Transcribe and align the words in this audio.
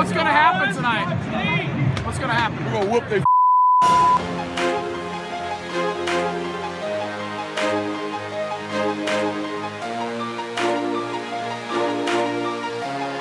What's 0.00 0.12
gonna 0.12 0.30
happen 0.30 0.74
tonight? 0.74 2.04
What's 2.06 2.18
gonna 2.18 2.32
happen? 2.32 2.64
We're 2.64 2.72
gonna 2.72 2.90
whoop 2.90 3.08
their 3.08 3.22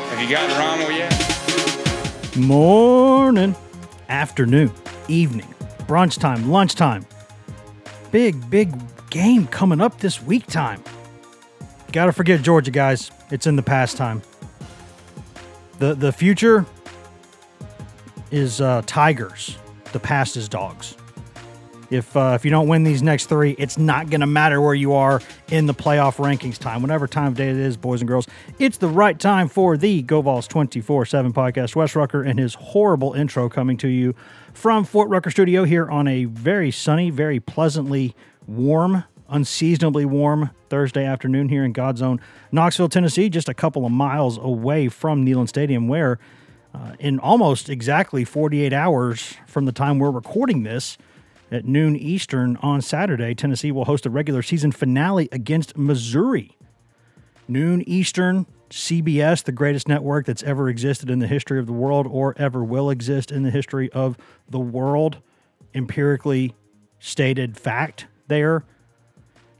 Have 0.10 0.22
you 0.22 0.30
gotten 0.30 0.58
Rommel 0.58 0.92
yet? 0.92 2.38
Morning, 2.38 3.56
afternoon, 4.08 4.72
evening, 5.08 5.54
brunch 5.80 6.20
time, 6.20 6.50
lunchtime. 6.50 7.06
Big, 8.12 8.50
big 8.50 8.74
game 9.10 9.48
coming 9.48 9.82
up 9.82 10.00
this 10.00 10.22
week 10.24 10.48
time. 10.48 10.84
Gotta 11.92 12.14
forget 12.14 12.42
Georgia, 12.42 12.72
guys. 12.72 13.12
It's 13.32 13.48
in 13.48 13.56
the 13.56 13.64
past 13.64 13.98
time. 13.98 14.22
The 15.80 15.96
the 15.96 16.12
future 16.12 16.66
is 18.32 18.62
uh, 18.62 18.82
Tigers. 18.86 19.58
The 19.92 20.00
past 20.00 20.38
is 20.38 20.48
dogs. 20.48 20.96
If 21.90 22.16
uh, 22.16 22.34
if 22.36 22.46
you 22.46 22.52
don't 22.52 22.68
win 22.68 22.84
these 22.84 23.02
next 23.02 23.26
three, 23.26 23.56
it's 23.58 23.78
not 23.78 24.10
going 24.10 24.22
to 24.22 24.28
matter 24.28 24.62
where 24.62 24.76
you 24.76 24.94
are 24.94 25.22
in 25.50 25.66
the 25.66 25.74
playoff 25.74 26.18
rankings 26.18 26.60
time. 26.60 26.82
Whatever 26.82 27.08
time 27.08 27.28
of 27.28 27.36
day 27.36 27.50
it 27.50 27.58
is, 27.58 27.78
boys 27.78 28.02
and 28.02 28.08
girls, 28.08 28.28
it's 28.60 28.78
the 28.78 28.88
right 28.88 29.18
time 29.18 29.48
for 29.48 29.76
the 29.76 30.04
Go 30.04 30.22
Vols 30.22 30.48
24 30.48 31.06
7 31.06 31.34
podcast. 31.34 31.76
Wes 31.76 31.96
Rucker 31.96 32.22
and 32.22 32.38
his 32.38 32.54
horrible 32.54 33.14
intro 33.14 33.50
coming 33.50 33.78
to 33.78 33.88
you 33.88 34.14
from 34.54 34.84
Fort 34.84 35.10
Rucker 35.10 35.32
Studio 35.32 35.64
here 35.64 35.90
on 35.90 36.08
a 36.08 36.26
very 36.26 36.70
sunny, 36.70 37.10
very 37.10 37.40
pleasantly 37.40 38.16
warm, 38.46 39.04
unseasonably 39.30 40.06
warm 40.06 40.52
Thursday 40.70 41.06
afternoon 41.06 41.50
here 41.50 41.64
in 41.64 41.72
God's 41.72 42.02
own 42.02 42.20
Knoxville, 42.52 42.90
Tennessee, 42.90 43.30
just 43.30 43.50
a 43.50 43.54
couple 43.54 43.86
of 43.86 43.92
miles 43.92 44.38
away 44.38 44.88
from 44.88 45.26
Neyland 45.26 45.50
Stadium, 45.50 45.88
where 45.88 46.20
uh, 46.74 46.94
in 47.00 47.20
almost 47.20 47.70
exactly 47.70 48.24
48 48.24 48.74
hours 48.74 49.36
from 49.48 49.66
the 49.66 49.72
time 49.72 50.00
we're 50.00 50.12
recording 50.12 50.64
this, 50.64 50.98
at 51.52 51.66
noon 51.66 51.96
Eastern 51.96 52.58
on 52.58 52.82
Saturday, 52.82 53.34
Tennessee 53.34 53.72
will 53.72 53.86
host 53.86 54.06
a 54.06 54.10
regular 54.10 54.44
season 54.44 54.72
finale 54.72 55.30
against 55.32 55.78
Missouri. 55.78 56.56
Noon 57.48 57.82
Eastern, 57.88 58.46
CBS, 58.70 59.44
the 59.44 59.52
greatest 59.52 59.88
network 59.88 60.28
that's 60.28 60.44
ever 60.44 60.70
existed 60.70 61.10
in 61.10 61.18
the 61.18 61.28
history 61.28 61.58
of 61.60 61.66
the 61.66 61.74
world 61.74 62.06
or 62.08 62.36
ever 62.38 62.64
will 62.64 62.92
exist 62.92 63.32
in 63.32 63.42
the 63.42 63.50
history 63.50 63.92
of 63.92 64.18
the 64.48 64.60
world. 64.60 65.18
Empirically 65.74 66.56
stated 67.00 67.58
fact 67.58 68.06
there. 68.28 68.64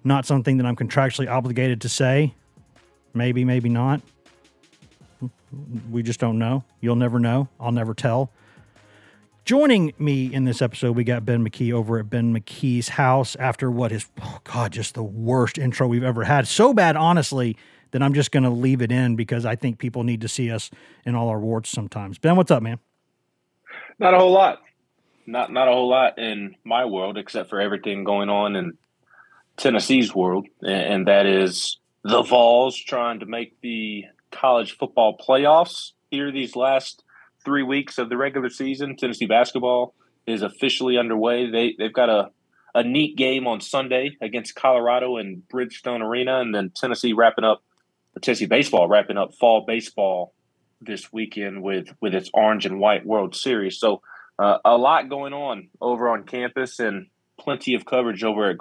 Not 0.04 0.26
something 0.26 0.58
that 0.58 0.66
I'm 0.66 0.76
contractually 0.76 1.30
obligated 1.30 1.82
to 1.82 1.90
say. 1.90 2.34
Maybe, 3.14 3.44
maybe 3.44 3.70
not. 3.70 4.02
We 5.92 6.04
just 6.04 6.20
don't 6.20 6.38
know. 6.38 6.64
You'll 6.80 6.96
never 6.96 7.20
know. 7.20 7.50
I'll 7.60 7.72
never 7.72 7.94
tell. 7.94 8.32
Joining 9.46 9.94
me 9.98 10.32
in 10.32 10.46
this 10.46 10.62
episode, 10.62 10.96
we 10.96 11.04
got 11.04 11.26
Ben 11.26 11.44
McKee 11.44 11.74
over 11.74 11.98
at 11.98 12.10
Ben 12.10 12.36
McKee's 12.36 12.90
house 12.90 13.36
after 13.38 13.72
what 13.72 13.92
is, 13.92 14.08
oh 14.22 14.40
God, 14.44 14.72
just 14.72 14.94
the 14.94 15.04
worst 15.04 15.58
intro 15.58 15.88
we've 15.88 16.04
ever 16.04 16.24
had. 16.24 16.48
So 16.48 16.72
bad, 16.72 16.96
honestly, 16.96 17.58
that 17.92 18.04
I'm 18.04 18.14
just 18.14 18.32
going 18.32 18.44
to 18.44 18.50
leave 18.52 18.82
it 18.82 18.92
in 18.92 19.16
because 19.16 19.46
I 19.46 19.56
think 19.56 19.80
people 19.80 20.04
need 20.04 20.22
to 20.22 20.28
see 20.28 20.52
us 20.52 20.70
in 21.06 21.16
all 21.16 21.30
our 21.30 21.40
warts 21.40 21.70
sometimes. 21.70 22.20
Ben, 22.20 22.36
what's 22.36 22.52
up, 22.52 22.62
man? 22.62 22.78
Not 23.98 24.14
a 24.14 24.20
whole 24.20 24.32
lot. 24.32 24.60
Not 25.26 25.52
not 25.52 25.68
a 25.68 25.72
whole 25.72 25.90
lot 25.90 26.18
in 26.18 26.56
my 26.64 26.86
world, 26.86 27.18
except 27.18 27.50
for 27.50 27.60
everything 27.60 28.04
going 28.04 28.30
on 28.30 28.56
in 28.56 28.78
Tennessee's 29.60 30.16
world, 30.16 30.48
and, 30.62 31.08
that 31.08 31.26
is 31.26 31.78
the 32.04 32.24
Vols 32.24 32.78
trying 32.78 33.20
to 33.20 33.26
make 33.26 33.60
the 33.62 34.06
college 34.32 34.78
football 34.78 35.18
playoffs 35.18 35.92
here 36.10 36.32
these 36.32 36.56
last 36.56 37.04
three 37.44 37.64
weeks 37.64 37.98
of 37.98 38.10
the 38.10 38.16
regular 38.16 38.50
season. 38.50 38.96
Tennessee 38.96 39.26
basketball 39.26 39.94
is 40.26 40.42
officially 40.42 40.98
underway. 40.98 41.52
They 41.52 41.76
they've 41.78 41.94
got 41.94 42.10
a 42.10 42.32
a 42.74 42.84
neat 42.84 43.18
game 43.18 43.48
on 43.48 43.60
Sunday 43.60 44.16
against 44.22 44.56
Colorado 44.56 45.18
in 45.18 45.44
Bridgestone 45.52 46.02
Arena, 46.02 46.40
and 46.40 46.56
then 46.56 46.72
Tennessee 46.74 47.14
wrapping 47.14 47.44
up 47.44 47.62
Tennessee 48.22 48.46
baseball 48.46 48.88
wrapping 48.88 49.18
up 49.18 49.36
fall 49.36 49.66
baseball 49.68 50.34
this 50.80 51.12
weekend 51.12 51.62
with 51.62 51.90
with 52.00 52.16
its 52.16 52.30
orange 52.34 52.66
and 52.66 52.80
white 52.80 53.06
World 53.06 53.36
Series. 53.36 53.78
So 53.78 54.02
uh, 54.38 54.60
a 54.64 54.78
lot 54.78 55.10
going 55.10 55.34
on 55.34 55.68
over 55.82 56.10
on 56.10 56.24
campus 56.24 56.80
and 56.80 57.08
plenty 57.40 57.74
of 57.76 57.86
coverage 57.86 58.24
over 58.24 58.50
at 58.50 58.58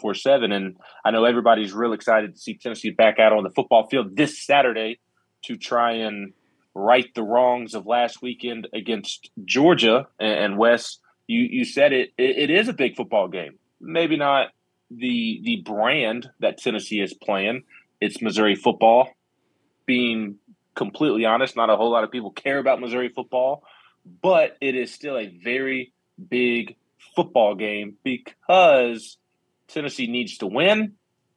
four 0.00 0.14
seven. 0.14 0.52
And 0.52 0.76
I 1.04 1.10
know 1.10 1.24
everybody's 1.24 1.72
real 1.72 1.92
excited 1.92 2.34
to 2.34 2.40
see 2.40 2.54
Tennessee 2.54 2.90
back 2.90 3.18
out 3.18 3.32
on 3.32 3.42
the 3.42 3.50
football 3.50 3.88
field 3.88 4.16
this 4.16 4.44
Saturday 4.44 4.98
to 5.44 5.56
try 5.56 5.92
and 5.92 6.32
right 6.74 7.12
the 7.14 7.22
wrongs 7.22 7.74
of 7.74 7.86
last 7.86 8.22
weekend 8.22 8.68
against 8.72 9.30
Georgia. 9.44 10.06
And, 10.18 10.38
and 10.38 10.58
Wes, 10.58 10.98
you 11.26 11.40
you 11.40 11.64
said 11.64 11.92
it, 11.92 12.10
it. 12.18 12.38
It 12.38 12.50
is 12.50 12.68
a 12.68 12.72
big 12.72 12.96
football 12.96 13.28
game. 13.28 13.58
Maybe 13.80 14.16
not 14.16 14.48
the 14.90 15.40
the 15.44 15.62
brand 15.64 16.30
that 16.40 16.58
Tennessee 16.58 17.00
is 17.00 17.14
playing. 17.14 17.64
It's 18.00 18.22
Missouri 18.22 18.54
football. 18.54 19.10
Being 19.86 20.36
completely 20.74 21.24
honest, 21.24 21.56
not 21.56 21.70
a 21.70 21.76
whole 21.76 21.90
lot 21.90 22.04
of 22.04 22.10
people 22.10 22.30
care 22.30 22.58
about 22.58 22.80
Missouri 22.80 23.08
football, 23.08 23.64
but 24.22 24.56
it 24.60 24.74
is 24.74 24.92
still 24.92 25.18
a 25.18 25.26
very 25.26 25.92
big 26.28 26.76
football 27.14 27.54
game 27.54 27.96
because 28.04 29.18
Tennessee 29.68 30.06
needs 30.06 30.38
to 30.38 30.46
win, 30.46 30.94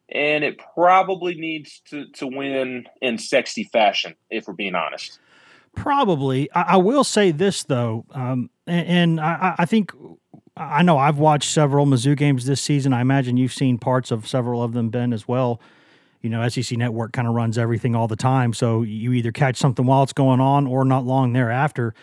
and 0.09 0.44
it 0.44 0.59
probably 0.75 1.35
needs 1.35 1.81
to, 1.90 2.07
to 2.13 2.28
win 2.28 2.85
in 3.01 3.18
sexy 3.18 3.63
fashion, 3.66 4.16
if 4.29 4.47
we're 4.47 4.53
being 4.53 4.75
honest. 4.75 5.19
Probably. 5.75 6.52
I, 6.52 6.62
I 6.62 6.78
will 6.78 7.03
say 7.03 7.31
this, 7.31 7.63
though, 7.63 8.06
um, 8.12 8.50
and, 8.68 8.88
and 8.88 9.22
I, 9.22 9.56
I 9.59 9.66
think 9.66 9.91
I 10.56 10.84
know 10.84 10.97
I've 10.97 11.18
watched 11.18 11.50
several 11.50 11.85
Mizzou 11.85 12.16
games 12.16 12.46
this 12.46 12.62
season. 12.62 12.94
I 12.94 13.02
imagine 13.02 13.38
you've 13.38 13.53
seen 13.53 13.79
parts 13.79 14.12
of 14.12 14.28
several 14.28 14.62
of 14.62 14.73
them, 14.73 14.90
Ben, 14.90 15.12
as 15.12 15.28
well. 15.28 15.59
You 16.22 16.29
know, 16.29 16.47
SEC 16.47 16.78
Network 16.78 17.12
kind 17.12 17.28
of 17.28 17.34
runs 17.34 17.57
everything 17.57 17.96
all 17.96 18.07
the 18.07 18.16
time. 18.16 18.53
So 18.53 18.84
you 18.84 19.13
either 19.13 19.31
catch 19.31 19.57
something 19.57 19.85
while 19.85 20.03
it's 20.03 20.13
going 20.13 20.40
on 20.40 20.68
or 20.68 20.85
not 20.85 21.06
long 21.06 21.34
thereafter. 21.34 21.94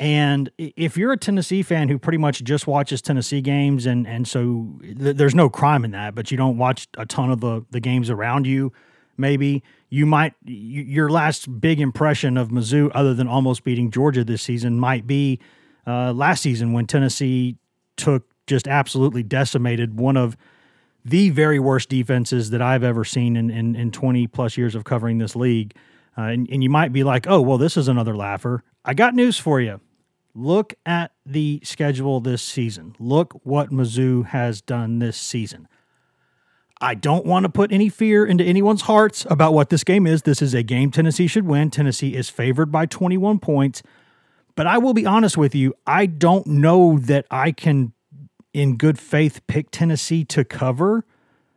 And 0.00 0.50
if 0.58 0.96
you're 0.96 1.12
a 1.12 1.16
Tennessee 1.16 1.62
fan 1.62 1.88
who 1.88 1.98
pretty 1.98 2.18
much 2.18 2.42
just 2.42 2.66
watches 2.66 3.00
Tennessee 3.00 3.40
games, 3.40 3.86
and 3.86 4.06
and 4.06 4.26
so 4.26 4.78
th- 4.82 5.16
there's 5.16 5.34
no 5.34 5.48
crime 5.48 5.84
in 5.84 5.92
that, 5.92 6.14
but 6.14 6.30
you 6.30 6.36
don't 6.36 6.58
watch 6.58 6.88
a 6.98 7.06
ton 7.06 7.30
of 7.30 7.40
the 7.40 7.64
the 7.70 7.80
games 7.80 8.10
around 8.10 8.46
you, 8.46 8.72
maybe 9.16 9.62
you 9.90 10.04
might 10.04 10.34
y- 10.44 10.52
your 10.52 11.10
last 11.10 11.60
big 11.60 11.80
impression 11.80 12.36
of 12.36 12.48
Mizzou, 12.48 12.90
other 12.92 13.14
than 13.14 13.28
almost 13.28 13.62
beating 13.62 13.90
Georgia 13.92 14.24
this 14.24 14.42
season, 14.42 14.80
might 14.80 15.06
be 15.06 15.38
uh, 15.86 16.12
last 16.12 16.42
season 16.42 16.72
when 16.72 16.86
Tennessee 16.86 17.56
took 17.96 18.24
just 18.48 18.66
absolutely 18.66 19.22
decimated 19.22 19.98
one 19.98 20.16
of 20.16 20.36
the 21.04 21.30
very 21.30 21.60
worst 21.60 21.88
defenses 21.88 22.50
that 22.50 22.60
I've 22.60 22.82
ever 22.82 23.04
seen 23.04 23.36
in 23.36 23.48
in, 23.48 23.76
in 23.76 23.92
20 23.92 24.26
plus 24.26 24.56
years 24.56 24.74
of 24.74 24.82
covering 24.82 25.18
this 25.18 25.36
league. 25.36 25.76
Uh, 26.18 26.22
and, 26.22 26.48
and 26.50 26.62
you 26.62 26.70
might 26.70 26.92
be 26.92 27.04
like, 27.04 27.26
oh, 27.28 27.40
well, 27.40 27.58
this 27.58 27.76
is 27.76 27.88
another 27.88 28.16
laugher. 28.16 28.62
I 28.84 28.94
got 28.94 29.14
news 29.14 29.38
for 29.38 29.60
you. 29.60 29.80
Look 30.34 30.74
at 30.84 31.12
the 31.24 31.60
schedule 31.62 32.20
this 32.20 32.42
season. 32.42 32.96
Look 32.98 33.40
what 33.44 33.70
Mizzou 33.70 34.26
has 34.26 34.60
done 34.60 34.98
this 34.98 35.16
season. 35.16 35.68
I 36.80 36.94
don't 36.94 37.24
want 37.24 37.44
to 37.44 37.48
put 37.48 37.72
any 37.72 37.88
fear 37.88 38.26
into 38.26 38.42
anyone's 38.42 38.82
hearts 38.82 39.26
about 39.30 39.54
what 39.54 39.70
this 39.70 39.84
game 39.84 40.06
is. 40.06 40.22
This 40.22 40.42
is 40.42 40.52
a 40.52 40.62
game 40.62 40.90
Tennessee 40.90 41.28
should 41.28 41.46
win. 41.46 41.70
Tennessee 41.70 42.14
is 42.14 42.28
favored 42.28 42.72
by 42.72 42.86
21 42.86 43.38
points. 43.38 43.82
But 44.56 44.66
I 44.66 44.78
will 44.78 44.92
be 44.92 45.06
honest 45.06 45.36
with 45.36 45.54
you, 45.54 45.74
I 45.86 46.06
don't 46.06 46.46
know 46.46 46.98
that 46.98 47.26
I 47.30 47.52
can, 47.52 47.92
in 48.52 48.76
good 48.76 48.98
faith, 48.98 49.40
pick 49.46 49.70
Tennessee 49.70 50.24
to 50.26 50.44
cover. 50.44 51.04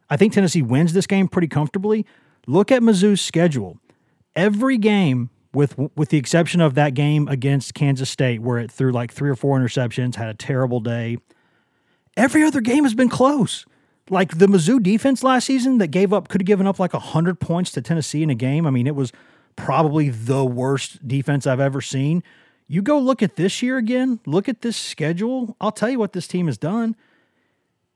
I 0.09 0.17
think 0.17 0.33
Tennessee 0.33 0.61
wins 0.61 0.93
this 0.93 1.07
game 1.07 1.27
pretty 1.27 1.47
comfortably. 1.47 2.05
Look 2.45 2.71
at 2.71 2.81
Mizzou's 2.81 3.21
schedule 3.21 3.79
every 4.35 4.77
game 4.77 5.31
with 5.53 5.77
with 5.95 6.09
the 6.09 6.17
exception 6.17 6.61
of 6.61 6.75
that 6.75 6.93
game 6.93 7.27
against 7.27 7.73
Kansas 7.73 8.09
State 8.09 8.41
where 8.41 8.57
it 8.57 8.71
threw 8.71 8.91
like 8.91 9.11
three 9.11 9.29
or 9.29 9.35
four 9.35 9.59
interceptions, 9.59 10.15
had 10.15 10.29
a 10.29 10.33
terrible 10.33 10.79
day. 10.79 11.17
Every 12.15 12.43
other 12.43 12.61
game 12.61 12.83
has 12.83 12.95
been 12.95 13.09
close. 13.09 13.65
Like 14.09 14.37
the 14.37 14.47
Mizzou 14.47 14.81
defense 14.81 15.23
last 15.23 15.45
season 15.45 15.79
that 15.79 15.87
gave 15.87 16.13
up, 16.13 16.29
could 16.29 16.41
have 16.41 16.47
given 16.47 16.65
up 16.65 16.79
like 16.79 16.93
100 16.93 17.39
points 17.39 17.71
to 17.71 17.81
Tennessee 17.81 18.23
in 18.23 18.29
a 18.29 18.35
game. 18.35 18.65
I 18.65 18.69
mean, 18.69 18.87
it 18.87 18.95
was 18.95 19.11
probably 19.57 20.09
the 20.09 20.45
worst 20.45 21.05
defense 21.05 21.45
I've 21.45 21.59
ever 21.59 21.81
seen. 21.81 22.23
You 22.67 22.81
go 22.81 22.97
look 22.99 23.21
at 23.21 23.35
this 23.35 23.61
year 23.61 23.77
again, 23.77 24.19
look 24.25 24.47
at 24.47 24.61
this 24.61 24.77
schedule. 24.77 25.55
I'll 25.59 25.71
tell 25.71 25.89
you 25.89 25.99
what 25.99 26.13
this 26.13 26.27
team 26.27 26.47
has 26.47 26.57
done. 26.57 26.95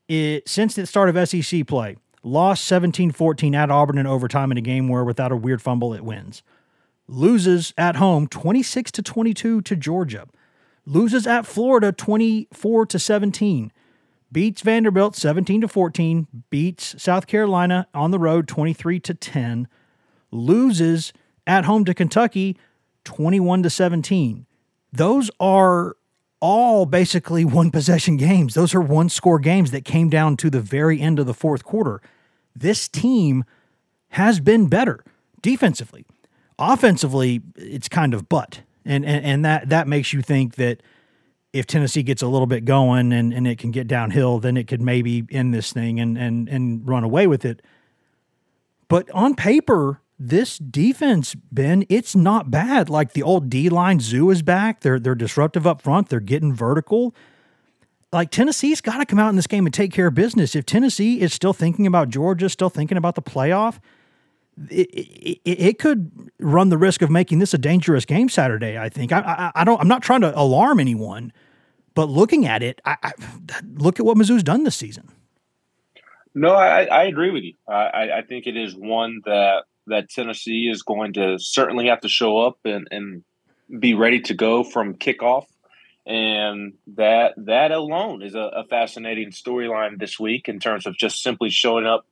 It, 0.08 0.48
since 0.48 0.76
the 0.76 0.86
start 0.86 1.16
of 1.16 1.30
SEC 1.30 1.66
play, 1.66 1.96
lost 2.24 2.66
17 2.66 3.12
14 3.12 3.56
at 3.56 3.72
Auburn 3.72 3.98
in 3.98 4.08
overtime 4.08 4.52
in 4.52 4.58
a 4.58 4.62
game 4.62 4.88
where 4.90 5.04
without 5.04 5.32
a 5.32 5.36
weird 5.36 5.62
fumble, 5.62 5.94
it 5.94 6.04
wins. 6.04 6.44
Loses 7.08 7.74
at 7.78 7.98
home 7.98 8.28
26 8.28 8.92
to 8.92 9.02
22 9.02 9.62
to 9.62 9.76
Georgia. 9.76 10.28
Loses 10.86 11.28
at 11.28 11.46
Florida 11.46 11.92
24 11.92 12.86
to 12.88 13.00
17 13.00 13.72
beats 14.32 14.62
Vanderbilt 14.62 15.16
17 15.16 15.62
to 15.62 15.68
14, 15.68 16.28
beats 16.50 17.02
South 17.02 17.28
Carolina 17.28 17.88
on 17.94 18.12
the 18.12 18.20
road 18.20 18.48
23 18.48 19.00
to 19.02 19.14
10, 19.14 19.68
loses 20.32 21.12
at 21.46 21.66
home 21.66 21.86
to 21.86 21.94
Kentucky 21.94 22.58
21 23.04 23.64
to 23.64 23.70
17. 23.70 24.46
Those 24.94 25.30
are 25.40 25.96
all 26.40 26.86
basically 26.86 27.46
one 27.46 27.72
possession 27.72 28.18
games. 28.18 28.54
Those 28.54 28.74
are 28.74 28.82
one 28.82 29.10
score 29.10 29.40
games 29.40 29.72
that 29.72 29.86
came 29.86 30.10
down 30.10 30.38
to 30.38 30.50
the 30.50 30.62
very 30.62 31.00
end 31.00 31.20
of 31.20 31.26
the 31.26 31.34
fourth 31.34 31.64
quarter. 31.64 32.02
This 32.56 32.88
team 32.88 33.44
has 34.10 34.40
been 34.40 34.68
better 34.68 35.04
defensively. 35.42 36.06
Offensively, 36.62 37.42
it's 37.56 37.90
kind 37.90 38.14
of 38.14 38.30
but. 38.30 38.62
And, 38.86 39.06
and 39.06 39.26
and 39.26 39.46
that 39.46 39.70
that 39.70 39.88
makes 39.88 40.14
you 40.14 40.22
think 40.22 40.56
that 40.56 40.82
if 41.54 41.66
Tennessee 41.68 42.04
gets 42.04 42.22
a 42.22 42.28
little 42.28 42.48
bit 42.48 42.66
going 42.66 43.12
and, 43.12 43.34
and 43.34 43.46
it 43.46 43.58
can 43.58 43.72
get 43.72 43.88
downhill, 43.88 44.40
then 44.40 44.56
it 44.58 44.68
could 44.68 44.82
maybe 44.82 45.26
end 45.32 45.54
this 45.54 45.74
thing 45.74 46.00
and 46.00 46.18
and 46.18 46.48
and 46.48 46.88
run 46.88 47.04
away 47.04 47.28
with 47.28 47.46
it. 47.46 47.62
But 48.88 49.10
on 49.12 49.36
paper, 49.36 50.02
this 50.20 50.58
defense, 50.58 51.36
Ben, 51.52 51.86
it's 51.90 52.16
not 52.16 52.52
bad. 52.52 52.90
Like 52.90 53.14
the 53.14 53.24
old 53.24 53.50
D 53.50 53.70
line 53.70 54.00
Zou 54.00 54.30
is 54.30 54.42
back. 54.42 54.82
They're 54.82 55.00
they're 55.00 55.16
disruptive 55.16 55.66
up 55.66 55.82
front. 55.82 56.10
They're 56.10 56.20
getting 56.20 56.54
vertical. 56.54 57.16
Like 58.12 58.30
Tennessee's 58.30 58.82
got 58.82 58.98
to 58.98 59.06
come 59.06 59.20
out 59.20 59.30
in 59.30 59.36
this 59.36 59.48
game 59.48 59.66
and 59.66 59.74
take 59.74 59.92
care 59.92 60.08
of 60.08 60.16
business. 60.16 60.56
If 60.56 60.66
Tennessee 60.66 61.22
is 61.22 61.34
still 61.34 61.54
thinking 61.54 61.88
about 61.88 62.10
Georgia, 62.10 62.50
still 62.50 62.70
thinking 62.70 62.98
about 62.98 63.16
the 63.16 63.22
playoff, 63.22 63.80
it, 64.70 64.90
it, 64.90 65.40
it, 65.46 65.80
could 65.80 66.32
run 66.40 66.70
the 66.70 66.78
risk 66.78 67.02
of 67.02 67.10
making 67.10 67.40
this 67.40 67.54
a 67.54 67.58
dangerous 67.58 68.06
game 68.06 68.30
Saturday. 68.30 68.78
I 68.78 68.90
think. 68.90 69.12
I, 69.12 69.20
I, 69.20 69.62
I 69.62 69.64
don't. 69.64 69.80
I'm 69.80 69.88
not 69.88 70.02
trying 70.02 70.22
to 70.22 70.38
alarm 70.38 70.80
anyone, 70.80 71.32
but 71.94 72.10
looking 72.10 72.46
at 72.46 72.64
it, 72.64 72.82
I, 72.86 72.98
I, 73.04 73.12
look 73.76 74.00
at 74.00 74.06
what 74.06 74.18
Mizzou's 74.18 74.44
done 74.44 74.64
this 74.64 74.76
season. 74.76 75.10
No, 76.34 76.54
I, 76.54 76.84
I 76.86 77.04
agree 77.04 77.32
with 77.32 77.44
you. 77.44 77.54
I, 77.68 78.10
I 78.18 78.22
think 78.22 78.48
it 78.48 78.56
is 78.56 78.76
one 78.76 79.22
that 79.26 79.64
that 79.88 80.10
Tennessee 80.10 80.70
is 80.70 80.84
going 80.84 81.14
to 81.14 81.38
certainly 81.40 81.88
have 81.88 82.02
to 82.02 82.10
show 82.10 82.40
up 82.40 82.60
and, 82.64 82.88
and 82.92 83.24
be 83.80 83.94
ready 83.94 84.22
to 84.22 84.34
go 84.34 84.64
from 84.64 84.96
kickoff, 84.96 85.46
and 86.06 86.74
that 86.96 87.34
that 87.38 87.72
alone 87.72 88.22
is 88.22 88.36
a, 88.36 88.40
a 88.40 88.64
fascinating 88.66 89.32
storyline 89.32 90.00
this 90.00 90.20
week 90.20 90.48
in 90.48 90.60
terms 90.60 90.86
of 90.86 90.96
just 90.96 91.22
simply 91.22 91.50
showing 91.50 91.86
up 91.86 92.06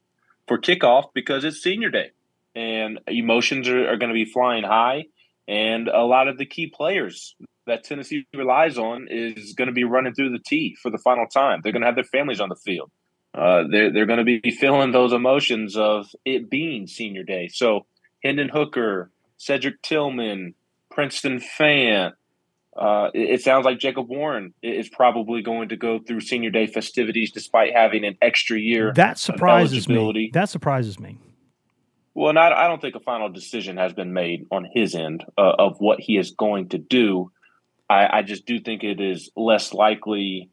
for 0.47 0.57
kickoff 0.57 1.09
because 1.13 1.43
it's 1.45 1.61
senior 1.61 1.89
day 1.89 2.11
and 2.55 2.99
emotions 3.07 3.67
are, 3.67 3.89
are 3.89 3.97
going 3.97 4.09
to 4.09 4.13
be 4.13 4.25
flying 4.25 4.63
high. 4.63 5.05
And 5.47 5.87
a 5.87 6.03
lot 6.03 6.27
of 6.27 6.37
the 6.37 6.45
key 6.45 6.67
players 6.67 7.35
that 7.65 7.83
Tennessee 7.83 8.25
relies 8.35 8.77
on 8.77 9.07
is 9.09 9.53
going 9.53 9.67
to 9.67 9.73
be 9.73 9.83
running 9.83 10.13
through 10.13 10.31
the 10.31 10.43
tee 10.45 10.75
for 10.81 10.91
the 10.91 10.97
final 10.97 11.25
time. 11.25 11.61
They're 11.63 11.71
going 11.71 11.81
to 11.81 11.87
have 11.87 11.95
their 11.95 12.03
families 12.03 12.39
on 12.39 12.49
the 12.49 12.55
field. 12.55 12.91
Uh, 13.33 13.63
they're 13.69 13.93
they're 13.93 14.05
going 14.05 14.25
to 14.25 14.39
be 14.41 14.51
feeling 14.59 14.91
those 14.91 15.13
emotions 15.13 15.77
of 15.77 16.07
it 16.25 16.49
being 16.49 16.87
senior 16.87 17.23
day. 17.23 17.47
So 17.47 17.85
Hendon 18.23 18.49
Hooker, 18.49 19.11
Cedric 19.37 19.81
Tillman, 19.81 20.55
Princeton 20.91 21.39
Fant. 21.39 22.13
Uh, 22.77 23.09
it, 23.13 23.29
it, 23.31 23.41
sounds 23.41 23.65
like 23.65 23.77
Jacob 23.77 24.07
Warren 24.07 24.53
is 24.61 24.87
probably 24.89 25.41
going 25.41 25.69
to 25.69 25.75
go 25.75 25.99
through 25.99 26.21
senior 26.21 26.49
day 26.49 26.65
festivities 26.65 27.31
despite 27.31 27.73
having 27.75 28.05
an 28.05 28.17
extra 28.21 28.57
year. 28.57 28.93
That 28.93 29.17
surprises 29.17 29.89
me. 29.89 30.29
That 30.33 30.49
surprises 30.49 30.99
me. 30.99 31.17
Well, 32.19 32.33
not, 32.33 32.51
I 32.51 32.67
don't 32.67 32.81
think 32.81 32.95
a 32.95 32.99
final 32.99 33.29
decision 33.29 33.77
has 33.77 33.93
been 33.93 34.11
made 34.11 34.45
on 34.51 34.67
his 34.73 34.93
end 34.93 35.23
uh, 35.37 35.53
of 35.57 35.77
what 35.79 36.01
he 36.01 36.17
is 36.17 36.31
going 36.31 36.67
to 36.69 36.77
do. 36.77 37.31
I, 37.89 38.17
I 38.17 38.21
just 38.23 38.45
do 38.45 38.59
think 38.59 38.83
it 38.83 38.99
is 38.99 39.31
less 39.37 39.73
likely 39.73 40.49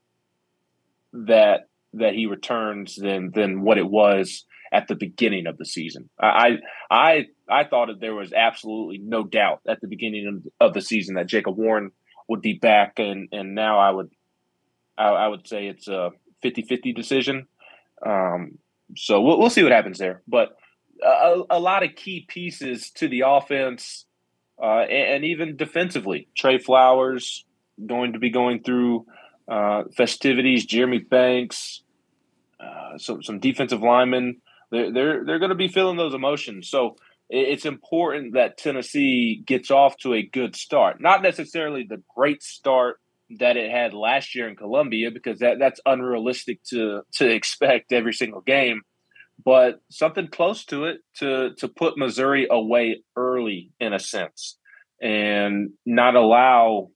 that 1.13 1.69
that 1.95 2.15
he 2.15 2.27
returns 2.27 2.95
than 2.95 3.33
than 3.35 3.63
what 3.63 3.79
it 3.79 3.91
was 3.91 4.45
at 4.73 4.87
the 4.87 4.95
beginning 4.95 5.49
of 5.49 5.59
the 5.59 5.65
season. 5.65 6.09
I 6.21 6.59
I 6.89 7.27
I 7.51 7.65
thought 7.65 7.89
that 7.89 7.99
there 8.01 8.15
was 8.15 8.33
absolutely 8.33 8.99
no 8.99 9.25
doubt 9.25 9.63
at 9.67 9.81
the 9.81 9.89
beginning 9.89 10.45
of, 10.61 10.69
of 10.69 10.73
the 10.73 10.81
season 10.81 11.17
that 11.17 11.27
Jacob 11.27 11.57
Warren 11.57 11.91
would 12.29 12.43
be 12.43 12.55
back, 12.55 13.01
and 13.01 13.29
and 13.33 13.57
now 13.57 13.81
I 13.81 13.91
would 13.91 14.11
I, 14.97 15.09
I 15.09 15.27
would 15.27 15.49
say 15.49 15.67
it's 15.67 15.89
a 15.89 16.11
50-50 16.45 16.95
decision. 16.95 17.49
Um, 18.07 18.59
so 18.97 19.21
we'll 19.21 19.41
we'll 19.41 19.51
see 19.51 19.65
what 19.65 19.73
happens 19.73 19.99
there, 19.99 20.23
but 20.29 20.57
a, 21.03 21.43
a 21.51 21.61
lot 21.61 21.83
of 21.83 21.95
key 21.95 22.25
pieces 22.29 22.91
to 22.93 23.09
the 23.09 23.25
offense 23.27 24.07
uh, 24.63 24.81
and, 24.81 25.17
and, 25.17 25.25
even 25.25 25.57
defensively. 25.57 26.29
Trey 26.37 26.59
Flowers 26.59 27.45
going 27.85 28.15
to 28.15 28.19
be 28.19 28.31
going 28.31 28.63
through 28.63 29.07
uh, 29.49 29.85
festivities. 29.97 30.65
Jeremy 30.65 30.99
Banks, 30.99 31.83
uh, 32.59 32.99
some 32.99 33.23
some 33.23 33.39
defensive 33.39 33.83
linemen. 33.83 34.41
They're 34.71 34.93
they're 34.93 35.25
they're 35.25 35.39
going 35.39 35.51
to 35.51 35.57
be 35.57 35.69
feeling 35.69 35.97
those 35.97 36.15
emotions. 36.15 36.69
So 36.69 36.97
it's 37.29 37.67
important 37.67 38.35
that 38.35 38.57
Tennessee 38.57 39.43
gets 39.45 39.71
off 39.71 39.97
to 39.99 40.15
a 40.15 40.23
good 40.23 40.55
start. 40.57 41.01
Not 41.01 41.23
necessarily 41.23 41.85
the 41.89 42.03
great 42.15 42.43
start 42.43 43.01
that 43.39 43.57
it 43.57 43.71
had 43.71 43.93
last 43.93 44.35
year 44.35 44.49
in 44.49 44.57
Columbia, 44.57 45.11
because 45.11 45.41
that 45.41 45.59
that's 45.59 45.81
unrealistic 45.85 46.63
to 46.71 47.03
to 47.15 47.29
expect 47.29 47.93
every 47.93 48.13
single 48.13 48.41
game 48.41 48.83
but 49.45 49.81
something 49.91 50.29
close 50.29 50.65
to 50.67 50.85
it 50.85 50.99
to 51.17 51.55
to 51.59 51.69
put 51.69 51.99
Missouri 51.99 52.47
away 52.51 53.03
early 53.17 53.71
in 53.81 53.93
a 53.93 53.99
sense 53.99 54.59
and 55.01 55.71
not 55.85 56.17
allow 56.17 56.89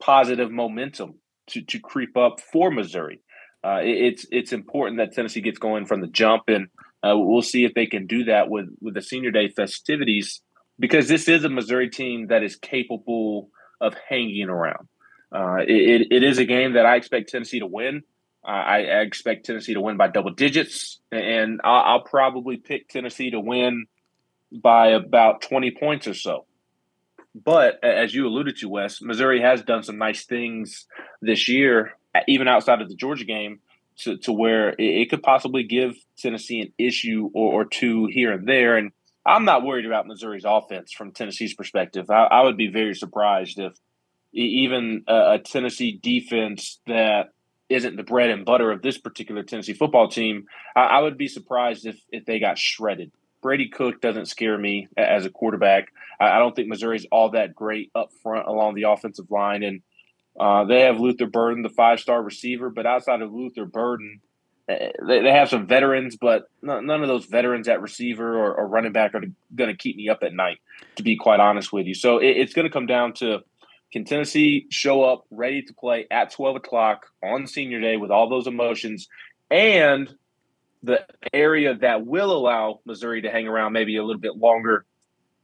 positive 0.00 0.50
momentum 0.50 1.14
to 1.48 1.62
to 1.62 1.78
creep 1.78 2.16
up 2.16 2.40
for 2.40 2.70
Missouri. 2.70 3.20
Uh, 3.64 3.80
it's 3.82 4.26
it's 4.30 4.52
important 4.52 4.98
that 4.98 5.12
Tennessee 5.12 5.40
gets 5.40 5.58
going 5.58 5.86
from 5.86 6.00
the 6.00 6.08
jump, 6.08 6.44
and 6.48 6.66
uh, 7.04 7.14
we'll 7.16 7.42
see 7.42 7.64
if 7.64 7.74
they 7.74 7.86
can 7.86 8.06
do 8.06 8.24
that 8.24 8.48
with 8.48 8.66
with 8.80 8.94
the 8.94 9.02
Senior 9.02 9.30
Day 9.30 9.48
festivities 9.48 10.40
because 10.78 11.06
this 11.08 11.28
is 11.28 11.44
a 11.44 11.48
Missouri 11.48 11.90
team 11.90 12.26
that 12.28 12.42
is 12.42 12.56
capable 12.56 13.50
of 13.80 13.94
hanging 14.08 14.48
around. 14.48 14.88
Uh, 15.34 15.58
it, 15.66 16.08
it 16.10 16.22
is 16.22 16.38
a 16.38 16.44
game 16.44 16.74
that 16.74 16.86
I 16.86 16.96
expect 16.96 17.30
Tennessee 17.30 17.60
to 17.60 17.66
win. 17.66 18.02
I, 18.44 18.84
I 18.84 19.00
expect 19.00 19.46
Tennessee 19.46 19.74
to 19.74 19.80
win 19.80 19.96
by 19.96 20.08
double 20.08 20.32
digits, 20.32 21.00
and 21.10 21.60
I'll, 21.62 21.84
I'll 21.84 22.02
probably 22.02 22.56
pick 22.56 22.88
Tennessee 22.88 23.30
to 23.30 23.40
win 23.40 23.86
by 24.52 24.88
about 24.88 25.42
20 25.42 25.70
points 25.72 26.06
or 26.06 26.14
so. 26.14 26.46
But 27.34 27.82
as 27.82 28.14
you 28.14 28.26
alluded 28.26 28.56
to, 28.58 28.68
Wes, 28.68 29.00
Missouri 29.00 29.40
has 29.40 29.62
done 29.62 29.82
some 29.82 29.96
nice 29.96 30.26
things 30.26 30.86
this 31.22 31.48
year, 31.48 31.92
even 32.28 32.48
outside 32.48 32.82
of 32.82 32.88
the 32.88 32.94
Georgia 32.94 33.24
game, 33.24 33.60
to, 33.98 34.18
to 34.18 34.32
where 34.32 34.70
it, 34.70 34.82
it 34.82 35.10
could 35.10 35.22
possibly 35.22 35.62
give 35.62 35.94
Tennessee 36.18 36.60
an 36.60 36.72
issue 36.78 37.30
or, 37.32 37.62
or, 37.62 37.64
two 37.64 38.06
here 38.06 38.32
and 38.32 38.48
there. 38.48 38.76
And 38.76 38.90
I'm 39.24 39.44
not 39.44 39.64
worried 39.64 39.86
about 39.86 40.06
Missouri's 40.06 40.44
offense 40.46 40.92
from 40.92 41.12
Tennessee's 41.12 41.54
perspective. 41.54 42.10
I, 42.10 42.24
I 42.24 42.42
would 42.42 42.56
be 42.56 42.68
very 42.68 42.94
surprised 42.94 43.58
if 43.58 43.74
even 44.32 45.04
a, 45.06 45.32
a 45.32 45.38
Tennessee 45.38 45.98
defense 46.02 46.80
that 46.86 47.28
isn't 47.74 47.96
the 47.96 48.02
bread 48.02 48.30
and 48.30 48.44
butter 48.44 48.70
of 48.70 48.82
this 48.82 48.98
particular 48.98 49.42
Tennessee 49.42 49.72
football 49.72 50.08
team, 50.08 50.46
I, 50.76 50.82
I 50.82 51.00
would 51.00 51.18
be 51.18 51.28
surprised 51.28 51.86
if 51.86 52.00
if 52.10 52.24
they 52.24 52.38
got 52.38 52.58
shredded. 52.58 53.12
Brady 53.42 53.68
Cook 53.68 54.00
doesn't 54.00 54.26
scare 54.26 54.56
me 54.56 54.88
as 54.96 55.26
a 55.26 55.30
quarterback. 55.30 55.92
I, 56.20 56.30
I 56.30 56.38
don't 56.38 56.54
think 56.54 56.68
Missouri's 56.68 57.06
all 57.10 57.30
that 57.30 57.54
great 57.54 57.90
up 57.94 58.10
front 58.22 58.46
along 58.46 58.74
the 58.74 58.84
offensive 58.84 59.30
line, 59.30 59.62
and 59.62 59.82
uh, 60.38 60.64
they 60.64 60.80
have 60.82 61.00
Luther 61.00 61.26
Burden, 61.26 61.62
the 61.62 61.68
five 61.68 62.00
star 62.00 62.22
receiver. 62.22 62.70
But 62.70 62.86
outside 62.86 63.20
of 63.20 63.32
Luther 63.32 63.66
Burden, 63.66 64.20
eh, 64.68 64.92
they, 65.06 65.20
they 65.22 65.32
have 65.32 65.48
some 65.50 65.66
veterans, 65.66 66.16
but 66.16 66.48
none 66.62 66.88
of 66.88 67.08
those 67.08 67.26
veterans 67.26 67.68
at 67.68 67.82
receiver 67.82 68.38
or, 68.38 68.54
or 68.54 68.66
running 68.68 68.92
back 68.92 69.14
are 69.14 69.22
going 69.54 69.70
to 69.70 69.76
keep 69.76 69.96
me 69.96 70.08
up 70.08 70.22
at 70.22 70.32
night. 70.32 70.58
To 70.96 71.02
be 71.02 71.16
quite 71.16 71.40
honest 71.40 71.72
with 71.72 71.86
you, 71.86 71.94
so 71.94 72.18
it, 72.18 72.36
it's 72.36 72.54
going 72.54 72.66
to 72.66 72.72
come 72.72 72.86
down 72.86 73.12
to 73.14 73.42
can 73.92 74.04
Tennessee 74.04 74.66
show 74.70 75.02
up 75.02 75.24
ready 75.30 75.62
to 75.62 75.74
play 75.74 76.06
at 76.10 76.32
12 76.32 76.56
o'clock 76.56 77.06
on 77.22 77.46
senior 77.46 77.80
day 77.80 77.96
with 77.96 78.10
all 78.10 78.28
those 78.28 78.46
emotions? 78.46 79.08
And 79.50 80.12
the 80.82 81.06
area 81.32 81.76
that 81.76 82.06
will 82.06 82.32
allow 82.32 82.80
Missouri 82.84 83.22
to 83.22 83.30
hang 83.30 83.46
around 83.46 83.72
maybe 83.72 83.96
a 83.96 84.04
little 84.04 84.20
bit 84.20 84.36
longer 84.36 84.84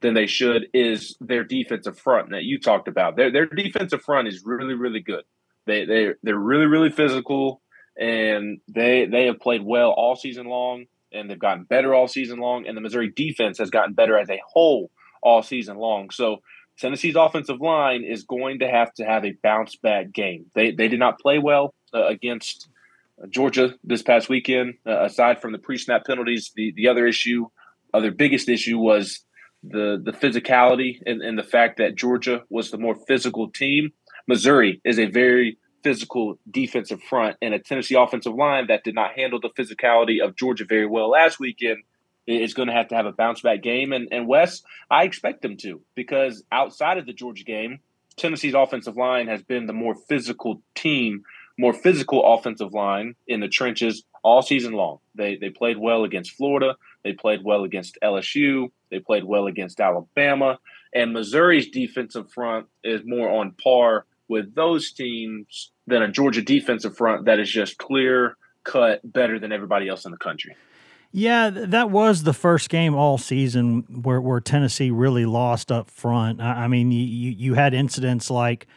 than 0.01 0.15
they 0.15 0.27
should 0.27 0.69
is 0.73 1.17
their 1.21 1.45
defensive 1.45 1.99
front 1.99 2.31
that 2.31 2.45
you 2.45 2.59
talked 2.59 2.89
about. 2.89 3.17
Their 3.17 3.31
their 3.31 3.47
defensive 3.47 4.03
front 4.03 4.29
is 4.29 4.43
really 4.45 4.75
really 4.75 5.01
good. 5.01 5.25
They 5.67 5.85
they 5.85 6.15
they're 6.23 6.37
really 6.39 6.67
really 6.67 6.91
physical 6.91 7.61
and 7.99 8.61
they 8.69 9.07
they 9.07 9.27
have 9.27 9.41
played 9.41 9.63
well 9.63 9.91
all 9.91 10.17
season 10.17 10.47
long, 10.47 10.87
and 11.13 11.29
they've 11.29 11.39
gotten 11.39 11.65
better 11.65 11.95
all 11.95 12.09
season 12.09 12.39
long, 12.39 12.67
and 12.67 12.77
the 12.77 12.81
Missouri 12.81 13.13
defense 13.15 13.59
has 13.59 13.71
gotten 13.71 13.93
better 13.93 14.17
as 14.17 14.31
a 14.31 14.41
whole 14.47 14.91
all 15.21 15.43
season 15.43 15.77
long. 15.77 16.11
So 16.11 16.39
Tennessee's 16.79 17.17
offensive 17.17 17.61
line 17.61 18.05
is 18.05 18.23
going 18.23 18.61
to 18.61 18.69
have 18.69 18.93
to 18.95 19.05
have 19.05 19.25
a 19.25 19.37
bounce 19.43 19.77
back 19.77 20.13
game. 20.13 20.47
They 20.55 20.71
they 20.71 20.89
did 20.89 21.01
not 21.01 21.19
play 21.19 21.39
well 21.39 21.75
uh, 21.93 22.07
against 22.07 22.69
Georgia 23.29 23.75
this 23.83 24.03
past 24.03 24.29
weekend. 24.29 24.75
Uh, 24.87 25.05
aside 25.05 25.41
from 25.41 25.53
the 25.53 25.59
pre 25.59 25.77
snap 25.77 26.05
penalties, 26.07 26.53
the 26.55 26.73
the 26.77 26.89
other 26.89 27.07
issue, 27.07 27.47
other 27.93 28.11
biggest 28.11 28.49
issue 28.49 28.79
was 28.79 29.21
the 29.63 30.01
the 30.03 30.13
physicality 30.13 31.01
and, 31.05 31.21
and 31.21 31.39
the 31.39 31.43
fact 31.43 31.79
that 31.79 31.97
Georgia 31.97 32.43
was 32.49 32.71
the 32.71 32.79
more 32.79 32.95
physical 32.95 33.51
team. 33.51 33.93
Missouri 34.27 34.81
is 34.85 34.99
a 34.99 35.07
very 35.07 35.59
physical 35.83 36.39
defensive 36.51 37.03
front 37.03 37.37
and 37.41 37.55
a 37.55 37.59
Tennessee 37.59 37.95
offensive 37.95 38.35
line 38.35 38.67
that 38.67 38.85
did 38.85 38.95
not 38.95 39.13
handle 39.13 39.41
the 39.41 39.51
physicality 39.51 40.23
of 40.23 40.37
Georgia 40.37 40.65
very 40.65 40.87
well 40.87 41.11
last 41.11 41.41
weekend 41.41 41.79
is 42.29 42.55
going 42.55 42.69
to 42.69 42.75
have 42.75 42.89
to 42.89 42.95
have 42.95 43.07
a 43.07 43.13
bounce 43.13 43.41
back 43.41 43.63
game. 43.63 43.93
And, 43.93 44.09
and 44.13 44.29
Wes, 44.29 44.63
I 44.91 45.05
expect 45.05 45.43
them 45.43 45.57
to 45.59 45.81
because 45.95 46.43
outside 46.53 46.99
of 46.99 47.07
the 47.07 47.13
Georgia 47.13 47.45
game, 47.45 47.81
Tennessee's 48.17 48.55
offensive 48.55 48.97
line 48.97 49.29
has 49.29 49.43
been 49.43 49.67
the 49.67 49.73
more 49.73 49.95
physical 49.95 50.63
team, 50.75 51.23
more 51.57 51.73
physical 51.73 52.35
offensive 52.35 52.73
line 52.73 53.15
in 53.27 53.41
the 53.41 53.49
trenches 53.49 54.05
all 54.23 54.43
season 54.43 54.73
long. 54.73 54.99
They 55.15 55.37
they 55.37 55.51
played 55.51 55.79
well 55.79 56.05
against 56.05 56.33
Florida. 56.33 56.77
They 57.05 57.13
played 57.13 57.45
well 57.45 57.65
against 57.65 57.99
LSU. 58.03 58.71
They 58.91 58.99
played 58.99 59.25
well 59.25 59.47
against 59.47 59.81
Alabama. 59.81 60.59
And 60.93 61.13
Missouri's 61.13 61.69
defensive 61.71 62.31
front 62.33 62.67
is 62.83 63.03
more 63.05 63.31
on 63.31 63.53
par 63.53 64.07
with 64.27 64.55
those 64.55 64.93
teams 64.93 65.71
than 65.87 66.03
a 66.03 66.11
Georgia 66.11 66.43
defensive 66.43 66.97
front 66.97 67.27
that 67.27 67.39
is 67.39 67.51
just 67.51 67.79
clear 67.79 68.37
cut 68.65 69.01
better 69.05 69.39
than 69.39 69.53
everybody 69.53 69.89
else 69.89 70.05
in 70.05 70.11
the 70.11 70.19
country. 70.19 70.55
Yeah, 71.19 71.51
that 71.51 71.91
was 71.91 72.23
the 72.23 72.33
first 72.33 72.69
game 72.69 72.95
all 72.95 73.19
season 73.19 74.03
where, 74.03 74.21
where 74.21 74.39
Tennessee 74.39 74.93
really 74.93 75.27
lost 75.27 75.73
up 75.73 75.91
front. 75.91 76.41
I, 76.41 76.69
mean, 76.69 76.93
you, 76.93 77.01
you 77.01 77.55
had 77.55 77.75
incidents 77.75 78.31
like 78.31 78.69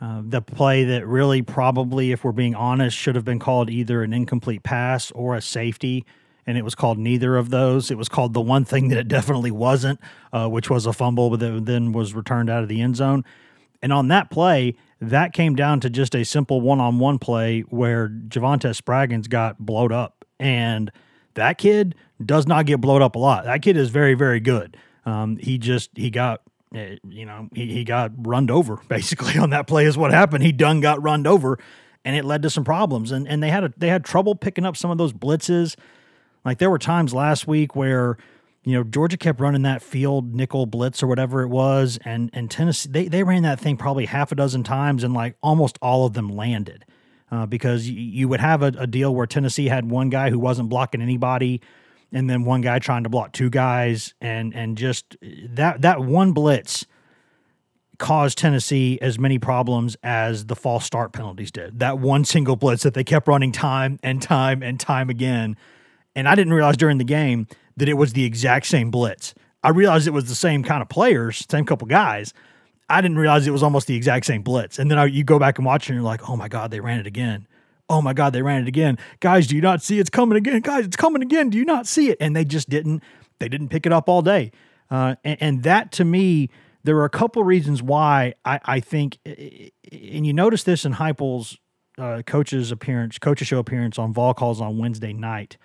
uh, 0.00 0.20
the 0.24 0.42
play 0.42 0.82
that 0.82 1.06
really 1.06 1.42
probably, 1.42 2.10
if 2.10 2.24
we're 2.24 2.32
being 2.32 2.56
honest, 2.56 2.96
should 2.96 3.14
have 3.14 3.24
been 3.24 3.38
called 3.38 3.70
either 3.70 4.02
an 4.02 4.12
incomplete 4.12 4.64
pass 4.64 5.12
or 5.12 5.36
a 5.36 5.40
safety. 5.40 6.04
And 6.44 6.58
it 6.58 6.64
was 6.64 6.74
called 6.74 6.98
neither 6.98 7.36
of 7.36 7.50
those. 7.50 7.92
It 7.92 7.96
was 7.96 8.08
called 8.08 8.34
the 8.34 8.40
one 8.40 8.64
thing 8.64 8.88
that 8.88 8.98
it 8.98 9.06
definitely 9.06 9.52
wasn't, 9.52 10.00
uh, 10.32 10.48
which 10.48 10.68
was 10.68 10.86
a 10.86 10.92
fumble, 10.92 11.30
but 11.30 11.38
that 11.38 11.66
then 11.66 11.92
was 11.92 12.14
returned 12.14 12.50
out 12.50 12.64
of 12.64 12.68
the 12.68 12.80
end 12.80 12.96
zone. 12.96 13.24
And 13.80 13.92
on 13.92 14.08
that 14.08 14.28
play, 14.28 14.74
that 15.00 15.32
came 15.32 15.54
down 15.54 15.78
to 15.80 15.88
just 15.88 16.16
a 16.16 16.24
simple 16.24 16.60
one 16.60 16.80
on 16.80 16.98
one 16.98 17.20
play 17.20 17.60
where 17.60 18.08
Javontez 18.08 18.82
Spraggins 18.82 19.28
got 19.28 19.60
blowed 19.60 19.92
up. 19.92 20.24
And 20.40 20.90
that 21.36 21.58
kid 21.58 21.94
does 22.24 22.46
not 22.46 22.66
get 22.66 22.80
blowed 22.80 23.02
up 23.02 23.16
a 23.16 23.18
lot. 23.18 23.44
That 23.44 23.62
kid 23.62 23.76
is 23.76 23.90
very, 23.90 24.14
very 24.14 24.40
good. 24.40 24.76
Um, 25.04 25.36
he 25.36 25.58
just, 25.58 25.90
he 25.94 26.10
got, 26.10 26.42
eh, 26.74 26.96
you 27.08 27.24
know, 27.24 27.48
he, 27.54 27.72
he 27.72 27.84
got 27.84 28.12
runned 28.16 28.50
over 28.50 28.80
basically 28.88 29.38
on 29.38 29.50
that 29.50 29.66
play 29.66 29.84
is 29.84 29.96
what 29.96 30.12
happened. 30.12 30.42
He 30.42 30.52
done 30.52 30.80
got 30.80 31.02
runned 31.02 31.26
over 31.26 31.58
and 32.04 32.16
it 32.16 32.24
led 32.24 32.42
to 32.42 32.50
some 32.50 32.64
problems. 32.64 33.12
And, 33.12 33.28
and 33.28 33.42
they 33.42 33.50
had, 33.50 33.64
a, 33.64 33.72
they 33.76 33.88
had 33.88 34.04
trouble 34.04 34.34
picking 34.34 34.64
up 34.64 34.76
some 34.76 34.90
of 34.90 34.98
those 34.98 35.12
blitzes. 35.12 35.76
Like 36.44 36.58
there 36.58 36.70
were 36.70 36.78
times 36.78 37.14
last 37.14 37.46
week 37.46 37.74
where, 37.74 38.16
you 38.66 38.72
know, 38.72 38.82
Georgia 38.82 39.16
kept 39.16 39.40
running 39.40 39.62
that 39.62 39.80
field 39.80 40.34
nickel 40.34 40.66
blitz 40.66 41.00
or 41.00 41.06
whatever 41.06 41.42
it 41.42 41.48
was, 41.48 42.00
and 42.04 42.30
and 42.32 42.50
Tennessee 42.50 42.90
they 42.90 43.06
they 43.06 43.22
ran 43.22 43.44
that 43.44 43.60
thing 43.60 43.76
probably 43.76 44.06
half 44.06 44.32
a 44.32 44.34
dozen 44.34 44.64
times, 44.64 45.04
and 45.04 45.14
like 45.14 45.36
almost 45.40 45.78
all 45.80 46.04
of 46.04 46.14
them 46.14 46.28
landed. 46.28 46.84
Uh, 47.30 47.44
because 47.44 47.88
you, 47.88 48.00
you 48.00 48.28
would 48.28 48.40
have 48.40 48.62
a, 48.62 48.72
a, 48.78 48.86
deal 48.86 49.12
where 49.12 49.26
Tennessee 49.26 49.66
had 49.66 49.90
one 49.90 50.10
guy 50.10 50.30
who 50.30 50.38
wasn't 50.38 50.68
blocking 50.68 51.02
anybody, 51.02 51.60
and 52.12 52.30
then 52.30 52.44
one 52.44 52.60
guy 52.60 52.78
trying 52.78 53.02
to 53.02 53.08
block 53.08 53.32
two 53.32 53.50
guys, 53.50 54.14
and 54.20 54.54
and 54.54 54.78
just 54.78 55.16
that 55.22 55.82
that 55.82 56.00
one 56.00 56.30
blitz 56.32 56.86
caused 57.98 58.38
Tennessee 58.38 58.98
as 59.02 59.18
many 59.18 59.40
problems 59.40 59.96
as 60.04 60.46
the 60.46 60.54
false 60.54 60.84
start 60.84 61.12
penalties 61.12 61.50
did. 61.50 61.80
That 61.80 61.98
one 61.98 62.24
single 62.24 62.54
blitz 62.54 62.84
that 62.84 62.94
they 62.94 63.02
kept 63.02 63.26
running 63.26 63.50
time 63.50 63.98
and 64.04 64.22
time 64.22 64.62
and 64.62 64.78
time 64.78 65.10
again, 65.10 65.56
and 66.14 66.28
I 66.28 66.36
didn't 66.36 66.52
realize 66.52 66.76
during 66.76 66.98
the 66.98 67.04
game 67.04 67.48
that 67.76 67.88
it 67.88 67.94
was 67.94 68.12
the 68.12 68.24
exact 68.24 68.66
same 68.66 68.92
blitz. 68.92 69.34
I 69.64 69.70
realized 69.70 70.06
it 70.06 70.12
was 70.12 70.28
the 70.28 70.36
same 70.36 70.62
kind 70.62 70.80
of 70.80 70.88
players, 70.88 71.44
same 71.50 71.64
couple 71.64 71.88
guys. 71.88 72.32
I 72.88 73.00
didn't 73.00 73.18
realize 73.18 73.46
it 73.46 73.52
was 73.52 73.62
almost 73.62 73.86
the 73.86 73.96
exact 73.96 74.26
same 74.26 74.42
blitz. 74.42 74.78
And 74.78 74.90
then 74.90 74.98
I, 74.98 75.06
you 75.06 75.24
go 75.24 75.38
back 75.38 75.58
and 75.58 75.66
watch 75.66 75.84
it 75.84 75.90
and 75.90 75.96
you're 75.96 76.04
like, 76.04 76.28
oh 76.28 76.36
my 76.36 76.48
God, 76.48 76.70
they 76.70 76.80
ran 76.80 77.00
it 77.00 77.06
again. 77.06 77.46
Oh 77.88 78.02
my 78.02 78.12
God, 78.12 78.32
they 78.32 78.42
ran 78.42 78.62
it 78.62 78.68
again. 78.68 78.98
Guys, 79.20 79.46
do 79.46 79.54
you 79.54 79.62
not 79.62 79.82
see 79.82 79.98
it's 79.98 80.10
coming 80.10 80.36
again? 80.36 80.60
Guys, 80.60 80.86
it's 80.86 80.96
coming 80.96 81.22
again. 81.22 81.50
Do 81.50 81.58
you 81.58 81.64
not 81.64 81.86
see 81.86 82.10
it? 82.10 82.18
And 82.20 82.34
they 82.34 82.44
just 82.44 82.68
didn't, 82.68 83.02
they 83.38 83.48
didn't 83.48 83.68
pick 83.68 83.86
it 83.86 83.92
up 83.92 84.08
all 84.08 84.22
day. 84.22 84.50
Uh, 84.90 85.16
and, 85.24 85.42
and, 85.42 85.62
that 85.64 85.90
to 85.92 86.04
me, 86.04 86.48
there 86.84 86.96
are 86.98 87.04
a 87.04 87.10
couple 87.10 87.42
reasons 87.42 87.82
why 87.82 88.34
I, 88.44 88.60
I 88.64 88.80
think, 88.80 89.18
and 89.24 90.26
you 90.26 90.32
notice 90.32 90.62
this 90.62 90.84
in 90.84 90.94
Heupel's 90.94 91.58
uh, 91.98 92.22
coach's 92.24 92.70
appearance, 92.70 93.18
coach's 93.18 93.48
show 93.48 93.58
appearance 93.58 93.98
on 93.98 94.12
Vol 94.12 94.34
Calls 94.34 94.60
on 94.60 94.78
Wednesday 94.78 95.12
night 95.12 95.56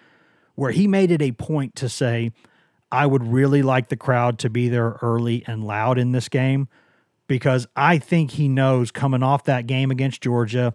where 0.55 0.71
he 0.71 0.87
made 0.87 1.11
it 1.11 1.21
a 1.21 1.31
point 1.33 1.75
to 1.75 1.89
say, 1.89 2.31
I 2.91 3.05
would 3.05 3.25
really 3.25 3.61
like 3.61 3.89
the 3.89 3.95
crowd 3.95 4.39
to 4.39 4.49
be 4.49 4.69
there 4.69 4.97
early 5.01 5.43
and 5.47 5.63
loud 5.63 5.97
in 5.97 6.11
this 6.11 6.29
game 6.29 6.67
because 7.31 7.65
I 7.77 7.97
think 7.97 8.31
he 8.31 8.49
knows 8.49 8.91
coming 8.91 9.23
off 9.23 9.45
that 9.45 9.65
game 9.65 9.89
against 9.89 10.19
Georgia, 10.19 10.73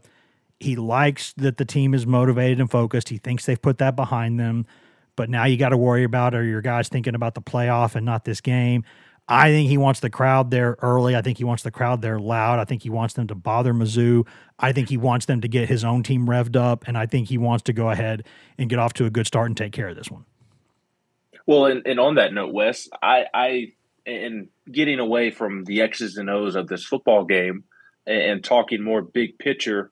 he 0.58 0.74
likes 0.74 1.34
that 1.34 1.58
the 1.58 1.66
team 1.66 1.92
is 1.92 2.06
motivated 2.06 2.60
and 2.60 2.70
focused. 2.70 3.10
He 3.10 3.18
thinks 3.18 3.44
they've 3.44 3.60
put 3.60 3.76
that 3.76 3.94
behind 3.94 4.40
them. 4.40 4.64
But 5.16 5.28
now 5.28 5.44
you 5.44 5.58
got 5.58 5.68
to 5.68 5.76
worry 5.76 6.02
about 6.02 6.34
are 6.34 6.42
your 6.42 6.62
guys 6.62 6.88
thinking 6.88 7.14
about 7.14 7.34
the 7.34 7.42
playoff 7.42 7.94
and 7.94 8.06
not 8.06 8.24
this 8.24 8.40
game? 8.40 8.84
I 9.28 9.50
think 9.50 9.68
he 9.68 9.76
wants 9.76 10.00
the 10.00 10.08
crowd 10.08 10.50
there 10.50 10.78
early. 10.80 11.14
I 11.14 11.20
think 11.20 11.36
he 11.36 11.44
wants 11.44 11.62
the 11.62 11.70
crowd 11.70 12.00
there 12.00 12.18
loud. 12.18 12.58
I 12.58 12.64
think 12.64 12.82
he 12.82 12.88
wants 12.88 13.12
them 13.12 13.26
to 13.26 13.34
bother 13.34 13.74
Mizzou. 13.74 14.26
I 14.58 14.72
think 14.72 14.88
he 14.88 14.96
wants 14.96 15.26
them 15.26 15.42
to 15.42 15.48
get 15.48 15.68
his 15.68 15.84
own 15.84 16.02
team 16.02 16.26
revved 16.26 16.56
up, 16.56 16.88
and 16.88 16.96
I 16.96 17.04
think 17.04 17.28
he 17.28 17.36
wants 17.36 17.64
to 17.64 17.74
go 17.74 17.90
ahead 17.90 18.24
and 18.56 18.70
get 18.70 18.78
off 18.78 18.94
to 18.94 19.04
a 19.04 19.10
good 19.10 19.26
start 19.26 19.48
and 19.48 19.56
take 19.58 19.72
care 19.72 19.88
of 19.88 19.96
this 19.96 20.10
one. 20.10 20.24
Well, 21.44 21.66
and, 21.66 21.86
and 21.86 22.00
on 22.00 22.14
that 22.14 22.32
note, 22.32 22.54
Wes, 22.54 22.88
I, 23.02 23.26
I 23.34 23.72
and 24.06 24.48
getting 24.70 25.00
away 25.00 25.30
from 25.30 25.64
the 25.64 25.82
X's 25.82 26.16
and 26.16 26.30
O's 26.30 26.54
of 26.54 26.68
this 26.68 26.84
football 26.84 27.24
game 27.24 27.64
and, 28.06 28.42
talking 28.42 28.82
more 28.82 29.02
big 29.02 29.38
picture, 29.38 29.90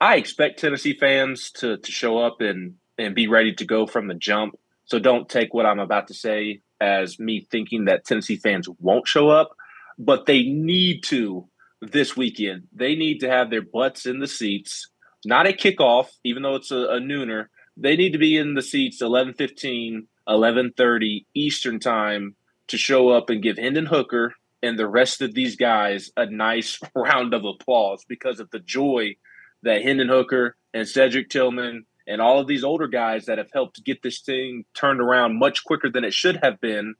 I 0.00 0.16
expect 0.16 0.58
Tennessee 0.58 0.96
fans 0.98 1.50
to 1.52 1.78
to 1.78 1.92
show 1.92 2.18
up 2.18 2.40
and 2.40 2.74
and 2.98 3.14
be 3.14 3.28
ready 3.28 3.54
to 3.54 3.64
go 3.64 3.86
from 3.86 4.08
the 4.08 4.14
jump. 4.14 4.56
So 4.84 4.98
don't 4.98 5.28
take 5.28 5.54
what 5.54 5.66
I'm 5.66 5.78
about 5.78 6.08
to 6.08 6.14
say 6.14 6.60
as 6.80 7.18
me 7.18 7.46
thinking 7.50 7.86
that 7.86 8.04
Tennessee 8.04 8.36
fans 8.36 8.68
won't 8.80 9.08
show 9.08 9.28
up, 9.28 9.56
but 9.98 10.26
they 10.26 10.42
need 10.42 11.02
to 11.04 11.48
this 11.80 12.16
weekend. 12.16 12.64
They 12.72 12.94
need 12.94 13.18
to 13.20 13.30
have 13.30 13.50
their 13.50 13.62
butts 13.62 14.06
in 14.06 14.18
the 14.18 14.26
seats, 14.26 14.88
not 15.24 15.46
a 15.46 15.52
kickoff, 15.52 16.08
even 16.24 16.42
though 16.42 16.56
it's 16.56 16.70
a, 16.70 16.76
a 16.76 17.00
nooner. 17.00 17.46
They 17.76 17.96
need 17.96 18.12
to 18.12 18.18
be 18.18 18.36
in 18.36 18.54
the 18.54 18.62
seats 18.62 19.02
11:15, 19.02 20.06
11:30 20.28 21.26
Eastern 21.34 21.78
time 21.78 22.34
to 22.68 22.76
show 22.76 23.08
up 23.10 23.30
and 23.30 23.42
give 23.42 23.58
Hendon 23.58 23.86
Hooker 23.86 24.34
and 24.62 24.78
the 24.78 24.88
rest 24.88 25.22
of 25.22 25.34
these 25.34 25.56
guys 25.56 26.10
a 26.16 26.26
nice 26.26 26.80
round 26.94 27.34
of 27.34 27.44
applause 27.44 28.04
because 28.08 28.40
of 28.40 28.50
the 28.50 28.58
joy 28.58 29.16
that 29.62 29.82
Hendon 29.82 30.08
Hooker 30.08 30.56
and 30.74 30.88
Cedric 30.88 31.30
Tillman 31.30 31.86
and 32.06 32.20
all 32.20 32.38
of 32.38 32.46
these 32.46 32.64
older 32.64 32.86
guys 32.86 33.26
that 33.26 33.38
have 33.38 33.50
helped 33.52 33.84
get 33.84 34.02
this 34.02 34.20
thing 34.20 34.64
turned 34.74 35.00
around 35.00 35.38
much 35.38 35.64
quicker 35.64 35.90
than 35.90 36.04
it 36.04 36.14
should 36.14 36.38
have 36.42 36.60
been. 36.60 36.94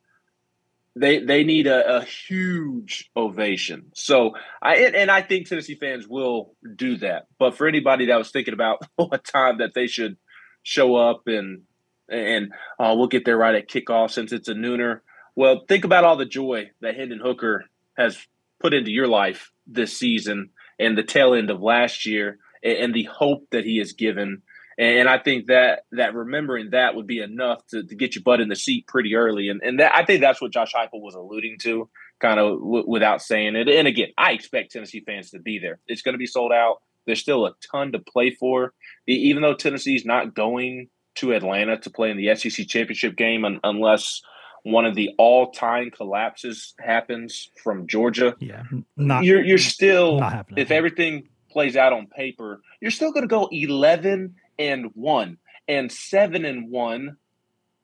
They 0.99 1.19
they 1.19 1.45
need 1.45 1.67
a, 1.67 1.99
a 1.99 2.05
huge 2.05 3.11
ovation. 3.17 3.91
So 3.95 4.35
i 4.63 4.77
and, 4.77 4.97
and, 4.97 5.11
i 5.11 5.21
think 5.21 5.47
tennessee 5.47 5.75
fans 5.75 6.09
will 6.09 6.55
do 6.75 6.97
that. 6.99 7.27
But 7.39 7.55
for 7.55 7.69
anybody 7.69 8.07
that 8.07 8.17
was 8.17 8.31
thinking 8.31 8.55
about 8.55 8.83
what 8.97 9.25
time 9.25 9.59
that 9.59 9.75
they 9.75 9.87
should 9.87 10.17
show 10.63 10.97
up 10.97 11.27
and 11.27 11.63
and 12.09 12.53
uh, 12.79 12.95
we'll 12.97 13.09
get 13.09 13.25
there 13.25 13.37
right 13.37 13.55
at 13.55 13.69
kickoff 13.69 14.11
since 14.11 14.33
it's 14.33 14.49
a 14.49 14.55
nooner 14.55 15.01
well 15.37 15.65
think 15.69 15.85
about 15.85 16.05
all 16.05 16.17
the 16.17 16.25
joy 16.25 16.71
that 16.81 16.97
hendon 16.97 17.21
hooker 17.21 17.65
has 17.97 18.19
put 18.61 18.75
into 18.75 18.91
your 18.91 19.07
life 19.07 19.53
this 19.67 19.97
season 19.97 20.51
and 20.79 20.99
the 20.99 21.03
tail 21.03 21.35
end 21.35 21.51
of 21.51 21.63
last 21.63 22.07
year 22.07 22.39
and, 22.63 22.79
and 22.79 22.95
the 22.95 23.05
hope 23.05 23.47
that 23.51 23.65
he 23.65 23.79
has 23.79 23.93
given 23.93 24.43
and 24.79 25.09
I 25.09 25.19
think 25.19 25.47
that 25.47 25.85
that 25.93 26.15
remembering 26.15 26.71
that 26.71 26.95
would 26.95 27.07
be 27.07 27.21
enough 27.21 27.67
to, 27.69 27.83
to 27.83 27.95
get 27.95 28.15
your 28.15 28.23
butt 28.23 28.41
in 28.41 28.49
the 28.49 28.57
seat 28.57 28.87
pretty 28.87 29.15
early. 29.15 29.49
And 29.49 29.63
and 29.63 29.81
that, 29.81 29.93
I 29.95 30.05
think 30.05 30.21
that's 30.21 30.41
what 30.41 30.53
Josh 30.53 30.75
Heupel 30.75 31.01
was 31.01 31.15
alluding 31.15 31.59
to, 31.63 31.89
kind 32.21 32.39
of 32.39 32.59
w- 32.61 32.85
without 32.87 33.23
saying 33.23 33.57
it. 33.57 33.69
And 33.69 33.89
again, 33.89 34.09
I 34.19 34.33
expect 34.33 34.73
Tennessee 34.73 35.01
fans 35.01 35.31
to 35.31 35.39
be 35.39 35.59
there. 35.59 35.79
It's 35.87 36.03
going 36.03 36.13
to 36.13 36.19
be 36.19 36.27
sold 36.27 36.53
out. 36.53 36.83
There's 37.07 37.21
still 37.21 37.47
a 37.47 37.55
ton 37.73 37.93
to 37.93 38.01
play 38.01 38.31
for, 38.31 38.75
even 39.07 39.43
though 39.43 39.55
Tennessee's 39.55 40.05
not 40.05 40.35
going 40.35 40.89
to 41.17 41.33
Atlanta 41.33 41.79
to 41.79 41.91
play 41.91 42.11
in 42.11 42.19
the 42.19 42.35
SEC 42.35 42.67
championship 42.67 43.17
game 43.17 43.45
un- 43.45 43.61
unless 43.65 44.21
one 44.67 44.85
of 44.85 44.97
the 44.97 45.11
all-time 45.17 45.93
collapses 45.93 46.75
happens 46.81 47.51
from 47.63 47.87
Georgia. 47.87 48.35
Yeah, 48.41 48.65
not 48.97 49.25
you're 49.25 49.45
you're 49.45 49.59
still 49.59 50.19
not 50.19 50.33
happening. 50.33 50.59
if 50.61 50.73
everything 50.73 51.29
plays 51.51 51.77
out 51.77 51.93
on 51.93 52.09
paper, 52.09 52.61
you're 52.81 52.91
still 52.91 53.13
going 53.13 53.23
to 53.23 53.29
go 53.29 53.49
11 53.53 54.35
and 54.59 54.91
one, 54.95 55.39
and 55.69 55.91
seven 55.93 56.45
and 56.45 56.71
one 56.71 57.17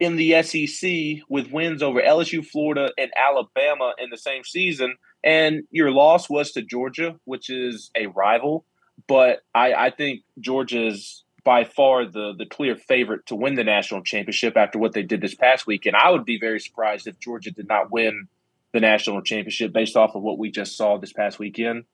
in 0.00 0.16
the 0.16 0.42
SEC 0.42 1.22
with 1.28 1.52
wins 1.52 1.82
over 1.84 2.02
LSU, 2.02 2.44
Florida, 2.44 2.90
and 2.98 3.12
Alabama 3.16 3.92
in 3.98 4.10
the 4.10 4.18
same 4.18 4.42
season. 4.42 4.96
And 5.22 5.62
your 5.70 5.92
loss 5.92 6.28
was 6.28 6.50
to 6.52 6.62
Georgia, 6.62 7.14
which 7.24 7.48
is 7.48 7.92
a 7.94 8.06
rival. 8.08 8.64
But 9.06 9.42
I, 9.54 9.72
I 9.74 9.90
think 9.90 10.22
Georgia's 10.40 11.21
by 11.44 11.64
far 11.64 12.04
the 12.04 12.34
the 12.36 12.46
clear 12.46 12.76
favorite 12.76 13.26
to 13.26 13.34
win 13.34 13.54
the 13.54 13.64
national 13.64 14.02
championship 14.02 14.56
after 14.56 14.78
what 14.78 14.92
they 14.92 15.02
did 15.02 15.20
this 15.20 15.34
past 15.34 15.66
week. 15.66 15.86
And 15.86 15.96
I 15.96 16.10
would 16.10 16.24
be 16.24 16.38
very 16.38 16.60
surprised 16.60 17.06
if 17.06 17.18
Georgia 17.18 17.50
did 17.50 17.68
not 17.68 17.90
win 17.90 18.28
the 18.72 18.80
national 18.80 19.22
championship 19.22 19.72
based 19.72 19.96
off 19.96 20.14
of 20.14 20.22
what 20.22 20.38
we 20.38 20.50
just 20.50 20.76
saw 20.76 20.98
this 20.98 21.12
past 21.12 21.38
weekend. 21.38 21.84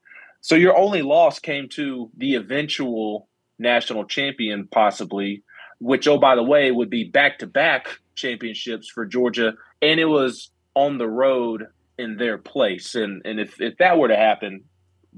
So 0.40 0.54
your 0.54 0.76
only 0.76 1.02
loss 1.02 1.38
came 1.38 1.68
to 1.70 2.10
the 2.16 2.36
eventual 2.36 3.28
national 3.58 4.04
champion, 4.04 4.68
possibly, 4.68 5.42
which 5.80 6.06
oh 6.06 6.18
by 6.18 6.34
the 6.36 6.42
way 6.42 6.70
would 6.70 6.90
be 6.90 7.04
back 7.04 7.40
to 7.40 7.46
back 7.46 7.88
championships 8.14 8.88
for 8.88 9.06
Georgia, 9.06 9.54
and 9.82 9.98
it 9.98 10.06
was 10.06 10.50
on 10.74 10.98
the 10.98 11.08
road 11.08 11.66
in 11.98 12.16
their 12.16 12.38
place. 12.38 12.94
And 12.94 13.22
and 13.24 13.40
if 13.40 13.60
if 13.60 13.78
that 13.78 13.98
were 13.98 14.08
to 14.08 14.16
happen, 14.16 14.64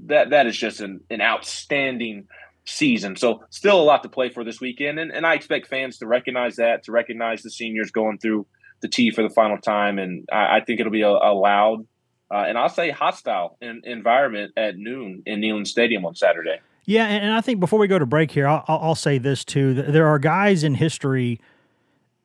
that 0.05 0.31
that 0.31 0.47
is 0.47 0.57
just 0.57 0.81
an, 0.81 1.01
an 1.09 1.21
outstanding 1.21 2.27
season. 2.65 3.15
So 3.15 3.43
still 3.49 3.79
a 3.79 3.83
lot 3.83 4.03
to 4.03 4.09
play 4.09 4.29
for 4.29 4.43
this 4.43 4.61
weekend, 4.61 4.99
and, 4.99 5.11
and 5.11 5.25
I 5.25 5.33
expect 5.33 5.67
fans 5.67 5.97
to 5.99 6.07
recognize 6.07 6.57
that, 6.57 6.83
to 6.83 6.91
recognize 6.91 7.41
the 7.41 7.51
seniors 7.51 7.91
going 7.91 8.17
through 8.17 8.45
the 8.81 8.87
T 8.87 9.11
for 9.11 9.21
the 9.21 9.29
final 9.29 9.57
time, 9.57 9.99
and 9.99 10.27
I, 10.31 10.57
I 10.57 10.61
think 10.61 10.79
it'll 10.79 10.91
be 10.91 11.03
a, 11.03 11.09
a 11.09 11.33
loud 11.33 11.85
uh, 12.31 12.45
and 12.47 12.57
I'll 12.57 12.69
say 12.69 12.91
hostile 12.91 13.57
in, 13.61 13.81
environment 13.83 14.53
at 14.55 14.77
noon 14.77 15.21
in 15.25 15.41
Neyland 15.41 15.67
Stadium 15.67 16.05
on 16.05 16.15
Saturday. 16.15 16.61
Yeah, 16.85 17.05
and 17.05 17.33
I 17.33 17.41
think 17.41 17.59
before 17.59 17.77
we 17.77 17.87
go 17.87 17.99
to 17.99 18.05
break 18.05 18.31
here, 18.31 18.47
I'll, 18.47 18.63
I'll 18.67 18.95
say 18.95 19.17
this 19.17 19.43
too: 19.43 19.73
there 19.73 20.07
are 20.07 20.17
guys 20.17 20.63
in 20.63 20.75
history 20.75 21.41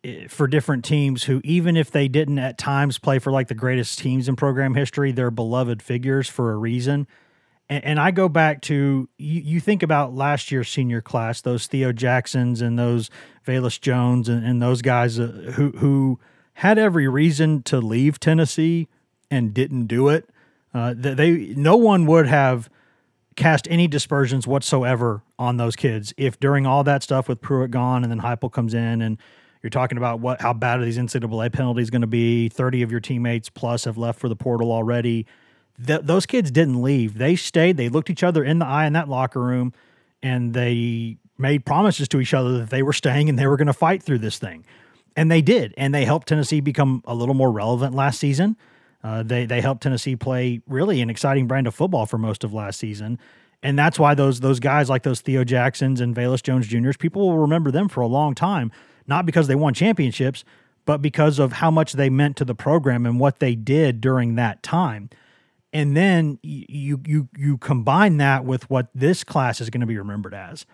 eh, 0.04 0.28
for 0.28 0.46
different 0.46 0.84
teams 0.84 1.24
who, 1.24 1.40
even 1.42 1.76
if 1.76 1.90
they 1.90 2.06
didn't 2.06 2.38
at 2.38 2.56
times 2.56 2.98
play 2.98 3.18
for 3.18 3.32
like 3.32 3.48
the 3.48 3.54
greatest 3.54 3.98
teams 3.98 4.28
in 4.28 4.36
program 4.36 4.74
history, 4.74 5.10
they're 5.10 5.32
beloved 5.32 5.82
figures 5.82 6.28
for 6.28 6.52
a 6.52 6.56
reason. 6.56 7.08
And, 7.68 7.84
and 7.84 8.00
I 8.00 8.10
go 8.10 8.28
back 8.28 8.62
to 8.62 9.08
you, 9.18 9.40
you, 9.40 9.60
think 9.60 9.82
about 9.82 10.14
last 10.14 10.50
year's 10.50 10.68
senior 10.68 11.00
class, 11.00 11.40
those 11.40 11.66
Theo 11.66 11.92
Jacksons 11.92 12.60
and 12.60 12.78
those 12.78 13.10
Velus 13.46 13.80
Jones 13.80 14.28
and, 14.28 14.44
and 14.44 14.62
those 14.62 14.82
guys 14.82 15.18
uh, 15.18 15.52
who 15.54 15.70
who 15.72 16.18
had 16.54 16.78
every 16.78 17.08
reason 17.08 17.62
to 17.64 17.78
leave 17.78 18.18
Tennessee 18.18 18.88
and 19.30 19.52
didn't 19.52 19.86
do 19.86 20.08
it. 20.08 20.28
Uh, 20.72 20.94
they 20.96 21.54
no 21.56 21.76
one 21.76 22.06
would 22.06 22.26
have 22.26 22.70
cast 23.36 23.68
any 23.70 23.86
dispersions 23.86 24.46
whatsoever 24.46 25.22
on 25.38 25.58
those 25.58 25.76
kids 25.76 26.14
if 26.16 26.40
during 26.40 26.66
all 26.66 26.82
that 26.84 27.02
stuff 27.02 27.28
with 27.28 27.40
Pruitt 27.40 27.70
gone 27.70 28.02
and 28.02 28.10
then 28.10 28.20
Heupel 28.20 28.50
comes 28.50 28.72
in 28.72 29.02
and 29.02 29.18
you're 29.62 29.70
talking 29.70 29.98
about 29.98 30.20
what 30.20 30.40
how 30.40 30.52
bad 30.52 30.80
are 30.80 30.84
these 30.84 30.98
NCAA 30.98 31.52
penalties 31.52 31.90
going 31.90 32.02
to 32.02 32.06
be? 32.06 32.48
Thirty 32.48 32.82
of 32.82 32.90
your 32.90 33.00
teammates 33.00 33.48
plus 33.48 33.84
have 33.84 33.98
left 33.98 34.18
for 34.18 34.28
the 34.28 34.36
portal 34.36 34.70
already. 34.70 35.26
Th- 35.84 36.00
those 36.02 36.26
kids 36.26 36.50
didn't 36.50 36.82
leave; 36.82 37.18
they 37.18 37.36
stayed. 37.36 37.76
They 37.76 37.88
looked 37.88 38.10
each 38.10 38.22
other 38.22 38.44
in 38.44 38.58
the 38.58 38.66
eye 38.66 38.86
in 38.86 38.92
that 38.94 39.08
locker 39.08 39.40
room, 39.40 39.72
and 40.22 40.54
they 40.54 41.18
made 41.38 41.64
promises 41.64 42.08
to 42.08 42.20
each 42.20 42.34
other 42.34 42.58
that 42.58 42.70
they 42.70 42.82
were 42.82 42.92
staying 42.92 43.28
and 43.28 43.38
they 43.38 43.46
were 43.46 43.56
going 43.56 43.66
to 43.66 43.72
fight 43.72 44.02
through 44.02 44.18
this 44.18 44.38
thing, 44.38 44.64
and 45.16 45.30
they 45.30 45.42
did. 45.42 45.74
And 45.76 45.94
they 45.94 46.04
helped 46.04 46.28
Tennessee 46.28 46.60
become 46.60 47.02
a 47.06 47.14
little 47.14 47.34
more 47.34 47.50
relevant 47.50 47.94
last 47.94 48.18
season. 48.18 48.56
Uh, 49.04 49.22
they 49.22 49.46
they 49.46 49.60
helped 49.60 49.82
Tennessee 49.82 50.16
play 50.16 50.60
really 50.66 51.00
an 51.00 51.10
exciting 51.10 51.46
brand 51.46 51.66
of 51.66 51.74
football 51.74 52.06
for 52.06 52.18
most 52.18 52.42
of 52.42 52.52
last 52.52 52.78
season, 52.78 53.18
and 53.62 53.78
that's 53.78 53.98
why 53.98 54.14
those 54.14 54.40
those 54.40 54.60
guys 54.60 54.88
like 54.88 55.02
those 55.02 55.20
Theo 55.20 55.44
Jacksons 55.44 56.00
and 56.00 56.14
Velus 56.14 56.42
Jones 56.42 56.66
Juniors, 56.66 56.96
people 56.96 57.28
will 57.28 57.38
remember 57.38 57.70
them 57.70 57.88
for 57.88 58.00
a 58.00 58.06
long 58.06 58.34
time, 58.34 58.72
not 59.06 59.26
because 59.26 59.46
they 59.46 59.54
won 59.54 59.74
championships, 59.74 60.44
but 60.86 61.02
because 61.02 61.38
of 61.38 61.52
how 61.52 61.70
much 61.70 61.92
they 61.92 62.10
meant 62.10 62.36
to 62.36 62.44
the 62.44 62.54
program 62.54 63.06
and 63.06 63.20
what 63.20 63.38
they 63.38 63.54
did 63.54 64.00
during 64.00 64.34
that 64.36 64.62
time. 64.62 65.10
And 65.76 65.94
then 65.94 66.38
you 66.42 67.02
you 67.04 67.28
you 67.36 67.58
combine 67.58 68.16
that 68.16 68.46
with 68.46 68.70
what 68.70 68.88
this 68.94 69.22
class 69.22 69.60
is 69.60 69.68
going 69.68 69.82
to 69.82 69.86
be 69.86 69.98
remembered 69.98 70.32
as. 70.32 70.64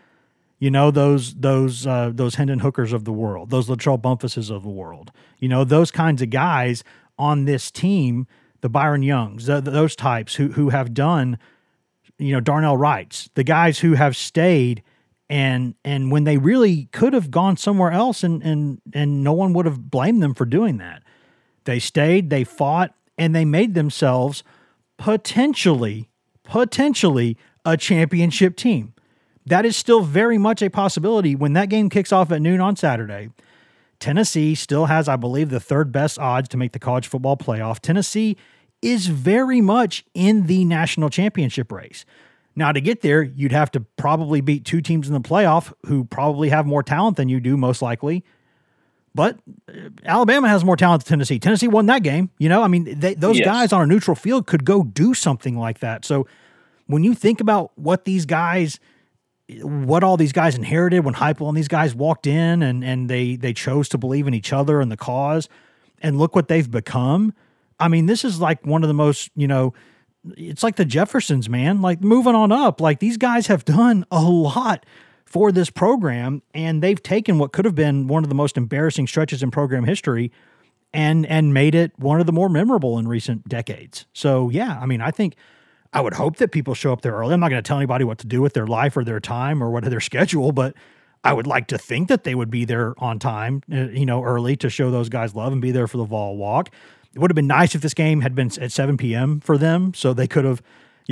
You 0.60 0.70
know 0.70 0.92
those 0.92 1.34
those 1.34 1.88
uh, 1.88 2.12
those 2.14 2.36
Hendon 2.36 2.60
Hookers 2.60 2.92
of 2.92 3.04
the 3.04 3.12
world, 3.12 3.50
those 3.50 3.66
Latrell 3.66 4.00
Bumphuses 4.00 4.48
of 4.48 4.62
the 4.62 4.68
world. 4.68 5.10
You 5.40 5.48
know 5.48 5.64
those 5.64 5.90
kinds 5.90 6.22
of 6.22 6.30
guys 6.30 6.84
on 7.18 7.46
this 7.46 7.72
team, 7.72 8.28
the 8.60 8.68
Byron 8.68 9.02
Youngs, 9.02 9.46
the, 9.46 9.60
those 9.60 9.96
types 9.96 10.36
who 10.36 10.52
who 10.52 10.68
have 10.68 10.94
done, 10.94 11.36
you 12.16 12.32
know, 12.32 12.40
Darnell 12.40 12.76
Wrights, 12.76 13.28
the 13.34 13.42
guys 13.42 13.80
who 13.80 13.94
have 13.94 14.16
stayed 14.16 14.84
and 15.28 15.74
and 15.84 16.12
when 16.12 16.22
they 16.22 16.38
really 16.38 16.84
could 16.92 17.12
have 17.12 17.32
gone 17.32 17.56
somewhere 17.56 17.90
else 17.90 18.22
and 18.22 18.40
and 18.44 18.80
and 18.94 19.24
no 19.24 19.32
one 19.32 19.52
would 19.52 19.66
have 19.66 19.90
blamed 19.90 20.22
them 20.22 20.32
for 20.32 20.44
doing 20.44 20.76
that. 20.76 21.02
They 21.64 21.80
stayed, 21.80 22.30
they 22.30 22.44
fought, 22.44 22.94
and 23.18 23.34
they 23.34 23.44
made 23.44 23.74
themselves 23.74 24.44
potentially 25.02 26.08
potentially 26.44 27.36
a 27.64 27.76
championship 27.76 28.54
team. 28.56 28.94
That 29.44 29.66
is 29.66 29.76
still 29.76 30.02
very 30.02 30.38
much 30.38 30.62
a 30.62 30.70
possibility 30.70 31.34
when 31.34 31.54
that 31.54 31.68
game 31.68 31.90
kicks 31.90 32.12
off 32.12 32.30
at 32.30 32.40
noon 32.40 32.60
on 32.60 32.76
Saturday. 32.76 33.30
Tennessee 33.98 34.54
still 34.54 34.86
has, 34.86 35.08
I 35.08 35.16
believe, 35.16 35.50
the 35.50 35.58
third 35.58 35.90
best 35.90 36.20
odds 36.20 36.48
to 36.50 36.56
make 36.56 36.70
the 36.70 36.78
college 36.78 37.08
football 37.08 37.36
playoff. 37.36 37.80
Tennessee 37.80 38.36
is 38.80 39.08
very 39.08 39.60
much 39.60 40.04
in 40.14 40.46
the 40.46 40.64
national 40.64 41.10
championship 41.10 41.72
race. 41.72 42.04
Now, 42.54 42.70
to 42.70 42.80
get 42.80 43.00
there, 43.00 43.22
you'd 43.24 43.50
have 43.50 43.72
to 43.72 43.80
probably 43.80 44.40
beat 44.40 44.64
two 44.64 44.80
teams 44.80 45.08
in 45.08 45.14
the 45.14 45.20
playoff 45.20 45.72
who 45.86 46.04
probably 46.04 46.50
have 46.50 46.64
more 46.64 46.84
talent 46.84 47.16
than 47.16 47.28
you 47.28 47.40
do, 47.40 47.56
most 47.56 47.82
likely. 47.82 48.24
But 49.14 49.38
uh, 49.68 49.90
Alabama 50.04 50.48
has 50.48 50.64
more 50.64 50.76
talent 50.76 51.04
than 51.04 51.10
Tennessee. 51.10 51.38
Tennessee 51.38 51.68
won 51.68 51.86
that 51.86 52.02
game. 52.02 52.30
You 52.38 52.48
know, 52.48 52.62
I 52.62 52.68
mean, 52.68 52.98
they, 52.98 53.14
those 53.14 53.38
yes. 53.38 53.46
guys 53.46 53.72
on 53.72 53.82
a 53.82 53.86
neutral 53.86 54.14
field 54.14 54.46
could 54.46 54.64
go 54.64 54.82
do 54.82 55.14
something 55.14 55.58
like 55.58 55.80
that. 55.80 56.04
So 56.04 56.26
when 56.86 57.04
you 57.04 57.14
think 57.14 57.40
about 57.40 57.72
what 57.76 58.04
these 58.04 58.26
guys– 58.26 58.80
what 59.60 60.04
all 60.04 60.16
these 60.16 60.32
guys 60.32 60.56
inherited 60.56 61.04
when 61.04 61.14
Heupel 61.14 61.48
and 61.48 61.56
these 61.56 61.68
guys 61.68 61.94
walked 61.94 62.26
in 62.26 62.62
and 62.62 62.84
and 62.84 63.10
they 63.10 63.36
they 63.36 63.52
chose 63.52 63.88
to 63.90 63.98
believe 63.98 64.26
in 64.26 64.34
each 64.34 64.52
other 64.52 64.80
and 64.80 64.90
the 64.90 64.96
cause, 64.96 65.48
and 66.00 66.18
look 66.18 66.34
what 66.34 66.48
they've 66.48 66.70
become. 66.70 67.34
I 67.78 67.88
mean, 67.88 68.06
this 68.06 68.24
is 68.24 68.40
like 68.40 68.64
one 68.64 68.82
of 68.82 68.88
the 68.88 68.94
most 68.94 69.30
you 69.34 69.48
know, 69.48 69.74
it's 70.36 70.62
like 70.62 70.76
the 70.76 70.84
Jeffersons, 70.84 71.48
man. 71.48 71.82
Like 71.82 72.00
moving 72.00 72.34
on 72.34 72.52
up, 72.52 72.80
like 72.80 73.00
these 73.00 73.16
guys 73.16 73.48
have 73.48 73.64
done 73.64 74.06
a 74.10 74.22
lot 74.22 74.86
for 75.32 75.50
this 75.50 75.70
program, 75.70 76.42
and 76.52 76.82
they've 76.82 77.02
taken 77.02 77.38
what 77.38 77.52
could 77.52 77.64
have 77.64 77.74
been 77.74 78.06
one 78.06 78.22
of 78.22 78.28
the 78.28 78.34
most 78.34 78.56
embarrassing 78.56 79.06
stretches 79.06 79.42
in 79.42 79.50
program 79.50 79.84
history. 79.84 80.30
And, 80.94 81.24
and 81.24 81.54
made 81.54 81.74
it 81.74 81.98
one 81.98 82.20
of 82.20 82.26
the 82.26 82.32
more 82.32 82.50
memorable 82.50 82.98
in 82.98 83.08
recent 83.08 83.48
decades. 83.48 84.04
So 84.12 84.50
yeah, 84.50 84.78
I 84.78 84.84
mean, 84.84 85.00
I 85.00 85.10
think 85.10 85.36
I 85.92 86.02
would 86.02 86.12
hope 86.12 86.36
that 86.36 86.52
people 86.52 86.74
show 86.74 86.92
up 86.92 87.00
there 87.00 87.12
early. 87.12 87.32
I'm 87.32 87.40
not 87.40 87.48
going 87.48 87.62
to 87.62 87.66
tell 87.66 87.78
anybody 87.78 88.04
what 88.04 88.18
to 88.18 88.26
do 88.26 88.42
with 88.42 88.52
their 88.52 88.66
life 88.66 88.94
or 88.94 89.02
their 89.02 89.18
time 89.18 89.62
or 89.62 89.70
what 89.70 89.84
their 89.84 90.00
schedule, 90.00 90.52
but 90.52 90.74
I 91.24 91.32
would 91.32 91.46
like 91.46 91.68
to 91.68 91.78
think 91.78 92.08
that 92.08 92.24
they 92.24 92.34
would 92.34 92.50
be 92.50 92.64
there 92.64 92.94
on 92.98 93.18
time, 93.18 93.62
uh, 93.72 93.88
you 93.88 94.06
know, 94.06 94.22
early 94.24 94.56
to 94.56 94.68
show 94.68 94.90
those 94.90 95.08
guys 95.08 95.34
love 95.34 95.52
and 95.52 95.62
be 95.62 95.70
there 95.70 95.86
for 95.86 95.98
the 95.98 96.04
Vol 96.04 96.36
walk. 96.36 96.70
It 97.14 97.18
would 97.18 97.30
have 97.30 97.36
been 97.36 97.46
nice 97.46 97.74
if 97.74 97.82
this 97.82 97.94
game 97.94 98.22
had 98.22 98.34
been 98.34 98.50
at 98.60 98.72
7 98.72 98.96
p.m. 98.96 99.40
for 99.40 99.58
them, 99.58 99.92
so 99.94 100.12
they 100.14 100.26
could 100.26 100.44
have, 100.44 100.62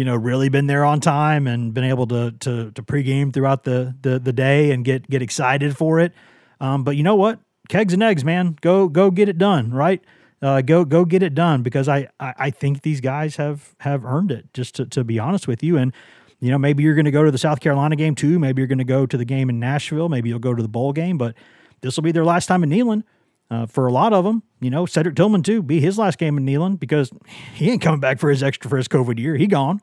you 0.00 0.04
know, 0.06 0.16
really 0.16 0.48
been 0.48 0.66
there 0.66 0.84
on 0.84 1.00
time 1.00 1.46
and 1.46 1.74
been 1.74 1.84
able 1.84 2.06
to 2.08 2.32
to 2.40 2.70
to 2.72 2.82
pregame 2.82 3.32
throughout 3.32 3.64
the 3.64 3.94
the 4.00 4.18
the 4.18 4.32
day 4.32 4.70
and 4.70 4.84
get 4.84 5.08
get 5.08 5.22
excited 5.22 5.76
for 5.76 6.00
it. 6.00 6.12
Um, 6.60 6.84
but 6.84 6.96
you 6.96 7.02
know 7.02 7.16
what? 7.16 7.38
Kegs 7.68 7.92
and 7.92 8.02
eggs, 8.02 8.24
man. 8.24 8.56
Go 8.60 8.88
go 8.88 9.10
get 9.10 9.28
it 9.28 9.38
done, 9.38 9.72
right? 9.72 10.02
uh, 10.42 10.62
go 10.62 10.84
go 10.84 11.04
get 11.04 11.22
it 11.22 11.34
done 11.34 11.62
because 11.62 11.88
I, 11.88 12.08
I, 12.18 12.34
I 12.38 12.50
think 12.50 12.82
these 12.82 13.00
guys 13.00 13.36
have 13.36 13.74
have 13.80 14.04
earned 14.04 14.30
it. 14.30 14.52
Just 14.54 14.74
to, 14.76 14.86
to 14.86 15.04
be 15.04 15.18
honest 15.18 15.46
with 15.46 15.62
you, 15.62 15.76
and 15.76 15.92
you 16.40 16.50
know 16.50 16.58
maybe 16.58 16.82
you're 16.82 16.94
going 16.94 17.04
to 17.04 17.10
go 17.10 17.24
to 17.24 17.30
the 17.30 17.38
South 17.38 17.60
Carolina 17.60 17.96
game 17.96 18.14
too. 18.14 18.38
Maybe 18.38 18.60
you're 18.60 18.68
going 18.68 18.78
to 18.78 18.84
go 18.84 19.06
to 19.06 19.16
the 19.16 19.24
game 19.24 19.50
in 19.50 19.60
Nashville. 19.60 20.08
Maybe 20.08 20.28
you'll 20.28 20.38
go 20.38 20.54
to 20.54 20.62
the 20.62 20.68
bowl 20.68 20.92
game, 20.92 21.18
but 21.18 21.34
this 21.82 21.96
will 21.96 22.02
be 22.02 22.12
their 22.12 22.24
last 22.24 22.46
time 22.46 22.62
in 22.62 22.70
Neyland. 22.70 23.04
Uh, 23.50 23.66
for 23.66 23.88
a 23.88 23.92
lot 23.92 24.12
of 24.12 24.24
them, 24.24 24.44
you 24.60 24.70
know, 24.70 24.86
Cedric 24.86 25.16
Tillman 25.16 25.42
too, 25.42 25.60
be 25.60 25.80
his 25.80 25.98
last 25.98 26.18
game 26.18 26.38
in 26.38 26.46
Neyland 26.46 26.78
because 26.78 27.10
he 27.52 27.68
ain't 27.68 27.82
coming 27.82 27.98
back 27.98 28.20
for 28.20 28.30
his 28.30 28.44
extra 28.44 28.74
his 28.76 28.86
COVID 28.86 29.18
year. 29.18 29.34
He 29.34 29.48
gone. 29.48 29.80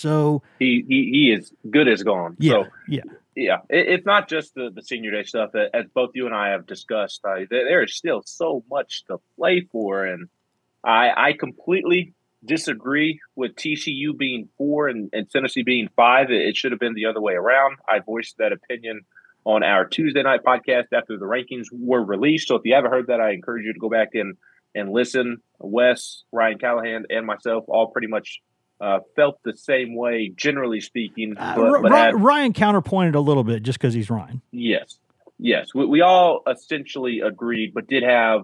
So 0.00 0.42
he 0.58 0.84
he, 0.88 1.10
he 1.12 1.32
is 1.32 1.52
good 1.70 1.88
as 1.88 2.02
gone. 2.02 2.36
Yeah, 2.38 2.64
so, 2.64 2.68
yeah 2.88 3.02
yeah, 3.40 3.58
it, 3.68 3.88
it's 3.88 4.06
not 4.06 4.28
just 4.28 4.54
the, 4.54 4.70
the 4.74 4.82
senior 4.82 5.10
day 5.10 5.24
stuff. 5.24 5.50
As 5.54 5.86
both 5.94 6.10
you 6.14 6.26
and 6.26 6.34
I 6.34 6.50
have 6.50 6.66
discussed, 6.66 7.22
there, 7.22 7.46
there 7.48 7.82
is 7.82 7.94
still 7.94 8.22
so 8.24 8.64
much 8.70 9.04
to 9.06 9.18
play 9.36 9.66
for, 9.72 10.04
and 10.04 10.28
I, 10.84 11.10
I 11.16 11.32
completely 11.32 12.14
disagree 12.44 13.20
with 13.36 13.54
TCU 13.54 14.16
being 14.16 14.48
four 14.56 14.88
and, 14.88 15.10
and 15.12 15.30
Tennessee 15.30 15.62
being 15.62 15.88
five. 15.94 16.30
It, 16.30 16.48
it, 16.48 16.56
should 16.56 16.72
have 16.72 16.80
been 16.80 16.94
the 16.94 17.06
other 17.06 17.20
way 17.20 17.34
around. 17.34 17.76
I 17.86 18.00
voiced 18.00 18.38
that 18.38 18.52
opinion 18.52 19.02
on 19.44 19.62
our 19.62 19.86
Tuesday 19.86 20.22
night 20.22 20.40
podcast 20.44 20.86
after 20.92 21.18
the 21.18 21.26
rankings 21.26 21.66
were 21.72 22.02
released. 22.02 22.48
So 22.48 22.56
if 22.56 22.62
you 22.64 22.74
haven't 22.74 22.90
heard 22.90 23.06
that, 23.08 23.20
I 23.20 23.32
encourage 23.32 23.64
you 23.64 23.72
to 23.72 23.80
go 23.80 23.88
back 23.88 24.10
and 24.14 24.36
and 24.74 24.92
listen. 24.92 25.38
Wes, 25.58 26.22
Ryan 26.30 26.58
Callahan, 26.58 27.04
and 27.10 27.26
myself 27.26 27.64
all 27.68 27.88
pretty 27.88 28.06
much 28.06 28.40
uh, 28.80 29.00
felt 29.16 29.38
the 29.44 29.56
same 29.56 29.94
way, 29.94 30.32
generally 30.34 30.80
speaking. 30.80 31.34
But, 31.34 31.58
uh, 31.58 31.82
but 31.82 31.90
Ryan, 31.90 32.22
Ryan 32.22 32.52
counterpointed 32.52 33.14
a 33.14 33.20
little 33.20 33.44
bit 33.44 33.62
just 33.62 33.78
because 33.78 33.94
he's 33.94 34.10
Ryan. 34.10 34.40
Yes, 34.50 34.98
Yes, 35.42 35.74
we, 35.74 35.86
we 35.86 36.00
all 36.02 36.42
essentially 36.46 37.20
agreed, 37.20 37.72
but 37.72 37.86
did 37.86 38.02
have 38.02 38.42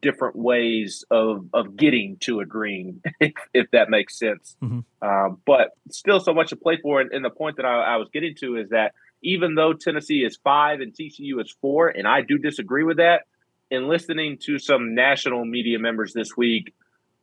different 0.00 0.36
ways 0.36 1.04
of 1.10 1.46
of 1.52 1.76
getting 1.76 2.18
to 2.20 2.40
agreeing, 2.40 3.02
if, 3.20 3.32
if 3.52 3.70
that 3.72 3.90
makes 3.90 4.16
sense. 4.18 4.56
Mhm. 4.62 4.84
Um, 5.02 5.38
but 5.44 5.70
still, 5.90 6.20
so 6.20 6.32
much 6.32 6.50
to 6.50 6.56
play 6.56 6.78
for. 6.80 7.00
And, 7.00 7.12
and 7.12 7.24
the 7.24 7.30
point 7.30 7.56
that 7.56 7.66
I, 7.66 7.94
I 7.94 7.96
was 7.96 8.08
getting 8.12 8.36
to 8.40 8.56
is 8.56 8.68
that 8.70 8.92
even 9.22 9.56
though 9.56 9.72
Tennessee 9.72 10.24
is 10.24 10.38
five 10.42 10.80
and 10.80 10.94
TCU 10.94 11.40
is 11.40 11.52
four, 11.60 11.88
and 11.88 12.06
I 12.06 12.20
do 12.20 12.38
disagree 12.38 12.84
with 12.84 12.98
that. 12.98 13.22
In 13.68 13.88
listening 13.88 14.38
to 14.42 14.60
some 14.60 14.94
national 14.94 15.44
media 15.44 15.80
members 15.80 16.12
this 16.12 16.36
week, 16.36 16.72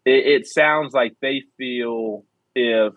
it, 0.03 0.41
it 0.41 0.47
sounds 0.47 0.93
like 0.93 1.15
they 1.21 1.43
feel 1.57 2.25
if 2.55 2.93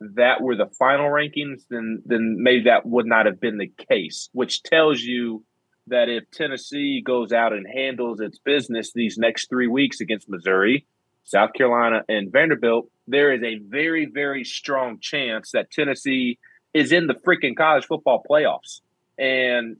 that 0.00 0.42
were 0.42 0.56
the 0.56 0.70
final 0.78 1.06
rankings, 1.06 1.62
then 1.70 2.02
then 2.04 2.36
maybe 2.38 2.64
that 2.64 2.86
would 2.86 3.06
not 3.06 3.26
have 3.26 3.40
been 3.40 3.58
the 3.58 3.72
case, 3.88 4.28
which 4.32 4.62
tells 4.62 5.00
you 5.00 5.44
that 5.88 6.08
if 6.08 6.30
Tennessee 6.30 7.00
goes 7.04 7.32
out 7.32 7.52
and 7.52 7.66
handles 7.66 8.20
its 8.20 8.38
business 8.38 8.92
these 8.92 9.16
next 9.18 9.48
three 9.48 9.68
weeks 9.68 10.00
against 10.00 10.28
Missouri, 10.28 10.84
South 11.24 11.52
Carolina, 11.52 12.02
and 12.08 12.30
Vanderbilt, 12.30 12.90
there 13.06 13.32
is 13.32 13.42
a 13.42 13.58
very, 13.58 14.06
very 14.06 14.44
strong 14.44 14.98
chance 15.00 15.52
that 15.52 15.70
Tennessee 15.70 16.38
is 16.74 16.92
in 16.92 17.06
the 17.06 17.14
freaking 17.14 17.56
college 17.56 17.86
football 17.86 18.22
playoffs. 18.28 18.80
And 19.16 19.76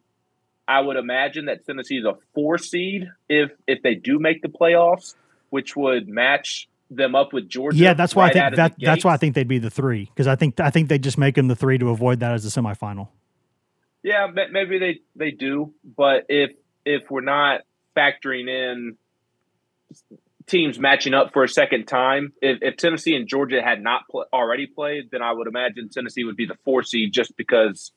I 0.69 0.81
would 0.81 0.97
imagine 0.97 1.47
that 1.47 1.67
Tennessee 1.67 1.99
is 1.99 2.05
a 2.05 2.15
four 2.35 2.59
seed 2.59 3.09
if 3.29 3.51
if 3.67 3.83
they 3.83 3.95
do 3.95 4.19
make 4.19 4.43
the 4.43 4.49
playoffs, 4.49 5.15
which 5.51 5.77
would 5.77 6.09
match 6.09 6.69
them 6.91 7.15
up 7.15 7.33
with 7.33 7.49
Georgia. 7.49 7.77
Yeah, 7.77 7.95
that's 7.95 8.15
why 8.15 8.25
right 8.25 8.37
I 8.37 8.49
think 8.49 8.57
that 8.57 8.75
that's 8.79 9.05
why 9.05 9.15
I 9.15 9.17
think 9.17 9.35
they'd 9.35 9.49
be 9.49 9.59
the 9.59 9.71
three 9.71 10.05
because 10.05 10.27
I 10.27 10.37
think 10.37 10.61
I 10.61 10.71
think 10.71 10.89
they 10.89 10.99
just 10.99 11.19
make 11.19 11.35
them 11.35 11.49
the 11.49 11.57
three 11.57 11.79
to 11.79 11.91
avoid 11.91 12.21
that 12.21 12.33
as 12.33 12.45
a 12.45 12.49
semifinal. 12.49 13.09
Yeah, 14.03 14.29
maybe 14.53 14.79
they 14.79 15.01
they 15.17 15.33
do, 15.33 15.75
but 15.85 16.27
if 16.29 16.53
if 16.85 17.11
we're 17.11 17.23
not 17.23 17.63
factoring 17.97 18.49
in 18.49 18.97
teams 20.47 20.79
matching 20.79 21.13
up 21.13 21.33
for 21.33 21.43
a 21.43 21.49
second 21.49 21.87
time, 21.87 22.33
if, 22.41 22.59
if 22.63 22.77
Tennessee 22.77 23.17
and 23.17 23.27
Georgia 23.27 23.61
had 23.63 23.83
not 23.83 24.03
pl- 24.09 24.27
already 24.33 24.67
played, 24.67 25.11
then 25.11 25.23
I 25.23 25.33
would 25.33 25.49
imagine 25.49 25.89
Tennessee 25.89 26.25
would 26.25 26.37
be 26.37 26.47
the 26.47 26.57
four 26.65 26.83
seed 26.83 27.13
just 27.13 27.37
because. 27.37 27.93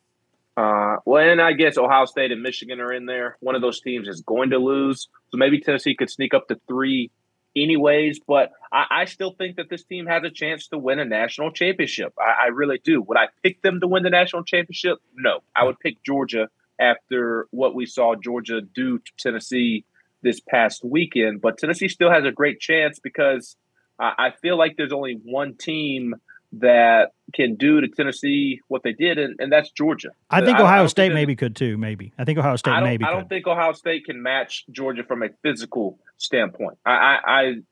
Uh, 0.57 0.97
well, 1.05 1.23
and 1.23 1.39
I 1.39 1.53
guess 1.53 1.77
Ohio 1.77 2.03
State 2.05 2.31
and 2.31 2.41
Michigan 2.41 2.81
are 2.81 2.91
in 2.91 3.05
there. 3.05 3.37
One 3.39 3.55
of 3.55 3.61
those 3.61 3.79
teams 3.79 4.09
is 4.09 4.21
going 4.21 4.49
to 4.49 4.57
lose, 4.57 5.07
so 5.29 5.37
maybe 5.37 5.61
Tennessee 5.61 5.95
could 5.95 6.09
sneak 6.09 6.33
up 6.33 6.47
to 6.47 6.59
three, 6.67 7.11
anyways. 7.61 8.19
But 8.19 8.51
I, 8.71 8.85
I 8.89 9.05
still 9.05 9.31
think 9.31 9.57
that 9.57 9.69
this 9.69 9.83
team 9.83 10.05
has 10.05 10.23
a 10.23 10.29
chance 10.29 10.67
to 10.67 10.77
win 10.77 10.99
a 10.99 11.05
national 11.05 11.51
championship. 11.51 12.13
I, 12.19 12.45
I 12.45 12.47
really 12.47 12.79
do. 12.83 13.01
Would 13.01 13.17
I 13.17 13.27
pick 13.43 13.61
them 13.61 13.79
to 13.81 13.87
win 13.87 14.03
the 14.03 14.09
national 14.09 14.43
championship? 14.43 14.99
No, 15.15 15.41
I 15.55 15.65
would 15.65 15.79
pick 15.79 16.03
Georgia 16.03 16.49
after 16.79 17.47
what 17.51 17.75
we 17.75 17.85
saw 17.85 18.15
Georgia 18.15 18.61
do 18.61 18.99
to 18.99 19.11
Tennessee 19.17 19.85
this 20.21 20.39
past 20.39 20.83
weekend. 20.83 21.41
But 21.41 21.57
Tennessee 21.57 21.87
still 21.87 22.11
has 22.11 22.25
a 22.25 22.31
great 22.31 22.59
chance 22.59 22.99
because 22.99 23.55
I, 23.99 24.13
I 24.17 24.31
feel 24.41 24.57
like 24.57 24.75
there's 24.77 24.93
only 24.93 25.19
one 25.23 25.55
team 25.55 26.15
that 26.53 27.11
can 27.35 27.55
do 27.55 27.79
to 27.79 27.87
Tennessee 27.87 28.59
what 28.69 28.81
they 28.83 28.91
did, 28.93 29.19
and, 29.19 29.35
and 29.39 29.51
that's 29.51 29.69
Georgia. 29.71 30.09
I 30.29 30.41
think 30.43 30.57
I- 30.57 30.61
I 30.61 30.63
Ohio 30.63 30.81
think 30.83 30.89
State 30.89 31.13
maybe 31.13 31.35
could 31.35 31.55
too. 31.55 31.77
Maybe 31.77 32.11
I 32.17 32.25
think 32.25 32.39
Ohio 32.39 32.55
State 32.55 32.71
I 32.71 32.79
don't, 32.79 32.89
maybe 32.89 33.05
I 33.05 33.09
could. 33.09 33.13
don't 33.19 33.29
think 33.29 33.47
Ohio 33.47 33.73
State 33.73 34.05
can 34.05 34.21
match 34.23 34.65
Georgia 34.71 35.03
from 35.03 35.21
a 35.21 35.29
physical 35.43 35.99
standpoint. 36.17 36.77
I, 36.85 36.91
I, 36.91 37.19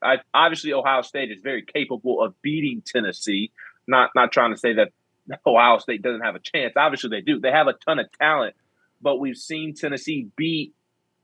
I, 0.04 0.14
I 0.14 0.18
obviously 0.34 0.74
Ohio 0.74 1.02
State 1.02 1.32
is 1.32 1.42
very 1.42 1.64
capable 1.64 2.22
of 2.22 2.40
beating 2.42 2.84
Tennessee. 2.86 3.52
Not, 3.88 4.12
not 4.16 4.32
trying 4.32 4.52
to 4.52 4.58
say 4.58 4.74
that 4.74 4.90
Ohio 5.46 5.80
State 5.80 6.02
doesn't 6.02 6.22
have 6.22 6.36
a 6.36 6.40
chance. 6.40 6.74
Obviously, 6.78 7.10
they 7.10 7.22
do. 7.22 7.40
They 7.40 7.52
have 7.52 7.68
a 7.68 7.74
ton 7.74 8.00
of 8.00 8.06
talent, 8.20 8.54
but 9.02 9.18
we've 9.20 9.38
seen 9.38 9.74
Tennessee 9.74 10.28
beat 10.36 10.74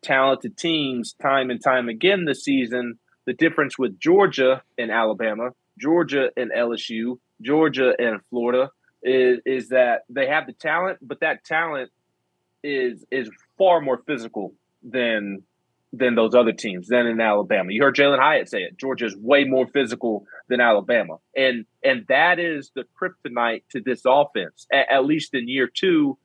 talented 0.02 0.58
teams 0.58 1.14
time 1.22 1.50
and 1.50 1.62
time 1.64 1.88
again 1.88 2.26
this 2.26 2.44
season. 2.44 2.98
The 3.26 3.34
difference 3.34 3.78
with 3.78 4.00
Georgia 4.00 4.64
and 4.78 4.92
Alabama, 4.92 5.52
Georgia 5.80 6.30
and 6.36 6.52
LSU, 6.52 7.20
Georgia 7.44 7.94
and 7.98 8.20
Florida 8.30 8.72
is 9.04 9.40
is 9.46 9.70
that 9.70 10.04
they 10.10 10.28
have 10.28 10.48
the 10.48 10.54
talent, 10.54 11.00
but 11.02 11.20
that 11.20 11.44
talent 11.44 11.92
is 12.64 13.06
is 13.12 13.30
far 13.58 13.82
more 13.82 14.02
physical 14.06 14.54
than 14.84 15.44
than 15.92 16.16
those 16.16 16.34
other 16.34 16.54
teams 16.54 16.88
than 16.88 17.06
in 17.06 17.22
Alabama. 17.22 17.72
You 17.72 17.84
heard 17.84 17.96
Jalen 17.96 18.20
Hyatt 18.20 18.50
say 18.50 18.64
it. 18.64 18.78
Georgia 18.78 19.06
is 19.06 19.16
way 19.16 19.44
more 19.44 19.68
physical 19.68 20.26
than 20.48 20.60
Alabama, 20.60 21.18
and 21.36 21.66
and 21.84 22.06
that 22.08 22.40
is 22.40 22.72
the 22.76 22.86
kryptonite 23.00 23.64
to 23.72 23.82
this 23.82 24.02
offense, 24.06 24.66
at, 24.72 24.92
at 24.92 25.06
least 25.06 25.34
in 25.34 25.48
year 25.48 25.68
two, 25.68 26.18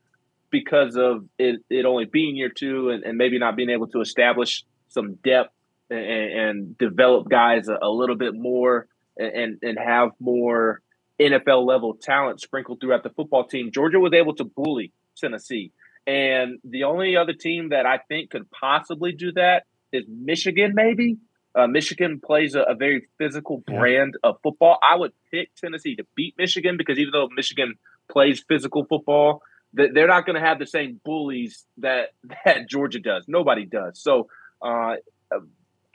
because 0.50 0.96
of 0.96 1.26
it, 1.38 1.60
it 1.68 1.84
only 1.84 2.06
being 2.06 2.36
year 2.36 2.48
two 2.48 2.90
and, 2.90 3.04
and 3.04 3.18
maybe 3.18 3.38
not 3.38 3.56
being 3.56 3.70
able 3.70 3.88
to 3.88 4.00
establish 4.00 4.64
some 4.88 5.14
depth 5.16 5.52
and, 5.90 5.98
and 6.00 6.78
develop 6.78 7.28
guys 7.28 7.68
a, 7.68 7.78
a 7.82 7.90
little 7.90 8.16
bit 8.16 8.34
more 8.34 8.86
and 9.18 9.58
and 9.62 9.78
have 9.78 10.10
more 10.20 10.80
NFL 11.20 11.66
level 11.66 11.94
talent 12.00 12.40
sprinkled 12.40 12.80
throughout 12.80 13.02
the 13.02 13.10
football 13.10 13.44
team. 13.44 13.70
Georgia 13.72 13.98
was 13.98 14.12
able 14.12 14.34
to 14.36 14.44
bully 14.44 14.92
Tennessee. 15.16 15.72
And 16.06 16.58
the 16.64 16.84
only 16.84 17.16
other 17.16 17.34
team 17.34 17.70
that 17.70 17.86
I 17.86 17.98
think 18.08 18.30
could 18.30 18.50
possibly 18.50 19.12
do 19.12 19.32
that 19.32 19.64
is 19.92 20.04
Michigan, 20.08 20.72
maybe. 20.74 21.18
Uh, 21.54 21.66
Michigan 21.66 22.20
plays 22.24 22.54
a, 22.54 22.60
a 22.62 22.74
very 22.74 23.08
physical 23.18 23.58
brand 23.66 24.14
of 24.22 24.36
football. 24.42 24.78
I 24.82 24.96
would 24.96 25.12
pick 25.30 25.54
Tennessee 25.56 25.96
to 25.96 26.06
beat 26.14 26.34
Michigan 26.38 26.76
because 26.76 26.98
even 26.98 27.12
though 27.12 27.28
Michigan 27.34 27.74
plays 28.10 28.44
physical 28.48 28.84
football, 28.84 29.42
th- 29.76 29.90
they're 29.92 30.06
not 30.06 30.24
going 30.24 30.40
to 30.40 30.46
have 30.46 30.58
the 30.58 30.66
same 30.66 31.00
bullies 31.04 31.64
that 31.78 32.10
that 32.44 32.68
Georgia 32.68 33.00
does. 33.00 33.24
Nobody 33.28 33.66
does. 33.66 34.00
So 34.00 34.28
uh, 34.62 34.96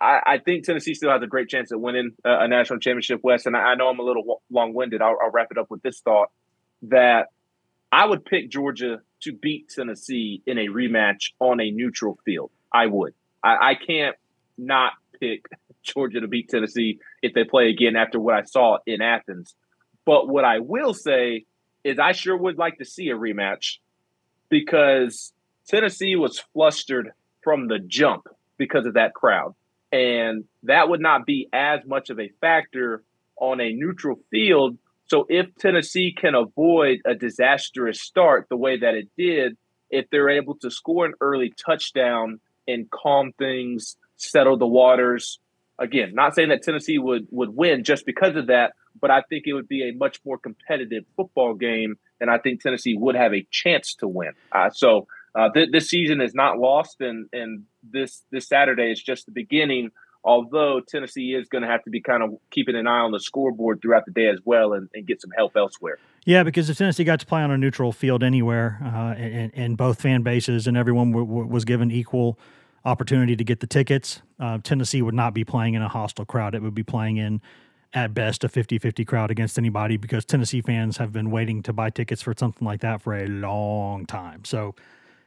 I, 0.04 0.20
I 0.26 0.38
think 0.38 0.66
Tennessee 0.66 0.94
still 0.94 1.12
has 1.12 1.24
a 1.24 1.28
great 1.28 1.48
chance 1.48 1.72
at 1.72 1.80
winning 1.80 2.12
a, 2.26 2.40
a 2.42 2.48
national 2.48 2.80
championship. 2.80 3.22
Wes, 3.24 3.46
and 3.46 3.56
I, 3.56 3.60
I 3.60 3.76
know 3.76 3.88
I'm 3.88 4.00
a 4.00 4.04
little 4.04 4.42
long 4.52 4.74
winded. 4.74 5.02
I'll, 5.02 5.18
I'll 5.24 5.32
wrap 5.32 5.48
it 5.50 5.58
up 5.58 5.72
with 5.72 5.82
this 5.82 6.02
thought 6.02 6.30
that 6.84 7.28
I 7.92 8.06
would 8.06 8.26
pick 8.26 8.50
Georgia 8.50 9.02
to 9.22 9.34
beat 9.34 9.70
Tennessee 9.70 10.42
in 10.46 10.58
a 10.58 10.68
rematch 10.68 11.32
on 11.40 11.62
a 11.62 11.72
neutral 11.72 12.20
field. 12.26 12.52
I 12.74 12.88
would. 12.88 13.14
I, 13.42 13.72
I 13.72 13.76
can't 13.76 14.18
not 14.58 14.94
pick 15.20 15.46
Georgia 15.84 16.20
to 16.20 16.28
beat 16.28 16.50
Tennessee 16.50 17.00
if 17.22 17.34
they 17.34 17.46
play 17.46 17.70
again 17.70 17.96
after 17.96 18.20
what 18.20 18.36
I 18.36 18.44
saw 18.44 18.80
in 18.86 19.02
Athens. 19.02 19.56
But 20.06 20.28
what 20.28 20.44
I 20.44 20.60
will 20.60 20.94
say 20.94 21.46
is 21.86 21.98
I 21.98 22.12
sure 22.12 22.36
would 22.36 22.58
like 22.58 22.78
to 22.80 22.86
see 22.86 23.10
a 23.10 23.16
rematch 23.16 23.78
because 24.50 25.32
Tennessee 25.68 26.18
was 26.18 26.40
flustered 26.54 27.12
from 27.42 27.68
the 27.68 27.80
jump 27.80 28.28
because 28.58 28.86
of 28.86 28.96
that 28.96 29.14
crowd. 29.14 29.56
And 29.94 30.46
that 30.64 30.90
would 30.90 31.02
not 31.02 31.28
be 31.28 31.48
as 31.54 31.82
much 31.86 32.10
of 32.10 32.20
a 32.20 32.32
factor 32.42 33.04
on 33.38 33.62
a 33.62 33.72
neutral 33.72 34.18
field. 34.32 34.80
So 35.06 35.28
if 35.30 35.56
Tennessee 35.60 36.16
can 36.20 36.34
avoid 36.34 37.02
a 37.06 37.14
disastrous 37.14 38.02
start 38.02 38.48
the 38.50 38.58
way 38.58 38.80
that 38.80 38.96
it 38.96 39.10
did, 39.16 39.56
if 39.92 40.10
they're 40.10 40.30
able 40.30 40.56
to 40.56 40.72
score 40.72 41.06
an 41.06 41.14
early 41.22 41.54
touchdown 41.64 42.40
and 42.68 42.90
calm 42.90 43.34
things, 43.38 43.96
settle 44.18 44.58
the 44.58 44.66
waters, 44.66 45.38
again, 45.78 46.14
not 46.16 46.34
saying 46.34 46.50
that 46.50 46.64
Tennessee 46.64 46.98
would 46.98 47.28
would 47.30 47.56
win 47.56 47.84
just 47.84 48.04
because 48.08 48.36
of 48.36 48.48
that, 48.48 48.74
but 49.00 49.12
I 49.12 49.22
think 49.22 49.44
it 49.46 49.54
would 49.54 49.68
be 49.68 49.88
a 49.88 49.94
much 49.94 50.20
more 50.26 50.40
competitive 50.40 51.04
football 51.16 51.54
game, 51.54 52.00
and 52.20 52.32
I 52.32 52.40
think 52.40 52.62
Tennessee 52.62 52.96
would 52.98 53.16
have 53.16 53.34
a 53.34 53.46
chance 53.52 53.94
to 53.96 54.08
win. 54.08 54.32
Uh, 54.52 54.72
so 54.72 55.06
uh, 55.36 55.50
th- 55.50 55.70
this 55.72 55.90
season 55.90 56.22
is 56.22 56.34
not 56.34 56.60
lost, 56.60 57.02
and 57.02 57.28
and 57.34 57.64
this 57.84 58.24
this 58.32 58.48
Saturday 58.48 58.92
is 58.92 59.02
just 59.02 59.26
the 59.26 59.32
beginning. 59.32 59.92
Although 60.26 60.80
Tennessee 60.80 61.34
is 61.34 61.50
going 61.50 61.64
to 61.64 61.68
have 61.68 61.84
to 61.84 61.90
be 61.90 62.00
kind 62.00 62.24
of 62.24 62.36
keeping 62.50 62.76
an 62.76 62.88
eye 62.88 63.00
on 63.00 63.12
the 63.12 63.20
scoreboard 63.20 63.82
throughout 63.82 64.06
the 64.06 64.12
day 64.12 64.28
as 64.28 64.40
well, 64.46 64.74
and, 64.74 64.90
and 64.94 65.06
get 65.06 65.22
some 65.22 65.32
help 65.36 65.58
elsewhere. 65.58 65.98
Yeah, 66.26 66.44
because 66.44 66.70
if 66.70 66.78
Tennessee 66.78 67.04
got 67.04 67.20
to 67.20 67.26
play 67.26 67.42
on 67.42 67.52
a 67.52 67.58
neutral 67.58 67.92
field 67.92 68.24
anywhere, 68.24 68.80
uh, 68.82 69.20
and, 69.20 69.52
and 69.54 69.78
both 69.78 70.02
fan 70.02 70.22
bases 70.22 70.66
and 70.66 70.78
everyone 70.78 71.12
w- 71.12 71.28
w- 71.28 71.48
was 71.48 71.66
given 71.66 71.92
equal 71.92 72.40
opportunity 72.86 73.36
to 73.36 73.44
get 73.44 73.60
the 73.60 73.68
tickets, 73.68 74.22
uh, 74.40 74.60
Tennessee 74.64 75.02
would 75.02 75.14
not 75.14 75.34
be 75.34 75.44
playing 75.44 75.74
in 75.74 75.82
a 75.82 75.90
hostile 75.90 76.26
crowd. 76.26 76.56
It 76.56 76.62
would 76.62 76.76
be 76.76 76.84
playing 76.84 77.18
in, 77.18 77.42
at 77.94 78.14
best, 78.14 78.46
a 78.46 78.50
50 78.50 78.80
50 78.80 79.04
crowd 79.04 79.30
against 79.30 79.58
anybody 79.58 79.98
because 79.98 80.24
Tennessee 80.24 80.62
fans 80.62 80.98
have 80.98 81.12
been 81.12 81.32
waiting 81.32 81.62
to 81.64 81.74
buy 81.74 81.90
tickets 81.90 82.22
for 82.22 82.34
something 82.38 82.66
like 82.66 82.80
that 82.80 83.02
for 83.02 83.14
a 83.14 83.28
long 83.28 84.06
time. 84.06 84.46
So, 84.46 84.76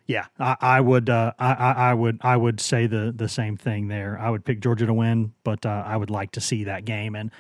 yeah, 0.07 0.27
I, 0.39 0.57
I 0.61 0.81
would, 0.81 1.11
uh, 1.11 1.33
I, 1.39 1.53
I, 1.53 1.95
would, 1.95 2.19
I 2.21 2.37
would 2.37 2.61
say 2.61 2.87
the 2.87 3.13
the 3.15 3.29
same 3.29 3.57
thing 3.57 3.89
there. 3.89 4.19
I 4.21 4.31
would 4.31 4.45
pick 4.45 4.61
Georgia 4.61 4.87
to 4.87 4.95
win, 4.95 5.33
but 5.43 5.67
uh, 5.67 5.83
I 5.85 5.97
would 5.97 6.11
like 6.11 6.33
to 6.33 6.41
see 6.41 6.65
that 6.65 6.85
game, 6.85 7.17
and 7.17 7.31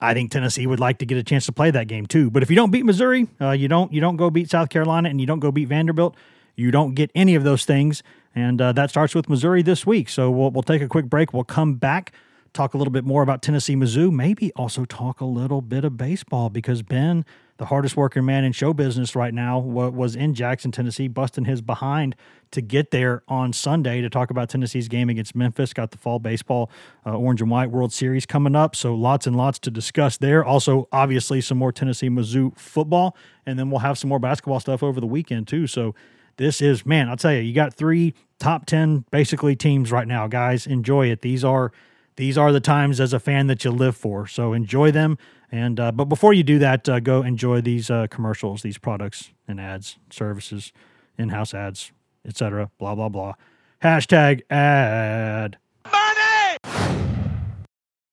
I 0.00 0.14
think 0.14 0.30
Tennessee 0.30 0.66
would 0.66 0.80
like 0.80 0.98
to 0.98 1.06
get 1.06 1.18
a 1.18 1.22
chance 1.22 1.44
to 1.46 1.52
play 1.52 1.70
that 1.70 1.88
game 1.88 2.06
too. 2.06 2.30
But 2.30 2.42
if 2.42 2.48
you 2.48 2.56
don't 2.56 2.70
beat 2.70 2.86
Missouri, 2.86 3.28
uh, 3.40 3.50
you 3.50 3.68
don't 3.68 3.92
you 3.92 4.00
don't 4.00 4.16
go 4.16 4.30
beat 4.30 4.50
South 4.50 4.70
Carolina, 4.70 5.10
and 5.10 5.20
you 5.20 5.26
don't 5.26 5.40
go 5.40 5.52
beat 5.52 5.68
Vanderbilt, 5.68 6.16
you 6.56 6.70
don't 6.70 6.94
get 6.94 7.10
any 7.14 7.34
of 7.34 7.44
those 7.44 7.66
things, 7.66 8.02
and 8.34 8.60
uh, 8.62 8.72
that 8.72 8.88
starts 8.88 9.14
with 9.14 9.28
Missouri 9.28 9.62
this 9.62 9.86
week. 9.86 10.08
So 10.08 10.30
we'll 10.30 10.50
we'll 10.50 10.62
take 10.62 10.80
a 10.80 10.88
quick 10.88 11.06
break. 11.06 11.34
We'll 11.34 11.44
come 11.44 11.74
back. 11.74 12.12
Talk 12.52 12.74
a 12.74 12.78
little 12.78 12.90
bit 12.90 13.04
more 13.04 13.22
about 13.22 13.42
Tennessee, 13.42 13.76
Mizzou, 13.76 14.10
maybe 14.10 14.50
also 14.56 14.84
talk 14.84 15.20
a 15.20 15.24
little 15.24 15.60
bit 15.62 15.84
of 15.84 15.96
baseball 15.96 16.50
because 16.50 16.82
Ben, 16.82 17.24
the 17.60 17.66
hardest 17.66 17.94
working 17.94 18.24
man 18.24 18.42
in 18.42 18.52
show 18.52 18.72
business 18.72 19.14
right 19.14 19.34
now, 19.34 19.58
was 19.58 20.16
in 20.16 20.32
Jackson, 20.32 20.72
Tennessee, 20.72 21.08
busting 21.08 21.44
his 21.44 21.60
behind 21.60 22.16
to 22.52 22.62
get 22.62 22.90
there 22.90 23.22
on 23.28 23.52
Sunday 23.52 24.00
to 24.00 24.08
talk 24.08 24.30
about 24.30 24.48
Tennessee's 24.48 24.88
game 24.88 25.10
against 25.10 25.36
Memphis. 25.36 25.74
Got 25.74 25.90
the 25.90 25.98
fall 25.98 26.18
baseball 26.18 26.70
uh, 27.04 27.14
orange 27.14 27.42
and 27.42 27.50
white 27.50 27.70
World 27.70 27.92
Series 27.92 28.24
coming 28.24 28.56
up, 28.56 28.74
so 28.74 28.94
lots 28.94 29.26
and 29.26 29.36
lots 29.36 29.58
to 29.58 29.70
discuss 29.70 30.16
there. 30.16 30.42
Also, 30.42 30.88
obviously, 30.90 31.42
some 31.42 31.58
more 31.58 31.70
Tennessee 31.70 32.08
Mizzou 32.08 32.56
football, 32.56 33.14
and 33.44 33.58
then 33.58 33.68
we'll 33.70 33.80
have 33.80 33.98
some 33.98 34.08
more 34.08 34.18
basketball 34.18 34.58
stuff 34.58 34.82
over 34.82 34.98
the 34.98 35.06
weekend 35.06 35.46
too. 35.46 35.66
So 35.66 35.94
this 36.38 36.62
is 36.62 36.86
man, 36.86 37.10
I'll 37.10 37.18
tell 37.18 37.34
you, 37.34 37.40
you 37.40 37.52
got 37.52 37.74
three 37.74 38.14
top 38.38 38.64
ten 38.64 39.04
basically 39.10 39.54
teams 39.54 39.92
right 39.92 40.08
now, 40.08 40.28
guys. 40.28 40.66
Enjoy 40.66 41.08
it. 41.08 41.20
These 41.20 41.44
are 41.44 41.72
these 42.16 42.38
are 42.38 42.52
the 42.52 42.60
times 42.60 43.00
as 43.00 43.12
a 43.12 43.20
fan 43.20 43.48
that 43.48 43.66
you 43.66 43.70
live 43.70 43.98
for. 43.98 44.26
So 44.26 44.54
enjoy 44.54 44.92
them. 44.92 45.18
And 45.52 45.80
uh, 45.80 45.92
but 45.92 46.04
before 46.04 46.32
you 46.32 46.42
do 46.42 46.58
that, 46.60 46.88
uh, 46.88 47.00
go 47.00 47.22
enjoy 47.22 47.60
these 47.60 47.90
uh, 47.90 48.06
commercials, 48.08 48.62
these 48.62 48.78
products 48.78 49.32
and 49.48 49.60
ads, 49.60 49.98
services, 50.10 50.72
in-house 51.18 51.54
ads, 51.54 51.92
etc. 52.26 52.70
Blah 52.78 52.94
blah 52.94 53.08
blah. 53.08 53.34
Hashtag 53.82 54.42
ad. 54.50 55.56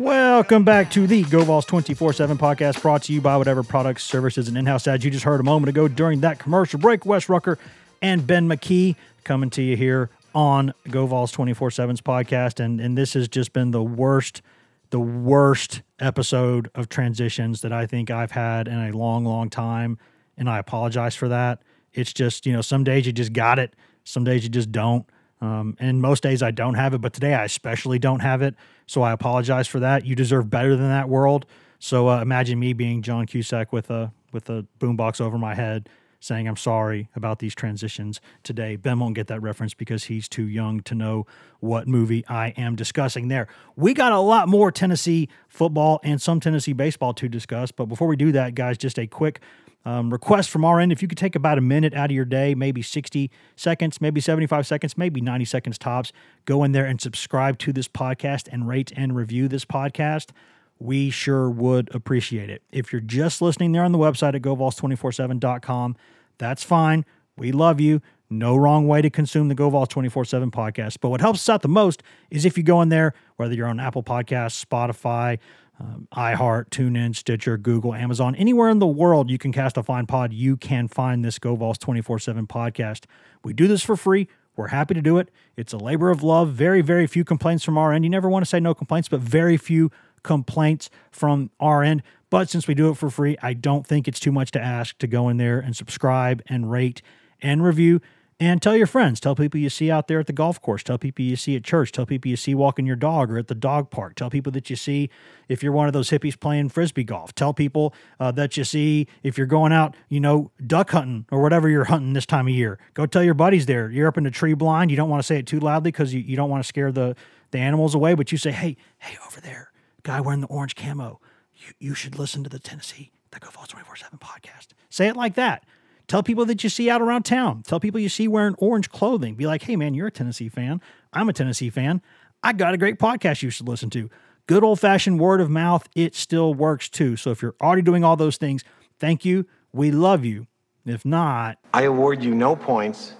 Welcome 0.00 0.64
back 0.64 0.90
to 0.92 1.06
the 1.06 1.24
GoVols 1.24 1.66
24 1.66 2.14
7 2.14 2.38
podcast 2.38 2.80
brought 2.80 3.02
to 3.02 3.12
you 3.12 3.20
by 3.20 3.36
whatever 3.36 3.62
products, 3.62 4.02
services, 4.02 4.48
and 4.48 4.56
in 4.56 4.64
house 4.64 4.88
ads 4.88 5.04
you 5.04 5.10
just 5.10 5.26
heard 5.26 5.40
a 5.40 5.42
moment 5.42 5.68
ago 5.68 5.88
during 5.88 6.20
that 6.20 6.38
commercial 6.38 6.80
break. 6.80 7.04
Wes 7.04 7.28
Rucker 7.28 7.58
and 8.00 8.26
Ben 8.26 8.48
McKee 8.48 8.96
coming 9.24 9.50
to 9.50 9.62
you 9.62 9.76
here 9.76 10.08
on 10.34 10.72
GoVols 10.86 11.32
24 11.32 11.68
7's 11.68 12.00
podcast. 12.00 12.64
And, 12.64 12.80
and 12.80 12.96
this 12.96 13.12
has 13.12 13.28
just 13.28 13.52
been 13.52 13.72
the 13.72 13.82
worst, 13.82 14.40
the 14.88 14.98
worst 14.98 15.82
episode 15.98 16.70
of 16.74 16.88
transitions 16.88 17.60
that 17.60 17.70
I 17.74 17.84
think 17.84 18.10
I've 18.10 18.30
had 18.30 18.68
in 18.68 18.78
a 18.78 18.96
long, 18.96 19.26
long 19.26 19.50
time. 19.50 19.98
And 20.38 20.48
I 20.48 20.58
apologize 20.58 21.14
for 21.14 21.28
that. 21.28 21.60
It's 21.92 22.14
just, 22.14 22.46
you 22.46 22.54
know, 22.54 22.62
some 22.62 22.84
days 22.84 23.04
you 23.04 23.12
just 23.12 23.34
got 23.34 23.58
it, 23.58 23.76
some 24.04 24.24
days 24.24 24.44
you 24.44 24.48
just 24.48 24.72
don't. 24.72 25.04
Um, 25.42 25.76
and 25.78 26.00
most 26.00 26.22
days 26.22 26.42
I 26.42 26.52
don't 26.52 26.74
have 26.74 26.94
it, 26.94 27.02
but 27.02 27.12
today 27.12 27.34
I 27.34 27.44
especially 27.44 27.98
don't 27.98 28.20
have 28.20 28.40
it. 28.40 28.54
So 28.90 29.02
I 29.02 29.12
apologize 29.12 29.68
for 29.68 29.78
that. 29.78 30.04
You 30.04 30.16
deserve 30.16 30.50
better 30.50 30.74
than 30.74 30.88
that 30.88 31.08
world. 31.08 31.46
So 31.78 32.08
uh, 32.08 32.20
imagine 32.22 32.58
me 32.58 32.72
being 32.72 33.02
John 33.02 33.24
Cusack 33.24 33.72
with 33.72 33.88
a 33.88 34.12
with 34.32 34.50
a 34.50 34.66
boombox 34.80 35.20
over 35.20 35.38
my 35.38 35.54
head 35.54 35.88
saying 36.18 36.48
I'm 36.48 36.56
sorry 36.56 37.08
about 37.14 37.38
these 37.38 37.54
transitions 37.54 38.20
today. 38.42 38.74
Ben 38.74 38.98
won't 38.98 39.14
get 39.14 39.28
that 39.28 39.42
reference 39.42 39.74
because 39.74 40.04
he's 40.04 40.28
too 40.28 40.48
young 40.48 40.80
to 40.80 40.96
know 40.96 41.24
what 41.60 41.86
movie 41.86 42.24
I 42.26 42.48
am 42.56 42.74
discussing 42.74 43.28
there. 43.28 43.46
We 43.76 43.94
got 43.94 44.10
a 44.10 44.18
lot 44.18 44.48
more 44.48 44.72
Tennessee 44.72 45.28
football 45.48 46.00
and 46.02 46.20
some 46.20 46.40
Tennessee 46.40 46.72
baseball 46.72 47.14
to 47.14 47.28
discuss, 47.28 47.70
but 47.70 47.86
before 47.86 48.08
we 48.08 48.16
do 48.16 48.32
that, 48.32 48.56
guys, 48.56 48.76
just 48.76 48.98
a 48.98 49.06
quick 49.06 49.40
um, 49.84 50.12
request 50.12 50.50
from 50.50 50.64
our 50.64 50.78
end 50.78 50.92
if 50.92 51.02
you 51.02 51.08
could 51.08 51.18
take 51.18 51.34
about 51.34 51.58
a 51.58 51.62
minute 51.62 51.94
out 51.94 52.10
of 52.10 52.14
your 52.14 52.24
day, 52.24 52.54
maybe 52.54 52.82
60 52.82 53.30
seconds, 53.56 54.00
maybe 54.00 54.20
75 54.20 54.66
seconds, 54.66 54.98
maybe 54.98 55.20
90 55.20 55.44
seconds 55.44 55.78
tops, 55.78 56.12
go 56.44 56.64
in 56.64 56.72
there 56.72 56.84
and 56.84 57.00
subscribe 57.00 57.58
to 57.58 57.72
this 57.72 57.88
podcast 57.88 58.48
and 58.52 58.68
rate 58.68 58.92
and 58.96 59.16
review 59.16 59.48
this 59.48 59.64
podcast. 59.64 60.30
We 60.78 61.10
sure 61.10 61.50
would 61.50 61.94
appreciate 61.94 62.50
it. 62.50 62.62
If 62.72 62.92
you're 62.92 63.00
just 63.00 63.42
listening 63.42 63.72
there 63.72 63.84
on 63.84 63.92
the 63.92 63.98
website 63.98 64.34
at 64.34 64.42
govols247.com, 64.42 65.96
that's 66.38 66.62
fine. 66.62 67.04
We 67.36 67.52
love 67.52 67.80
you. 67.80 68.00
No 68.32 68.56
wrong 68.56 68.86
way 68.86 69.02
to 69.02 69.10
consume 69.10 69.48
the 69.48 69.56
GoVols 69.56 69.88
24 69.88 70.24
7 70.24 70.50
podcast. 70.52 70.98
But 71.00 71.08
what 71.08 71.20
helps 71.20 71.40
us 71.40 71.48
out 71.48 71.62
the 71.62 71.68
most 71.68 72.02
is 72.30 72.44
if 72.44 72.56
you 72.56 72.62
go 72.62 72.80
in 72.80 72.88
there, 72.88 73.12
whether 73.36 73.54
you're 73.54 73.66
on 73.66 73.80
Apple 73.80 74.04
Podcasts, 74.04 74.64
Spotify, 74.64 75.38
um, 75.80 76.06
iHeart, 76.14 76.68
TuneIn, 76.68 77.16
Stitcher, 77.16 77.56
Google, 77.56 77.94
Amazon, 77.94 78.34
anywhere 78.34 78.68
in 78.68 78.78
the 78.78 78.86
world 78.86 79.30
you 79.30 79.38
can 79.38 79.52
cast 79.52 79.76
a 79.76 79.82
fine 79.82 80.06
pod, 80.06 80.32
you 80.32 80.56
can 80.56 80.88
find 80.88 81.24
this 81.24 81.38
GoVols 81.38 81.78
24 81.78 82.18
7 82.18 82.46
podcast. 82.46 83.06
We 83.42 83.52
do 83.52 83.66
this 83.66 83.82
for 83.82 83.96
free. 83.96 84.28
We're 84.56 84.68
happy 84.68 84.94
to 84.94 85.00
do 85.00 85.16
it. 85.16 85.30
It's 85.56 85.72
a 85.72 85.78
labor 85.78 86.10
of 86.10 86.22
love. 86.22 86.50
Very, 86.50 86.82
very 86.82 87.06
few 87.06 87.24
complaints 87.24 87.64
from 87.64 87.78
our 87.78 87.92
end. 87.92 88.04
You 88.04 88.10
never 88.10 88.28
want 88.28 88.44
to 88.44 88.48
say 88.48 88.60
no 88.60 88.74
complaints, 88.74 89.08
but 89.08 89.20
very 89.20 89.56
few 89.56 89.90
complaints 90.22 90.90
from 91.10 91.50
our 91.60 91.82
end. 91.82 92.02
But 92.28 92.50
since 92.50 92.68
we 92.68 92.74
do 92.74 92.90
it 92.90 92.96
for 92.96 93.08
free, 93.08 93.36
I 93.42 93.54
don't 93.54 93.86
think 93.86 94.06
it's 94.06 94.20
too 94.20 94.32
much 94.32 94.50
to 94.52 94.60
ask 94.60 94.98
to 94.98 95.06
go 95.06 95.28
in 95.28 95.38
there 95.38 95.58
and 95.58 95.74
subscribe 95.74 96.42
and 96.46 96.70
rate 96.70 97.00
and 97.40 97.64
review. 97.64 98.00
And 98.42 98.62
tell 98.62 98.74
your 98.74 98.86
friends, 98.86 99.20
tell 99.20 99.36
people 99.36 99.60
you 99.60 99.68
see 99.68 99.90
out 99.90 100.08
there 100.08 100.18
at 100.18 100.26
the 100.26 100.32
golf 100.32 100.62
course, 100.62 100.82
tell 100.82 100.96
people 100.96 101.22
you 101.22 101.36
see 101.36 101.56
at 101.56 101.62
church, 101.62 101.92
tell 101.92 102.06
people 102.06 102.30
you 102.30 102.36
see 102.36 102.54
walking 102.54 102.86
your 102.86 102.96
dog 102.96 103.30
or 103.30 103.36
at 103.36 103.48
the 103.48 103.54
dog 103.54 103.90
park, 103.90 104.14
tell 104.14 104.30
people 104.30 104.50
that 104.52 104.70
you 104.70 104.76
see 104.76 105.10
if 105.50 105.62
you're 105.62 105.72
one 105.72 105.86
of 105.86 105.92
those 105.92 106.08
hippies 106.08 106.40
playing 106.40 106.70
frisbee 106.70 107.04
golf, 107.04 107.34
tell 107.34 107.52
people 107.52 107.92
uh, 108.18 108.32
that 108.32 108.56
you 108.56 108.64
see 108.64 109.06
if 109.22 109.36
you're 109.36 109.46
going 109.46 109.74
out, 109.74 109.94
you 110.08 110.20
know, 110.20 110.50
duck 110.66 110.90
hunting 110.92 111.26
or 111.30 111.42
whatever 111.42 111.68
you're 111.68 111.84
hunting 111.84 112.14
this 112.14 112.24
time 112.24 112.48
of 112.48 112.54
year. 112.54 112.78
Go 112.94 113.04
tell 113.04 113.22
your 113.22 113.34
buddies 113.34 113.66
there. 113.66 113.90
You're 113.90 114.08
up 114.08 114.16
in 114.16 114.24
a 114.24 114.30
tree 114.30 114.54
blind. 114.54 114.90
You 114.90 114.96
don't 114.96 115.10
want 115.10 115.22
to 115.22 115.26
say 115.26 115.36
it 115.36 115.46
too 115.46 115.60
loudly 115.60 115.90
because 115.90 116.14
you, 116.14 116.20
you 116.20 116.34
don't 116.34 116.48
want 116.48 116.64
to 116.64 116.66
scare 116.66 116.90
the, 116.90 117.14
the 117.50 117.58
animals 117.58 117.94
away, 117.94 118.14
but 118.14 118.32
you 118.32 118.38
say, 118.38 118.52
hey, 118.52 118.78
hey, 119.00 119.18
over 119.26 119.42
there, 119.42 119.70
guy 120.02 120.18
wearing 120.18 120.40
the 120.40 120.46
orange 120.46 120.76
camo, 120.76 121.20
you, 121.54 121.74
you 121.78 121.94
should 121.94 122.18
listen 122.18 122.42
to 122.44 122.48
the 122.48 122.58
Tennessee, 122.58 123.12
the 123.32 123.38
GoVols 123.38 123.68
24 123.68 123.96
7 123.96 124.18
podcast. 124.18 124.68
Say 124.88 125.08
it 125.08 125.16
like 125.16 125.34
that. 125.34 125.62
Tell 126.10 126.24
people 126.24 126.44
that 126.46 126.64
you 126.64 126.70
see 126.70 126.90
out 126.90 127.00
around 127.00 127.22
town. 127.22 127.62
Tell 127.62 127.78
people 127.78 128.00
you 128.00 128.08
see 128.08 128.26
wearing 128.26 128.56
orange 128.58 128.90
clothing. 128.90 129.36
Be 129.36 129.46
like, 129.46 129.62
hey, 129.62 129.76
man, 129.76 129.94
you're 129.94 130.08
a 130.08 130.10
Tennessee 130.10 130.48
fan. 130.48 130.80
I'm 131.12 131.28
a 131.28 131.32
Tennessee 131.32 131.70
fan. 131.70 132.02
I 132.42 132.52
got 132.52 132.74
a 132.74 132.76
great 132.76 132.98
podcast 132.98 133.44
you 133.44 133.50
should 133.50 133.68
listen 133.68 133.90
to. 133.90 134.10
Good 134.48 134.64
old 134.64 134.80
fashioned 134.80 135.20
word 135.20 135.40
of 135.40 135.48
mouth, 135.48 135.88
it 135.94 136.16
still 136.16 136.52
works 136.52 136.88
too. 136.88 137.14
So 137.14 137.30
if 137.30 137.40
you're 137.40 137.54
already 137.62 137.82
doing 137.82 138.02
all 138.02 138.16
those 138.16 138.38
things, 138.38 138.64
thank 138.98 139.24
you. 139.24 139.46
We 139.72 139.92
love 139.92 140.24
you. 140.24 140.48
If 140.84 141.04
not, 141.04 141.58
I 141.72 141.82
award 141.82 142.24
you 142.24 142.34
no 142.34 142.56
points, 142.56 143.12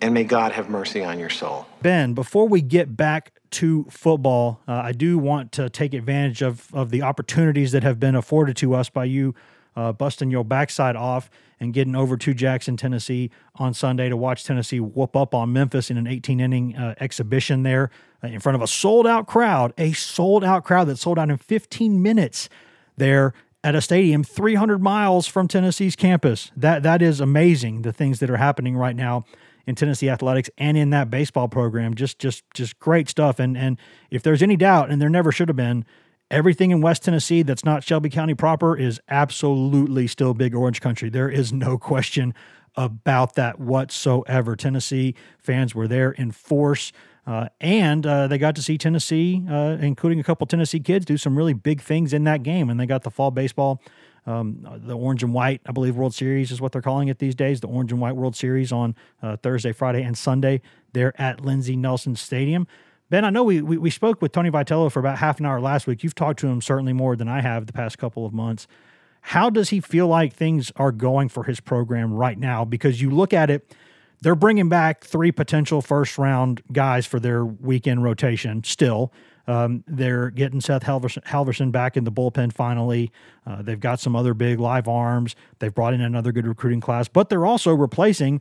and 0.00 0.14
may 0.14 0.24
God 0.24 0.52
have 0.52 0.70
mercy 0.70 1.04
on 1.04 1.18
your 1.18 1.28
soul. 1.28 1.66
Ben, 1.82 2.14
before 2.14 2.48
we 2.48 2.62
get 2.62 2.96
back 2.96 3.32
to 3.50 3.84
football, 3.90 4.62
uh, 4.66 4.72
I 4.72 4.92
do 4.92 5.18
want 5.18 5.52
to 5.52 5.68
take 5.68 5.92
advantage 5.92 6.40
of, 6.40 6.72
of 6.72 6.88
the 6.88 7.02
opportunities 7.02 7.72
that 7.72 7.82
have 7.82 8.00
been 8.00 8.14
afforded 8.14 8.56
to 8.56 8.72
us 8.72 8.88
by 8.88 9.04
you 9.04 9.34
uh, 9.76 9.92
busting 9.92 10.30
your 10.30 10.46
backside 10.46 10.96
off 10.96 11.28
and 11.60 11.74
getting 11.74 11.94
over 11.94 12.16
to 12.16 12.32
Jackson, 12.32 12.76
Tennessee 12.76 13.30
on 13.56 13.74
Sunday 13.74 14.08
to 14.08 14.16
watch 14.16 14.44
Tennessee 14.44 14.80
whoop 14.80 15.14
up 15.14 15.34
on 15.34 15.52
Memphis 15.52 15.90
in 15.90 15.98
an 15.98 16.06
18 16.06 16.40
inning 16.40 16.76
uh, 16.76 16.94
exhibition 16.98 17.62
there 17.62 17.90
uh, 18.24 18.28
in 18.28 18.40
front 18.40 18.56
of 18.56 18.62
a 18.62 18.66
sold 18.66 19.06
out 19.06 19.26
crowd, 19.26 19.72
a 19.76 19.92
sold 19.92 20.42
out 20.42 20.64
crowd 20.64 20.88
that 20.88 20.96
sold 20.96 21.18
out 21.18 21.30
in 21.30 21.36
15 21.36 22.02
minutes 22.02 22.48
there 22.96 23.34
at 23.62 23.74
a 23.74 23.80
stadium 23.80 24.24
300 24.24 24.82
miles 24.82 25.26
from 25.26 25.46
Tennessee's 25.46 25.96
campus. 25.96 26.50
That 26.56 26.82
that 26.82 27.02
is 27.02 27.20
amazing. 27.20 27.82
The 27.82 27.92
things 27.92 28.20
that 28.20 28.30
are 28.30 28.38
happening 28.38 28.76
right 28.76 28.96
now 28.96 29.24
in 29.66 29.74
Tennessee 29.74 30.08
athletics 30.08 30.48
and 30.56 30.76
in 30.76 30.90
that 30.90 31.10
baseball 31.10 31.48
program, 31.48 31.94
just 31.94 32.18
just 32.18 32.42
just 32.54 32.78
great 32.78 33.08
stuff. 33.08 33.38
And 33.38 33.56
and 33.56 33.78
if 34.10 34.22
there's 34.22 34.42
any 34.42 34.56
doubt, 34.56 34.90
and 34.90 35.00
there 35.00 35.10
never 35.10 35.30
should 35.30 35.48
have 35.48 35.56
been, 35.56 35.84
everything 36.30 36.70
in 36.70 36.80
West 36.80 37.02
Tennessee 37.02 37.42
that's 37.42 37.64
not 37.64 37.82
Shelby 37.82 38.08
County 38.08 38.34
proper 38.34 38.76
is 38.76 39.00
absolutely 39.08 40.06
still 40.06 40.34
Big 40.34 40.54
Orange 40.54 40.80
country. 40.80 41.10
There 41.10 41.28
is 41.28 41.52
no 41.52 41.78
question 41.90 42.34
about 42.76 43.34
that 43.34 43.58
whatsoever. 43.58 44.56
Tennessee 44.56 45.14
fans 45.38 45.74
were 45.74 45.88
there 45.88 46.12
in 46.12 46.30
force. 46.30 46.92
Uh, 47.26 47.48
and 47.60 48.06
uh, 48.06 48.26
they 48.26 48.38
got 48.38 48.56
to 48.56 48.62
see 48.62 48.78
Tennessee, 48.78 49.44
uh, 49.48 49.76
including 49.80 50.18
a 50.20 50.22
couple 50.22 50.46
Tennessee 50.46 50.80
kids, 50.80 51.04
do 51.04 51.16
some 51.16 51.36
really 51.36 51.52
big 51.52 51.80
things 51.80 52.12
in 52.12 52.24
that 52.24 52.42
game. 52.42 52.70
And 52.70 52.80
they 52.80 52.86
got 52.86 53.02
the 53.02 53.10
fall 53.10 53.30
baseball, 53.30 53.82
um, 54.26 54.66
the 54.84 54.96
orange 54.96 55.22
and 55.22 55.34
white, 55.34 55.60
I 55.66 55.72
believe, 55.72 55.96
World 55.96 56.14
Series 56.14 56.50
is 56.50 56.60
what 56.60 56.72
they're 56.72 56.82
calling 56.82 57.08
it 57.08 57.18
these 57.18 57.34
days. 57.34 57.60
The 57.60 57.68
orange 57.68 57.92
and 57.92 58.00
white 58.00 58.16
World 58.16 58.36
Series 58.36 58.72
on 58.72 58.94
uh, 59.22 59.36
Thursday, 59.36 59.72
Friday, 59.72 60.02
and 60.02 60.16
Sunday 60.16 60.62
there 60.92 61.18
at 61.20 61.40
Lindsey 61.40 61.76
Nelson 61.76 62.16
Stadium. 62.16 62.66
Ben, 63.10 63.24
I 63.24 63.30
know 63.30 63.42
we, 63.42 63.60
we, 63.60 63.76
we 63.76 63.90
spoke 63.90 64.22
with 64.22 64.30
Tony 64.30 64.50
Vitello 64.50 64.90
for 64.90 65.00
about 65.00 65.18
half 65.18 65.40
an 65.40 65.46
hour 65.46 65.60
last 65.60 65.88
week. 65.88 66.04
You've 66.04 66.14
talked 66.14 66.38
to 66.40 66.46
him 66.46 66.60
certainly 66.60 66.92
more 66.92 67.16
than 67.16 67.28
I 67.28 67.40
have 67.40 67.66
the 67.66 67.72
past 67.72 67.98
couple 67.98 68.24
of 68.24 68.32
months. 68.32 68.68
How 69.22 69.50
does 69.50 69.70
he 69.70 69.80
feel 69.80 70.06
like 70.06 70.32
things 70.32 70.72
are 70.76 70.92
going 70.92 71.28
for 71.28 71.42
his 71.42 71.58
program 71.58 72.14
right 72.14 72.38
now? 72.38 72.64
Because 72.64 73.02
you 73.02 73.10
look 73.10 73.34
at 73.34 73.50
it, 73.50 73.74
they're 74.20 74.36
bringing 74.36 74.68
back 74.68 75.04
three 75.04 75.32
potential 75.32 75.82
first 75.82 76.18
round 76.18 76.62
guys 76.72 77.04
for 77.04 77.18
their 77.18 77.44
weekend 77.44 78.04
rotation 78.04 78.62
still. 78.62 79.12
Um, 79.48 79.82
they're 79.88 80.30
getting 80.30 80.60
Seth 80.60 80.84
Halvorsen, 80.84 81.24
Halvorsen, 81.24 81.72
back 81.72 81.96
in 81.96 82.04
the 82.04 82.12
bullpen 82.12 82.52
finally. 82.52 83.10
Uh, 83.44 83.62
they've 83.62 83.80
got 83.80 83.98
some 83.98 84.14
other 84.14 84.34
big 84.34 84.60
live 84.60 84.86
arms. 84.86 85.34
They've 85.58 85.74
brought 85.74 85.94
in 85.94 86.00
another 86.00 86.30
good 86.30 86.46
recruiting 86.46 86.80
class, 86.80 87.08
but 87.08 87.28
they're 87.28 87.46
also 87.46 87.72
replacing 87.72 88.40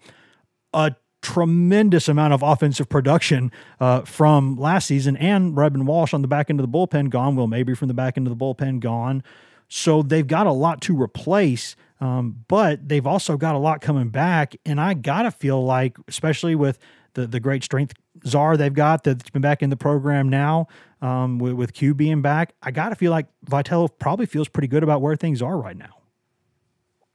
a 0.73 0.93
tremendous 1.21 2.07
amount 2.07 2.33
of 2.33 2.41
offensive 2.41 2.87
production 2.89 3.51
uh, 3.79 4.01
from 4.01 4.55
last 4.55 4.87
season 4.87 5.17
and 5.17 5.55
Redmond 5.55 5.87
Walsh 5.87 6.13
on 6.13 6.21
the 6.21 6.27
back 6.27 6.49
end 6.49 6.59
of 6.59 6.69
the 6.69 6.77
bullpen 6.77 7.09
gone. 7.09 7.35
Will 7.35 7.47
Mabrey 7.47 7.77
from 7.77 7.87
the 7.87 7.93
back 7.93 8.17
end 8.17 8.27
of 8.27 8.37
the 8.37 8.43
bullpen 8.43 8.79
gone. 8.79 9.23
So 9.67 10.01
they've 10.01 10.25
got 10.25 10.47
a 10.47 10.51
lot 10.51 10.81
to 10.81 10.99
replace, 10.99 11.75
um, 12.01 12.43
but 12.47 12.87
they've 12.87 13.05
also 13.05 13.37
got 13.37 13.55
a 13.55 13.59
lot 13.59 13.81
coming 13.81 14.09
back. 14.09 14.55
And 14.65 14.81
I 14.81 14.93
got 14.95 15.23
to 15.23 15.31
feel 15.31 15.63
like, 15.63 15.97
especially 16.07 16.55
with 16.55 16.79
the, 17.13 17.27
the 17.27 17.39
great 17.39 17.63
strength 17.63 17.93
czar 18.25 18.57
they've 18.57 18.73
got 18.73 19.03
that's 19.03 19.29
been 19.29 19.41
back 19.41 19.61
in 19.61 19.69
the 19.69 19.77
program 19.77 20.29
now 20.29 20.67
um, 21.01 21.39
with, 21.39 21.53
with 21.53 21.73
Q 21.73 21.93
being 21.93 22.21
back, 22.21 22.53
I 22.61 22.71
got 22.71 22.89
to 22.89 22.95
feel 22.95 23.11
like 23.11 23.27
Vitello 23.45 23.89
probably 23.99 24.25
feels 24.25 24.47
pretty 24.47 24.67
good 24.67 24.83
about 24.83 25.01
where 25.01 25.15
things 25.15 25.41
are 25.41 25.57
right 25.57 25.77
now. 25.77 25.95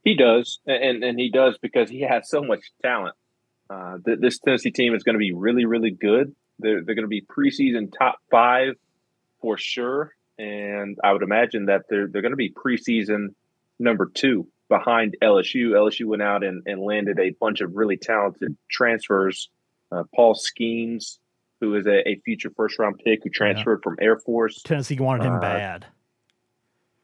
He 0.02 0.14
does, 0.14 0.60
and 0.66 1.02
and 1.02 1.18
he 1.18 1.30
does 1.30 1.56
because 1.62 1.88
he 1.88 2.02
has 2.02 2.28
so 2.28 2.42
much 2.42 2.60
talent. 2.82 3.14
Uh, 3.70 3.98
th- 4.04 4.18
this 4.20 4.38
Tennessee 4.38 4.70
team 4.70 4.94
is 4.94 5.02
going 5.02 5.14
to 5.14 5.18
be 5.18 5.32
really, 5.32 5.64
really 5.64 5.90
good. 5.90 6.34
They're, 6.58 6.82
they're 6.82 6.94
going 6.94 7.04
to 7.04 7.08
be 7.08 7.22
preseason 7.22 7.92
top 7.96 8.18
five 8.30 8.74
for 9.40 9.58
sure. 9.58 10.14
And 10.38 10.98
I 11.02 11.12
would 11.12 11.22
imagine 11.22 11.66
that 11.66 11.82
they're, 11.88 12.06
they're 12.06 12.22
going 12.22 12.32
to 12.32 12.36
be 12.36 12.50
preseason 12.50 13.34
number 13.78 14.10
two 14.12 14.48
behind 14.68 15.16
LSU. 15.22 15.70
LSU 15.70 16.06
went 16.06 16.22
out 16.22 16.42
and, 16.44 16.62
and 16.66 16.80
landed 16.80 17.18
a 17.18 17.30
bunch 17.40 17.60
of 17.60 17.74
really 17.74 17.96
talented 17.96 18.56
transfers. 18.70 19.48
Uh, 19.92 20.04
Paul 20.14 20.34
Skenes, 20.34 21.18
who 21.60 21.74
is 21.76 21.86
a, 21.86 22.08
a, 22.08 22.16
future 22.24 22.50
first 22.56 22.78
round 22.78 23.00
pick 23.04 23.20
who 23.22 23.30
transferred 23.30 23.80
yeah. 23.80 23.84
from 23.84 23.96
Air 24.00 24.18
Force. 24.18 24.62
Tennessee 24.62 24.98
wanted 24.98 25.24
him 25.24 25.34
uh, 25.34 25.40
bad. 25.40 25.86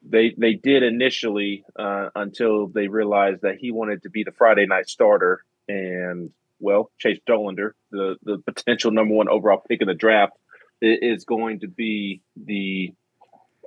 They 0.03 0.35
they 0.37 0.55
did 0.55 0.83
initially 0.83 1.63
uh, 1.79 2.09
until 2.15 2.69
they 2.69 2.89
realized 2.89 3.43
that 3.43 3.57
he 3.59 3.71
wanted 3.71 4.03
to 4.05 4.11
be 4.11 4.25
the 4.25 4.33
Friday 4.33 4.67
night 4.67 4.89
starter, 4.89 5.45
and 5.69 6.31
well, 6.61 6.91
Chase 6.99 7.19
Dollander, 7.29 7.73
the 7.91 8.17
the 8.23 8.39
potential 8.39 8.91
number 8.91 9.15
one 9.15 9.29
overall 9.29 9.63
pick 9.69 9.81
in 9.81 9.89
the 9.89 9.95
draft, 9.95 10.33
is 10.81 11.25
going 11.25 11.61
to 11.61 11.69
be 11.69 12.23
the 12.37 12.93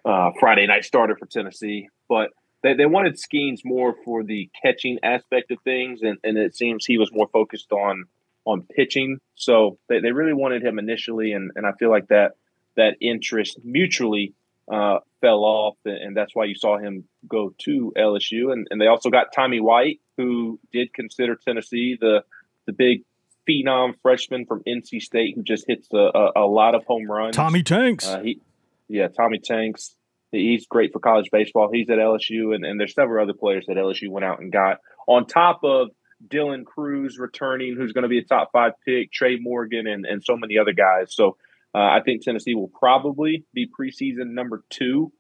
uh, 0.06 0.32
Friday 0.40 0.68
night 0.68 0.86
starter 0.86 1.16
for 1.18 1.26
Tennessee. 1.26 1.90
But 2.08 2.30
they, 2.62 2.74
they 2.74 2.86
wanted 2.86 3.16
Skenes 3.16 3.62
more 3.64 3.96
for 4.06 4.24
the 4.24 4.50
catching 4.62 5.00
aspect 5.04 5.52
of 5.52 5.60
things, 5.64 6.02
and, 6.02 6.18
and 6.24 6.38
it 6.38 6.56
seems 6.56 6.86
he 6.86 6.98
was 6.98 7.12
more 7.14 7.28
focused 7.32 7.72
on 7.72 8.06
on 8.46 8.64
pitching. 8.76 9.20
So 9.36 9.78
they, 9.88 10.00
they 10.00 10.12
really 10.12 10.34
wanted 10.34 10.64
him 10.64 10.78
initially, 10.80 11.32
and, 11.32 11.52
and 11.56 11.66
I 11.66 11.72
feel 11.80 11.90
like 11.90 12.08
that 12.08 12.34
that 12.76 12.96
interest 13.00 13.60
mutually 13.64 14.34
uh, 14.72 15.00
fell 15.22 15.44
off, 15.44 15.76
and 15.86 16.16
that's 16.16 16.36
why 16.36 16.46
you 16.46 16.56
saw 16.56 16.78
him 16.78 17.06
go 17.28 17.54
to 17.60 17.94
LSU. 17.98 18.52
And, 18.52 18.68
and 18.70 18.82
they 18.82 18.88
also 18.88 19.10
got 19.10 19.34
Tommy 19.34 19.60
White, 19.60 20.00
who 20.18 20.60
did 20.72 20.94
consider 20.94 21.36
Tennessee 21.36 21.98
the 22.00 22.24
the 22.66 22.74
big 22.74 23.04
phenom 23.48 23.94
freshman 24.02 24.46
from 24.46 24.62
NC 24.68 25.02
State 25.02 25.36
who 25.36 25.44
just 25.44 25.66
hits 25.68 25.88
a, 25.94 25.98
a, 25.98 26.32
a 26.38 26.48
lot 26.48 26.76
of 26.76 26.86
home 26.86 27.10
runs. 27.10 27.36
Tommy 27.36 27.64
Tanks. 27.64 28.08
Uh, 28.08 28.22
he, 28.22 28.42
yeah, 28.88 29.08
Tommy 29.08 29.40
Tanks. 29.40 29.96
He's 30.32 30.66
great 30.66 30.92
for 30.92 31.00
college 31.00 31.30
baseball. 31.32 31.70
He's 31.72 31.90
at 31.90 31.98
LSU, 31.98 32.56
and, 32.56 32.66
and 32.66 32.80
there's 32.80 32.96
several 32.96 33.24
other 33.24 33.38
players 33.38 33.66
that 33.68 33.78
LSU 33.78 34.10
went 34.10 34.26
out 34.26 34.40
and 34.40 34.52
got 34.52 34.80
on 35.08 35.28
top 35.28 35.60
of 35.64 35.90
Dylan 36.28 36.66
Crews 36.66 37.20
returning, 37.20 37.76
who's 37.76 37.92
going 37.92 38.04
to 38.04 38.10
be 38.10 38.20
a 38.20 38.24
top 38.24 38.50
five 38.52 38.74
pick, 38.86 39.12
Trey 39.12 39.38
Morgan, 39.40 39.86
and, 39.88 40.06
and 40.06 40.24
so 40.24 40.36
many 40.36 40.58
other 40.58 40.74
guys. 40.74 41.14
So 41.14 41.38
uh, 41.76 41.80
I 41.80 42.00
think 42.04 42.24
Tennessee 42.24 42.56
will 42.56 42.72
probably 42.80 43.46
be 43.54 43.68
preseason 43.68 44.32
number 44.32 44.64
two. 44.70 45.12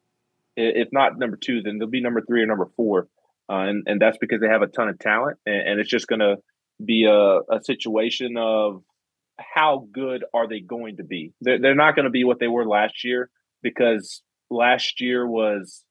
If 0.55 0.89
not 0.91 1.17
number 1.17 1.37
two, 1.37 1.61
then 1.61 1.77
they'll 1.77 1.89
be 1.89 2.01
number 2.01 2.21
three 2.21 2.41
or 2.41 2.45
number 2.45 2.69
four. 2.75 3.07
Uh, 3.49 3.67
and, 3.67 3.83
and 3.87 4.01
that's 4.01 4.17
because 4.17 4.39
they 4.39 4.47
have 4.47 4.61
a 4.61 4.67
ton 4.67 4.87
of 4.87 4.99
talent, 4.99 5.37
and, 5.45 5.67
and 5.67 5.79
it's 5.79 5.89
just 5.89 6.07
going 6.07 6.19
to 6.19 6.37
be 6.83 7.05
a, 7.05 7.39
a 7.53 7.63
situation 7.63 8.35
of 8.37 8.83
how 9.39 9.87
good 9.91 10.23
are 10.33 10.47
they 10.47 10.59
going 10.59 10.97
to 10.97 11.03
be? 11.03 11.33
They're, 11.41 11.59
they're 11.59 11.75
not 11.75 11.95
going 11.95 12.05
to 12.05 12.11
be 12.11 12.23
what 12.23 12.39
they 12.39 12.47
were 12.47 12.65
last 12.65 13.03
year 13.03 13.29
because 13.61 14.21
last 14.49 15.01
year 15.01 15.27
was 15.27 15.83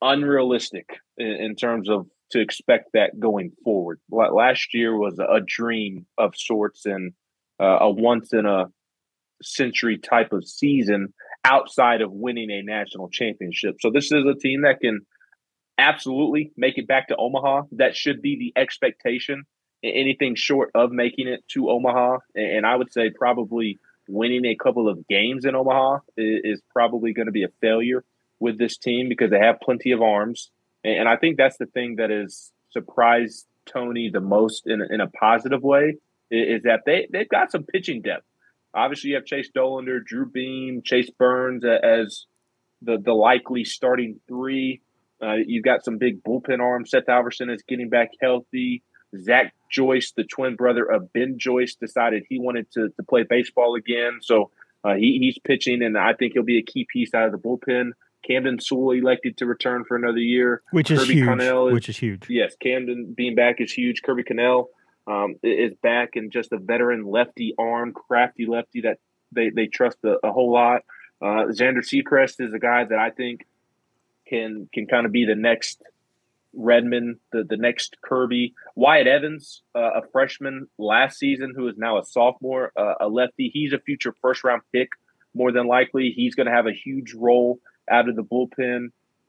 unrealistic 0.00 0.98
in, 1.16 1.26
in, 1.26 1.56
terms 1.56 1.88
of 1.88 2.06
to 2.30 2.40
expect 2.40 2.90
that 2.94 3.18
going 3.18 3.52
forward. 3.64 4.00
Last 4.10 4.74
year 4.74 4.96
was 4.96 5.18
a 5.18 5.40
dream 5.46 6.06
of 6.18 6.34
sorts 6.36 6.86
and 6.86 7.12
uh, 7.60 7.78
a 7.80 7.90
once 7.90 8.32
in 8.32 8.46
a 8.46 8.66
century 9.42 9.98
type 9.98 10.32
of 10.32 10.46
season 10.46 11.12
outside 11.44 12.00
of 12.00 12.10
winning 12.10 12.50
a 12.50 12.62
national 12.62 13.08
championship. 13.08 13.76
So 13.80 13.90
this 13.90 14.06
is 14.06 14.24
a 14.26 14.38
team 14.38 14.62
that 14.62 14.80
can 14.80 15.00
absolutely 15.78 16.52
make 16.56 16.78
it 16.78 16.88
back 16.88 17.08
to 17.08 17.16
Omaha. 17.16 17.62
That 17.72 17.94
should 17.94 18.22
be 18.22 18.36
the 18.36 18.60
expectation 18.60 19.44
anything 19.94 20.34
short 20.34 20.70
of 20.74 20.90
making 20.92 21.28
it 21.28 21.46
to 21.48 21.70
Omaha, 21.70 22.18
and 22.34 22.66
I 22.66 22.76
would 22.76 22.92
say 22.92 23.10
probably 23.10 23.78
winning 24.08 24.44
a 24.44 24.54
couple 24.54 24.88
of 24.88 25.06
games 25.08 25.44
in 25.44 25.54
Omaha 25.54 25.98
is, 26.16 26.60
probably 26.72 27.12
going 27.12 27.26
to 27.26 27.32
be 27.32 27.44
a 27.44 27.48
failure 27.60 28.04
with 28.38 28.58
this 28.58 28.76
team 28.76 29.08
because 29.08 29.30
they 29.30 29.38
have 29.38 29.60
plenty 29.60 29.92
of 29.92 30.02
arms, 30.02 30.50
and 30.84 31.08
I 31.08 31.16
think 31.16 31.36
that's 31.36 31.56
the 31.56 31.66
thing 31.66 31.96
that 31.96 32.10
has 32.10 32.52
surprised 32.70 33.46
Tony 33.66 34.10
the 34.10 34.20
most 34.20 34.66
in 34.66 34.80
a, 34.80 34.94
in 34.94 35.00
a 35.00 35.08
positive 35.08 35.62
way 35.62 35.96
is 36.30 36.62
that 36.62 36.80
they 36.86 37.06
they've 37.12 37.28
got 37.28 37.50
some 37.50 37.64
pitching 37.64 38.02
depth. 38.02 38.24
Obviously, 38.74 39.10
you 39.10 39.16
have 39.16 39.24
Chase 39.24 39.48
Dollander, 39.56 40.04
Drew 40.04 40.26
Beam, 40.26 40.82
Chase 40.84 41.10
Burns 41.10 41.64
as 41.64 42.26
the 42.82 42.98
the 42.98 43.12
likely 43.12 43.64
starting 43.64 44.20
three. 44.28 44.80
Uh, 45.22 45.36
you've 45.46 45.64
got 45.64 45.84
some 45.84 45.98
big 45.98 46.22
bullpen 46.22 46.60
arms. 46.60 46.90
Seth 46.90 47.06
Halvorsen 47.06 47.52
is 47.52 47.62
getting 47.62 47.88
back 47.88 48.10
healthy. 48.20 48.82
Zach 49.20 49.54
Joyce, 49.70 50.12
the 50.12 50.24
twin 50.24 50.56
brother 50.56 50.84
of 50.84 51.12
Ben 51.12 51.38
Joyce, 51.38 51.74
decided 51.74 52.24
he 52.28 52.38
wanted 52.38 52.70
to, 52.72 52.88
to 52.90 53.02
play 53.02 53.22
baseball 53.22 53.74
again. 53.74 54.18
So 54.22 54.50
uh, 54.84 54.94
he, 54.94 55.18
he's 55.18 55.38
pitching, 55.38 55.82
and 55.82 55.96
I 55.98 56.12
think 56.12 56.32
he'll 56.32 56.42
be 56.42 56.58
a 56.58 56.62
key 56.62 56.86
piece 56.90 57.14
out 57.14 57.26
of 57.26 57.32
the 57.32 57.38
bullpen. 57.38 57.92
Camden 58.26 58.58
Sewell 58.60 58.92
elected 58.92 59.36
to 59.38 59.46
return 59.46 59.84
for 59.84 59.96
another 59.96 60.18
year, 60.18 60.62
which 60.72 60.90
is 60.90 61.06
huge. 61.08 61.26
Connell 61.26 61.68
is, 61.68 61.74
which 61.74 61.88
is 61.88 61.96
huge. 61.96 62.28
Yes, 62.28 62.56
Camden 62.60 63.14
being 63.16 63.34
back 63.34 63.60
is 63.60 63.72
huge. 63.72 64.02
Kirby 64.02 64.24
Connell 64.24 64.70
um, 65.06 65.36
is 65.42 65.74
back 65.82 66.16
and 66.16 66.32
just 66.32 66.52
a 66.52 66.58
veteran 66.58 67.04
lefty 67.04 67.54
arm, 67.58 67.92
crafty 67.92 68.46
lefty 68.46 68.80
that 68.82 68.98
they, 69.32 69.50
they 69.50 69.66
trust 69.66 69.98
a, 70.04 70.18
a 70.26 70.32
whole 70.32 70.52
lot. 70.52 70.82
Uh, 71.22 71.46
Zander 71.50 71.84
Sechrist 71.84 72.40
is 72.40 72.52
a 72.52 72.58
guy 72.58 72.84
that 72.84 72.98
I 72.98 73.10
think 73.10 73.46
can 74.26 74.68
can 74.72 74.86
kind 74.86 75.06
of 75.06 75.12
be 75.12 75.24
the 75.24 75.36
next 75.36 75.82
Redmond, 76.56 77.18
the, 77.32 77.44
the 77.44 77.56
next 77.56 77.96
Kirby, 78.02 78.54
Wyatt 78.74 79.06
Evans, 79.06 79.62
uh, 79.74 80.00
a 80.00 80.02
freshman 80.12 80.68
last 80.78 81.18
season 81.18 81.52
who 81.54 81.68
is 81.68 81.76
now 81.76 81.98
a 81.98 82.04
sophomore, 82.04 82.72
uh, 82.76 82.94
a 83.00 83.08
lefty. 83.08 83.50
He's 83.52 83.72
a 83.72 83.78
future 83.78 84.14
first 84.22 84.42
round 84.42 84.62
pick, 84.72 84.90
more 85.34 85.52
than 85.52 85.66
likely. 85.66 86.12
He's 86.14 86.34
going 86.34 86.46
to 86.46 86.52
have 86.52 86.66
a 86.66 86.72
huge 86.72 87.14
role 87.14 87.60
out 87.90 88.08
of 88.08 88.16
the 88.16 88.24
bullpen. 88.24 88.88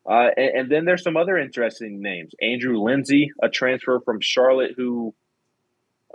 Uh, 0.10 0.30
and, 0.38 0.56
and, 0.56 0.72
then 0.72 0.86
there's 0.86 1.04
some 1.04 1.18
other 1.18 1.38
interesting 1.38 2.02
names. 2.02 2.34
Andrew 2.42 2.80
Lindsey, 2.82 3.32
a 3.44 3.50
transfer 3.50 4.00
from 4.00 4.22
Charlotte 4.22 4.72
who 4.78 5.14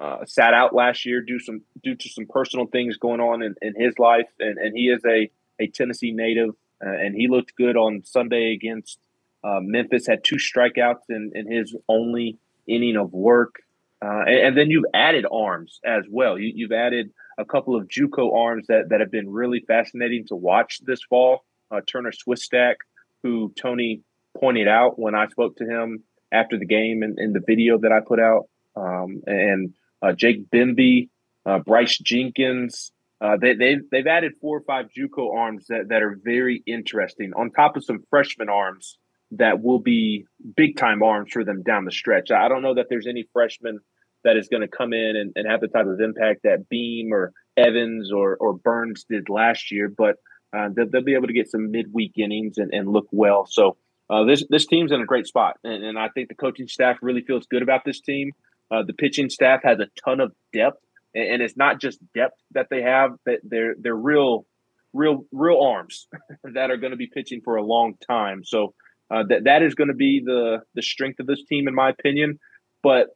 uh, 0.00 0.24
sat 0.24 0.54
out 0.54 0.74
last 0.74 1.04
year 1.04 1.20
due 1.20 1.38
some 1.38 1.60
due 1.82 1.94
to 1.94 2.08
some 2.08 2.26
personal 2.26 2.66
things 2.66 2.96
going 2.96 3.20
on 3.20 3.42
in, 3.42 3.54
in 3.60 3.74
his 3.78 3.98
life, 3.98 4.28
and, 4.40 4.56
and 4.56 4.74
he 4.74 4.84
is 4.84 5.02
a 5.04 5.30
a 5.60 5.66
Tennessee 5.66 6.12
native, 6.12 6.54
uh, 6.84 6.88
and 6.88 7.14
he 7.14 7.28
looked 7.28 7.54
good 7.54 7.76
on 7.76 8.02
Sunday 8.02 8.54
against 8.54 8.98
uh, 9.44 9.60
Memphis. 9.60 10.06
Had 10.06 10.24
two 10.24 10.36
strikeouts 10.36 11.08
in, 11.08 11.32
in 11.34 11.50
his 11.50 11.74
only 11.88 12.38
inning 12.66 12.96
of 12.96 13.12
work, 13.12 13.56
uh, 14.00 14.22
and, 14.26 14.38
and, 14.46 14.58
then 14.58 14.70
you've 14.70 14.84
added 14.94 15.26
arms 15.30 15.80
as 15.84 16.04
well. 16.10 16.38
You, 16.38 16.52
you've 16.54 16.72
added 16.72 17.10
a 17.38 17.44
couple 17.44 17.76
of 17.76 17.88
JUCO 17.88 18.34
arms 18.34 18.66
that 18.68 18.88
that 18.90 19.00
have 19.00 19.10
been 19.10 19.30
really 19.30 19.60
fascinating 19.60 20.26
to 20.28 20.36
watch 20.36 20.80
this 20.84 21.02
fall. 21.02 21.44
Uh, 21.70 21.80
Turner 21.86 22.12
Swistak, 22.12 22.76
who 23.22 23.52
Tony 23.60 24.02
pointed 24.38 24.68
out 24.68 24.98
when 24.98 25.14
I 25.14 25.28
spoke 25.28 25.56
to 25.56 25.64
him 25.64 26.02
after 26.30 26.58
the 26.58 26.66
game 26.66 27.02
and 27.02 27.18
in, 27.18 27.26
in 27.26 27.32
the 27.32 27.42
video 27.46 27.78
that 27.78 27.92
I 27.92 28.00
put 28.00 28.20
out, 28.20 28.48
um, 28.76 29.22
and 29.26 29.74
uh, 30.00 30.12
Jake 30.12 30.50
Bimby, 30.50 31.08
uh, 31.46 31.58
Bryce 31.58 31.98
Jenkins. 31.98 32.92
Uh, 33.20 33.36
they, 33.40 33.54
they've 33.54 33.82
they've 33.90 34.06
added 34.06 34.32
four 34.40 34.56
or 34.58 34.62
five 34.62 34.86
JUCO 34.96 35.32
arms 35.32 35.66
that, 35.68 35.90
that 35.90 36.02
are 36.02 36.18
very 36.24 36.62
interesting 36.66 37.32
on 37.36 37.50
top 37.50 37.76
of 37.76 37.84
some 37.84 38.02
freshman 38.10 38.48
arms 38.48 38.98
that 39.36 39.62
will 39.62 39.78
be 39.78 40.26
big 40.56 40.76
time 40.76 41.02
arms 41.02 41.30
for 41.32 41.44
them 41.44 41.62
down 41.62 41.84
the 41.84 41.92
stretch. 41.92 42.30
I 42.30 42.48
don't 42.48 42.62
know 42.62 42.74
that 42.74 42.86
there's 42.88 43.06
any 43.06 43.26
freshman 43.32 43.80
that 44.24 44.36
is 44.36 44.48
going 44.48 44.60
to 44.60 44.68
come 44.68 44.92
in 44.92 45.16
and, 45.16 45.32
and 45.34 45.50
have 45.50 45.60
the 45.60 45.68
type 45.68 45.86
of 45.86 46.00
impact 46.00 46.42
that 46.44 46.68
Beam 46.68 47.12
or 47.12 47.32
Evans 47.56 48.12
or, 48.12 48.36
or 48.36 48.54
Burns 48.54 49.04
did 49.08 49.28
last 49.28 49.72
year, 49.72 49.88
but 49.88 50.16
uh, 50.56 50.68
they'll, 50.74 50.88
they'll, 50.88 51.02
be 51.02 51.14
able 51.14 51.26
to 51.26 51.32
get 51.32 51.50
some 51.50 51.70
midweek 51.70 52.12
innings 52.18 52.58
and, 52.58 52.72
and 52.72 52.88
look 52.88 53.08
well. 53.10 53.46
So 53.46 53.76
uh, 54.10 54.24
this 54.24 54.44
this 54.50 54.66
team's 54.66 54.92
in 54.92 55.00
a 55.00 55.06
great 55.06 55.26
spot, 55.26 55.56
and, 55.64 55.82
and, 55.82 55.98
I 55.98 56.08
think 56.08 56.28
the 56.28 56.34
coaching 56.34 56.68
staff 56.68 56.98
really 57.00 57.22
feels 57.22 57.46
good 57.46 57.62
about 57.62 57.84
this 57.84 58.00
team. 58.00 58.32
Uh, 58.70 58.82
the 58.82 58.92
pitching 58.92 59.30
staff 59.30 59.60
has 59.64 59.78
a 59.80 59.86
ton 60.04 60.20
of 60.20 60.32
depth, 60.52 60.82
and, 61.14 61.34
and 61.34 61.42
it's 61.42 61.56
not 61.56 61.80
just 61.80 61.98
depth 62.12 62.38
that 62.50 62.66
they 62.70 62.82
have; 62.82 63.12
that 63.24 63.40
they're 63.42 63.74
they're 63.78 63.96
real, 63.96 64.44
real, 64.92 65.24
real 65.32 65.62
arms 65.62 66.08
that 66.44 66.70
are 66.70 66.76
going 66.76 66.90
to 66.90 66.96
be 66.96 67.06
pitching 67.06 67.40
for 67.42 67.56
a 67.56 67.64
long 67.64 67.94
time. 68.06 68.44
So 68.44 68.74
uh, 69.12 69.24
that 69.28 69.44
that 69.44 69.62
is 69.62 69.74
going 69.74 69.88
to 69.88 69.94
be 69.94 70.22
the 70.24 70.60
the 70.74 70.82
strength 70.82 71.20
of 71.20 71.26
this 71.26 71.44
team, 71.44 71.68
in 71.68 71.74
my 71.74 71.90
opinion. 71.90 72.38
But 72.82 73.08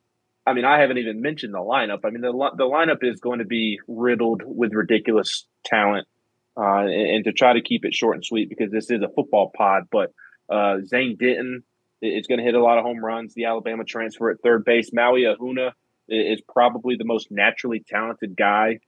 I 0.47 0.53
mean, 0.53 0.65
I 0.65 0.81
haven't 0.81 0.99
even 0.99 1.23
mentioned 1.23 1.55
the 1.55 1.59
lineup. 1.59 2.01
I 2.05 2.11
mean, 2.11 2.21
the 2.21 2.33
the 2.57 2.65
lineup 2.65 2.99
is 3.03 3.19
going 3.21 3.39
to 3.39 3.47
be 3.47 3.81
riddled 3.89 4.43
with 4.45 4.73
ridiculous 4.75 5.47
talent, 5.65 6.07
uh, 6.57 6.81
and, 6.81 6.93
and, 6.93 7.25
to 7.25 7.33
try 7.33 7.55
to 7.55 7.63
keep 7.63 7.85
it 7.85 7.95
short 7.95 8.17
and 8.17 8.25
sweet 8.25 8.49
because 8.49 8.71
this 8.71 8.91
is 8.91 9.01
a 9.03 9.09
football 9.09 9.51
pod. 9.57 9.85
But 9.91 10.13
uh, 10.51 10.79
Zane 10.85 11.17
Denton 11.19 11.63
is 12.03 12.27
going 12.27 12.39
to 12.39 12.45
hit 12.45 12.55
a 12.55 12.63
lot 12.63 12.79
of 12.79 12.85
home 12.85 13.03
runs. 13.03 13.33
The 13.35 13.47
Alabama 13.47 13.85
transfer 13.85 14.31
at 14.31 14.41
third 14.43 14.65
base, 14.65 14.91
Maui 14.93 15.23
Ahuna 15.23 15.73
is 16.09 16.43
probably 16.53 16.97
the 16.97 17.05
most 17.05 17.29
naturally 17.31 17.83
talented 17.89 18.37
guy. 18.37 18.81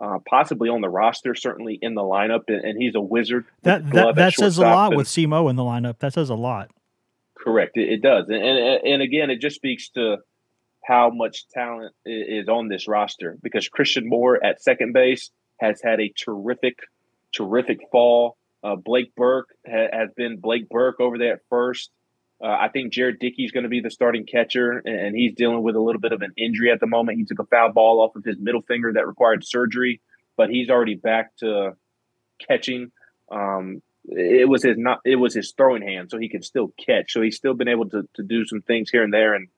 Uh, 0.00 0.18
possibly 0.26 0.70
on 0.70 0.80
the 0.80 0.88
roster, 0.88 1.34
certainly 1.34 1.78
in 1.82 1.94
the 1.94 2.00
lineup, 2.00 2.44
and, 2.48 2.64
and 2.64 2.80
he's 2.80 2.94
a 2.94 3.00
wizard. 3.00 3.44
That 3.62 3.90
that, 3.90 4.14
that 4.14 4.32
says 4.32 4.56
a 4.56 4.62
lot 4.62 4.92
and, 4.92 4.96
with 4.96 5.06
SEMO 5.06 5.50
in 5.50 5.56
the 5.56 5.62
lineup. 5.62 5.98
That 5.98 6.14
says 6.14 6.30
a 6.30 6.34
lot. 6.34 6.70
Correct, 7.36 7.76
it, 7.76 7.88
it 7.90 8.02
does, 8.02 8.28
and, 8.28 8.42
and 8.42 8.80
and 8.82 9.02
again, 9.02 9.28
it 9.28 9.40
just 9.42 9.56
speaks 9.56 9.90
to 9.90 10.16
how 10.82 11.10
much 11.10 11.48
talent 11.48 11.94
is 12.04 12.48
on 12.48 12.68
this 12.68 12.88
roster 12.88 13.38
because 13.42 13.68
Christian 13.68 14.08
Moore 14.08 14.44
at 14.44 14.62
second 14.62 14.92
base 14.92 15.30
has 15.58 15.80
had 15.82 16.00
a 16.00 16.12
terrific, 16.18 16.78
terrific 17.34 17.78
fall. 17.92 18.36
Uh, 18.64 18.76
Blake 18.76 19.14
Burke 19.14 19.48
ha- 19.66 19.88
has 19.92 20.10
been 20.16 20.38
Blake 20.38 20.68
Burke 20.68 21.00
over 21.00 21.18
there 21.18 21.34
at 21.34 21.40
first. 21.48 21.90
Uh, 22.42 22.56
I 22.58 22.68
think 22.68 22.92
Jared 22.92 23.18
Dickey 23.18 23.44
is 23.44 23.52
going 23.52 23.64
to 23.64 23.68
be 23.68 23.80
the 23.80 23.90
starting 23.90 24.24
catcher, 24.24 24.82
and, 24.84 25.14
he's 25.14 25.34
dealing 25.34 25.62
with 25.62 25.76
a 25.76 25.80
little 25.80 26.00
bit 26.00 26.12
of 26.12 26.22
an 26.22 26.32
injury 26.38 26.70
at 26.70 26.80
the 26.80 26.86
moment. 26.86 27.18
He 27.18 27.24
took 27.24 27.38
a 27.38 27.44
foul 27.44 27.72
ball 27.72 28.00
off 28.00 28.16
of 28.16 28.24
his 28.24 28.38
middle 28.38 28.62
finger 28.62 28.92
that 28.94 29.06
required 29.06 29.44
surgery, 29.44 30.00
but 30.36 30.48
he's 30.48 30.70
already 30.70 30.94
back 30.94 31.36
to 31.40 31.72
catching. 32.48 32.92
Um, 33.30 33.82
it 34.04 34.48
was 34.48 34.62
his 34.62 34.78
not 34.78 35.00
it 35.04 35.16
was 35.16 35.34
his 35.34 35.52
throwing 35.54 35.82
hand, 35.82 36.10
so 36.10 36.18
he 36.18 36.30
could 36.30 36.44
still 36.44 36.72
catch. 36.84 37.12
So 37.12 37.20
he's 37.20 37.36
still 37.36 37.54
been 37.54 37.68
able 37.68 37.88
to, 37.90 38.08
to 38.14 38.22
do 38.22 38.46
some 38.46 38.62
things 38.62 38.88
here 38.90 39.02
and 39.02 39.12
there, 39.12 39.34
and 39.34 39.48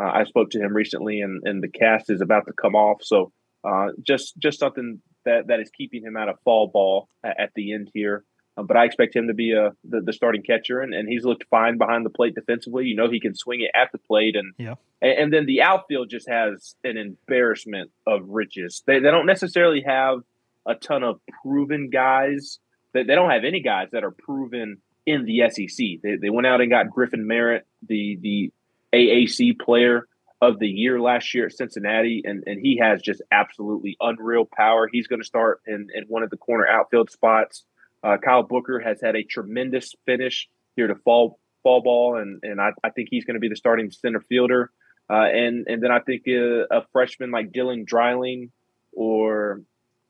uh, 0.00 0.10
I 0.10 0.24
spoke 0.24 0.50
to 0.50 0.60
him 0.60 0.72
recently, 0.72 1.20
and, 1.20 1.42
and 1.44 1.62
the 1.62 1.68
cast 1.68 2.10
is 2.10 2.22
about 2.22 2.46
to 2.46 2.52
come 2.52 2.74
off. 2.74 3.02
So 3.02 3.32
uh, 3.64 3.88
just 4.02 4.38
just 4.38 4.58
something 4.58 5.02
that, 5.26 5.48
that 5.48 5.60
is 5.60 5.70
keeping 5.70 6.02
him 6.02 6.16
out 6.16 6.30
of 6.30 6.36
fall 6.44 6.68
ball 6.68 7.08
at, 7.22 7.38
at 7.38 7.50
the 7.54 7.74
end 7.74 7.90
here. 7.92 8.24
Uh, 8.60 8.62
but 8.62 8.76
I 8.76 8.84
expect 8.84 9.14
him 9.14 9.28
to 9.28 9.34
be 9.34 9.52
a 9.52 9.66
uh, 9.66 9.70
the, 9.84 10.00
the, 10.00 10.12
starting 10.12 10.42
catcher, 10.42 10.80
and, 10.80 10.94
and 10.94 11.08
he's 11.08 11.24
looked 11.24 11.44
fine 11.50 11.78
behind 11.78 12.04
the 12.04 12.10
plate 12.10 12.34
defensively. 12.34 12.86
You 12.86 12.96
know 12.96 13.10
he 13.10 13.20
can 13.20 13.34
swing 13.34 13.60
it 13.60 13.70
at 13.74 13.92
the 13.92 13.98
plate, 13.98 14.36
and 14.36 14.54
yeah. 14.58 14.74
and, 15.00 15.18
and 15.18 15.32
then 15.32 15.46
the 15.46 15.62
outfield 15.62 16.10
just 16.10 16.28
has 16.28 16.74
an 16.84 16.96
embarrassment 16.96 17.90
of 18.06 18.28
riches. 18.28 18.82
They 18.86 18.98
they 18.98 19.10
don't 19.10 19.26
necessarily 19.26 19.82
have 19.86 20.20
a 20.66 20.74
ton 20.74 21.02
of 21.02 21.20
proven 21.42 21.90
guys. 21.90 22.58
They, 22.92 23.04
they 23.04 23.14
don't 23.14 23.30
have 23.30 23.44
any 23.44 23.60
guys 23.60 23.88
that 23.92 24.04
are 24.04 24.10
proven 24.10 24.78
in 25.06 25.24
the 25.24 25.48
SEC. 25.48 25.86
They, 26.02 26.16
they 26.20 26.30
went 26.30 26.46
out 26.46 26.60
and 26.60 26.70
got 26.70 26.90
Griffin 26.90 27.26
Merritt, 27.26 27.66
the 27.86 28.18
the 28.20 28.52
AAC 28.92 29.58
player 29.58 30.06
of 30.42 30.58
the 30.58 30.66
year 30.66 31.00
last 31.00 31.34
year 31.34 31.46
at 31.46 31.52
Cincinnati, 31.52 32.22
and, 32.24 32.42
and 32.46 32.58
he 32.60 32.78
has 32.82 33.02
just 33.02 33.20
absolutely 33.30 33.96
unreal 34.00 34.48
power. 34.50 34.88
He's 34.90 35.06
going 35.06 35.20
to 35.20 35.26
start 35.26 35.60
in, 35.66 35.88
in 35.94 36.04
one 36.08 36.22
of 36.22 36.30
the 36.30 36.38
corner 36.38 36.66
outfield 36.66 37.10
spots. 37.10 37.64
Uh, 38.02 38.16
Kyle 38.16 38.42
Booker 38.42 38.80
has 38.80 39.00
had 39.00 39.16
a 39.16 39.22
tremendous 39.22 39.94
finish 40.06 40.48
here 40.76 40.86
to 40.86 40.94
fall 40.94 41.38
fall 41.62 41.82
ball, 41.82 42.16
and 42.16 42.40
and 42.42 42.60
I, 42.60 42.70
I 42.82 42.90
think 42.90 43.08
he's 43.10 43.24
going 43.24 43.34
to 43.34 43.40
be 43.40 43.48
the 43.48 43.56
starting 43.56 43.90
center 43.90 44.20
fielder. 44.20 44.70
Uh, 45.08 45.24
and 45.24 45.66
and 45.68 45.82
then 45.82 45.90
I 45.90 46.00
think 46.00 46.22
a, 46.28 46.66
a 46.70 46.86
freshman 46.92 47.30
like 47.30 47.52
Dylan 47.52 47.84
Dreiling, 47.84 48.52
or 48.92 49.62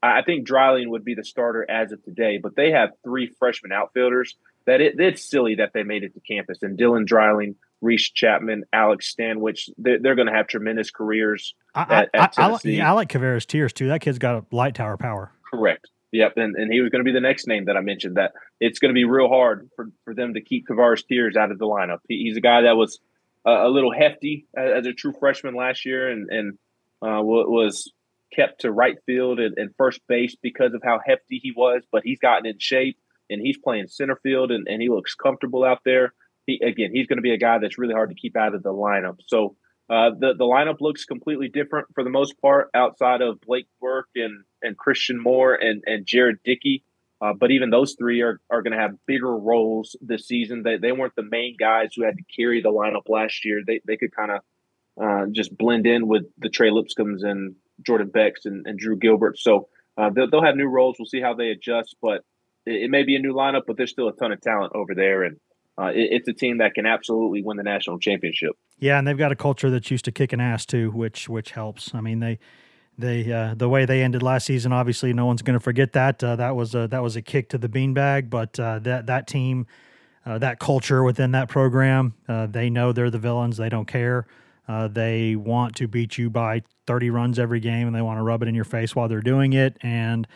I 0.03 0.22
think 0.22 0.47
Dreiling 0.47 0.91
would 0.91 1.05
be 1.05 1.14
the 1.14 1.24
starter 1.24 1.68
as 1.68 1.93
of 1.93 2.03
today. 2.05 2.38
But 2.43 2.55
they 2.55 2.70
have 2.72 2.91
three 3.03 3.26
freshman 3.38 3.72
outfielders 3.72 4.36
that 4.66 4.80
it, 4.80 4.95
it's 4.99 5.28
silly 5.28 5.57
that 5.57 5.72
they 5.72 5.82
made 5.82 6.05
it 6.05 6.14
to 6.14 6.20
campus. 6.20 6.59
And 6.62 6.78
Dylan 6.78 7.07
Dreiling, 7.07 7.57
Reese 7.80 8.11
Chapman, 8.11 8.64
Alex 8.72 9.09
Stanwich. 9.09 9.70
They're, 9.78 9.99
they're 9.99 10.14
going 10.14 10.28
to 10.28 10.34
have 10.34 10.47
tremendous 10.47 10.91
careers 10.91 11.55
I, 11.74 11.82
at, 11.82 12.11
at 12.14 12.34
I. 12.38 12.43
I, 12.43 12.78
I, 12.80 12.93
like 12.93 13.09
Kavares 13.09 13.47
Tears 13.47 13.72
too. 13.72 13.88
That 13.88 14.01
kid's 14.01 14.18
got 14.18 14.36
a 14.36 14.55
light 14.55 14.74
tower 14.74 14.97
power. 14.97 15.32
Correct. 15.51 15.88
Yep, 16.13 16.33
and, 16.37 16.57
and 16.57 16.73
he 16.73 16.81
was 16.81 16.91
going 16.91 17.05
to 17.05 17.09
be 17.09 17.13
the 17.13 17.21
next 17.21 17.47
name 17.47 17.67
that 17.67 17.77
I 17.77 17.81
mentioned. 17.81 18.17
That 18.17 18.33
it's 18.59 18.81
going 18.81 18.91
to 18.91 18.99
be 18.99 19.05
real 19.05 19.29
hard 19.29 19.69
for, 19.77 19.87
for 20.05 20.15
them 20.15 20.35
to 20.35 20.41
keep 20.41 20.67
Kavares 20.67 21.07
Tears 21.07 21.37
out 21.37 21.53
of 21.53 21.59
the 21.59 21.67
lineup. 21.67 21.99
He, 22.09 22.25
he's 22.25 22.37
a 22.37 22.41
guy 22.41 22.63
that 22.63 22.77
was 22.77 22.99
a 23.47 23.69
little 23.69 23.93
hefty 23.93 24.47
as, 24.57 24.81
as, 24.81 24.87
a 24.87 24.93
true 24.93 25.15
freshman 25.19 25.55
last 25.55 25.87
year, 25.87 26.11
and 26.11 26.29
and 26.31 26.59
uh, 27.01 27.23
was 27.23 27.93
kept 28.35 28.63
to 28.63 28.73
right 28.73 28.97
field 29.07 29.41
and, 29.41 29.57
and, 29.57 29.75
first 29.77 30.01
base 30.07 30.37
because 30.41 30.75
of 30.75 30.83
how 30.85 31.01
hefty 31.05 31.41
he 31.43 31.53
was. 31.57 31.83
But 31.91 32.03
he's 32.05 32.19
gotten 32.19 32.47
in 32.47 32.59
shape, 32.59 32.99
and 33.31 33.41
he's 33.41 33.59
playing 33.59 33.87
center 33.89 34.17
field, 34.23 34.51
and, 34.51 34.67
and 34.69 34.83
he 34.83 34.89
looks 34.89 35.15
comfortable 35.15 35.65
out 35.65 35.81
there 35.85 36.13
he, 36.51 36.61
again, 36.65 36.91
he's 36.93 37.07
going 37.07 37.19
to 37.19 37.23
be 37.23 37.33
a 37.33 37.39
guy 37.39 37.59
that's 37.59 37.79
really 37.79 37.95
hard 37.95 38.11
to 38.11 38.15
keep 38.15 38.37
out 38.37 38.55
of 38.55 38.63
the 38.63 38.73
lineup. 38.73 39.19
So 39.27 39.57
uh, 39.91 40.11
the 40.18 40.34
the 40.38 40.45
lineup 40.45 40.80
looks 40.80 41.05
completely 41.05 41.49
different 41.49 41.88
for 41.95 42.05
the 42.05 42.11
most 42.11 42.41
part, 42.41 42.70
outside 42.74 43.20
of 43.20 43.41
Blake 43.41 43.66
Burke 43.80 44.09
and 44.14 44.45
and 44.62 44.76
Christian 44.76 45.20
Moore 45.20 45.55
and 45.55 45.82
and 45.86 46.07
Jared 46.07 46.38
Dickey. 46.45 46.84
Uh, 47.22 47.34
but 47.34 47.51
even 47.51 47.68
those 47.68 47.95
three 47.99 48.22
are, 48.22 48.41
are 48.49 48.62
going 48.62 48.72
to 48.72 48.78
have 48.78 48.93
bigger 49.07 49.36
roles 49.36 49.95
this 50.01 50.26
season. 50.26 50.62
They, 50.62 50.78
they 50.78 50.93
weren't 50.93 51.14
the 51.16 51.22
main 51.22 51.55
guys 51.59 51.91
who 51.95 52.03
had 52.03 52.16
to 52.16 52.24
carry 52.34 52.62
the 52.62 52.70
lineup 52.70 53.11
last 53.11 53.45
year. 53.45 53.61
They, 53.66 53.82
they 53.86 53.99
could 53.99 54.16
kind 54.16 54.30
of 54.30 54.41
uh, 55.03 55.26
just 55.30 55.57
blend 55.57 55.86
in 55.86 56.09
with 56.09 56.24
the 56.38 56.49
Trey 56.49 56.70
Lipscombs 56.70 57.22
and 57.22 57.57
Jordan 57.86 58.09
Becks 58.09 58.47
and, 58.47 58.66
and 58.66 58.78
Drew 58.78 58.97
Gilbert. 58.97 59.38
So 59.38 59.68
uh, 59.99 60.09
they'll, 60.11 60.30
they'll, 60.30 60.45
have 60.45 60.57
new 60.57 60.68
roles. 60.68 60.97
We'll 60.99 61.07
see 61.07 61.20
how 61.20 61.34
they 61.34 61.49
adjust, 61.49 61.97
but 62.01 62.24
it, 62.64 62.84
it, 62.84 62.91
may 62.91 63.03
be 63.03 63.16
a 63.16 63.18
new 63.18 63.34
lineup, 63.34 63.62
but 63.66 63.76
there's 63.76 63.91
still 63.91 64.09
a 64.09 64.16
ton 64.16 64.32
of 64.32 64.41
talent 64.41 64.72
over 64.74 64.95
there. 64.95 65.22
And 65.24 65.36
uh, 65.81 65.87
it, 65.87 66.09
it's 66.11 66.28
a 66.28 66.33
team 66.33 66.59
that 66.59 66.74
can 66.74 66.87
absolutely 66.87 67.43
win 67.43 67.57
the 67.57 67.62
national 67.62 67.99
championship. 67.99 68.53
Yeah, 68.78 68.99
and 68.99 69.07
they've 69.07 69.16
got 69.16 69.33
a 69.33 69.37
culture 69.37 69.70
that's 69.70 69.91
used 69.91 70.05
to 70.07 70.12
kicking 70.12 70.41
ass 70.41 70.66
too, 70.66 70.91
which 70.91 71.28
which 71.28 71.53
helps. 71.53 71.95
I 71.95 72.01
mean, 72.01 72.20
they 72.20 72.39
they 72.99 73.33
uh, 73.33 73.55
the 73.55 73.68
way 73.68 73.87
they 73.87 74.03
ended 74.03 74.22
last 74.22 74.47
season, 74.47 74.72
obviously, 74.72 75.12
no 75.12 75.26
one's 75.26 75.43
going 75.43 75.59
to 75.59 75.62
forget 75.62 75.93
that. 75.95 76.22
Uh, 76.22 76.37
that 76.37 76.55
was 76.55 76.74
a 76.74 76.87
that 76.89 77.03
was 77.03 77.16
a 77.16 77.22
kick 77.22 77.49
to 77.51 77.59
the 77.59 77.68
beanbag, 77.68 78.28
but 78.28 78.59
uh, 78.61 78.78
that 78.81 79.07
that 79.07 79.26
team, 79.26 79.66
uh, 80.26 80.39
that 80.39 80.59
culture 80.59 81.03
within 81.03 81.33
that 81.33 81.49
program, 81.49 82.14
uh, 82.28 82.47
they 82.47 82.68
know 82.68 82.93
they're 82.93 83.11
the 83.11 83.18
villains. 83.18 83.57
They 83.57 83.68
don't 83.68 83.89
care. 83.89 84.26
they 84.68 85.35
want 85.37 85.76
to 85.76 85.89
beat 85.89 86.18
you 86.18 86.31
by 86.31 86.62
30 86.87 87.11
runs 87.11 87.39
every 87.39 87.61
game, 87.61 87.87
and 87.87 87.97
they 87.97 88.03
want 88.03 88.18
to 88.18 88.22
rub 88.22 88.43
it 88.43 88.49
in 88.49 88.55
your 88.55 88.64
face 88.64 88.95
while 88.95 89.09
they're 89.09 89.20
doing 89.20 89.53
it. 89.55 89.78
And 89.83 90.28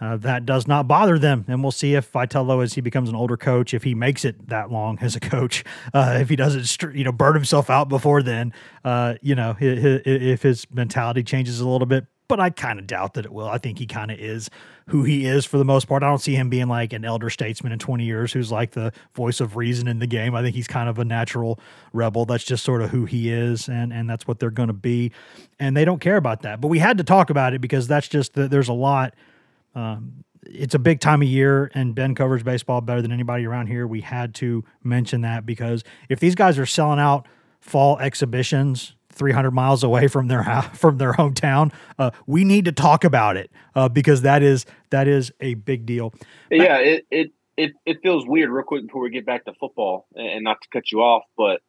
uh, 0.00 0.16
that 0.16 0.44
does 0.44 0.66
not 0.66 0.88
bother 0.88 1.18
them. 1.18 1.44
And 1.48 1.62
we'll 1.62 1.70
see 1.70 1.94
if 1.94 2.10
Vitello, 2.10 2.62
as 2.62 2.74
he 2.74 2.80
becomes 2.80 3.08
an 3.08 3.14
older 3.14 3.36
coach, 3.36 3.72
if 3.72 3.84
he 3.84 3.94
makes 3.94 4.24
it 4.24 4.48
that 4.48 4.70
long 4.70 4.98
as 5.00 5.14
a 5.14 5.20
coach, 5.20 5.64
uh, 5.94 6.18
if 6.20 6.28
he 6.28 6.36
doesn't, 6.36 6.94
you 6.94 7.04
know, 7.04 7.12
burn 7.12 7.34
himself 7.34 7.70
out 7.70 7.88
before 7.88 8.22
then, 8.22 8.52
uh, 8.84 9.14
you 9.22 9.34
know, 9.34 9.56
if 9.60 10.42
his 10.42 10.66
mentality 10.72 11.22
changes 11.22 11.60
a 11.60 11.68
little 11.68 11.86
bit. 11.86 12.06
but 12.28 12.40
I 12.40 12.50
kind 12.50 12.78
of 12.78 12.86
doubt 12.86 13.14
that 13.14 13.26
it 13.26 13.32
will. 13.32 13.46
I 13.46 13.58
think 13.58 13.78
he 13.78 13.86
kind 13.86 14.10
of 14.10 14.18
is 14.18 14.48
who 14.88 15.04
he 15.04 15.26
is 15.26 15.44
for 15.44 15.58
the 15.58 15.64
most 15.64 15.86
part. 15.86 16.02
I 16.02 16.08
don't 16.08 16.18
see 16.18 16.34
him 16.34 16.48
being 16.48 16.66
like 16.66 16.92
an 16.92 17.04
elder 17.04 17.30
statesman 17.30 17.72
in 17.72 17.78
20 17.78 18.04
years 18.04 18.32
who's 18.32 18.50
like 18.50 18.72
the 18.72 18.92
voice 19.14 19.40
of 19.40 19.54
reason 19.56 19.86
in 19.86 19.98
the 19.98 20.06
game. 20.06 20.34
I 20.34 20.42
think 20.42 20.54
he's 20.56 20.66
kind 20.66 20.88
of 20.88 20.98
a 20.98 21.04
natural 21.04 21.60
rebel. 21.92 22.24
That's 22.24 22.42
just 22.44 22.64
sort 22.64 22.82
of 22.82 22.90
who 22.90 23.04
he 23.04 23.30
is, 23.30 23.68
and 23.68 23.92
and 23.92 24.08
that's 24.08 24.26
what 24.26 24.38
they're 24.40 24.50
going 24.50 24.68
to 24.68 24.72
be. 24.72 25.12
And 25.60 25.76
they 25.76 25.84
don't 25.84 26.00
care 26.00 26.16
about 26.16 26.42
that. 26.42 26.60
But 26.60 26.68
we 26.68 26.78
had 26.78 26.98
to 26.98 27.04
talk 27.04 27.30
about 27.30 27.54
it 27.54 27.60
because 27.60 27.86
that's 27.86 28.08
just 28.08 28.34
the, 28.34 28.48
there's 28.48 28.68
a 28.68 28.72
lot. 28.72 29.14
Um, 29.74 30.24
it's 30.44 30.74
a 30.74 30.78
big 30.78 31.00
time 31.00 31.22
of 31.22 31.28
year, 31.28 31.70
and 31.74 31.94
Ben 31.94 32.14
covers 32.14 32.42
baseball 32.42 32.80
better 32.80 33.00
than 33.00 33.12
anybody 33.12 33.46
around 33.46 33.68
here. 33.68 33.86
We 33.86 34.00
had 34.00 34.34
to 34.36 34.64
mention 34.82 35.20
that 35.20 35.46
because 35.46 35.84
if 36.08 36.20
these 36.20 36.34
guys 36.34 36.58
are 36.58 36.66
selling 36.66 36.98
out 36.98 37.26
fall 37.60 37.98
exhibitions 37.98 38.94
300 39.12 39.50
miles 39.52 39.84
away 39.84 40.08
from 40.08 40.28
their 40.28 40.42
from 40.74 40.98
their 40.98 41.12
hometown. 41.12 41.72
Uh, 41.98 42.10
we 42.26 42.44
need 42.44 42.64
to 42.64 42.72
talk 42.72 43.04
about 43.04 43.36
it 43.36 43.50
uh, 43.74 43.88
because 43.88 44.22
that 44.22 44.42
is 44.42 44.66
that 44.90 45.08
is 45.08 45.32
a 45.40 45.54
big 45.54 45.86
deal. 45.86 46.12
Yeah, 46.50 46.78
it, 46.78 47.06
it 47.10 47.32
it 47.56 47.72
it 47.86 47.98
feels 48.02 48.26
weird. 48.26 48.50
Real 48.50 48.64
quick 48.64 48.86
before 48.86 49.02
we 49.02 49.10
get 49.10 49.26
back 49.26 49.44
to 49.44 49.52
football, 49.54 50.06
and 50.14 50.42
not 50.44 50.60
to 50.62 50.68
cut 50.72 50.90
you 50.90 51.00
off, 51.00 51.24
but 51.36 51.60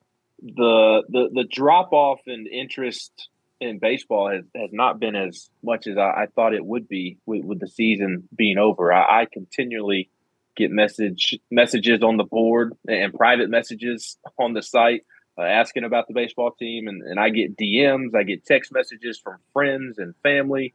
the 0.42 1.04
the 1.10 1.30
the 1.34 1.44
drop 1.50 1.94
off 1.94 2.20
in 2.26 2.48
interest 2.48 3.30
in 3.68 3.80
baseball 3.80 4.30
has, 4.30 4.44
has 4.56 4.70
not 4.72 5.00
been 5.00 5.16
as 5.16 5.50
much 5.64 5.88
as 5.88 5.98
I, 5.98 6.24
I 6.24 6.26
thought 6.36 6.54
it 6.54 6.66
would 6.66 6.88
be 6.88 7.18
with, 7.26 7.44
with 7.44 7.60
the 7.60 7.68
season 7.68 8.28
being 8.36 8.58
over. 8.58 8.94
I, 8.94 9.22
I 9.22 9.26
continually 9.32 10.10
get 10.56 10.72
message 10.72 11.40
messages 11.50 12.04
on 12.04 12.18
the 12.18 12.24
board 12.24 12.74
and 12.88 13.14
private 13.14 13.50
messages 13.50 14.18
on 14.38 14.54
the 14.54 14.62
site 14.62 15.04
uh, 15.38 15.42
asking 15.42 15.84
about 15.84 16.08
the 16.08 16.14
baseball 16.14 16.52
team, 16.52 16.88
and, 16.88 17.02
and 17.02 17.20
I 17.20 17.30
get 17.30 17.58
DMs, 17.58 18.16
I 18.16 18.24
get 18.24 18.46
text 18.46 18.72
messages 18.72 19.20
from 19.20 19.38
friends 19.52 19.98
and 19.98 20.14
family, 20.22 20.74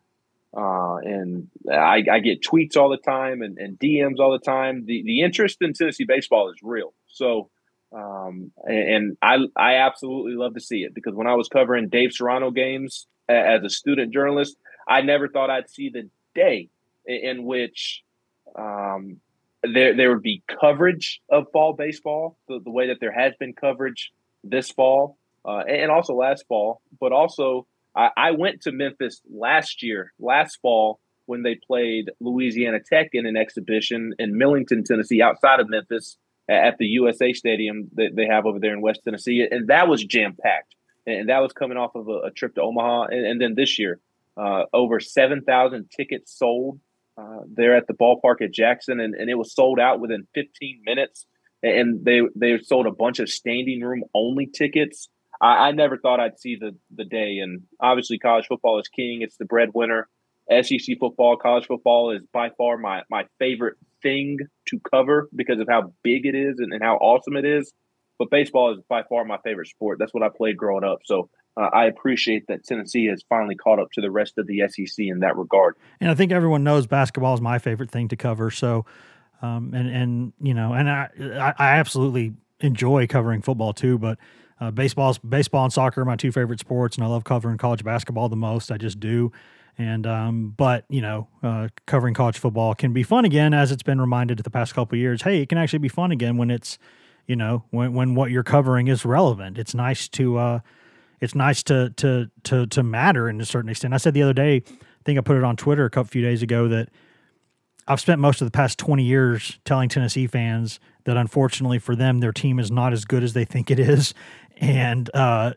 uh, 0.56 0.96
and 0.96 1.48
I, 1.70 2.02
I, 2.10 2.18
get 2.20 2.42
tweets 2.42 2.76
all 2.76 2.88
the 2.88 2.96
time 2.96 3.42
and, 3.42 3.58
and, 3.58 3.78
DMs 3.78 4.18
all 4.18 4.32
the 4.32 4.38
time. 4.38 4.86
The 4.86 5.02
the 5.02 5.20
interest 5.20 5.58
in 5.60 5.74
Tennessee 5.74 6.04
baseball 6.04 6.50
is 6.50 6.56
real. 6.62 6.94
So, 7.06 7.50
um, 7.92 8.52
and, 8.64 9.16
I 9.22 9.38
I 9.56 9.74
absolutely 9.76 10.34
love 10.34 10.54
to 10.54 10.60
see 10.60 10.78
it 10.82 10.94
because 10.94 11.14
when 11.14 11.26
I 11.26 11.34
was 11.34 11.48
covering 11.48 11.88
Dave 11.88 12.12
Serrano 12.12 12.50
games 12.50 13.06
as 13.28 13.62
a 13.64 13.70
student 13.70 14.12
journalist, 14.12 14.56
I 14.86 15.02
never 15.02 15.28
thought 15.28 15.50
I'd 15.50 15.70
see 15.70 15.90
the 15.90 16.08
day 16.34 16.68
in 17.06 17.44
which 17.44 18.02
um, 18.56 19.20
there 19.62 19.96
there 19.96 20.10
would 20.10 20.22
be 20.22 20.42
coverage 20.60 21.20
of 21.30 21.46
fall 21.52 21.72
baseball 21.72 22.36
the, 22.48 22.60
the 22.62 22.70
way 22.70 22.88
that 22.88 22.98
there 23.00 23.12
has 23.12 23.32
been 23.38 23.54
coverage 23.54 24.12
this 24.44 24.70
fall 24.70 25.16
uh, 25.44 25.62
and 25.68 25.90
also 25.90 26.14
last 26.14 26.44
fall. 26.46 26.82
But 27.00 27.12
also, 27.12 27.66
I, 27.94 28.10
I, 28.16 28.30
went 28.32 28.62
to 28.62 28.72
Memphis 28.72 29.20
last 29.30 29.82
year, 29.82 30.12
last 30.18 30.58
fall, 30.60 31.00
when 31.26 31.42
they 31.42 31.56
played 31.66 32.10
Louisiana 32.20 32.78
Tech 32.80 33.10
in 33.12 33.26
an 33.26 33.36
exhibition 33.36 34.14
in 34.18 34.36
Millington, 34.36 34.84
Tennessee, 34.84 35.22
outside 35.22 35.60
of 35.60 35.68
Memphis 35.68 36.18
at 36.48 36.78
the 36.78 36.86
USA 36.86 37.32
Stadium 37.32 37.88
that 37.94 38.10
they 38.14 38.26
have 38.26 38.46
over 38.46 38.58
there 38.58 38.72
in 38.72 38.80
West 38.80 39.00
Tennessee. 39.04 39.46
And 39.50 39.68
that 39.68 39.88
was 39.88 40.04
jam 40.04 40.36
packed. 40.40 40.74
And 41.06 41.28
that 41.28 41.40
was 41.40 41.52
coming 41.52 41.76
off 41.76 41.94
of 41.94 42.08
a, 42.08 42.26
a 42.26 42.30
trip 42.30 42.54
to 42.56 42.62
Omaha. 42.62 43.04
And, 43.04 43.26
and 43.26 43.40
then 43.40 43.54
this 43.54 43.78
year, 43.78 44.00
uh, 44.36 44.64
over 44.72 45.00
7,000 45.00 45.90
tickets 45.94 46.36
sold 46.36 46.80
uh, 47.16 47.40
there 47.52 47.76
at 47.76 47.86
the 47.86 47.94
ballpark 47.94 48.42
at 48.42 48.52
Jackson. 48.52 49.00
And, 49.00 49.14
and 49.14 49.28
it 49.28 49.34
was 49.36 49.54
sold 49.54 49.80
out 49.80 50.00
within 50.00 50.26
15 50.34 50.82
minutes 50.84 51.26
and 51.62 52.04
they 52.04 52.20
they 52.36 52.58
sold 52.58 52.86
a 52.86 52.92
bunch 52.92 53.18
of 53.18 53.28
standing 53.28 53.80
room 53.80 54.04
only 54.14 54.46
tickets. 54.46 55.08
I, 55.40 55.68
I, 55.68 55.72
never 55.72 55.96
thought 55.96 56.20
I'd 56.20 56.38
see 56.38 56.56
the 56.56 56.76
the 56.94 57.04
day, 57.04 57.38
and 57.38 57.62
obviously 57.80 58.18
college 58.18 58.46
football 58.46 58.78
is 58.80 58.88
king. 58.88 59.22
It's 59.22 59.36
the 59.36 59.44
breadwinner. 59.44 60.08
SEC 60.50 60.98
football, 60.98 61.36
college 61.36 61.66
football 61.66 62.12
is 62.12 62.22
by 62.32 62.50
far 62.56 62.78
my 62.78 63.02
my 63.10 63.26
favorite 63.38 63.76
thing 64.02 64.38
to 64.68 64.80
cover 64.90 65.28
because 65.34 65.60
of 65.60 65.68
how 65.68 65.92
big 66.02 66.26
it 66.26 66.34
is 66.34 66.58
and, 66.58 66.72
and 66.72 66.82
how 66.82 66.96
awesome 66.96 67.36
it 67.36 67.44
is. 67.44 67.72
But 68.18 68.30
baseball 68.30 68.72
is 68.72 68.80
by 68.88 69.02
far 69.08 69.24
my 69.24 69.38
favorite 69.44 69.68
sport. 69.68 69.98
That's 69.98 70.12
what 70.12 70.22
I 70.22 70.28
played 70.28 70.56
growing 70.56 70.84
up. 70.84 70.98
So 71.04 71.30
uh, 71.56 71.68
I 71.72 71.86
appreciate 71.86 72.44
that 72.48 72.64
Tennessee 72.64 73.06
has 73.06 73.22
finally 73.28 73.54
caught 73.54 73.78
up 73.78 73.88
to 73.92 74.00
the 74.00 74.10
rest 74.10 74.38
of 74.38 74.46
the 74.46 74.62
SEC 74.68 75.06
in 75.06 75.20
that 75.20 75.36
regard. 75.36 75.76
And 76.00 76.10
I 76.10 76.14
think 76.14 76.32
everyone 76.32 76.64
knows 76.64 76.86
basketball 76.86 77.34
is 77.34 77.40
my 77.40 77.58
favorite 77.58 77.90
thing 77.90 78.08
to 78.08 78.16
cover. 78.16 78.50
So 78.50 78.84
um, 79.42 79.72
and 79.74 79.88
and 79.88 80.32
you 80.40 80.54
know, 80.54 80.72
and 80.72 80.90
I 80.90 81.54
I 81.58 81.76
absolutely 81.78 82.34
enjoy 82.60 83.06
covering 83.06 83.42
football 83.42 83.72
too, 83.72 83.98
but 83.98 84.18
uh, 84.60 84.70
baseball 84.70 85.16
baseball 85.28 85.64
and 85.64 85.72
soccer 85.72 86.00
are 86.00 86.04
my 86.04 86.16
two 86.16 86.32
favorite 86.32 86.60
sports, 86.60 86.96
and 86.96 87.04
I 87.04 87.08
love 87.08 87.24
covering 87.24 87.58
college 87.58 87.84
basketball 87.84 88.28
the 88.28 88.36
most. 88.36 88.72
I 88.72 88.78
just 88.78 88.98
do. 88.98 89.32
And 89.78 90.06
um, 90.06 90.54
but 90.56 90.84
you 90.88 91.00
know, 91.00 91.28
uh, 91.42 91.68
covering 91.86 92.12
college 92.12 92.38
football 92.38 92.74
can 92.74 92.92
be 92.92 93.04
fun 93.04 93.24
again, 93.24 93.54
as 93.54 93.70
it's 93.70 93.84
been 93.84 94.00
reminded 94.00 94.38
the 94.38 94.50
past 94.50 94.74
couple 94.74 94.98
years. 94.98 95.22
Hey, 95.22 95.40
it 95.40 95.48
can 95.48 95.56
actually 95.56 95.78
be 95.78 95.88
fun 95.88 96.10
again 96.10 96.36
when 96.36 96.50
it's, 96.50 96.78
you 97.26 97.36
know, 97.36 97.64
when 97.70 97.94
when 97.94 98.14
what 98.16 98.32
you're 98.32 98.42
covering 98.42 98.88
is 98.88 99.04
relevant. 99.04 99.56
It's 99.56 99.74
nice 99.74 100.08
to, 100.08 100.36
uh, 100.36 100.60
it's 101.20 101.36
nice 101.36 101.62
to 101.64 101.90
to 101.90 102.28
to 102.44 102.66
to 102.66 102.82
matter 102.82 103.28
in 103.28 103.40
a 103.40 103.46
certain 103.46 103.70
extent. 103.70 103.94
I 103.94 103.98
said 103.98 104.14
the 104.14 104.22
other 104.22 104.32
day, 104.32 104.56
I 104.66 105.02
think 105.04 105.16
I 105.16 105.22
put 105.22 105.36
it 105.36 105.44
on 105.44 105.56
Twitter 105.56 105.84
a 105.84 105.90
couple 105.90 106.10
few 106.10 106.22
days 106.22 106.42
ago 106.42 106.66
that 106.66 106.88
I've 107.86 108.00
spent 108.00 108.20
most 108.20 108.42
of 108.42 108.46
the 108.46 108.52
past 108.52 108.78
20 108.78 109.02
years 109.04 109.60
telling 109.64 109.88
Tennessee 109.88 110.26
fans 110.26 110.80
that 111.04 111.16
unfortunately 111.16 111.78
for 111.78 111.96
them, 111.96 112.18
their 112.18 112.32
team 112.32 112.58
is 112.58 112.70
not 112.70 112.92
as 112.92 113.04
good 113.04 113.22
as 113.22 113.32
they 113.32 113.44
think 113.46 113.70
it 113.70 113.78
is. 113.78 114.12
And 114.58 115.08
uh, 115.14 115.52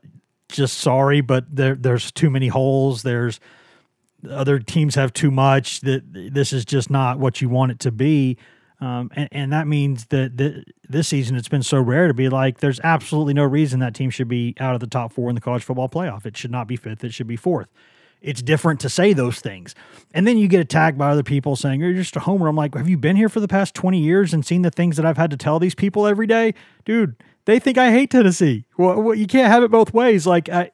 just 0.47 0.77
sorry, 0.77 1.21
but 1.21 1.43
there, 1.53 1.75
there's 1.75 2.11
too 2.11 2.29
many 2.29 2.47
holes. 2.47 3.01
There's 3.01 3.39
other 4.29 4.59
teams 4.59 4.95
have 4.95 5.13
too 5.13 5.31
much. 5.31 5.81
That 5.81 6.03
this 6.33 6.53
is 6.53 6.65
just 6.65 6.89
not 6.89 7.19
what 7.19 7.41
you 7.41 7.49
want 7.49 7.71
it 7.71 7.79
to 7.79 7.91
be. 7.91 8.37
Um, 8.79 9.11
and, 9.15 9.29
and, 9.31 9.53
that 9.53 9.67
means 9.67 10.07
that, 10.07 10.37
that 10.37 10.65
this 10.89 11.07
season 11.07 11.35
it's 11.35 11.47
been 11.47 11.61
so 11.61 11.79
rare 11.79 12.07
to 12.07 12.15
be 12.15 12.29
like 12.29 12.61
there's 12.61 12.79
absolutely 12.79 13.35
no 13.35 13.43
reason 13.43 13.79
that 13.81 13.93
team 13.93 14.09
should 14.09 14.27
be 14.27 14.55
out 14.59 14.73
of 14.73 14.79
the 14.79 14.87
top 14.87 15.13
four 15.13 15.29
in 15.29 15.35
the 15.35 15.41
college 15.41 15.63
football 15.63 15.87
playoff. 15.87 16.25
It 16.25 16.35
should 16.35 16.49
not 16.49 16.67
be 16.67 16.75
fifth. 16.75 17.03
It 17.03 17.13
should 17.13 17.27
be 17.27 17.35
fourth 17.35 17.67
it's 18.21 18.41
different 18.41 18.79
to 18.81 18.89
say 18.89 19.13
those 19.13 19.39
things. 19.39 19.73
And 20.13 20.27
then 20.27 20.37
you 20.37 20.47
get 20.47 20.59
attacked 20.59 20.97
by 20.97 21.09
other 21.09 21.23
people 21.23 21.55
saying, 21.55 21.81
You're 21.81 21.93
just 21.93 22.15
a 22.15 22.19
homer. 22.19 22.47
I'm 22.47 22.55
like, 22.55 22.75
Have 22.75 22.87
you 22.87 22.97
been 22.97 23.15
here 23.15 23.29
for 23.29 23.39
the 23.39 23.47
past 23.47 23.73
20 23.73 23.99
years 23.99 24.33
and 24.33 24.45
seen 24.45 24.61
the 24.61 24.71
things 24.71 24.97
that 24.97 25.05
I've 25.05 25.17
had 25.17 25.31
to 25.31 25.37
tell 25.37 25.59
these 25.59 25.75
people 25.75 26.05
every 26.05 26.27
day? 26.27 26.53
Dude, 26.85 27.15
they 27.45 27.59
think 27.59 27.77
I 27.77 27.91
hate 27.91 28.11
Tennessee. 28.11 28.65
Well, 28.77 29.01
well 29.01 29.15
you 29.15 29.27
can't 29.27 29.51
have 29.51 29.63
it 29.63 29.71
both 29.71 29.93
ways. 29.93 30.25
Like, 30.25 30.47
I. 30.49 30.71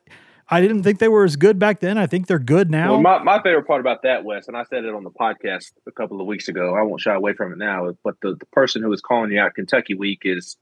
I 0.50 0.62
didn't 0.62 0.84
think 0.84 1.00
they 1.00 1.10
were 1.10 1.26
as 1.26 1.36
good 1.36 1.60
back 1.60 1.82
then. 1.82 1.98
I 1.98 2.08
think 2.08 2.28
they're 2.28 2.40
good 2.40 2.72
now. 2.72 2.92
Well, 2.92 3.02
my, 3.02 3.22
my 3.24 3.42
favorite 3.42 3.68
part 3.68 3.82
about 3.82 4.04
that, 4.04 4.24
Wes, 4.24 4.48
and 4.48 4.56
I 4.56 4.64
said 4.64 4.86
it 4.86 4.94
on 4.94 5.04
the 5.04 5.12
podcast 5.12 5.72
a 5.86 5.92
couple 5.92 6.22
of 6.22 6.28
weeks 6.28 6.48
ago. 6.48 6.74
I 6.76 6.84
won't 6.84 7.02
shy 7.02 7.14
away 7.14 7.34
from 7.34 7.52
it 7.52 7.58
now. 7.58 7.92
But 8.04 8.16
the, 8.22 8.36
the 8.36 8.46
person 8.48 8.82
who 8.82 8.90
was 8.90 9.02
calling 9.02 9.32
you 9.32 9.40
out 9.40 9.56
Kentucky 9.56 9.94
week 9.94 10.22
is 10.24 10.56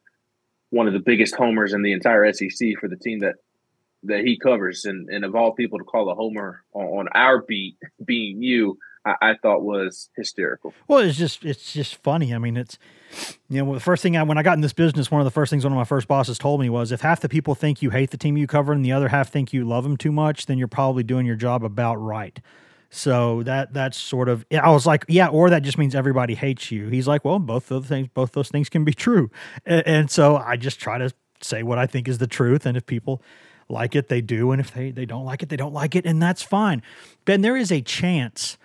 one 0.72 0.88
of 0.88 0.94
the 0.94 1.00
biggest 1.00 1.36
homers 1.36 1.74
in 1.74 1.84
the 1.84 1.94
entire 1.94 2.32
SEC 2.34 2.80
for 2.80 2.88
the 2.88 2.98
team 2.98 3.20
that 3.20 3.36
that 4.04 4.24
he 4.24 4.38
covers, 4.38 4.86
and, 4.86 5.10
and 5.10 5.26
of 5.26 5.36
all 5.36 5.54
people 5.54 5.80
to 5.80 5.84
call 5.84 6.12
a 6.12 6.16
homer 6.16 6.64
on, 6.74 6.86
on 6.86 7.08
our 7.16 7.42
beat, 7.42 7.76
being 8.04 8.40
you, 8.40 8.78
I, 9.04 9.16
I, 9.20 9.34
thought 9.42 9.64
was 9.64 10.12
hysterical. 10.16 10.76
Well, 10.88 11.00
it's 11.00 11.18
just 11.18 11.44
it's 11.44 11.74
just 11.74 11.96
funny. 11.96 12.34
I 12.34 12.38
mean, 12.38 12.56
it's 12.58 12.78
you 13.49 13.64
know 13.64 13.74
the 13.74 13.80
first 13.80 14.03
thing 14.03 14.18
I 14.18 14.24
when 14.24 14.38
I 14.38 14.43
got 14.43 14.53
in 14.53 14.62
this 14.62 14.74
business, 14.74 15.12
one 15.12 15.22
of 15.22 15.26
the 15.26 15.32
first 15.32 15.49
things 15.49 15.64
one 15.64 15.74
of 15.74 15.78
my 15.78 15.84
first 15.84 16.08
bosses 16.08 16.38
told 16.38 16.60
me 16.60 16.70
was 16.70 16.91
if 16.91 17.01
half 17.01 17.22
the 17.22 17.30
people 17.30 17.56
think 17.56 17.82
you 17.82 17.89
hate 17.89 18.12
the 18.12 18.18
team 18.18 18.38
you 18.38 18.47
cover 18.47 18.74
and 18.74 18.84
the 18.84 18.91
other 18.91 19.10
half 19.10 19.30
think 19.32 19.53
you 19.53 19.66
love 19.66 19.84
them 19.84 19.97
too 19.97 20.12
much, 20.12 20.45
then 20.45 20.58
you're 20.58 20.68
probably 20.68 21.03
doing 21.03 21.26
your 21.26 21.36
job 21.36 21.64
about 21.64 21.95
right. 21.95 22.39
So 22.89 23.43
that 23.43 23.74
that's 23.74 23.97
sort 23.97 24.30
of 24.30 24.45
I 24.51 24.70
was 24.72 24.86
like, 24.86 25.06
yeah, 25.08 25.28
or 25.28 25.49
that 25.49 25.64
just 25.64 25.78
means 25.78 25.95
everybody 25.95 26.36
hates 26.36 26.72
you. 26.72 26.88
He's 26.88 27.08
like, 27.08 27.26
well, 27.26 27.39
both 27.39 27.68
those 27.68 27.86
things, 27.86 28.08
both 28.14 28.32
those 28.34 28.49
things 28.49 28.70
can 28.70 28.84
be 28.84 28.93
true, 28.93 29.30
and, 29.66 29.86
and 29.86 30.12
so 30.12 30.38
I 30.38 30.56
just 30.56 30.80
try 30.80 30.97
to 30.97 31.14
say 31.41 31.64
what 31.64 31.78
I 31.78 31.88
think 31.88 32.08
is 32.08 32.18
the 32.18 32.28
truth, 32.28 32.66
and 32.66 32.78
if 32.78 32.86
people 32.86 33.22
like 33.70 33.95
it, 33.95 34.08
they 34.08 34.22
do. 34.22 34.51
And 34.51 34.60
if 34.60 34.74
they, 34.74 34.91
they 34.91 35.06
don't 35.06 35.26
like 35.26 35.43
it, 35.43 35.49
they 35.49 35.58
don't 35.58 35.74
like 35.74 35.95
it. 35.95 36.06
And 36.06 36.22
that's 36.22 36.41
fine. 36.41 36.82
Ben, 37.26 37.41
there 37.41 37.58
is 37.58 37.72
a 37.72 37.82
chance 37.82 38.58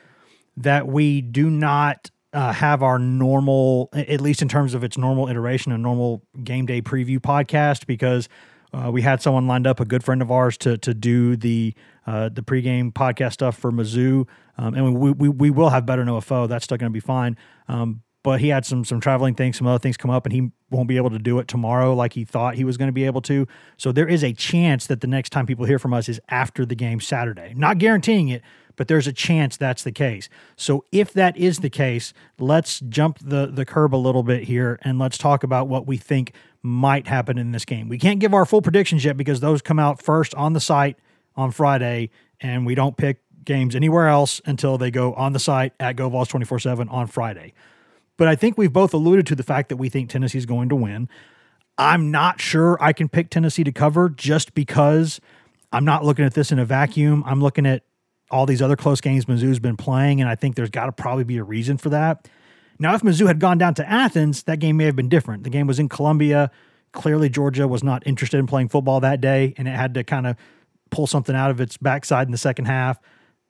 that 0.57 0.87
we 0.87 1.21
do 1.21 1.49
not 1.49 2.11
uh, 2.33 2.53
have 2.53 2.83
our 2.83 2.99
normal, 2.99 3.89
at 3.93 4.21
least 4.21 4.43
in 4.43 4.49
terms 4.49 4.75
of 4.75 4.85
its 4.85 4.97
normal 4.97 5.29
iteration, 5.29 5.73
a 5.73 5.79
normal 5.79 6.23
game 6.45 6.67
day 6.67 6.81
preview 6.81 7.19
podcast 7.19 7.87
because 7.87 8.29
uh, 8.73 8.91
we 8.93 9.03
had 9.03 9.21
someone 9.21 9.47
lined 9.47 9.67
up, 9.67 9.81
a 9.81 9.85
good 9.85 10.05
friend 10.05 10.23
of 10.23 10.31
ours, 10.31 10.57
to 10.59 10.79
to 10.79 10.95
do 10.95 11.37
the 11.37 11.75
uh, 12.07 12.29
the 12.29 12.43
pregame 12.43 12.93
podcast 12.93 13.33
stuff 13.33 13.57
for 13.57 13.73
Mizzou, 13.73 14.29
um, 14.59 14.75
and 14.75 14.97
we, 14.97 15.11
we 15.11 15.29
we 15.29 15.51
will 15.51 15.71
have 15.71 15.87
better 15.87 16.05
a. 16.05 16.47
That's 16.47 16.65
still 16.65 16.77
going 16.77 16.91
to 16.91 16.95
be 16.95 17.01
fine. 17.01 17.37
Um, 17.69 18.03
but 18.23 18.41
he 18.41 18.49
had 18.49 18.65
some 18.65 18.85
some 18.85 19.01
traveling 19.01 19.35
things, 19.35 19.59
some 19.59 19.67
other 19.67 19.79
things 19.79 19.97
come 19.97 20.11
up, 20.11 20.27
and 20.27 20.33
he 20.33 20.51
won't 20.71 20.89
be 20.89 20.97
able 20.97 21.11
to 21.11 21.19
do 21.19 21.39
it 21.39 21.49
tomorrow 21.49 21.95
like 21.95 22.13
he 22.13 22.25
thought 22.25 22.55
he 22.55 22.65
was 22.65 22.77
going 22.77 22.89
to 22.89 22.93
be 22.93 23.05
able 23.05 23.23
to. 23.23 23.47
So 23.77 23.93
there 23.93 24.07
is 24.09 24.23
a 24.23 24.33
chance 24.33 24.87
that 24.87 25.01
the 25.01 25.07
next 25.07 25.31
time 25.31 25.47
people 25.47 25.65
hear 25.65 25.79
from 25.79 25.93
us 25.95 26.09
is 26.09 26.21
after 26.29 26.65
the 26.65 26.75
game 26.77 27.01
Saturday. 27.01 27.55
Not 27.57 27.79
guaranteeing 27.79 28.29
it, 28.29 28.43
but 28.77 28.89
there's 28.89 29.07
a 29.07 29.13
chance 29.13 29.57
that's 29.57 29.83
the 29.83 29.93
case. 29.93 30.29
So 30.57 30.85
if 30.93 31.13
that 31.13 31.37
is 31.37 31.59
the 31.59 31.71
case, 31.71 32.13
let's 32.39 32.81
jump 32.81 33.19
the 33.21 33.47
the 33.47 33.65
curb 33.65 33.95
a 33.95 33.97
little 33.97 34.23
bit 34.23 34.45
here 34.45 34.79
and 34.83 34.99
let's 34.99 35.19
talk 35.19 35.43
about 35.43 35.69
what 35.69 35.87
we 35.87 35.97
think 35.97 36.33
might 36.63 37.07
happen 37.07 37.39
in 37.39 37.53
this 37.53 37.65
game. 37.65 37.89
We 37.89 37.99
can't 37.99 38.21
give 38.21 38.35
our 38.35 38.45
full 38.45 38.63
predictions 38.63 39.05
yet 39.05 39.17
because 39.17 39.41
those 39.41 39.63
come 39.63 39.79
out 39.79 40.03
first 40.03 40.35
on 40.35 40.53
the 40.53 40.61
site 40.61 40.99
on 41.37 41.51
Friday 41.51 42.11
and 42.41 42.67
we 42.67 42.75
don't 42.75 42.97
pick 42.97 43.21
games 43.45 43.75
anywhere 43.75 44.09
else 44.09 44.41
until 44.45 44.79
they 44.79 44.91
go 44.91 45.15
on 45.15 45.33
the 45.33 45.39
site 45.39 45.73
at 45.81 45.97
GoVols 45.97 46.29
24 46.29 46.59
7 46.59 46.89
on 46.89 47.07
Friday. 47.07 47.53
But 48.17 48.29
I 48.29 48.37
think 48.37 48.59
we've 48.59 48.73
both 48.73 48.93
alluded 48.93 49.27
to 49.29 49.35
the 49.35 49.43
fact 49.43 49.71
that 49.71 49.77
we 49.77 49.89
think 49.89 50.11
Tennessee 50.11 50.39
is 50.39 50.47
going 50.47 50.69
to 50.69 50.77
win. 50.77 51.09
I'm 51.79 52.11
not 52.11 52.41
sure 52.41 52.77
I 52.81 52.93
can 52.93 53.09
pick 53.09 53.31
Tennessee 53.31 53.65
to 53.65 53.73
cover 53.73 54.11
just 54.11 54.53
because 54.55 55.21
I'm 55.73 55.87
not 55.87 56.05
looking 56.05 56.27
at 56.27 56.35
this 56.35 56.53
in 56.53 56.59
a 56.59 56.65
vacuum. 56.67 57.25
I'm 57.27 57.41
looking 57.41 57.65
at 57.65 57.83
all 58.31 58.47
these 58.47 58.63
other 58.63 58.77
close 58.77 59.01
games 59.01 59.25
Mizzou's 59.25 59.59
been 59.59 59.77
playing, 59.77 60.21
and 60.21 60.31
I 60.31 60.35
think 60.35 60.57
there's 60.57 60.71
got 60.71 60.87
to 60.87 60.93
probably 60.93 61.25
be 61.25 61.39
a 61.39 61.45
reason 61.45 61.77
for 61.79 61.89
that. 61.91 62.29
Now, 62.79 62.95
if 62.95 63.03
Mizzou 63.03 63.27
had 63.27 63.41
gone 63.41 63.59
down 63.59 63.75
to 63.75 63.89
Athens, 63.89 64.45
that 64.45 64.59
game 64.59 64.77
may 64.77 64.85
have 64.85 64.97
been 64.97 65.09
different. 65.09 65.45
The 65.45 65.51
game 65.51 65.67
was 65.67 65.79
in 65.79 65.89
Columbia. 65.89 66.51
Clearly, 66.93 67.29
Georgia 67.29 67.69
was 67.69 67.83
not 67.85 68.07
interested 68.07 68.39
in 68.39 68.47
playing 68.47 68.69
football 68.69 69.01
that 69.01 69.21
day, 69.21 69.55
and 69.59 69.69
it 69.69 69.73
had 69.73 69.95
to 69.95 70.05
kind 70.05 70.27
of 70.27 70.37
pull 70.91 71.07
something 71.07 71.37
out 71.37 71.51
of 71.51 71.61
its 71.61 71.77
backside 71.77 72.27
in 72.27 72.33
the 72.33 72.39
second 72.39 72.65
half. 72.65 72.99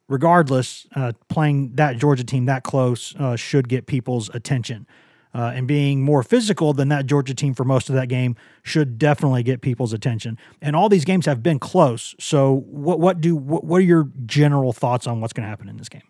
Regardless, 0.08 0.88
uh, 0.96 1.12
playing 1.28 1.76
that 1.76 1.96
Georgia 1.96 2.24
team 2.24 2.46
that 2.46 2.64
close 2.64 3.14
uh, 3.16 3.36
should 3.36 3.68
get 3.68 3.86
people's 3.86 4.28
attention. 4.34 4.86
Uh, 5.32 5.52
and 5.54 5.68
being 5.68 6.02
more 6.02 6.24
physical 6.24 6.72
than 6.72 6.88
that 6.88 7.06
Georgia 7.06 7.34
team 7.34 7.54
for 7.54 7.62
most 7.62 7.88
of 7.88 7.94
that 7.94 8.08
game 8.08 8.34
should 8.64 8.98
definitely 8.98 9.44
get 9.44 9.60
people's 9.60 9.92
attention. 9.92 10.36
And 10.60 10.74
all 10.74 10.88
these 10.88 11.04
games 11.04 11.26
have 11.26 11.40
been 11.40 11.60
close. 11.60 12.16
So, 12.18 12.64
what 12.66 12.98
what 12.98 13.20
do 13.20 13.36
what, 13.36 13.62
what 13.62 13.76
are 13.76 13.84
your 13.84 14.08
general 14.26 14.72
thoughts 14.72 15.06
on 15.06 15.20
what's 15.20 15.32
going 15.32 15.44
to 15.44 15.48
happen 15.48 15.68
in 15.68 15.76
this 15.76 15.88
game? 15.88 16.02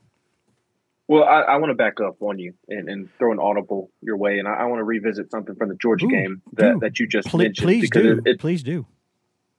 Well, 1.11 1.25
I, 1.25 1.41
I 1.41 1.57
want 1.57 1.71
to 1.71 1.75
back 1.75 2.01
up 2.01 2.23
on 2.23 2.39
you 2.39 2.55
and, 2.69 2.89
and, 2.89 3.09
throw 3.19 3.33
an 3.33 3.41
audible 3.41 3.91
your 4.01 4.17
way, 4.17 4.39
and 4.39 4.47
I, 4.47 4.53
I 4.53 4.65
want 4.67 4.79
to 4.79 4.85
revisit 4.85 5.29
something 5.29 5.57
from 5.57 5.69
the 5.69 5.75
Georgia 5.75 6.07
Ooh, 6.07 6.09
game 6.09 6.41
that, 6.53 6.75
do. 6.75 6.79
that 6.79 7.01
you 7.01 7.09
just 7.09 7.27
please, 7.27 7.47
mentioned. 7.47 7.67
Please 7.67 7.91
do. 7.91 8.13
It, 8.13 8.31
it, 8.31 8.39
please 8.39 8.63
do. 8.63 8.87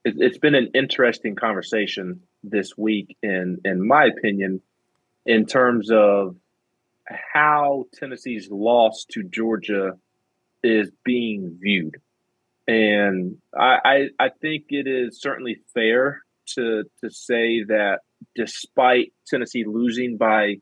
It, 0.06 0.14
it's 0.18 0.38
been 0.38 0.56
an 0.56 0.72
interesting 0.74 1.36
conversation 1.36 2.22
this 2.42 2.78
week, 2.78 3.18
in 3.22 3.60
in 3.66 3.86
my 3.86 4.06
opinion, 4.06 4.62
in 5.26 5.46
terms 5.46 5.92
of 5.92 6.38
how 7.08 7.86
Tennessee's 7.94 8.50
loss 8.50 9.06
to 9.12 9.24
Georgia 9.24 9.98
is 10.64 10.92
being 11.04 11.58
viewed. 11.62 11.98
And 12.68 13.38
I, 13.58 13.78
I, 13.84 14.26
I 14.26 14.30
think 14.30 14.66
it 14.70 14.88
is 14.88 15.20
certainly 15.20 15.62
fair 15.74 16.22
to 16.56 16.84
to 17.02 17.10
say 17.10 17.64
that 17.64 18.00
despite 18.36 19.14
Tennessee 19.28 19.66
losing 19.66 20.18
by 20.18 20.56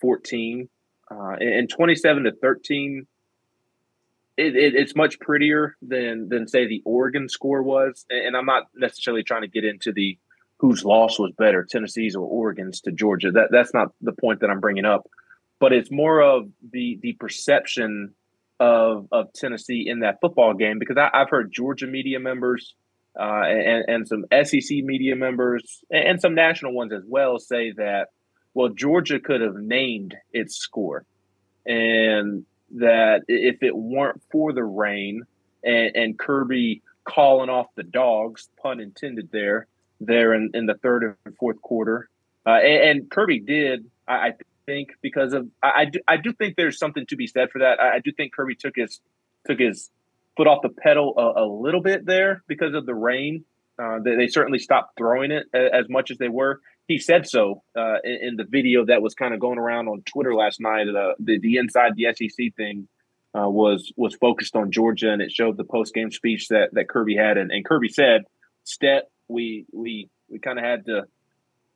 14 0.00 0.68
uh, 1.10 1.36
and 1.40 1.68
27 1.68 2.24
to 2.24 2.32
13, 2.32 3.06
it, 4.36 4.56
it, 4.56 4.74
it's 4.74 4.94
much 4.94 5.18
prettier 5.18 5.76
than 5.80 6.28
than 6.28 6.46
say 6.46 6.66
the 6.66 6.82
Oregon 6.84 7.28
score 7.28 7.62
was. 7.62 8.04
And 8.10 8.36
I'm 8.36 8.46
not 8.46 8.64
necessarily 8.74 9.22
trying 9.22 9.42
to 9.42 9.48
get 9.48 9.64
into 9.64 9.92
the 9.92 10.18
whose 10.58 10.84
loss 10.84 11.18
was 11.18 11.32
better, 11.36 11.64
Tennessee's 11.64 12.16
or 12.16 12.26
Oregon's 12.26 12.80
to 12.82 12.92
Georgia. 12.92 13.30
That 13.30 13.48
that's 13.50 13.72
not 13.72 13.92
the 14.00 14.12
point 14.12 14.40
that 14.40 14.50
I'm 14.50 14.60
bringing 14.60 14.84
up 14.84 15.08
but 15.58 15.72
it's 15.72 15.90
more 15.90 16.20
of 16.22 16.48
the 16.72 16.98
the 17.02 17.14
perception 17.14 18.14
of 18.60 19.08
of 19.12 19.32
Tennessee 19.32 19.84
in 19.88 20.00
that 20.00 20.20
football 20.20 20.54
game 20.54 20.78
because 20.78 20.96
I, 20.96 21.10
have 21.12 21.30
heard 21.30 21.52
Georgia 21.52 21.86
media 21.86 22.20
members 22.20 22.74
uh, 23.18 23.42
and 23.44 23.84
and 23.88 24.08
some 24.08 24.24
SEC 24.44 24.78
media 24.84 25.16
members 25.16 25.82
and 25.90 26.20
some 26.20 26.34
national 26.34 26.72
ones 26.72 26.92
as 26.92 27.02
well 27.06 27.38
say 27.38 27.72
that 27.72 28.08
well 28.54 28.68
Georgia 28.68 29.20
could 29.20 29.40
have 29.40 29.56
named 29.56 30.14
its 30.32 30.56
score. 30.56 31.04
And 31.66 32.46
that 32.72 33.22
if 33.28 33.62
it 33.62 33.76
weren't 33.76 34.22
for 34.30 34.52
the 34.52 34.64
rain 34.64 35.22
and, 35.62 35.96
and 35.96 36.18
Kirby 36.18 36.82
calling 37.04 37.50
off 37.50 37.66
the 37.76 37.82
dogs 37.82 38.48
pun 38.60 38.80
intended 38.80 39.30
there 39.32 39.66
there 40.00 40.34
in, 40.34 40.50
in 40.54 40.66
the 40.66 40.74
third 40.74 41.16
and 41.24 41.36
fourth 41.36 41.60
quarter 41.62 42.08
uh, 42.44 42.50
and, 42.50 43.00
and, 43.00 43.10
Kirby 43.10 43.40
did 43.40 43.88
I, 44.08 44.14
I 44.14 44.32
think 44.66 44.90
because 45.00 45.32
of 45.32 45.48
I, 45.62 45.70
I 45.76 45.84
do, 45.86 46.00
I 46.06 46.16
do 46.16 46.32
think 46.32 46.56
there's 46.56 46.78
something 46.78 47.06
to 47.06 47.16
be 47.16 47.26
said 47.26 47.50
for 47.50 47.60
that. 47.60 47.80
I, 47.80 47.96
I 47.96 47.98
do 48.00 48.12
think 48.12 48.34
Kirby 48.34 48.56
took 48.56 48.74
his 48.76 49.00
took 49.46 49.58
his 49.58 49.90
foot 50.36 50.46
off 50.46 50.62
the 50.62 50.68
pedal 50.68 51.14
a, 51.16 51.44
a 51.44 51.46
little 51.46 51.80
bit 51.80 52.04
there 52.04 52.42
because 52.46 52.74
of 52.74 52.84
the 52.84 52.94
rain. 52.94 53.44
Uh, 53.78 53.98
they, 54.02 54.16
they, 54.16 54.26
certainly 54.26 54.58
stopped 54.58 54.96
throwing 54.96 55.30
it 55.30 55.44
as 55.54 55.86
much 55.90 56.10
as 56.10 56.16
they 56.16 56.28
were. 56.28 56.60
He 56.88 56.98
said 56.98 57.28
so 57.28 57.62
uh, 57.76 57.96
in, 58.04 58.18
in, 58.22 58.36
the 58.36 58.44
video 58.44 58.86
that 58.86 59.02
was 59.02 59.14
kind 59.14 59.34
of 59.34 59.40
going 59.40 59.58
around 59.58 59.88
on 59.88 60.02
Twitter 60.02 60.34
last 60.34 60.60
night. 60.60 60.88
Uh, 60.88 61.12
the 61.18 61.38
the 61.38 61.56
inside 61.56 61.92
the 61.94 62.06
SEC 62.14 62.54
thing 62.56 62.88
uh, 63.36 63.48
was 63.48 63.92
was 63.96 64.14
focused 64.14 64.56
on 64.56 64.72
Georgia, 64.72 65.10
and 65.10 65.20
it 65.20 65.30
showed 65.30 65.56
the 65.56 65.64
post 65.64 65.94
game 65.94 66.10
speech 66.10 66.48
that 66.48 66.70
that 66.72 66.88
Kirby 66.88 67.16
had, 67.16 67.36
and, 67.36 67.50
and 67.50 67.64
Kirby 67.66 67.88
said, 67.88 68.24
"Stet, 68.64 69.10
we 69.28 69.66
we 69.72 70.08
we 70.30 70.38
kind 70.38 70.58
of 70.58 70.64
had 70.64 70.86
to 70.86 71.04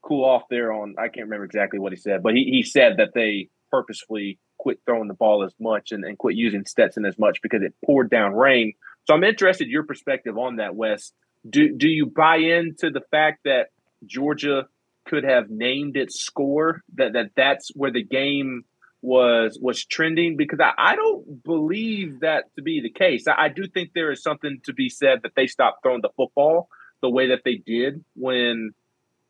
cool 0.02 0.24
off 0.24 0.42
there 0.50 0.72
on 0.72 0.94
I 0.98 1.08
can't 1.08 1.26
remember 1.26 1.44
exactly 1.44 1.78
what 1.78 1.92
he 1.92 1.96
said, 1.96 2.22
but 2.22 2.34
he, 2.34 2.44
he 2.44 2.62
said 2.62 2.96
that 2.98 3.10
they 3.14 3.48
purposefully 3.70 4.38
quit 4.58 4.80
throwing 4.84 5.08
the 5.08 5.14
ball 5.14 5.44
as 5.44 5.54
much 5.60 5.92
and, 5.92 6.04
and 6.04 6.18
quit 6.18 6.36
using 6.36 6.66
Stetson 6.66 7.04
as 7.04 7.18
much 7.18 7.40
because 7.42 7.62
it 7.62 7.74
poured 7.84 8.10
down 8.10 8.34
rain. 8.34 8.74
So 9.06 9.14
I'm 9.14 9.24
interested 9.24 9.68
your 9.68 9.84
perspective 9.84 10.36
on 10.36 10.56
that, 10.56 10.74
Wes. 10.74 11.12
Do 11.48 11.74
do 11.74 11.88
you 11.88 12.06
buy 12.06 12.36
into 12.36 12.90
the 12.90 13.00
fact 13.10 13.40
that 13.44 13.68
Georgia 14.04 14.66
could 15.06 15.24
have 15.24 15.50
named 15.50 15.96
its 15.96 16.20
score 16.20 16.82
that, 16.94 17.14
that 17.14 17.30
that's 17.34 17.70
where 17.74 17.90
the 17.90 18.04
game 18.04 18.64
was 19.02 19.58
was 19.60 19.84
trending 19.84 20.36
because 20.36 20.60
I, 20.60 20.72
I 20.76 20.96
don't 20.96 21.42
believe 21.42 22.20
that 22.20 22.44
to 22.56 22.62
be 22.62 22.80
the 22.82 22.90
case. 22.90 23.26
I, 23.26 23.44
I 23.44 23.48
do 23.48 23.66
think 23.66 23.92
there 23.94 24.12
is 24.12 24.22
something 24.22 24.60
to 24.64 24.74
be 24.74 24.90
said 24.90 25.20
that 25.22 25.32
they 25.34 25.46
stopped 25.46 25.82
throwing 25.82 26.02
the 26.02 26.10
football 26.16 26.68
the 27.00 27.08
way 27.08 27.28
that 27.28 27.40
they 27.44 27.54
did 27.54 28.04
when 28.14 28.72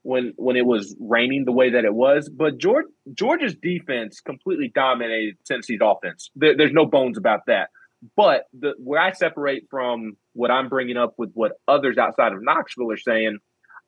when 0.03 0.32
when 0.36 0.57
it 0.57 0.66
was 0.66 0.96
raining 0.98 1.44
the 1.44 1.53
way 1.53 1.70
that 1.70 1.84
it 1.84 1.94
was. 1.94 2.28
But 2.28 2.59
George, 2.59 2.86
Georgia's 3.12 3.57
defense 3.61 4.20
completely 4.20 4.70
dominated 4.74 5.36
Tennessee's 5.46 5.80
offense. 5.82 6.30
There, 6.34 6.57
there's 6.57 6.72
no 6.72 6.86
bones 6.86 7.18
about 7.18 7.40
that. 7.46 7.70
But 8.16 8.44
the 8.59 8.72
where 8.78 9.01
I 9.01 9.12
separate 9.12 9.64
from 9.70 10.16
what 10.32 10.51
I'm 10.51 10.68
bringing 10.68 10.96
up 10.96 11.14
with 11.18 11.30
what 11.34 11.53
others 11.68 11.98
outside 11.98 12.32
of 12.32 12.42
Knoxville 12.42 12.92
are 12.92 12.96
saying, 12.96 13.38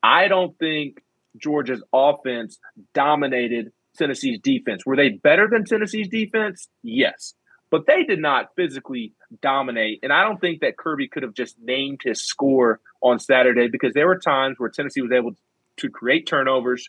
I 0.02 0.28
don't 0.28 0.56
think 0.58 0.98
Georgia's 1.40 1.82
offense 1.92 2.58
dominated 2.94 3.72
Tennessee's 3.96 4.38
defense. 4.42 4.84
Were 4.84 4.96
they 4.96 5.10
better 5.10 5.48
than 5.50 5.64
Tennessee's 5.64 6.08
defense? 6.08 6.68
Yes. 6.82 7.34
But 7.70 7.86
they 7.86 8.04
did 8.04 8.20
not 8.20 8.50
physically 8.54 9.14
dominate. 9.40 10.00
And 10.02 10.12
I 10.12 10.24
don't 10.24 10.38
think 10.38 10.60
that 10.60 10.76
Kirby 10.76 11.08
could 11.08 11.22
have 11.22 11.32
just 11.32 11.56
named 11.58 12.00
his 12.04 12.26
score 12.26 12.80
on 13.02 13.18
Saturday 13.18 13.68
because 13.68 13.94
there 13.94 14.06
were 14.06 14.18
times 14.18 14.56
where 14.58 14.68
Tennessee 14.68 15.00
was 15.00 15.12
able 15.12 15.32
to 15.82 15.90
create 15.90 16.26
turnovers, 16.26 16.88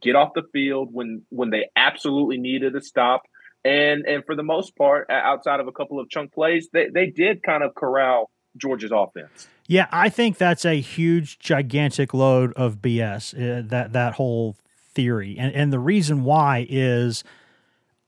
get 0.00 0.14
off 0.14 0.30
the 0.34 0.44
field 0.52 0.90
when 0.92 1.22
when 1.30 1.50
they 1.50 1.68
absolutely 1.76 2.38
needed 2.38 2.74
a 2.76 2.80
stop. 2.80 3.22
And 3.64 4.04
and 4.06 4.24
for 4.24 4.36
the 4.36 4.42
most 4.42 4.76
part, 4.76 5.08
outside 5.10 5.60
of 5.60 5.66
a 5.66 5.72
couple 5.72 5.98
of 5.98 6.08
chunk 6.08 6.32
plays, 6.32 6.68
they, 6.72 6.88
they 6.88 7.06
did 7.06 7.42
kind 7.42 7.62
of 7.62 7.74
corral 7.74 8.30
Georgia's 8.56 8.92
offense. 8.94 9.48
Yeah, 9.66 9.88
I 9.90 10.10
think 10.10 10.36
that's 10.36 10.64
a 10.64 10.80
huge, 10.80 11.38
gigantic 11.38 12.12
load 12.12 12.52
of 12.54 12.76
BS. 12.76 13.34
Uh, 13.34 13.62
that 13.68 13.92
that 13.92 14.14
whole 14.14 14.56
theory, 14.92 15.36
and 15.38 15.54
and 15.54 15.72
the 15.72 15.78
reason 15.78 16.24
why 16.24 16.66
is, 16.68 17.24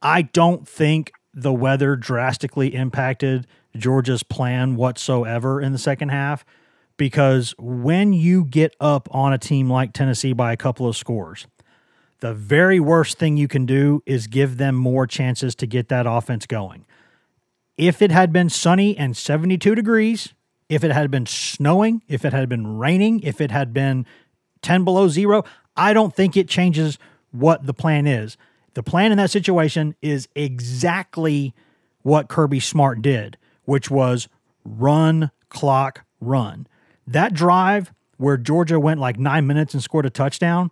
I 0.03 0.23
don't 0.23 0.69
think 0.69 1.13
the 1.33 1.53
weather 1.53 1.97
drastically 1.97 2.75
impacted 2.75 3.47
Georgia's 3.77 4.23
plan 4.23 4.77
whatsoever 4.77 5.61
in 5.61 5.73
the 5.73 5.79
second 5.79 6.09
half 6.09 6.45
because 6.97 7.55
when 7.59 8.13
you 8.13 8.45
get 8.45 8.75
up 8.81 9.09
on 9.11 9.33
a 9.33 9.39
team 9.39 9.71
like 9.71 9.93
Tennessee 9.93 10.33
by 10.33 10.53
a 10.53 10.57
couple 10.57 10.89
of 10.89 10.97
scores, 10.97 11.47
the 12.21 12.33
very 12.33 12.81
worst 12.81 13.19
thing 13.19 13.37
you 13.37 13.49
can 13.49 13.67
do 13.67 14.03
is 14.07 14.27
give 14.27 14.57
them 14.57 14.75
more 14.75 15.07
chances 15.07 15.55
to 15.57 15.67
get 15.67 15.89
that 15.89 16.07
offense 16.07 16.47
going. 16.47 16.87
If 17.77 18.01
it 18.01 18.11
had 18.11 18.33
been 18.33 18.49
sunny 18.49 18.97
and 18.97 19.17
72 19.17 19.75
degrees, 19.75 20.33
if 20.69 20.83
it 20.83 20.93
had 20.93 21.11
been 21.11 21.27
snowing, 21.27 22.03
if 22.09 22.25
it 22.25 22.33
had 22.33 22.49
been 22.49 22.79
raining, 22.79 23.21
if 23.21 23.41
it 23.41 23.51
had 23.51 23.75
been 23.75 24.07
10 24.63 24.85
below 24.85 25.09
zero, 25.09 25.45
I 25.77 25.93
don't 25.93 26.15
think 26.15 26.37
it 26.37 26.49
changes 26.49 26.99
what 27.31 27.67
the 27.67 27.75
plan 27.75 28.07
is. 28.07 28.37
The 28.75 28.83
plan 28.83 29.13
in 29.13 29.19
that 29.19 29.31
situation 29.31 29.95
is 30.01 30.29
exactly 30.35 31.55
what 32.03 32.29
Kirby 32.29 32.61
Smart 32.61 33.03
did, 33.03 33.37
which 33.65 33.91
was 33.91 34.29
run, 34.65 35.31
clock, 35.49 36.05
run. 36.21 36.67
That 37.07 37.35
drive 37.35 37.93
where 38.17 38.37
Georgia 38.37 38.81
went 38.81 39.01
like 39.01 39.19
nine 39.19 39.47
minutes 39.47 39.75
and 39.75 39.83
scored 39.83 40.07
a 40.07 40.11
touchdown, 40.11 40.71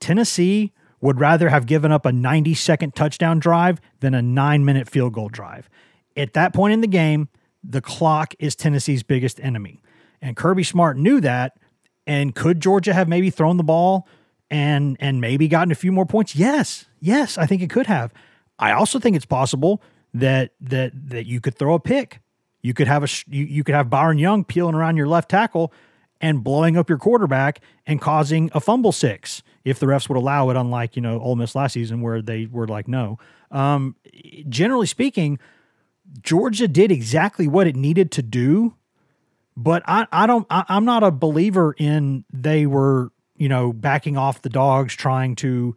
Tennessee 0.00 0.72
would 1.00 1.20
rather 1.20 1.48
have 1.48 1.66
given 1.66 1.92
up 1.92 2.06
a 2.06 2.12
90 2.12 2.54
second 2.54 2.94
touchdown 2.94 3.38
drive 3.38 3.80
than 4.00 4.14
a 4.14 4.22
nine 4.22 4.64
minute 4.64 4.88
field 4.88 5.12
goal 5.12 5.28
drive. 5.28 5.68
At 6.16 6.32
that 6.34 6.54
point 6.54 6.72
in 6.72 6.80
the 6.80 6.86
game, 6.86 7.28
the 7.62 7.80
clock 7.80 8.34
is 8.38 8.54
Tennessee's 8.54 9.02
biggest 9.02 9.40
enemy. 9.40 9.82
And 10.22 10.36
Kirby 10.36 10.62
Smart 10.62 10.96
knew 10.96 11.20
that. 11.20 11.58
And 12.06 12.34
could 12.34 12.60
Georgia 12.60 12.94
have 12.94 13.08
maybe 13.08 13.30
thrown 13.30 13.56
the 13.56 13.64
ball 13.64 14.08
and 14.50 14.96
and 15.00 15.20
maybe 15.20 15.48
gotten 15.48 15.72
a 15.72 15.74
few 15.74 15.92
more 15.92 16.06
points? 16.06 16.36
Yes. 16.36 16.86
Yes, 17.00 17.36
I 17.36 17.46
think 17.46 17.62
it 17.62 17.70
could 17.70 17.86
have. 17.86 18.12
I 18.58 18.72
also 18.72 18.98
think 18.98 19.16
it's 19.16 19.26
possible 19.26 19.82
that 20.14 20.52
that 20.60 20.92
that 21.10 21.26
you 21.26 21.40
could 21.40 21.56
throw 21.56 21.74
a 21.74 21.80
pick 21.80 22.20
you 22.66 22.74
could 22.74 22.88
have 22.88 23.04
a 23.04 23.08
you, 23.28 23.44
you 23.44 23.62
could 23.62 23.76
have 23.76 23.88
Byron 23.88 24.18
Young 24.18 24.44
peeling 24.44 24.74
around 24.74 24.96
your 24.96 25.06
left 25.06 25.30
tackle, 25.30 25.72
and 26.20 26.42
blowing 26.42 26.76
up 26.76 26.88
your 26.88 26.98
quarterback 26.98 27.60
and 27.86 28.00
causing 28.00 28.50
a 28.54 28.60
fumble 28.60 28.92
six 28.92 29.42
if 29.64 29.78
the 29.78 29.86
refs 29.86 30.08
would 30.08 30.18
allow 30.18 30.50
it, 30.50 30.56
unlike, 30.56 30.96
you 30.96 31.02
know, 31.02 31.20
Ole 31.20 31.36
Miss 31.36 31.54
last 31.54 31.72
season 31.72 32.00
where 32.00 32.22
they 32.22 32.46
were 32.46 32.66
like, 32.66 32.88
no. 32.88 33.18
Um, 33.50 33.96
generally 34.48 34.86
speaking, 34.86 35.38
Georgia 36.22 36.68
did 36.68 36.90
exactly 36.90 37.46
what 37.48 37.66
it 37.66 37.76
needed 37.76 38.10
to 38.12 38.22
do, 38.22 38.74
but 39.56 39.82
I, 39.86 40.06
I 40.10 40.26
don't, 40.26 40.46
I, 40.50 40.64
I'm 40.68 40.84
not 40.84 41.02
a 41.02 41.10
believer 41.10 41.74
in 41.78 42.24
they 42.32 42.66
were, 42.66 43.10
you 43.36 43.48
know, 43.48 43.72
backing 43.72 44.16
off 44.16 44.42
the 44.42 44.48
dogs, 44.48 44.94
trying 44.94 45.36
to, 45.36 45.76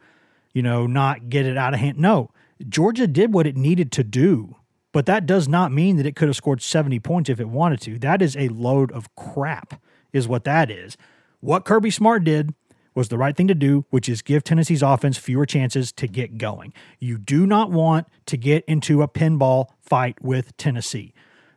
you 0.52 0.62
know, 0.62 0.86
not 0.86 1.28
get 1.28 1.46
it 1.46 1.56
out 1.56 1.74
of 1.74 1.80
hand. 1.80 1.98
No, 1.98 2.30
Georgia 2.68 3.06
did 3.06 3.34
what 3.34 3.46
it 3.46 3.56
needed 3.56 3.92
to 3.92 4.04
do, 4.04 4.56
but 4.92 5.06
that 5.06 5.26
does 5.26 5.48
not 5.48 5.72
mean 5.72 5.96
that 5.96 6.06
it 6.06 6.16
could 6.16 6.28
have 6.28 6.36
scored 6.36 6.62
70 6.62 6.98
points 7.00 7.30
if 7.30 7.40
it 7.40 7.48
wanted 7.48 7.80
to. 7.82 7.98
That 7.98 8.22
is 8.22 8.36
a 8.36 8.48
load 8.48 8.90
of 8.92 9.14
crap 9.14 9.80
is 10.12 10.26
what 10.26 10.44
that 10.44 10.70
is. 10.70 10.96
What 11.40 11.64
Kirby 11.64 11.90
Smart 11.90 12.24
did 12.24 12.54
was 12.94 13.08
the 13.08 13.18
right 13.18 13.36
thing 13.36 13.48
to 13.48 13.54
do, 13.54 13.84
which 13.90 14.08
is 14.08 14.20
give 14.20 14.42
Tennessee's 14.42 14.82
offense 14.82 15.16
fewer 15.16 15.46
chances 15.46 15.92
to 15.92 16.08
get 16.08 16.38
going. 16.38 16.72
You 16.98 17.18
do 17.18 17.46
not 17.46 17.70
want 17.70 18.08
to 18.26 18.36
get 18.36 18.64
into 18.66 19.02
a 19.02 19.08
pinball 19.08 19.66
fight 19.80 20.18
with 20.22 20.56
Tennessee 20.56 21.14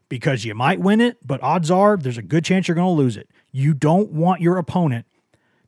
because 0.09 0.45
you 0.45 0.53
might 0.53 0.79
win 0.79 1.01
it, 1.01 1.17
but 1.25 1.41
odds 1.41 1.71
are 1.71 1.97
there's 1.97 2.19
a 2.19 2.23
good 2.23 2.45
chance 2.45 2.67
you're 2.67 2.75
going 2.75 2.95
to 2.95 3.01
lose 3.01 3.17
it. 3.17 3.29
You 3.51 3.73
don't 3.73 4.11
want 4.11 4.41
your 4.41 4.57
opponent 4.57 5.05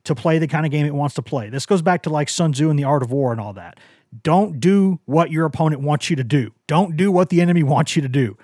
to 0.04 0.14
play 0.14 0.38
the 0.38 0.46
kind 0.46 0.64
of 0.64 0.70
game 0.70 0.86
it 0.86 0.94
wants 0.94 1.16
to 1.16 1.22
play. 1.22 1.50
This 1.50 1.66
goes 1.66 1.82
back 1.82 2.04
to 2.04 2.10
like 2.10 2.28
Sun 2.28 2.52
Tzu 2.52 2.70
and 2.70 2.78
the 2.78 2.84
art 2.84 3.02
of 3.02 3.10
war 3.10 3.32
and 3.32 3.40
all 3.40 3.52
that. 3.54 3.78
Don't 4.22 4.60
do 4.60 5.00
what 5.04 5.30
your 5.30 5.44
opponent 5.44 5.82
wants 5.82 6.10
you 6.10 6.16
to 6.16 6.24
do. 6.24 6.52
Don't 6.66 6.96
do 6.96 7.10
what 7.10 7.28
the 7.30 7.40
enemy 7.40 7.62
wants 7.62 7.96
you 7.96 8.02
to 8.02 8.08
do. 8.08 8.36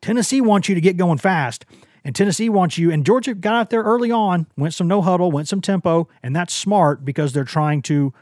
Tennessee 0.00 0.40
wants 0.40 0.68
you 0.68 0.74
to 0.74 0.80
get 0.80 0.96
going 0.96 1.18
fast 1.18 1.64
and 2.04 2.14
Tennessee 2.14 2.48
wants 2.48 2.78
you, 2.78 2.90
and 2.90 3.06
Georgia 3.06 3.34
got 3.34 3.54
out 3.54 3.70
there 3.70 3.82
early 3.82 4.10
on, 4.10 4.46
went 4.56 4.74
some 4.74 4.88
no 4.88 5.02
huddle, 5.02 5.30
went 5.30 5.48
some 5.48 5.60
tempo, 5.60 6.08
and 6.22 6.34
that's 6.34 6.52
smart 6.52 7.04
because 7.04 7.32
they're 7.32 7.44
trying 7.44 7.82
to 7.82 8.12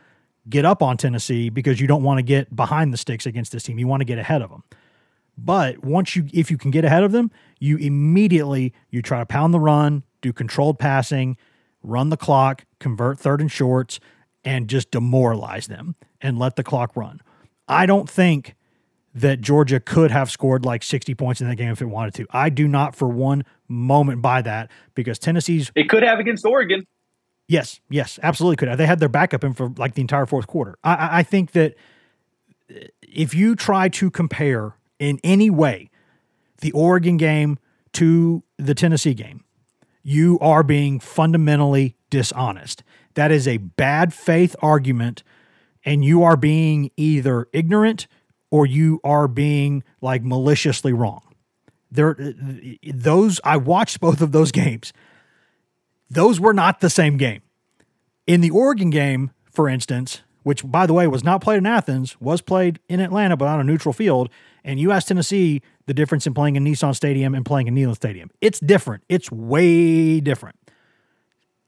get 0.48 0.64
up 0.64 0.82
on 0.82 0.96
Tennessee 0.96 1.48
because 1.48 1.80
you 1.80 1.86
don't 1.86 2.02
want 2.02 2.18
to 2.18 2.22
get 2.22 2.54
behind 2.54 2.92
the 2.92 2.96
sticks 2.96 3.26
against 3.26 3.52
this 3.52 3.62
team. 3.62 3.78
You 3.78 3.86
want 3.86 4.00
to 4.00 4.06
get 4.06 4.18
ahead 4.18 4.42
of 4.42 4.50
them. 4.50 4.64
But 5.38 5.82
once 5.82 6.14
you, 6.14 6.28
if 6.32 6.50
you 6.50 6.58
can 6.58 6.70
get 6.70 6.84
ahead 6.84 7.02
of 7.02 7.12
them, 7.12 7.30
you 7.58 7.78
immediately 7.78 8.74
you 8.90 9.00
try 9.00 9.20
to 9.20 9.26
pound 9.26 9.54
the 9.54 9.60
run, 9.60 10.02
do 10.20 10.32
controlled 10.32 10.78
passing, 10.78 11.38
run 11.82 12.10
the 12.10 12.16
clock, 12.16 12.66
convert 12.78 13.18
third 13.18 13.40
and 13.40 13.50
shorts, 13.50 14.00
and 14.44 14.68
just 14.68 14.90
demoralize 14.90 15.66
them 15.66 15.96
and 16.20 16.38
let 16.38 16.56
the 16.56 16.62
clock 16.62 16.96
run. 16.96 17.20
I 17.68 17.86
don't 17.86 18.08
think 18.08 18.56
that 19.14 19.40
Georgia 19.40 19.80
could 19.80 20.10
have 20.10 20.30
scored 20.30 20.64
like 20.64 20.82
60 20.82 21.14
points 21.14 21.40
in 21.40 21.48
that 21.48 21.56
game 21.56 21.72
if 21.72 21.82
it 21.82 21.86
wanted 21.86 22.14
to. 22.14 22.26
I 22.30 22.48
do 22.48 22.68
not 22.68 22.94
for 22.94 23.08
one 23.08 23.44
moment 23.68 24.22
buy 24.22 24.42
that 24.42 24.70
because 24.94 25.18
Tennessee's. 25.18 25.70
It 25.74 25.88
could 25.88 26.02
have 26.02 26.18
against 26.18 26.44
Oregon. 26.44 26.86
Yes, 27.48 27.80
yes, 27.88 28.20
absolutely 28.22 28.56
could 28.56 28.68
have. 28.68 28.78
They 28.78 28.86
had 28.86 29.00
their 29.00 29.08
backup 29.08 29.42
in 29.42 29.54
for 29.54 29.70
like 29.76 29.94
the 29.94 30.00
entire 30.00 30.26
fourth 30.26 30.46
quarter. 30.46 30.78
I, 30.84 31.18
I 31.18 31.22
think 31.24 31.52
that 31.52 31.74
if 33.02 33.34
you 33.34 33.56
try 33.56 33.88
to 33.88 34.10
compare 34.10 34.76
in 35.00 35.18
any 35.24 35.50
way 35.50 35.90
the 36.60 36.70
Oregon 36.72 37.16
game 37.16 37.58
to 37.94 38.44
the 38.56 38.74
Tennessee 38.74 39.14
game, 39.14 39.42
you 40.02 40.38
are 40.40 40.62
being 40.62 41.00
fundamentally 41.00 41.96
dishonest. 42.08 42.84
That 43.20 43.32
is 43.32 43.46
a 43.46 43.58
bad 43.58 44.14
faith 44.14 44.56
argument, 44.62 45.22
and 45.84 46.02
you 46.02 46.22
are 46.22 46.38
being 46.38 46.90
either 46.96 47.48
ignorant 47.52 48.06
or 48.50 48.64
you 48.64 48.98
are 49.04 49.28
being 49.28 49.84
like 50.00 50.24
maliciously 50.24 50.94
wrong. 50.94 51.20
There, 51.90 52.16
those 52.82 53.38
I 53.44 53.58
watched 53.58 54.00
both 54.00 54.22
of 54.22 54.32
those 54.32 54.52
games. 54.52 54.94
Those 56.08 56.40
were 56.40 56.54
not 56.54 56.80
the 56.80 56.88
same 56.88 57.18
game. 57.18 57.42
In 58.26 58.40
the 58.40 58.48
Oregon 58.48 58.88
game, 58.88 59.32
for 59.52 59.68
instance, 59.68 60.22
which 60.42 60.66
by 60.66 60.86
the 60.86 60.94
way 60.94 61.06
was 61.06 61.22
not 61.22 61.42
played 61.42 61.58
in 61.58 61.66
Athens, 61.66 62.18
was 62.22 62.40
played 62.40 62.80
in 62.88 63.00
Atlanta 63.00 63.36
but 63.36 63.48
on 63.48 63.60
a 63.60 63.64
neutral 63.64 63.92
field, 63.92 64.30
and 64.64 64.80
you 64.80 64.92
asked 64.92 65.08
Tennessee 65.08 65.60
the 65.84 65.92
difference 65.92 66.26
in 66.26 66.32
playing 66.32 66.56
in 66.56 66.64
Nissan 66.64 66.96
Stadium 66.96 67.34
and 67.34 67.44
playing 67.44 67.66
in 67.66 67.74
Neyland 67.74 67.96
Stadium. 67.96 68.30
It's 68.40 68.60
different. 68.60 69.04
It's 69.10 69.30
way 69.30 70.20
different. 70.20 70.56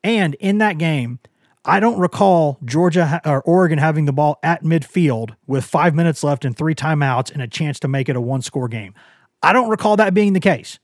And 0.03 0.33
in 0.37 0.57
that 0.57 0.79
game, 0.79 1.19
I 1.65 1.79
don't 1.79 1.99
recall 1.99 2.59
Georgia 2.65 3.21
or 3.25 3.41
Oregon 3.43 3.79
having 3.79 4.05
the 4.07 4.13
ball 4.13 4.39
at 4.43 4.65
midfield 4.65 5.37
with 5.47 5.65
five 5.65 5.95
minutes 5.95 6.25
left 6.25 6.45
and 6.45 6.57
three 6.57 6.75
timeouts 6.75 7.31
and 7.31 7.41
a 7.41 7.47
chance 7.47 7.79
to 7.81 7.89
make 7.89 8.09
it 8.09 8.17
a 8.17 8.21
one 8.21 8.43
score 8.43 8.69
game. 8.69 8.95
I 9.43 9.53
don't 9.53 9.69
recall 9.69 9.97
that 9.97 10.15
being 10.15 10.33
the 10.33 10.41
case, 10.41 10.81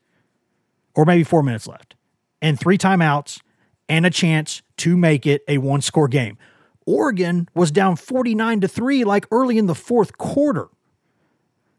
or 0.95 1.05
maybe 1.05 1.25
four 1.25 1.43
minutes 1.43 1.67
left, 1.67 1.97
and 2.41 2.59
three 2.59 2.79
timeouts 2.79 3.41
and 3.89 4.07
a 4.07 4.11
chance 4.11 4.63
to 4.79 4.97
make 4.97 5.27
it 5.27 5.43
a 5.49 5.59
one 5.59 5.81
score 5.81 6.09
game. 6.09 6.39
Oregon 6.87 7.49
was 7.55 7.71
down 7.71 7.97
49 7.97 8.61
to 8.61 8.69
3 8.69 9.05
like 9.05 9.27
early 9.31 9.59
in 9.59 9.67
the 9.67 9.75
fourth 9.75 10.17
quarter. 10.17 10.69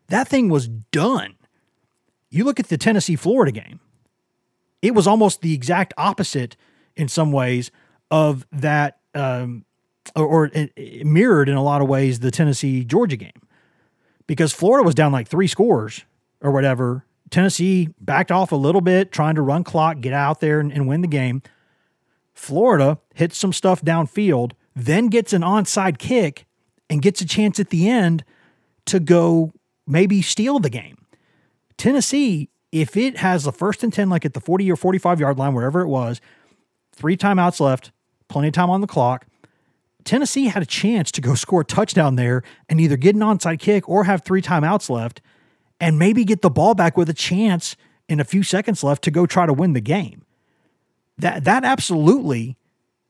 That 0.07 0.27
thing 0.27 0.49
was 0.49 0.67
done. 0.67 1.35
You 2.29 2.43
look 2.43 2.59
at 2.59 2.67
the 2.67 2.77
Tennessee 2.77 3.15
Florida 3.15 3.51
game, 3.51 3.79
it 4.81 4.93
was 4.93 5.07
almost 5.07 5.41
the 5.41 5.53
exact 5.53 5.93
opposite 5.97 6.55
in 6.95 7.07
some 7.07 7.31
ways 7.31 7.71
of 8.11 8.45
that, 8.51 8.99
um, 9.15 9.65
or, 10.15 10.25
or 10.25 10.45
it, 10.45 10.71
it 10.75 11.05
mirrored 11.05 11.49
in 11.49 11.55
a 11.55 11.63
lot 11.63 11.81
of 11.81 11.87
ways 11.87 12.19
the 12.19 12.31
Tennessee 12.31 12.83
Georgia 12.83 13.17
game 13.17 13.31
because 14.27 14.53
Florida 14.53 14.85
was 14.85 14.95
down 14.95 15.11
like 15.11 15.27
three 15.27 15.47
scores 15.47 16.05
or 16.41 16.51
whatever. 16.51 17.05
Tennessee 17.29 17.89
backed 17.99 18.31
off 18.31 18.51
a 18.51 18.55
little 18.55 18.81
bit, 18.81 19.11
trying 19.11 19.35
to 19.35 19.41
run 19.41 19.63
clock, 19.63 20.01
get 20.01 20.13
out 20.13 20.39
there 20.39 20.59
and, 20.59 20.71
and 20.71 20.87
win 20.87 21.01
the 21.01 21.07
game. 21.07 21.41
Florida 22.33 22.97
hits 23.13 23.37
some 23.37 23.53
stuff 23.53 23.81
downfield, 23.81 24.53
then 24.75 25.07
gets 25.07 25.33
an 25.33 25.41
onside 25.41 25.97
kick 25.97 26.45
and 26.89 27.01
gets 27.01 27.21
a 27.21 27.25
chance 27.25 27.59
at 27.59 27.69
the 27.69 27.89
end 27.89 28.23
to 28.85 28.99
go 28.99 29.53
maybe 29.85 30.21
steal 30.21 30.59
the 30.59 30.69
game. 30.69 30.97
Tennessee, 31.77 32.49
if 32.71 32.95
it 32.97 33.17
has 33.17 33.43
the 33.43 33.51
first 33.51 33.83
and 33.83 33.91
10, 33.91 34.09
like 34.09 34.25
at 34.25 34.33
the 34.33 34.41
40 34.41 34.71
or 34.71 34.75
45 34.75 35.19
yard 35.19 35.37
line, 35.37 35.53
wherever 35.53 35.81
it 35.81 35.87
was, 35.87 36.21
three 36.93 37.17
timeouts 37.17 37.59
left, 37.59 37.91
plenty 38.29 38.47
of 38.47 38.53
time 38.53 38.69
on 38.69 38.81
the 38.81 38.87
clock. 38.87 39.25
Tennessee 40.05 40.45
had 40.45 40.63
a 40.63 40.65
chance 40.65 41.11
to 41.11 41.21
go 41.21 41.35
score 41.35 41.61
a 41.61 41.65
touchdown 41.65 42.15
there 42.15 42.41
and 42.69 42.79
either 42.79 42.95
get 42.95 43.15
an 43.15 43.21
onside 43.21 43.59
kick 43.59 43.87
or 43.89 44.05
have 44.05 44.23
three 44.23 44.41
timeouts 44.41 44.89
left 44.89 45.21
and 45.79 45.99
maybe 45.99 46.23
get 46.23 46.41
the 46.41 46.49
ball 46.49 46.73
back 46.73 46.97
with 46.97 47.09
a 47.09 47.13
chance 47.13 47.75
in 48.07 48.19
a 48.19 48.23
few 48.23 48.43
seconds 48.43 48.83
left 48.83 49.03
to 49.03 49.11
go 49.11 49.25
try 49.25 49.45
to 49.45 49.53
win 49.53 49.73
the 49.73 49.81
game. 49.81 50.23
That 51.17 51.43
that 51.43 51.63
absolutely 51.65 52.57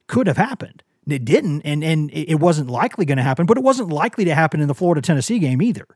could 0.07 0.27
have 0.27 0.37
happened. 0.37 0.83
It 1.07 1.25
didn't, 1.25 1.61
and 1.61 1.83
and 1.83 2.09
it 2.13 2.39
wasn't 2.39 2.69
likely 2.69 3.05
going 3.05 3.17
to 3.17 3.23
happen, 3.23 3.45
but 3.45 3.57
it 3.57 3.63
wasn't 3.63 3.89
likely 3.89 4.25
to 4.25 4.35
happen 4.35 4.61
in 4.61 4.67
the 4.67 4.75
Florida 4.75 5.01
Tennessee 5.01 5.39
game 5.39 5.61
either. 5.61 5.87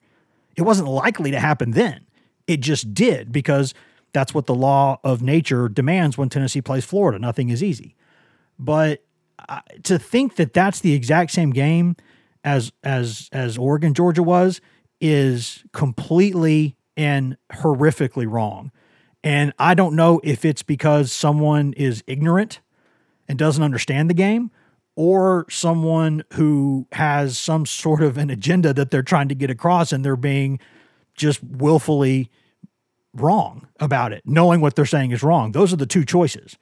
It 0.56 0.62
wasn't 0.62 0.88
likely 0.88 1.32
to 1.32 1.40
happen 1.40 1.72
then. 1.72 2.06
It 2.48 2.62
just 2.62 2.94
did 2.94 3.32
because 3.32 3.74
that's 4.12 4.34
what 4.34 4.46
the 4.46 4.56
law 4.56 5.00
of 5.04 5.22
nature 5.22 5.68
demands 5.68 6.18
when 6.18 6.30
Tennessee 6.30 6.62
plays 6.62 6.86
Florida. 6.86 7.20
Nothing 7.20 7.50
is 7.50 7.64
easy. 7.64 7.96
But 8.60 9.04
to 9.84 10.00
think 10.00 10.36
that 10.36 10.54
that's 10.54 10.80
the 10.80 10.94
exact 10.94 11.32
same 11.32 11.52
game 11.52 11.96
as 12.44 12.72
as 12.84 13.30
as 13.32 13.58
Oregon 13.58 13.94
Georgia 13.94 14.24
was 14.24 14.62
is 15.02 15.64
completely 15.74 16.76
and 16.96 17.38
horrifically 17.52 18.30
wrong. 18.30 18.72
And 19.24 19.54
I 19.58 19.74
don't 19.74 19.96
know 19.96 20.20
if 20.24 20.44
it's 20.44 20.64
because 20.64 21.12
someone 21.12 21.74
is 21.74 22.04
ignorant 22.08 22.60
and 23.28 23.40
doesn't 23.40 23.64
understand 23.64 24.10
the 24.10 24.14
game 24.14 24.52
or 24.96 25.46
someone 25.50 26.24
who 26.34 26.88
has 26.92 27.38
some 27.38 27.66
sort 27.66 28.04
of 28.04 28.18
an 28.18 28.30
agenda 28.30 28.74
that 28.74 28.92
they're 28.92 29.02
trying 29.02 29.30
to 29.30 29.36
get 29.36 29.50
across 29.50 29.92
and 29.92 30.04
they're 30.04 30.16
being 30.16 30.60
just 31.16 31.44
willfully 31.44 32.30
wrong 33.14 33.68
about 33.80 34.12
it, 34.12 34.24
knowing 34.26 34.62
what 34.62 34.76
they're 34.76 34.86
saying 34.86 35.12
is 35.12 35.24
wrong. 35.24 35.52
Those 35.52 35.72
are 35.72 35.78
the 35.78 35.86
two 35.86 36.04
choices 36.04 36.58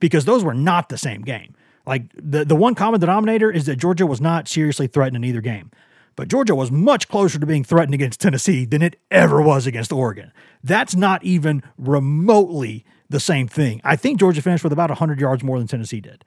because 0.00 0.24
those 0.24 0.44
were 0.44 0.54
not 0.54 0.88
the 0.88 0.98
same 0.98 1.22
game. 1.22 1.54
Like 1.86 2.04
the, 2.14 2.44
the 2.44 2.56
one 2.56 2.74
common 2.74 3.00
denominator 3.00 3.50
is 3.50 3.66
that 3.66 3.76
Georgia 3.76 4.06
was 4.06 4.20
not 4.20 4.48
seriously 4.48 4.86
threatened 4.86 5.16
in 5.16 5.24
either 5.24 5.40
game. 5.40 5.70
But 6.14 6.28
Georgia 6.28 6.54
was 6.54 6.70
much 6.70 7.08
closer 7.08 7.38
to 7.38 7.46
being 7.46 7.64
threatened 7.64 7.94
against 7.94 8.20
Tennessee 8.20 8.64
than 8.64 8.82
it 8.82 9.00
ever 9.10 9.40
was 9.40 9.66
against 9.66 9.92
Oregon. 9.92 10.30
That's 10.62 10.94
not 10.94 11.24
even 11.24 11.62
remotely 11.78 12.84
the 13.08 13.20
same 13.20 13.48
thing. 13.48 13.80
I 13.82 13.96
think 13.96 14.20
Georgia 14.20 14.42
finished 14.42 14.64
with 14.64 14.72
about 14.72 14.90
100 14.90 15.20
yards 15.20 15.42
more 15.42 15.58
than 15.58 15.68
Tennessee 15.68 16.00
did 16.00 16.24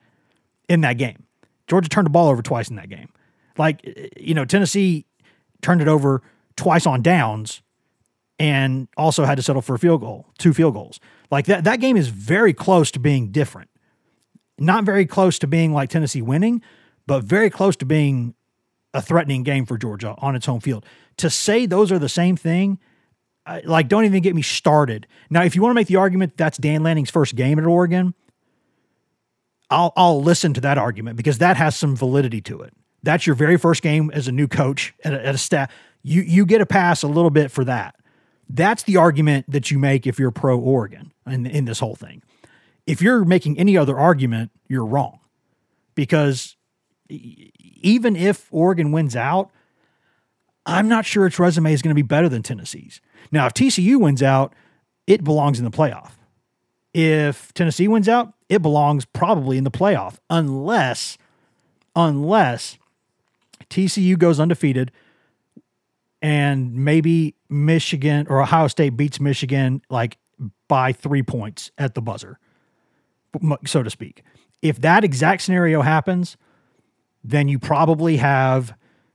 in 0.68 0.80
that 0.80 0.94
game. 0.94 1.24
Georgia 1.66 1.88
turned 1.88 2.06
the 2.06 2.10
ball 2.10 2.28
over 2.28 2.42
twice 2.42 2.68
in 2.68 2.76
that 2.76 2.88
game. 2.88 3.08
Like, 3.58 3.80
eh, 3.86 3.92
eh, 3.96 4.08
you 4.18 4.34
know, 4.34 4.44
Tennessee 4.44 5.06
turned 5.62 5.80
it 5.80 5.88
over 5.88 6.22
twice 6.56 6.86
on 6.86 7.02
downs 7.02 7.62
and 8.38 8.88
also 8.96 9.24
had 9.24 9.36
to 9.36 9.42
settle 9.42 9.62
for 9.62 9.74
a 9.74 9.78
field 9.78 10.00
goal, 10.00 10.26
two 10.38 10.52
field 10.52 10.74
goals. 10.74 11.00
Like 11.30 11.46
that, 11.46 11.64
that 11.64 11.80
game 11.80 11.96
is 11.96 12.08
very 12.08 12.52
close 12.52 12.90
to 12.92 12.98
being 12.98 13.30
different 13.30 13.70
not 14.58 14.84
very 14.84 15.06
close 15.06 15.38
to 15.40 15.46
being 15.46 15.72
like 15.72 15.90
Tennessee 15.90 16.22
winning, 16.22 16.62
but 17.06 17.22
very 17.24 17.50
close 17.50 17.76
to 17.76 17.84
being 17.84 18.34
a 18.94 19.02
threatening 19.02 19.42
game 19.42 19.66
for 19.66 19.76
Georgia 19.76 20.14
on 20.18 20.34
its 20.34 20.46
home 20.46 20.60
field. 20.60 20.84
To 21.18 21.30
say 21.30 21.66
those 21.66 21.92
are 21.92 21.98
the 21.98 22.08
same 22.08 22.36
thing, 22.36 22.78
like, 23.64 23.88
don't 23.88 24.04
even 24.04 24.22
get 24.22 24.34
me 24.34 24.42
started. 24.42 25.06
Now, 25.30 25.44
if 25.44 25.54
you 25.54 25.62
want 25.62 25.70
to 25.70 25.74
make 25.74 25.86
the 25.86 25.96
argument 25.96 26.36
that's 26.36 26.58
Dan 26.58 26.82
Lanning's 26.82 27.10
first 27.10 27.36
game 27.36 27.58
at 27.58 27.64
Oregon, 27.64 28.14
I'll 29.70 29.92
I'll 29.96 30.22
listen 30.22 30.52
to 30.54 30.60
that 30.62 30.78
argument 30.78 31.16
because 31.16 31.38
that 31.38 31.56
has 31.56 31.76
some 31.76 31.96
validity 31.96 32.40
to 32.42 32.62
it. 32.62 32.72
That's 33.02 33.26
your 33.26 33.36
very 33.36 33.56
first 33.56 33.82
game 33.82 34.10
as 34.12 34.28
a 34.28 34.32
new 34.32 34.48
coach 34.48 34.94
at 35.04 35.12
a, 35.12 35.26
at 35.26 35.34
a 35.34 35.38
staff. 35.38 35.72
You 36.02 36.22
you 36.22 36.46
get 36.46 36.60
a 36.60 36.66
pass 36.66 37.02
a 37.02 37.08
little 37.08 37.30
bit 37.30 37.50
for 37.50 37.64
that. 37.64 37.96
That's 38.48 38.84
the 38.84 38.96
argument 38.96 39.46
that 39.48 39.70
you 39.70 39.78
make 39.78 40.06
if 40.06 40.18
you're 40.18 40.30
pro 40.30 40.58
Oregon 40.58 41.12
in, 41.26 41.46
in 41.46 41.64
this 41.64 41.80
whole 41.80 41.96
thing. 41.96 42.22
If 42.86 43.02
you're 43.02 43.24
making 43.24 43.58
any 43.58 43.76
other 43.76 43.98
argument, 43.98 44.50
you're 44.68 44.84
wrong. 44.84 45.20
Because 45.94 46.56
even 47.08 48.16
if 48.16 48.48
Oregon 48.50 48.92
wins 48.92 49.16
out, 49.16 49.50
I'm 50.64 50.88
not 50.88 51.04
sure 51.04 51.26
its 51.26 51.38
resume 51.38 51.72
is 51.72 51.82
going 51.82 51.90
to 51.90 51.94
be 51.94 52.02
better 52.02 52.28
than 52.28 52.42
Tennessee's. 52.42 53.00
Now, 53.30 53.46
if 53.46 53.54
TCU 53.54 54.00
wins 54.00 54.22
out, 54.22 54.52
it 55.06 55.24
belongs 55.24 55.58
in 55.58 55.64
the 55.64 55.70
playoff. 55.70 56.12
If 56.92 57.52
Tennessee 57.54 57.88
wins 57.88 58.08
out, 58.08 58.32
it 58.48 58.62
belongs 58.62 59.04
probably 59.04 59.58
in 59.58 59.64
the 59.64 59.70
playoff, 59.70 60.16
unless, 60.30 61.18
unless 61.94 62.78
TCU 63.68 64.18
goes 64.18 64.40
undefeated 64.40 64.92
and 66.22 66.74
maybe 66.74 67.34
Michigan 67.48 68.26
or 68.28 68.40
Ohio 68.40 68.68
State 68.68 68.96
beats 68.96 69.20
Michigan 69.20 69.82
like 69.90 70.16
by 70.68 70.92
three 70.92 71.22
points 71.22 71.70
at 71.78 71.94
the 71.94 72.02
buzzer, 72.02 72.38
so 73.66 73.82
to 73.82 73.90
speak. 73.90 74.22
If 74.62 74.80
that 74.80 75.04
exact 75.04 75.42
scenario 75.42 75.82
happens, 75.82 76.36
then 77.22 77.48
you 77.48 77.58
probably 77.58 78.18
have 78.18 78.74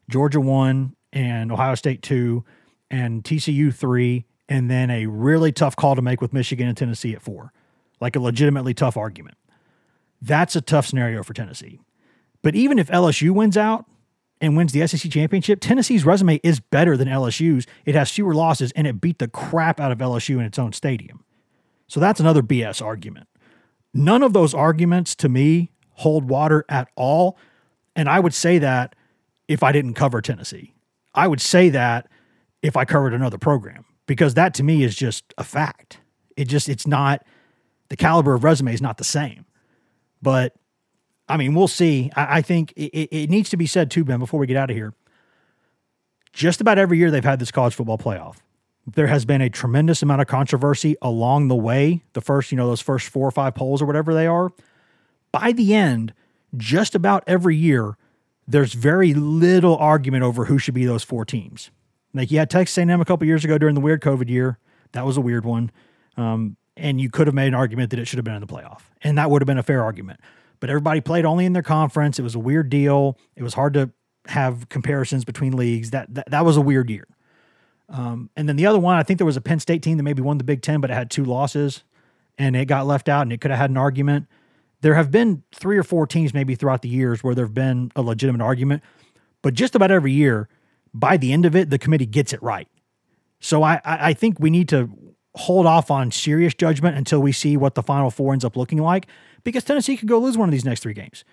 Georgia 0.09 0.41
one 0.41 0.95
and 1.13 1.51
Ohio 1.51 1.75
State 1.75 2.01
two 2.01 2.43
and 2.89 3.23
TCU 3.23 3.73
three, 3.73 4.25
and 4.49 4.69
then 4.69 4.89
a 4.89 5.05
really 5.05 5.51
tough 5.51 5.75
call 5.75 5.95
to 5.95 6.01
make 6.01 6.21
with 6.21 6.33
Michigan 6.33 6.67
and 6.67 6.75
Tennessee 6.75 7.13
at 7.13 7.21
four, 7.21 7.53
like 7.99 8.15
a 8.15 8.19
legitimately 8.19 8.73
tough 8.73 8.97
argument. 8.97 9.37
That's 10.21 10.55
a 10.55 10.61
tough 10.61 10.85
scenario 10.85 11.23
for 11.23 11.33
Tennessee. 11.33 11.79
But 12.41 12.55
even 12.55 12.77
if 12.77 12.89
LSU 12.89 13.31
wins 13.31 13.57
out 13.57 13.85
and 14.39 14.57
wins 14.57 14.73
the 14.73 14.85
SEC 14.85 15.11
championship, 15.11 15.59
Tennessee's 15.61 16.05
resume 16.05 16.39
is 16.43 16.59
better 16.59 16.97
than 16.97 17.07
LSU's. 17.07 17.65
It 17.85 17.95
has 17.95 18.11
fewer 18.11 18.33
losses 18.33 18.71
and 18.75 18.87
it 18.87 18.99
beat 18.99 19.19
the 19.19 19.27
crap 19.27 19.79
out 19.79 19.91
of 19.91 19.99
LSU 19.99 20.35
in 20.35 20.41
its 20.41 20.59
own 20.59 20.73
stadium. 20.73 21.23
So 21.87 21.99
that's 21.99 22.19
another 22.19 22.41
BS 22.41 22.81
argument. 22.81 23.27
None 23.93 24.23
of 24.23 24.33
those 24.33 24.53
arguments 24.53 25.15
to 25.15 25.29
me 25.29 25.71
hold 25.91 26.29
water 26.29 26.65
at 26.69 26.89
all. 26.95 27.37
And 27.95 28.09
I 28.09 28.19
would 28.19 28.33
say 28.33 28.57
that 28.59 28.95
if 29.47 29.63
I 29.63 29.71
didn't 29.71 29.95
cover 29.95 30.21
Tennessee. 30.21 30.73
I 31.13 31.27
would 31.27 31.41
say 31.41 31.69
that 31.69 32.07
if 32.61 32.77
I 32.77 32.85
covered 32.85 33.13
another 33.13 33.37
program 33.37 33.85
because 34.07 34.33
that 34.35 34.53
to 34.55 34.63
me 34.63 34.83
is 34.83 34.95
just 34.95 35.33
a 35.37 35.43
fact. 35.43 35.99
It 36.37 36.45
just, 36.47 36.69
it's 36.69 36.87
not, 36.87 37.25
the 37.89 37.97
caliber 37.97 38.33
of 38.33 38.43
resume 38.43 38.73
is 38.73 38.81
not 38.81 38.97
the 38.97 39.03
same. 39.03 39.45
But 40.21 40.55
I 41.27 41.37
mean, 41.37 41.53
we'll 41.53 41.67
see. 41.67 42.11
I, 42.15 42.37
I 42.37 42.41
think 42.41 42.73
it, 42.75 43.09
it, 43.11 43.29
needs 43.29 43.49
to 43.49 43.57
be 43.57 43.65
said 43.65 43.91
too, 43.91 44.03
Ben, 44.03 44.19
before 44.19 44.39
we 44.39 44.47
get 44.47 44.57
out 44.57 44.69
of 44.69 44.75
here. 44.75 44.93
Just 46.33 46.61
about 46.61 46.77
every 46.77 46.97
year 46.97 47.11
they've 47.11 47.23
had 47.23 47.39
this 47.39 47.51
college 47.51 47.73
football 47.73 47.97
playoff. 47.97 48.37
There 48.87 49.07
has 49.07 49.25
been 49.25 49.41
a 49.41 49.49
tremendous 49.49 50.01
amount 50.01 50.21
of 50.21 50.27
controversy 50.27 50.95
along 51.01 51.47
the 51.47 51.55
way. 51.55 52.03
The 52.13 52.21
first, 52.21 52.51
you 52.51 52.57
know, 52.57 52.67
those 52.67 52.81
first 52.81 53.09
four 53.09 53.27
or 53.27 53.31
five 53.31 53.55
polls 53.55 53.81
or 53.81 53.85
whatever 53.85 54.13
they 54.13 54.27
are. 54.27 54.51
By 55.31 55.51
the 55.51 55.73
end, 55.73 56.13
just 56.57 56.95
about 56.95 57.23
every 57.27 57.55
year, 57.55 57.97
there's 58.47 58.73
very 58.73 59.13
little 59.13 59.77
argument 59.77 60.23
over 60.23 60.45
who 60.45 60.57
should 60.57 60.73
be 60.73 60.85
those 60.85 61.03
four 61.03 61.25
teams. 61.25 61.69
Like 62.13 62.31
you 62.31 62.39
had 62.39 62.49
Texas 62.49 62.77
A&M 62.77 62.99
a 62.99 63.05
couple 63.05 63.25
years 63.27 63.45
ago 63.45 63.57
during 63.57 63.75
the 63.75 63.81
weird 63.81 64.01
COVID 64.01 64.29
year. 64.29 64.57
That 64.91 65.05
was 65.05 65.15
a 65.15 65.21
weird 65.21 65.45
one. 65.45 65.71
Um, 66.17 66.57
and 66.75 66.99
you 66.99 67.09
could 67.09 67.27
have 67.27 67.35
made 67.35 67.47
an 67.47 67.53
argument 67.53 67.91
that 67.91 67.99
it 67.99 68.05
should 68.05 68.17
have 68.17 68.25
been 68.25 68.33
in 68.33 68.41
the 68.41 68.47
playoff. 68.47 68.81
And 69.03 69.17
that 69.17 69.29
would 69.29 69.41
have 69.41 69.47
been 69.47 69.57
a 69.57 69.63
fair 69.63 69.83
argument 69.83 70.19
but 70.61 70.69
everybody 70.69 71.01
played 71.01 71.25
only 71.25 71.45
in 71.45 71.51
their 71.51 71.63
conference. 71.63 72.17
It 72.17 72.21
was 72.21 72.35
a 72.35 72.39
weird 72.39 72.69
deal. 72.69 73.17
It 73.35 73.43
was 73.43 73.55
hard 73.55 73.73
to 73.73 73.91
have 74.27 74.69
comparisons 74.69 75.25
between 75.25 75.57
leagues. 75.57 75.89
That 75.89 76.13
that, 76.13 76.31
that 76.31 76.45
was 76.45 76.55
a 76.55 76.61
weird 76.61 76.89
year. 76.89 77.07
Um, 77.91 78.29
and 78.37 78.47
then 78.47 78.55
the 78.55 78.65
other 78.65 78.79
one, 78.79 78.95
I 78.95 79.03
think 79.03 79.19
there 79.19 79.25
was 79.25 79.37
a 79.37 79.41
Penn 79.41 79.59
State 79.59 79.83
team 79.83 79.97
that 79.97 80.03
maybe 80.03 80.21
won 80.21 80.37
the 80.37 80.43
Big 80.43 80.61
Ten, 80.61 80.79
but 80.79 80.89
it 80.89 80.93
had 80.93 81.11
two 81.11 81.25
losses, 81.25 81.83
and 82.37 82.55
it 82.55 82.65
got 82.65 82.87
left 82.87 83.09
out, 83.09 83.23
and 83.23 83.33
it 83.33 83.41
could 83.41 83.51
have 83.51 83.59
had 83.59 83.69
an 83.69 83.77
argument. 83.77 84.27
There 84.79 84.95
have 84.95 85.11
been 85.11 85.43
three 85.51 85.77
or 85.77 85.83
four 85.83 86.07
teams 86.07 86.33
maybe 86.33 86.55
throughout 86.55 86.81
the 86.81 86.89
years 86.89 87.23
where 87.23 87.35
there 87.35 87.45
have 87.45 87.53
been 87.53 87.91
a 87.95 88.01
legitimate 88.01 88.41
argument, 88.41 88.81
but 89.41 89.53
just 89.53 89.75
about 89.75 89.91
every 89.91 90.13
year, 90.13 90.47
by 90.93 91.17
the 91.17 91.33
end 91.33 91.45
of 91.45 91.55
it, 91.55 91.69
the 91.69 91.77
committee 91.77 92.05
gets 92.05 92.33
it 92.33 92.41
right. 92.41 92.67
So 93.39 93.63
I 93.63 93.81
I 93.83 94.13
think 94.13 94.39
we 94.39 94.49
need 94.49 94.69
to 94.69 94.89
hold 95.35 95.65
off 95.65 95.91
on 95.91 96.11
serious 96.11 96.53
judgment 96.53 96.97
until 96.97 97.19
we 97.21 97.31
see 97.31 97.57
what 97.57 97.75
the 97.75 97.83
Final 97.83 98.09
Four 98.09 98.33
ends 98.33 98.45
up 98.45 98.55
looking 98.55 98.79
like 98.79 99.07
because 99.43 99.63
Tennessee 99.63 99.97
could 99.97 100.07
go 100.07 100.19
lose 100.19 100.37
one 100.37 100.47
of 100.47 100.53
these 100.53 100.65
next 100.65 100.81
three 100.81 100.93
games, 100.93 101.23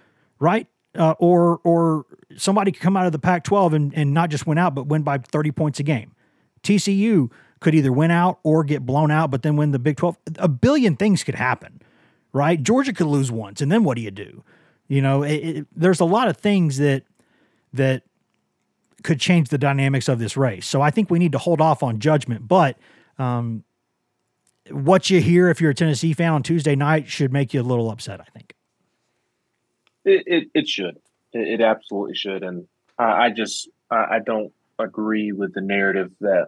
right? 0.40 0.66
Uh, 0.94 1.14
or 1.18 1.60
or 1.64 2.06
somebody 2.36 2.72
could 2.72 2.82
come 2.82 2.96
out 2.96 3.06
of 3.06 3.12
the 3.12 3.18
Pac-12 3.18 3.74
and, 3.74 3.94
and 3.94 4.14
not 4.14 4.30
just 4.30 4.46
win 4.46 4.58
out, 4.58 4.74
but 4.74 4.86
win 4.86 5.02
by 5.02 5.18
30 5.18 5.52
points 5.52 5.80
a 5.80 5.82
game. 5.82 6.12
TCU 6.62 7.30
could 7.60 7.74
either 7.74 7.92
win 7.92 8.10
out 8.10 8.38
or 8.42 8.64
get 8.64 8.86
blown 8.86 9.10
out, 9.10 9.30
but 9.30 9.42
then 9.42 9.56
win 9.56 9.72
the 9.72 9.78
Big 9.78 9.96
12. 9.96 10.16
A 10.38 10.48
billion 10.48 10.96
things 10.96 11.24
could 11.24 11.34
happen, 11.34 11.82
right? 12.32 12.62
Georgia 12.62 12.92
could 12.92 13.06
lose 13.06 13.30
once, 13.30 13.60
and 13.60 13.70
then 13.70 13.84
what 13.84 13.96
do 13.96 14.02
you 14.02 14.10
do? 14.10 14.44
You 14.86 15.02
know, 15.02 15.22
it, 15.22 15.34
it, 15.34 15.66
there's 15.74 16.00
a 16.00 16.04
lot 16.04 16.28
of 16.28 16.36
things 16.36 16.78
that 16.78 17.04
that 17.72 18.02
could 19.02 19.20
change 19.20 19.50
the 19.50 19.58
dynamics 19.58 20.08
of 20.08 20.18
this 20.18 20.36
race. 20.36 20.66
So 20.66 20.80
I 20.80 20.90
think 20.90 21.10
we 21.10 21.18
need 21.18 21.32
to 21.32 21.38
hold 21.38 21.60
off 21.60 21.82
on 21.82 22.00
judgment, 22.00 22.48
but 22.48 22.76
um, 23.18 23.64
what 24.70 25.10
you 25.10 25.20
hear 25.20 25.48
if 25.50 25.60
you're 25.60 25.70
a 25.70 25.74
Tennessee 25.74 26.12
fan 26.12 26.32
on 26.32 26.42
Tuesday 26.42 26.74
night 26.74 27.08
should 27.08 27.32
make 27.32 27.54
you 27.54 27.60
a 27.60 27.62
little 27.62 27.90
upset. 27.90 28.20
I 28.20 28.24
think 28.24 28.54
it 30.04 30.24
it, 30.26 30.48
it 30.54 30.68
should. 30.68 30.98
It, 31.32 31.60
it, 31.60 31.60
absolutely 31.60 32.14
should. 32.14 32.42
And 32.42 32.66
I, 32.98 33.26
I 33.26 33.30
just 33.30 33.68
I, 33.90 33.96
I 33.96 34.18
don't 34.24 34.52
agree 34.78 35.32
with 35.32 35.54
the 35.54 35.60
narrative 35.60 36.10
that 36.20 36.46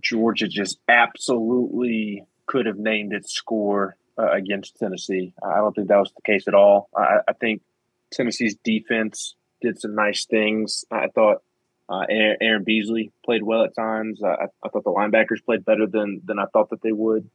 Georgia 0.00 0.48
just 0.48 0.78
absolutely 0.88 2.24
could 2.46 2.66
have 2.66 2.78
named 2.78 3.12
its 3.12 3.32
score 3.32 3.96
uh, 4.18 4.30
against 4.30 4.76
Tennessee. 4.76 5.32
I 5.42 5.56
don't 5.56 5.74
think 5.74 5.88
that 5.88 5.98
was 5.98 6.12
the 6.14 6.22
case 6.22 6.46
at 6.48 6.54
all. 6.54 6.88
I, 6.96 7.18
I 7.28 7.32
think 7.32 7.62
Tennessee's 8.12 8.56
defense 8.62 9.34
did 9.60 9.80
some 9.80 9.94
nice 9.94 10.26
things. 10.26 10.84
I 10.90 11.08
thought 11.08 11.42
uh, 11.88 12.04
Aaron 12.08 12.64
Beasley 12.64 13.12
played 13.24 13.42
well 13.42 13.64
at 13.64 13.74
times. 13.74 14.22
I, 14.22 14.46
I, 14.62 14.68
thought 14.68 14.84
the 14.84 14.90
linebackers 14.90 15.44
played 15.44 15.64
better 15.64 15.86
than 15.86 16.22
than 16.24 16.38
I 16.38 16.46
thought 16.52 16.70
that 16.70 16.82
they 16.82 16.92
would. 16.92 17.28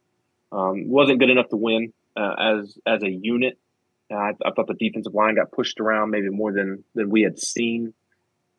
Um, 0.52 0.88
wasn't 0.88 1.20
good 1.20 1.30
enough 1.30 1.48
to 1.50 1.56
win 1.56 1.92
uh, 2.16 2.34
as 2.38 2.76
as 2.86 3.02
a 3.02 3.10
unit. 3.10 3.58
I, 4.10 4.32
I, 4.44 4.50
thought 4.50 4.66
the 4.66 4.74
defensive 4.74 5.14
line 5.14 5.36
got 5.36 5.52
pushed 5.52 5.78
around 5.78 6.10
maybe 6.10 6.30
more 6.30 6.52
than 6.52 6.82
than 6.94 7.10
we 7.10 7.22
had 7.22 7.38
seen. 7.38 7.94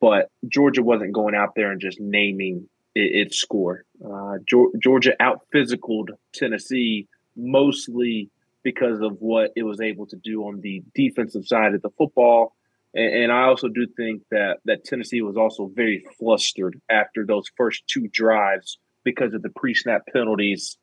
But 0.02 0.30
Georgia 0.46 0.82
wasn't 0.82 1.14
going 1.14 1.34
out 1.34 1.54
there 1.54 1.72
and 1.72 1.80
just 1.80 1.98
naming 1.98 2.68
it, 2.94 3.26
its 3.28 3.38
score. 3.38 3.84
Uh, 4.04 4.34
Georgia 4.82 5.14
out 5.20 5.46
physicaled 5.54 6.10
Tennessee 6.34 7.08
mostly 7.36 8.28
because 8.62 9.00
of 9.00 9.16
what 9.20 9.52
it 9.56 9.62
was 9.62 9.80
able 9.80 10.06
to 10.08 10.16
do 10.16 10.42
on 10.42 10.60
the 10.60 10.82
defensive 10.94 11.46
side 11.46 11.74
of 11.74 11.80
the 11.80 11.90
football 11.96 12.54
and, 12.94 13.32
I 13.32 13.44
also 13.44 13.68
do 13.68 13.86
think 13.86 14.22
that 14.30 14.58
that 14.66 14.84
Tennessee 14.84 15.22
was 15.22 15.36
also 15.36 15.70
very 15.74 16.04
flustered 16.18 16.80
after 16.90 17.24
those 17.24 17.50
first 17.56 17.86
two 17.86 18.08
drives 18.08 18.78
because 19.04 19.34
of 19.34 19.42
the 19.42 19.48
pre-snap 19.48 20.02
penalties 20.12 20.76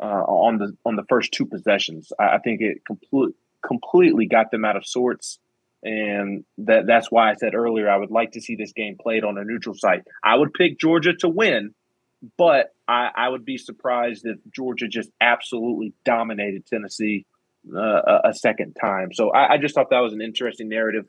uh, 0.00 0.24
on 0.24 0.58
the 0.58 0.76
on 0.84 0.96
the 0.96 1.04
first 1.08 1.32
two 1.32 1.46
possessions. 1.46 2.12
I, 2.18 2.34
I 2.34 2.38
think 2.38 2.60
it 2.60 2.84
complete, 2.84 3.34
completely 3.66 4.26
got 4.26 4.50
them 4.50 4.64
out 4.64 4.76
of 4.76 4.86
sorts, 4.86 5.38
and 5.82 6.44
that 6.58 6.86
that's 6.86 7.10
why 7.10 7.30
I 7.30 7.34
said 7.34 7.54
earlier 7.54 7.90
I 7.90 7.96
would 7.96 8.10
like 8.10 8.32
to 8.32 8.40
see 8.40 8.56
this 8.56 8.72
game 8.72 8.96
played 9.00 9.24
on 9.24 9.38
a 9.38 9.44
neutral 9.44 9.74
site. 9.74 10.02
I 10.22 10.36
would 10.36 10.54
pick 10.54 10.78
Georgia 10.78 11.12
to 11.20 11.28
win, 11.28 11.74
but 12.38 12.74
I, 12.86 13.08
I 13.14 13.28
would 13.28 13.44
be 13.44 13.58
surprised 13.58 14.24
if 14.24 14.38
Georgia 14.54 14.88
just 14.88 15.10
absolutely 15.20 15.92
dominated 16.04 16.66
Tennessee 16.66 17.26
uh, 17.74 18.20
a, 18.24 18.34
second 18.34 18.74
time. 18.80 19.12
So 19.12 19.30
I, 19.30 19.54
I 19.54 19.58
just 19.58 19.74
thought 19.74 19.90
that 19.90 20.00
was 20.00 20.12
an 20.12 20.20
interesting 20.20 20.68
narrative 20.68 21.06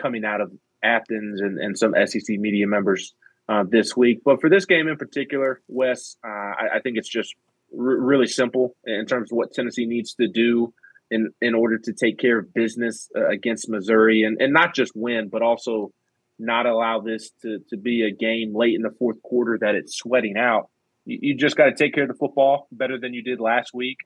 coming 0.00 0.24
out 0.24 0.40
of 0.40 0.52
Athens 0.82 1.40
and, 1.40 1.58
and 1.58 1.78
some 1.78 1.94
SEC 2.06 2.38
media 2.38 2.66
members 2.66 3.14
uh, 3.48 3.64
this 3.68 3.96
week. 3.96 4.20
But 4.24 4.40
for 4.40 4.48
this 4.50 4.66
game 4.66 4.88
in 4.88 4.96
particular, 4.96 5.60
Wes, 5.68 6.16
uh, 6.24 6.28
I, 6.28 6.68
I, 6.76 6.80
think 6.80 6.96
it's 6.96 7.08
just 7.08 7.34
r- 7.72 7.78
really 7.78 8.26
simple 8.26 8.76
in 8.84 9.06
terms 9.06 9.32
of 9.32 9.36
what 9.36 9.52
Tennessee 9.52 9.86
needs 9.86 10.14
to 10.14 10.28
do 10.28 10.72
in 11.10 11.30
in 11.40 11.54
order 11.54 11.78
to 11.78 11.92
take 11.92 12.18
care 12.18 12.38
of 12.38 12.52
business 12.54 13.08
uh, 13.16 13.28
against 13.28 13.68
Missouri 13.68 14.22
and, 14.22 14.40
and 14.40 14.52
not 14.52 14.74
just 14.74 14.92
win, 14.94 15.28
but 15.28 15.42
also 15.42 15.92
not 16.38 16.66
allow 16.66 17.00
this 17.00 17.30
to, 17.42 17.60
to 17.70 17.76
be 17.76 18.02
a 18.02 18.10
game 18.10 18.54
late 18.54 18.74
in 18.74 18.82
the 18.82 18.94
fourth 18.98 19.22
quarter 19.22 19.56
that 19.60 19.74
it's 19.74 19.96
sweating 19.96 20.36
out. 20.36 20.68
You, 21.04 21.18
you 21.22 21.34
just 21.36 21.56
got 21.56 21.66
to 21.66 21.74
take 21.74 21.94
care 21.94 22.04
of 22.04 22.08
the 22.08 22.14
football 22.14 22.68
better 22.70 22.98
than 22.98 23.14
you 23.14 23.22
did 23.22 23.40
last 23.40 23.72
week. 23.72 23.98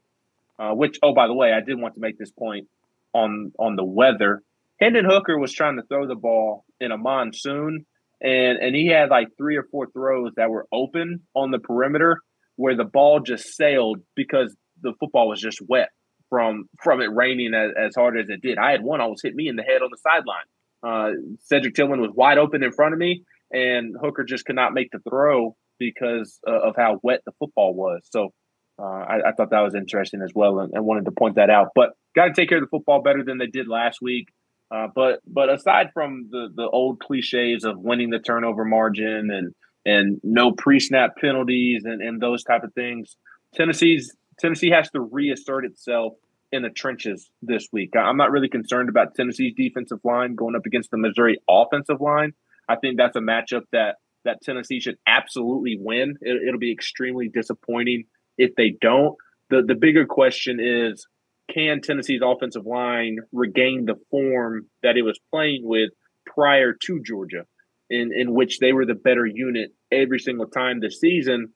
Uh, 0.59 0.75
which, 0.75 0.99
oh, 1.03 1.15
by 1.15 1.27
the 1.27 1.33
way, 1.33 1.55
I 1.55 1.61
did 1.61 1.81
want 1.81 1.95
to 1.95 2.01
make 2.01 2.19
this 2.19 2.31
point 2.31 2.69
on 3.15 3.53
on 3.59 3.77
the 3.77 3.85
weather. 3.85 4.43
Hendon 4.79 5.07
Hooker 5.07 5.39
was 5.39 5.53
trying 5.53 5.77
to 5.77 5.83
throw 5.83 6.07
the 6.07 6.15
ball 6.15 6.65
in 6.81 6.93
a 6.93 6.99
monsoon, 6.99 7.87
and 8.21 8.59
and 8.59 8.77
he 8.77 8.87
had 8.87 9.09
like 9.09 9.29
three 9.39 9.57
or 9.57 9.65
four 9.71 9.87
throws 9.91 10.33
that 10.37 10.51
were 10.51 10.67
open 10.71 11.23
on 11.35 11.51
the 11.51 11.59
perimeter 11.59 12.21
where 12.57 12.77
the 12.77 12.85
ball 12.85 13.21
just 13.21 13.57
sailed 13.57 14.01
because 14.15 14.55
the 14.83 14.93
football 15.01 15.29
was 15.29 15.41
just 15.41 15.63
wet. 15.67 15.89
From 16.31 16.69
from 16.83 17.03
it 17.03 17.13
raining 17.13 17.53
as, 17.53 17.73
as 17.79 17.95
hard 17.95 18.19
as 18.19 18.31
it 18.31 18.41
did. 18.41 18.57
I 18.57 18.71
had 18.71 18.83
one 18.83 19.01
almost 19.01 19.23
hit 19.23 19.35
me 19.35 19.49
in 19.49 19.57
the 19.57 19.63
head 19.63 19.83
on 19.83 19.91
the 19.91 19.99
sideline. 19.99 20.47
Uh, 20.83 21.11
Cedric 21.41 21.75
Tillman 21.75 22.01
was 22.01 22.13
wide 22.15 22.39
open 22.39 22.63
in 22.63 22.73
front 22.73 22.95
of 22.95 22.99
me, 22.99 23.25
and 23.53 23.95
Hooker 24.01 24.25
just 24.25 24.47
could 24.47 24.57
not 24.57 24.73
make 24.73 24.91
the 24.93 25.01
throw 25.01 25.57
because 25.79 26.39
uh, 26.47 26.69
of 26.69 26.77
how 26.77 27.01
wet 27.03 27.21
the 27.27 27.33
football 27.39 27.75
was. 27.75 28.01
So 28.11 28.33
uh, 28.79 28.85
I, 28.85 29.29
I, 29.29 29.33
thought 29.33 29.51
that 29.51 29.61
was 29.61 29.75
interesting 29.75 30.23
as 30.23 30.31
well, 30.35 30.61
and, 30.61 30.73
and 30.73 30.85
wanted 30.85 31.05
to 31.05 31.11
point 31.11 31.35
that 31.35 31.51
out. 31.51 31.69
But 31.75 31.91
got 32.15 32.27
to 32.27 32.33
take 32.33 32.49
care 32.49 32.59
of 32.59 32.65
the 32.65 32.69
football 32.69 33.03
better 33.03 33.23
than 33.23 33.37
they 33.37 33.47
did 33.47 33.69
last 33.69 34.01
week. 34.01 34.29
Uh, 34.71 34.87
but 34.95 35.21
but 35.27 35.51
aside 35.51 35.91
from 35.93 36.29
the 36.31 36.49
the 36.55 36.69
old 36.69 37.01
cliches 37.01 37.65
of 37.65 37.79
winning 37.79 38.11
the 38.11 38.21
turnover 38.21 38.65
margin 38.65 39.31
and 39.31 39.55
and 39.85 40.21
no 40.23 40.53
pre 40.53 40.79
snap 40.79 41.17
penalties 41.17 41.85
and, 41.85 42.01
and 42.01 42.21
those 42.21 42.45
type 42.45 42.63
of 42.63 42.73
things, 42.75 43.17
Tennessee's 43.55 44.15
Tennessee 44.41 44.71
has 44.71 44.91
to 44.91 45.01
reassert 45.01 45.65
itself 45.65 46.15
in 46.51 46.63
the 46.63 46.71
trenches 46.71 47.31
this 47.43 47.69
week. 47.73 47.91
I'm 47.97 48.17
not 48.17 48.31
really 48.31 48.49
concerned 48.49 48.89
about 48.89 49.15
Tennessee's 49.15 49.55
defensive 49.57 50.01
line 50.03 50.35
going 50.35 50.57
up 50.57 50.67
against 50.67 50.91
the 50.91 50.99
Missouri 50.99 51.39
offensive 51.49 52.01
line. 52.01 52.33
I 52.69 52.77
think 52.77 52.97
that's 52.97 53.17
a 53.17 53.21
matchup 53.21 53.63
that 53.73 53.97
that 54.25 54.43
Tennessee 54.43 54.81
should 54.81 54.97
absolutely 55.07 55.79
win. 55.81 56.17
It, 56.21 56.53
will 56.53 56.59
be 56.59 56.73
extremely 56.73 57.29
disappointing 57.29 58.05
if 58.37 58.55
they 58.57 58.75
don't. 58.81 59.17
The 59.51 59.63
the 59.63 59.75
bigger 59.75 60.07
question 60.07 60.59
is 60.61 61.07
can 61.53 61.81
Tennessee's 61.81 62.21
offensive 62.25 62.67
line 62.67 63.19
regain 63.33 63.87
the 63.87 63.97
form 64.11 64.67
that 64.83 64.97
it 64.97 65.03
was 65.03 65.19
playing 65.33 65.63
with 65.65 65.91
prior 66.27 66.75
to 66.87 67.03
Georgia, 67.05 67.45
in, 67.89 68.13
in 68.15 68.33
which 68.35 68.59
they 68.59 68.73
were 68.73 68.87
the 68.87 68.95
better 68.95 69.27
unit 69.27 69.71
every 69.91 70.19
single 70.19 70.47
time 70.47 70.81
this 70.81 71.01
season? 71.01 71.53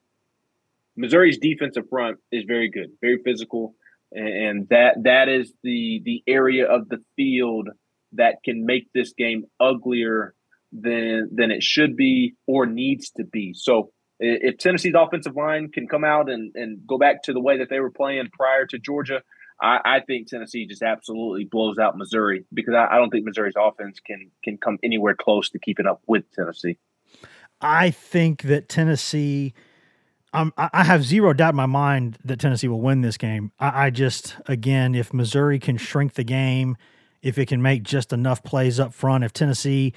Missouri's 0.97 1.39
defensive 1.39 1.89
front 1.89 2.19
is 2.31 2.45
very 2.47 2.71
good, 2.71 2.91
very 3.01 3.19
physical, 3.25 3.75
and 4.13 4.69
that 4.69 5.03
that 5.05 5.29
is 5.29 5.53
the 5.63 6.01
the 6.05 6.23
area 6.27 6.67
of 6.67 6.89
the 6.89 6.99
field 7.17 7.69
that 8.13 8.37
can 8.45 8.65
make 8.65 8.93
this 8.93 9.13
game 9.13 9.45
uglier 9.61 10.35
than 10.73 11.31
than 11.33 11.51
it 11.51 11.63
should 11.63 11.97
be 11.97 12.35
or 12.47 12.67
needs 12.67 13.11
to 13.11 13.25
be. 13.25 13.55
So 13.55 13.91
if 14.21 14.59
Tennessee's 14.59 14.95
offensive 14.97 15.37
line 15.37 15.71
can 15.71 15.89
come 15.89 16.05
out 16.05 16.31
and, 16.31 16.53
and 16.55 16.87
go 16.87 16.99
back 16.99 17.25
to 17.25 17.33
the 17.33 17.41
way 17.41 17.59
that 17.59 17.69
they 17.69 17.81
were 17.81 17.91
playing 17.91 18.29
prior 18.33 18.65
to 18.67 18.79
Georgia, 18.79 19.23
I, 19.61 19.79
I 19.85 20.01
think 20.01 20.29
Tennessee 20.29 20.67
just 20.67 20.83
absolutely 20.83 21.45
blows 21.45 21.79
out 21.79 21.97
Missouri 21.97 22.45
because 22.53 22.75
I, 22.75 22.95
I 22.95 22.99
don't 22.99 23.11
think 23.11 23.25
Missouri's 23.25 23.55
offense 23.59 24.01
can 24.01 24.31
can 24.43 24.59
come 24.59 24.79
anywhere 24.83 25.15
close 25.15 25.51
to 25.51 25.59
keeping 25.59 25.87
up 25.87 26.03
with 26.07 26.25
Tennessee. 26.33 26.79
I 27.61 27.91
think 27.91 28.43
that 28.43 28.69
Tennessee 28.69 29.55
um, 30.35 30.53
I 30.57 30.83
have 30.83 31.05
zero 31.05 31.33
doubt 31.33 31.51
in 31.51 31.57
my 31.57 31.67
mind 31.67 32.19
that 32.25 32.41
Tennessee 32.41 32.67
will 32.67 32.81
win 32.81 33.03
this 33.03 33.17
game. 33.17 33.53
I, 33.61 33.87
I, 33.87 33.91
just, 33.91 34.37
again, 34.47 34.97
if 34.97 35.15
Missouri 35.15 35.61
can 35.61 35.77
shrink 35.77 36.15
the 36.15 36.25
game, 36.25 36.77
if 37.23 37.39
it 37.39 37.47
can 37.47 37.63
make 37.63 37.85
just 37.85 38.13
enough 38.13 38.43
plays 38.43 38.81
up 38.81 38.93
front, 38.93 39.23
if 39.23 39.33
Tennessee, 39.33 39.95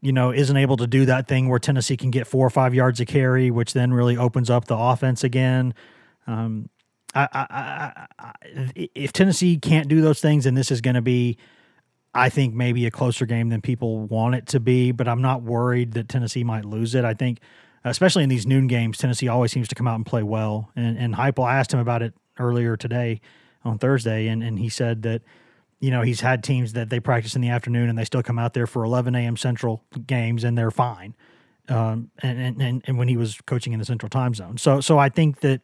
you 0.00 0.12
know, 0.12 0.32
isn't 0.32 0.56
able 0.56 0.78
to 0.78 0.86
do 0.86 1.04
that 1.04 1.28
thing 1.28 1.50
where 1.50 1.58
Tennessee 1.58 1.96
can 1.96 2.10
get 2.10 2.26
four 2.26 2.46
or 2.46 2.50
five 2.50 2.74
yards 2.74 3.00
of 3.00 3.06
carry, 3.06 3.50
which 3.50 3.74
then 3.74 3.92
really 3.92 4.16
opens 4.16 4.48
up 4.48 4.64
the 4.64 4.76
offense 4.76 5.22
again. 5.22 5.74
Um, 6.26 6.70
I, 7.14 7.28
I, 7.34 8.32
if 8.74 9.12
Tennessee 9.12 9.58
can't 9.58 9.88
do 9.88 10.00
those 10.00 10.20
things, 10.20 10.44
then 10.44 10.54
this 10.54 10.70
is 10.70 10.80
going 10.80 10.94
to 10.94 11.02
be, 11.02 11.36
I 12.14 12.30
think, 12.30 12.54
maybe 12.54 12.86
a 12.86 12.90
closer 12.90 13.26
game 13.26 13.50
than 13.50 13.60
people 13.60 14.00
want 14.06 14.36
it 14.36 14.46
to 14.48 14.60
be. 14.60 14.90
But 14.90 15.06
I'm 15.06 15.20
not 15.20 15.42
worried 15.42 15.92
that 15.92 16.08
Tennessee 16.08 16.44
might 16.44 16.64
lose 16.64 16.94
it. 16.94 17.04
I 17.04 17.12
think 17.12 17.40
especially 17.90 18.22
in 18.22 18.28
these 18.28 18.46
noon 18.46 18.66
games, 18.66 18.98
Tennessee 18.98 19.28
always 19.28 19.52
seems 19.52 19.68
to 19.68 19.74
come 19.74 19.86
out 19.86 19.96
and 19.96 20.06
play 20.06 20.22
well. 20.22 20.70
And 20.76 20.98
and 20.98 21.14
Heupel 21.14 21.50
asked 21.50 21.72
him 21.72 21.80
about 21.80 22.02
it 22.02 22.14
earlier 22.38 22.76
today 22.76 23.20
on 23.64 23.78
Thursday, 23.78 24.28
and 24.28 24.42
and 24.42 24.58
he 24.58 24.68
said 24.68 25.02
that 25.02 25.22
you 25.80 25.90
know 25.90 26.02
he's 26.02 26.20
had 26.20 26.42
teams 26.42 26.72
that 26.72 26.90
they 26.90 27.00
practice 27.00 27.36
in 27.36 27.42
the 27.42 27.48
afternoon 27.48 27.88
and 27.88 27.98
they 27.98 28.04
still 28.04 28.22
come 28.22 28.38
out 28.38 28.54
there 28.54 28.66
for 28.66 28.84
11 28.84 29.14
a.m. 29.14 29.36
Central 29.36 29.84
games 30.06 30.44
and 30.44 30.56
they're 30.56 30.70
fine. 30.70 31.14
Um, 31.68 32.10
and, 32.22 32.60
and 32.60 32.82
and 32.86 32.98
when 32.98 33.08
he 33.08 33.16
was 33.16 33.40
coaching 33.46 33.72
in 33.72 33.78
the 33.78 33.84
Central 33.84 34.08
Time 34.08 34.34
Zone, 34.34 34.56
so 34.56 34.80
so 34.80 34.98
I 34.98 35.08
think 35.08 35.40
that 35.40 35.62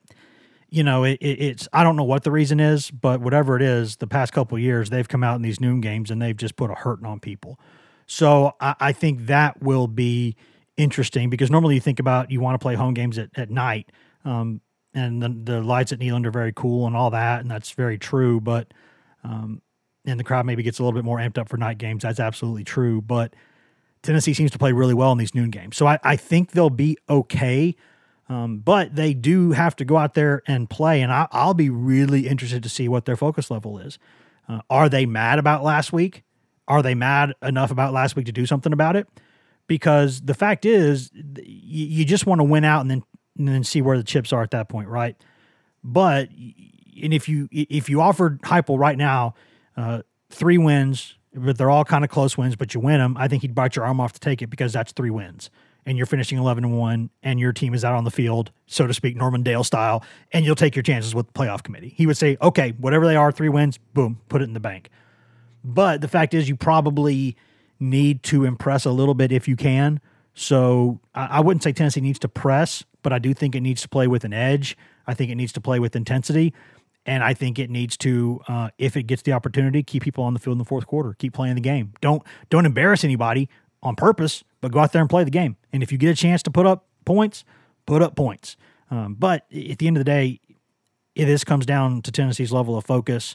you 0.69 0.83
know 0.83 1.05
it, 1.05 1.19
it, 1.21 1.41
it's 1.41 1.69
I 1.73 1.85
don't 1.85 1.97
know 1.97 2.05
what 2.05 2.25
the 2.25 2.31
reason 2.31 2.61
is, 2.61 2.91
but 2.91 3.21
whatever 3.21 3.57
it 3.57 3.63
is, 3.63 3.97
the 3.97 4.07
past 4.07 4.33
couple 4.33 4.59
years 4.59 4.91
they've 4.91 5.09
come 5.09 5.23
out 5.23 5.37
in 5.37 5.43
these 5.43 5.61
noon 5.61 5.81
games 5.81 6.11
and 6.11 6.21
they've 6.21 6.37
just 6.37 6.57
put 6.57 6.71
a 6.71 6.75
hurting 6.75 7.07
on 7.07 7.21
people. 7.21 7.59
So 8.07 8.55
I, 8.61 8.75
I 8.81 8.93
think 8.93 9.27
that 9.27 9.63
will 9.63 9.87
be 9.87 10.37
interesting 10.77 11.31
because 11.31 11.51
normally 11.51 11.75
you 11.75 11.81
think 11.81 12.01
about 12.01 12.31
you 12.31 12.41
want 12.41 12.55
to 12.55 12.63
play 12.63 12.75
home 12.75 12.95
games 12.95 13.19
at, 13.19 13.31
at 13.37 13.51
night. 13.51 13.91
Um, 14.25 14.61
and 14.95 15.23
the, 15.23 15.53
the 15.53 15.61
lights 15.63 15.93
at 15.93 15.99
Neyland 15.99 16.27
are 16.27 16.31
very 16.31 16.53
cool 16.53 16.87
and 16.87 16.95
all 16.95 17.11
that, 17.11 17.41
and 17.41 17.51
that's 17.51 17.71
very 17.73 17.99
true. 17.99 18.41
But 18.41 18.73
um, 19.25 19.63
and 20.05 20.19
the 20.19 20.25
crowd 20.25 20.47
maybe 20.47 20.63
gets 20.63 20.79
a 20.79 20.83
little 20.83 20.97
bit 20.99 21.05
more 21.05 21.19
amped 21.19 21.39
up 21.39 21.49
for 21.49 21.57
night 21.57 21.79
games. 21.79 22.03
That's 22.03 22.21
absolutely 22.21 22.65
true. 22.65 23.01
But 23.01 23.35
Tennessee 24.03 24.35
seems 24.35 24.51
to 24.51 24.59
play 24.59 24.73
really 24.73 24.95
well 24.95 25.13
in 25.13 25.19
these 25.19 25.35
noon 25.35 25.51
games, 25.51 25.77
so 25.77 25.87
I, 25.87 25.99
I 26.03 26.17
think 26.17 26.53
they'll 26.53 26.71
be 26.71 26.99
okay. 27.09 27.75
Um, 28.29 28.59
but 28.59 28.95
they 28.95 29.13
do 29.13 29.53
have 29.53 29.77
to 29.77 29.85
go 29.85 29.99
out 29.99 30.15
there 30.15 30.43
and 30.47 30.71
play, 30.71 31.03
and 31.03 31.13
I, 31.13 31.27
will 31.33 31.55
be 31.55 31.71
really 31.71 32.29
interested 32.29 32.63
to 32.63 32.69
see 32.69 32.89
what 32.89 33.05
their 33.05 33.17
focus 33.17 33.51
level 33.51 33.79
is. 33.79 33.99
Uh, 34.49 34.61
are 34.71 34.89
they 34.89 35.07
mad 35.07 35.39
about 35.39 35.63
last 35.63 35.93
week? 35.93 36.23
Are 36.67 36.83
they 36.83 36.95
mad 36.95 37.35
enough 37.43 37.71
about 37.71 37.93
last 37.93 38.17
week 38.17 38.27
to 38.27 38.33
do 38.33 38.47
something 38.47 38.73
about 38.73 38.97
it? 38.97 39.07
Because 39.67 40.21
the 40.21 40.35
fact 40.35 40.65
is 40.65 41.11
you, 41.43 42.05
just 42.05 42.27
want 42.27 42.41
to 42.41 42.45
win 42.45 42.65
out 42.65 42.81
and 42.81 42.91
then 42.91 43.03
and 43.39 43.49
then 43.49 43.65
see 43.65 43.81
where 43.81 43.97
the 43.97 44.05
chips 44.05 44.33
are 44.33 44.43
at 44.43 44.51
that 44.51 44.69
point, 44.69 44.89
right? 44.89 45.17
But 45.83 46.29
and 46.31 47.15
if 47.15 47.29
you 47.29 47.49
if 47.51 47.89
you 47.89 48.01
offered 48.01 48.43
Heupel 48.43 48.79
right 48.79 48.99
now 48.99 49.35
uh, 49.77 50.03
three 50.31 50.59
wins, 50.59 51.17
but 51.35 51.57
they're 51.57 51.71
all 51.71 51.85
kind 51.85 52.05
of 52.05 52.11
close 52.11 52.37
wins, 52.37 52.57
but 52.57 52.75
you 52.75 52.81
win 52.81 52.99
them, 52.99 53.17
I 53.19 53.29
think 53.29 53.43
he'd 53.43 53.55
bite 53.55 53.77
your 53.77 53.85
arm 53.85 54.01
off 54.01 54.13
to 54.13 54.21
take 54.21 54.43
it 54.43 54.49
because 54.49 54.73
that's 54.73 54.93
three 54.93 55.11
wins, 55.11 55.51
and 55.87 55.97
you're 55.97 56.07
finishing 56.07 56.39
eleven 56.39 56.65
and 56.65 56.79
one, 56.79 57.11
and 57.23 57.41
your 57.41 57.53
team 57.53 57.73
is 57.73 57.85
out 57.85 57.95
on 57.95 58.05
the 58.05 58.11
field, 58.11 58.53
so 58.67 58.87
to 58.87 58.93
speak, 58.93 59.17
Norman 59.17 59.43
Dale 59.43 59.65
style, 59.65 60.05
and 60.33 60.45
you'll 60.45 60.55
take 60.55 60.77
your 60.77 60.83
chances 60.83 61.15
with 61.15 61.27
the 61.27 61.33
playoff 61.33 61.63
committee. 61.63 61.95
He 61.97 62.07
would 62.07 62.19
say, 62.19 62.37
okay, 62.43 62.73
whatever 62.73 63.07
they 63.07 63.17
are, 63.17 63.33
three 63.33 63.49
wins, 63.49 63.79
boom, 63.95 64.21
put 64.29 64.43
it 64.43 64.45
in 64.45 64.53
the 64.53 64.61
bank. 64.61 64.91
But 65.65 66.01
the 66.01 66.09
fact 66.09 66.35
is, 66.35 66.49
you 66.49 66.57
probably 66.57 67.37
need 67.83 68.23
to 68.25 68.45
impress 68.45 68.85
a 68.85 68.91
little 68.91 69.15
bit 69.15 69.33
if 69.33 69.47
you 69.47 69.57
can. 69.57 70.01
So 70.35 71.01
I, 71.15 71.27
I 71.27 71.41
wouldn't 71.41 71.63
say 71.63 71.73
Tennessee 71.73 72.01
needs 72.01 72.19
to 72.21 72.29
press, 72.29 72.85
but 73.03 73.13
I 73.13 73.19
do 73.19 73.35
think 73.35 73.55
it 73.55 73.61
needs 73.61 73.83
to 73.83 73.89
play 73.89 74.07
with 74.07 74.25
an 74.25 74.33
edge. 74.33 74.77
I 75.07 75.15
think 75.15 75.31
it 75.31 75.35
needs 75.35 75.53
to 75.53 75.61
play 75.61 75.79
with 75.79 75.97
intensity. 75.97 76.55
And 77.05 77.25
I 77.25 77.35
think 77.35 77.59
it 77.59 77.69
needs 77.69 77.97
to, 77.99 78.41
uh, 78.47 78.71
if 78.79 78.97
it 78.97 79.05
gets 79.05 79.23
the 79.23 79.33
opportunity, 79.33 79.83
keep 79.83 80.05
people 80.05 80.23
on 80.23 80.35
the 80.35 80.41
field 80.41 80.55
in 80.55 80.59
the 80.59 80.65
fourth 80.65 80.87
quarter. 80.87 81.15
Keep 81.19 81.35
playing 81.35 81.57
the 81.57 81.61
game. 81.61 81.95
Don't 82.01 82.23
don't 82.49 82.65
embarrass 82.65 83.03
anybody 83.03 83.49
on 83.83 83.97
purpose, 83.97 84.45
but 84.61 84.71
go 84.71 84.79
out 84.79 84.93
there 84.93 85.01
and 85.01 85.11
play 85.11 85.25
the 85.25 85.31
game. 85.31 85.57
And 85.73 85.83
if 85.83 85.91
you 85.91 85.99
get 85.99 86.11
a 86.11 86.15
chance 86.15 86.43
to 86.45 86.51
put 86.51 86.65
up 86.65 86.87
points, 87.05 87.45
put 87.87 88.03
up 88.03 88.15
points. 88.15 88.57
Um, 88.91 89.15
but 89.15 89.47
at 89.53 89.79
the 89.79 89.89
end 89.89 89.97
of 89.97 90.01
the 90.01 90.05
day, 90.05 90.41
this 91.17 91.43
comes 91.43 91.67
down 91.67 92.03
to 92.03 92.13
Tennessee's 92.13 92.53
level 92.53 92.77
of 92.77 92.85
focus 92.85 93.35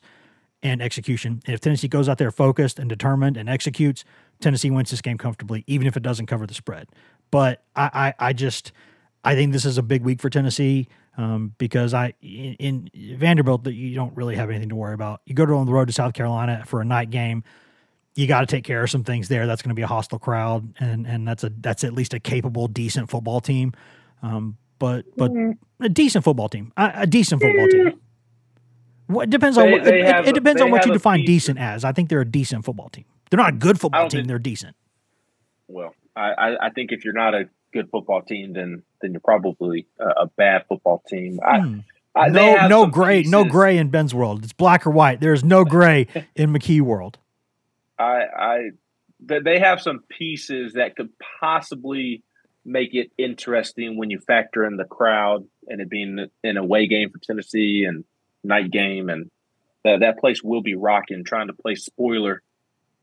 and 0.63 0.81
execution. 0.81 1.41
And 1.45 1.53
if 1.53 1.59
Tennessee 1.59 1.87
goes 1.87 2.07
out 2.07 2.17
there 2.17 2.31
focused 2.31 2.79
and 2.79 2.89
determined 2.89 3.37
and 3.37 3.49
executes, 3.49 4.05
Tennessee 4.39 4.69
wins 4.69 4.91
this 4.91 5.01
game 5.01 5.17
comfortably, 5.17 5.63
even 5.67 5.87
if 5.87 5.97
it 5.97 6.03
doesn't 6.03 6.27
cover 6.27 6.45
the 6.45 6.53
spread. 6.53 6.87
But 7.31 7.63
I, 7.75 8.13
I, 8.19 8.29
I 8.29 8.33
just 8.33 8.71
I 9.23 9.35
think 9.35 9.51
this 9.51 9.65
is 9.65 9.77
a 9.77 9.83
big 9.83 10.03
week 10.03 10.21
for 10.21 10.29
Tennessee 10.29 10.87
um, 11.17 11.53
because 11.57 11.93
I 11.93 12.13
in, 12.21 12.89
in 12.93 13.17
Vanderbilt 13.17 13.63
that 13.65 13.73
you 13.73 13.95
don't 13.95 14.15
really 14.15 14.35
have 14.35 14.49
anything 14.49 14.69
to 14.69 14.75
worry 14.75 14.93
about. 14.93 15.21
You 15.25 15.35
go 15.35 15.45
to 15.45 15.53
on 15.53 15.65
the 15.65 15.73
road 15.73 15.87
to 15.87 15.93
South 15.93 16.13
Carolina 16.13 16.63
for 16.65 16.81
a 16.81 16.85
night 16.85 17.09
game. 17.09 17.43
You 18.15 18.25
got 18.25 18.41
to 18.41 18.47
take 18.47 18.63
care 18.63 18.83
of 18.83 18.89
some 18.89 19.03
things 19.03 19.27
there. 19.27 19.45
That's 19.45 19.61
going 19.61 19.69
to 19.69 19.75
be 19.75 19.81
a 19.81 19.87
hostile 19.87 20.19
crowd, 20.19 20.73
and 20.79 21.05
and 21.05 21.27
that's 21.27 21.43
a 21.43 21.51
that's 21.59 21.83
at 21.83 21.93
least 21.93 22.13
a 22.13 22.19
capable, 22.19 22.67
decent 22.67 23.09
football 23.09 23.41
team. 23.41 23.73
Um, 24.21 24.57
but 24.79 25.05
but 25.15 25.31
mm-hmm. 25.31 25.83
a 25.83 25.89
decent 25.89 26.23
football 26.23 26.49
team, 26.49 26.71
a, 26.77 26.91
a 26.95 27.07
decent 27.07 27.41
football 27.41 27.67
team. 27.67 27.99
What 29.07 29.23
it 29.23 29.29
depends 29.29 29.55
they, 29.57 29.63
on 29.63 29.71
what, 29.71 29.87
it, 29.87 30.27
it, 30.27 30.35
depends 30.35 30.61
on 30.61 30.69
what 30.69 30.85
you 30.85 30.91
define 30.91 31.23
decent 31.25 31.59
as. 31.59 31.83
I 31.83 31.93
think 31.93 32.09
they're 32.09 32.21
a 32.21 32.25
decent 32.25 32.65
football 32.65 32.89
team. 32.89 33.05
They're 33.29 33.37
not 33.37 33.53
a 33.53 33.57
good 33.57 33.79
football 33.79 34.09
team. 34.09 34.19
Think, 34.19 34.27
they're 34.27 34.39
decent. 34.39 34.75
Well, 35.67 35.93
I, 36.15 36.55
I 36.61 36.69
think 36.69 36.91
if 36.91 37.05
you're 37.05 37.13
not 37.13 37.35
a 37.35 37.49
good 37.73 37.89
football 37.91 38.21
team, 38.21 38.53
then 38.53 38.83
then 39.01 39.11
you're 39.11 39.21
probably 39.21 39.87
a, 39.99 40.23
a 40.23 40.27
bad 40.27 40.65
football 40.67 41.03
team. 41.07 41.39
I, 41.45 41.59
hmm. 41.59 41.79
I, 42.15 42.29
no, 42.29 42.67
no 42.67 42.85
gray, 42.87 43.19
pieces. 43.19 43.31
no 43.31 43.43
gray 43.43 43.77
in 43.77 43.89
Ben's 43.89 44.13
world. 44.13 44.43
It's 44.43 44.53
black 44.53 44.87
or 44.87 44.89
white. 44.89 45.19
There's 45.19 45.43
no 45.43 45.63
gray 45.63 46.07
in 46.35 46.51
McKee 46.51 46.81
world. 46.81 47.19
I, 47.99 48.23
I, 48.35 48.69
they 49.19 49.59
have 49.59 49.81
some 49.81 49.99
pieces 50.09 50.73
that 50.73 50.95
could 50.95 51.09
possibly 51.39 52.23
make 52.65 52.93
it 52.93 53.11
interesting 53.17 53.97
when 53.97 54.09
you 54.09 54.19
factor 54.19 54.65
in 54.65 54.77
the 54.77 54.83
crowd 54.83 55.45
and 55.67 55.79
it 55.79 55.89
being 55.89 56.27
an 56.43 56.57
away 56.57 56.87
game 56.87 57.11
for 57.11 57.19
Tennessee 57.19 57.85
and 57.87 58.03
night 58.43 58.71
game, 58.71 59.09
and 59.09 59.29
that 59.83 59.99
that 59.99 60.19
place 60.19 60.41
will 60.43 60.61
be 60.61 60.75
rocking. 60.75 61.23
Trying 61.23 61.47
to 61.47 61.53
play 61.53 61.75
spoiler 61.75 62.41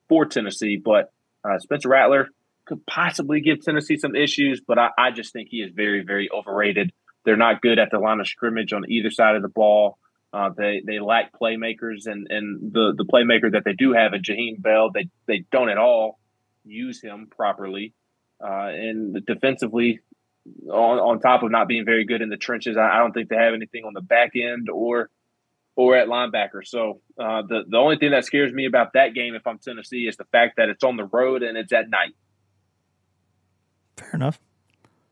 for 0.08 0.26
Tennessee, 0.26 0.80
but 0.82 1.12
uh, 1.44 1.58
Spencer 1.58 1.88
Rattler 1.88 2.28
could 2.64 2.84
possibly 2.86 3.40
give 3.40 3.62
Tennessee 3.62 3.96
some 3.96 4.16
issues, 4.16 4.60
but 4.66 4.78
I, 4.78 4.88
I, 4.96 5.10
just 5.10 5.32
think 5.32 5.48
he 5.50 5.58
is 5.58 5.70
very, 5.74 6.02
very 6.02 6.30
overrated. 6.30 6.92
They're 7.24 7.36
not 7.36 7.60
good 7.60 7.78
at 7.78 7.90
the 7.90 7.98
line 7.98 8.20
of 8.20 8.28
scrimmage 8.28 8.72
on 8.72 8.90
either 8.90 9.10
side 9.10 9.36
of 9.36 9.42
the 9.42 9.48
ball. 9.48 9.98
Uh, 10.32 10.50
they 10.56 10.82
they 10.84 10.98
lack 10.98 11.38
playmakers, 11.38 12.06
and 12.06 12.26
and 12.28 12.72
the 12.72 12.92
the 12.96 13.04
playmaker 13.04 13.52
that 13.52 13.62
they 13.64 13.72
do 13.72 13.92
have 13.92 14.14
in 14.14 14.22
Jaheim 14.22 14.60
Bell, 14.60 14.90
they 14.90 15.08
they 15.26 15.44
don't 15.52 15.68
at 15.68 15.78
all 15.78 16.18
use 16.64 17.00
him 17.00 17.28
properly. 17.30 17.94
Uh, 18.42 18.68
and 18.68 19.24
defensively, 19.24 20.00
on, 20.68 20.98
on 20.98 21.20
top 21.20 21.42
of 21.42 21.50
not 21.50 21.68
being 21.68 21.84
very 21.84 22.04
good 22.04 22.20
in 22.20 22.28
the 22.28 22.36
trenches, 22.36 22.76
I, 22.76 22.96
I, 22.96 22.98
don't 22.98 23.12
think 23.12 23.28
they 23.28 23.36
have 23.36 23.54
anything 23.54 23.84
on 23.84 23.94
the 23.94 24.00
back 24.00 24.32
end 24.34 24.68
or 24.68 25.08
or 25.76 25.96
at 25.96 26.08
linebacker. 26.08 26.64
So 26.64 27.00
uh, 27.18 27.42
the 27.48 27.62
the 27.68 27.76
only 27.76 27.96
thing 27.96 28.12
that 28.12 28.24
scares 28.24 28.52
me 28.52 28.66
about 28.66 28.92
that 28.94 29.14
game, 29.14 29.34
if 29.34 29.46
I'm 29.46 29.58
Tennessee, 29.58 30.06
is 30.06 30.16
the 30.16 30.24
fact 30.24 30.56
that 30.56 30.68
it's 30.68 30.84
on 30.84 30.96
the 30.96 31.04
road 31.04 31.42
and 31.42 31.56
it's 31.56 31.72
at 31.72 31.88
night. 31.88 32.14
Fair 33.96 34.10
enough. 34.14 34.40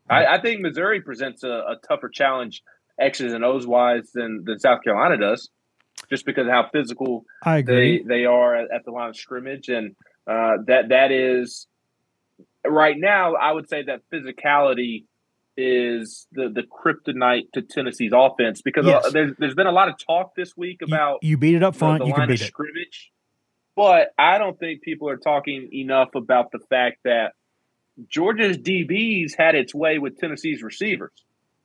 I, 0.08 0.26
I 0.26 0.40
think 0.40 0.60
Missouri 0.60 1.00
presents 1.00 1.42
a, 1.42 1.48
a 1.48 1.76
tougher 1.86 2.08
challenge 2.08 2.62
X's 3.00 3.32
and 3.32 3.44
O's 3.44 3.66
wise 3.66 4.10
than, 4.12 4.44
than 4.44 4.58
South 4.58 4.82
Carolina 4.84 5.16
does, 5.16 5.48
just 6.10 6.26
because 6.26 6.46
of 6.46 6.52
how 6.52 6.68
physical 6.72 7.24
I 7.42 7.58
agree. 7.58 8.02
they, 8.02 8.18
they 8.18 8.24
are 8.24 8.54
at, 8.54 8.68
at 8.74 8.84
the 8.84 8.90
line 8.90 9.10
of 9.10 9.16
scrimmage. 9.16 9.68
And 9.68 9.96
uh, 10.26 10.58
that 10.66 10.90
that 10.90 11.10
is 11.12 11.66
right 12.66 12.96
now, 12.98 13.34
I 13.34 13.52
would 13.52 13.68
say 13.68 13.84
that 13.84 14.02
physicality 14.12 15.04
is 15.57 16.26
the 16.32 16.48
the 16.48 16.62
kryptonite 16.62 17.53
to 17.53 17.62
Tennessee's 17.62 18.12
offense 18.14 18.62
because 18.62 18.86
uh, 18.86 19.00
yes. 19.03 19.12
there's 19.12 19.32
there's 19.38 19.55
been 19.55 19.66
a 19.66 19.72
lot 19.72 19.88
of 19.88 19.96
talk 19.98 20.34
this 20.34 20.57
week 20.57 20.80
about 20.82 21.18
you, 21.22 21.30
you 21.30 21.36
beat 21.36 21.55
it 21.55 21.62
up 21.62 21.76
front, 21.76 21.98
the, 21.98 22.05
the 22.05 22.09
you 22.09 22.14
can 22.14 22.28
beat 22.28 22.40
it. 22.40 22.46
Scrimmage, 22.46 23.12
but 23.76 24.14
I 24.18 24.38
don't 24.38 24.59
think 24.59 24.82
people 24.82 25.09
are 25.09 25.18
talking 25.18 25.68
enough 25.72 26.14
about 26.14 26.53
the 26.53 26.61
fact 26.70 26.98
that 27.05 27.32
Georgia's 28.09 28.57
DBs 28.57 29.32
had 29.36 29.55
its 29.55 29.74
way 29.74 29.98
with 29.98 30.18
Tennessee's 30.18 30.62
receivers 30.62 31.12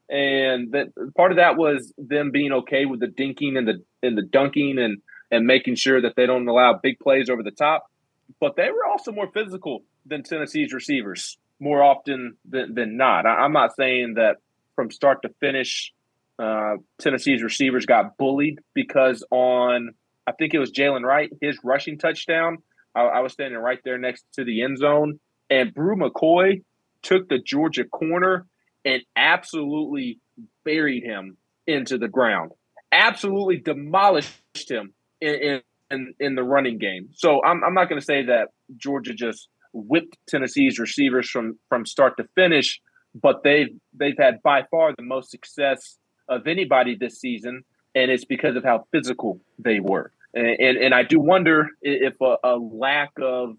and 0.09 0.71
that 0.71 0.87
part 1.15 1.31
of 1.31 1.37
that 1.37 1.57
was 1.57 1.93
them 1.97 2.31
being 2.31 2.53
okay 2.53 2.85
with 2.85 2.99
the 2.99 3.07
dinking 3.07 3.57
and 3.57 3.67
the 3.67 3.83
and 4.01 4.17
the 4.17 4.21
dunking 4.21 4.77
and 4.79 5.01
and 5.29 5.45
making 5.45 5.75
sure 5.75 6.01
that 6.01 6.15
they 6.15 6.25
don't 6.25 6.47
allow 6.47 6.79
big 6.81 6.99
plays 6.99 7.29
over 7.29 7.43
the 7.43 7.51
top. 7.51 7.91
But 8.39 8.55
they 8.55 8.69
were 8.69 8.85
also 8.85 9.11
more 9.11 9.29
physical 9.33 9.83
than 10.05 10.23
Tennessee's 10.23 10.73
receivers 10.73 11.37
more 11.59 11.83
often 11.83 12.37
than, 12.47 12.73
than 12.73 12.97
not. 12.97 13.25
I, 13.25 13.45
am 13.45 13.53
not 13.53 13.75
saying 13.75 14.15
that 14.15 14.37
from 14.75 14.91
start 14.91 15.21
to 15.23 15.29
finish, 15.39 15.93
uh, 16.39 16.75
Tennessee's 16.99 17.41
receivers 17.41 17.85
got 17.85 18.17
bullied 18.17 18.59
because 18.73 19.25
on 19.31 19.91
I 20.27 20.33
think 20.33 20.53
it 20.53 20.59
was 20.59 20.71
Jaylen 20.71 21.03
Wright 21.03 21.31
his 21.41 21.57
rushing 21.63 21.97
touchdown. 21.97 22.57
I, 22.93 23.01
I 23.01 23.19
was 23.21 23.33
standing 23.33 23.59
right 23.59 23.79
there 23.83 23.97
next 23.97 24.25
to 24.33 24.43
the 24.43 24.63
end 24.63 24.77
zone, 24.77 25.19
and 25.49 25.73
Bru 25.73 25.95
McCoy 25.95 26.63
took 27.01 27.29
the 27.29 27.39
Georgia 27.39 27.85
corner 27.85 28.45
and 28.85 29.01
absolutely 29.15 30.19
buried 30.63 31.03
him 31.03 31.37
into 31.65 31.97
the 31.97 32.07
ground. 32.07 32.51
Absolutely 32.91 33.57
demolished 33.57 34.69
him 34.69 34.93
in 35.19 35.61
in, 35.89 36.13
in 36.19 36.35
the 36.35 36.43
running 36.43 36.77
game. 36.77 37.09
So 37.13 37.43
I'm 37.43 37.63
I'm 37.63 37.73
not 37.73 37.89
going 37.89 37.99
to 37.99 38.05
say 38.05 38.25
that 38.25 38.49
Georgia 38.75 39.13
just 39.13 39.49
whipped 39.73 40.17
Tennessee's 40.27 40.79
receivers 40.79 41.29
from 41.29 41.57
from 41.69 41.85
start 41.85 42.17
to 42.17 42.27
finish, 42.35 42.81
but 43.13 43.43
they've 43.43 43.75
they've 43.93 44.17
had 44.17 44.41
by 44.43 44.63
far 44.69 44.93
the 44.95 45.03
most 45.03 45.31
success 45.31 45.97
of 46.27 46.47
anybody 46.47 46.95
this 46.95 47.19
season, 47.19 47.63
and 47.95 48.11
it's 48.11 48.25
because 48.25 48.55
of 48.55 48.63
how 48.63 48.85
physical 48.91 49.39
they 49.59 49.79
were. 49.79 50.11
And 50.33 50.47
and, 50.59 50.77
and 50.77 50.93
I 50.93 51.03
do 51.03 51.19
wonder 51.19 51.69
if 51.81 52.15
a, 52.21 52.37
a 52.43 52.55
lack 52.55 53.11
of 53.21 53.57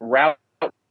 route 0.00 0.38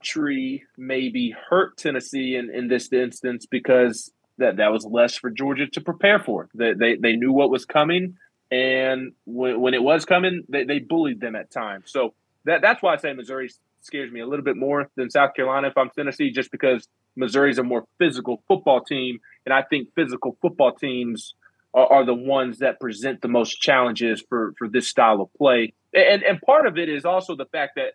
tree 0.03 0.63
maybe 0.77 1.36
hurt 1.49 1.77
Tennessee 1.77 2.36
in, 2.36 2.53
in 2.53 2.67
this 2.67 2.91
instance 2.93 3.45
because 3.45 4.11
that, 4.38 4.57
that 4.57 4.71
was 4.71 4.86
less 4.86 5.17
for 5.17 5.29
Georgia 5.29 5.67
to 5.67 5.81
prepare 5.81 6.19
for. 6.19 6.49
They, 6.53 6.73
they, 6.73 6.95
they 6.95 7.15
knew 7.15 7.31
what 7.31 7.49
was 7.49 7.65
coming. 7.65 8.17
And 8.51 9.13
when, 9.25 9.59
when 9.59 9.73
it 9.73 9.81
was 9.81 10.05
coming, 10.05 10.43
they, 10.47 10.63
they 10.63 10.79
bullied 10.79 11.19
them 11.19 11.36
at 11.36 11.51
times. 11.51 11.86
So 11.88 12.13
that, 12.45 12.61
that's 12.61 12.81
why 12.81 12.93
I 12.93 12.97
say 12.97 13.13
Missouri 13.13 13.49
scares 13.86 14.11
me 14.11 14.19
a 14.19 14.27
little 14.27 14.43
bit 14.43 14.57
more 14.57 14.89
than 14.95 15.09
South 15.09 15.33
Carolina 15.36 15.67
if 15.67 15.77
I'm 15.77 15.89
Tennessee, 15.89 16.31
just 16.31 16.51
because 16.51 16.88
Missouri's 17.15 17.59
a 17.59 17.63
more 17.63 17.86
physical 17.97 18.43
football 18.47 18.81
team. 18.81 19.19
And 19.45 19.53
I 19.53 19.61
think 19.61 19.89
physical 19.95 20.38
football 20.41 20.73
teams 20.73 21.36
are, 21.73 21.88
are 21.88 22.05
the 22.05 22.13
ones 22.13 22.59
that 22.59 22.79
present 22.79 23.21
the 23.21 23.27
most 23.27 23.61
challenges 23.61 24.23
for, 24.27 24.53
for 24.57 24.67
this 24.67 24.88
style 24.88 25.21
of 25.21 25.33
play. 25.33 25.73
And, 25.93 26.23
and 26.23 26.41
part 26.41 26.65
of 26.65 26.77
it 26.77 26.89
is 26.89 27.05
also 27.05 27.36
the 27.36 27.45
fact 27.45 27.73
that 27.75 27.93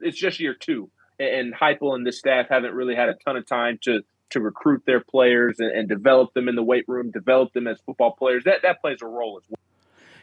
it's 0.00 0.18
just 0.18 0.40
year 0.40 0.54
two 0.54 0.90
and 1.18 1.54
Heupel 1.54 1.94
and 1.94 2.06
the 2.06 2.12
staff 2.12 2.46
haven't 2.48 2.74
really 2.74 2.94
had 2.94 3.08
a 3.08 3.14
ton 3.14 3.36
of 3.36 3.46
time 3.46 3.78
to 3.82 4.00
to 4.30 4.40
recruit 4.40 4.82
their 4.84 5.00
players 5.00 5.58
and, 5.58 5.70
and, 5.70 5.88
develop 5.88 6.34
them 6.34 6.50
in 6.50 6.54
the 6.54 6.62
weight 6.62 6.84
room, 6.86 7.10
develop 7.10 7.50
them 7.54 7.66
as 7.66 7.80
football 7.86 8.12
players. 8.12 8.44
That 8.44 8.60
that 8.62 8.80
plays 8.82 8.98
a 9.02 9.06
role 9.06 9.40
as 9.42 9.48
well. 9.48 9.58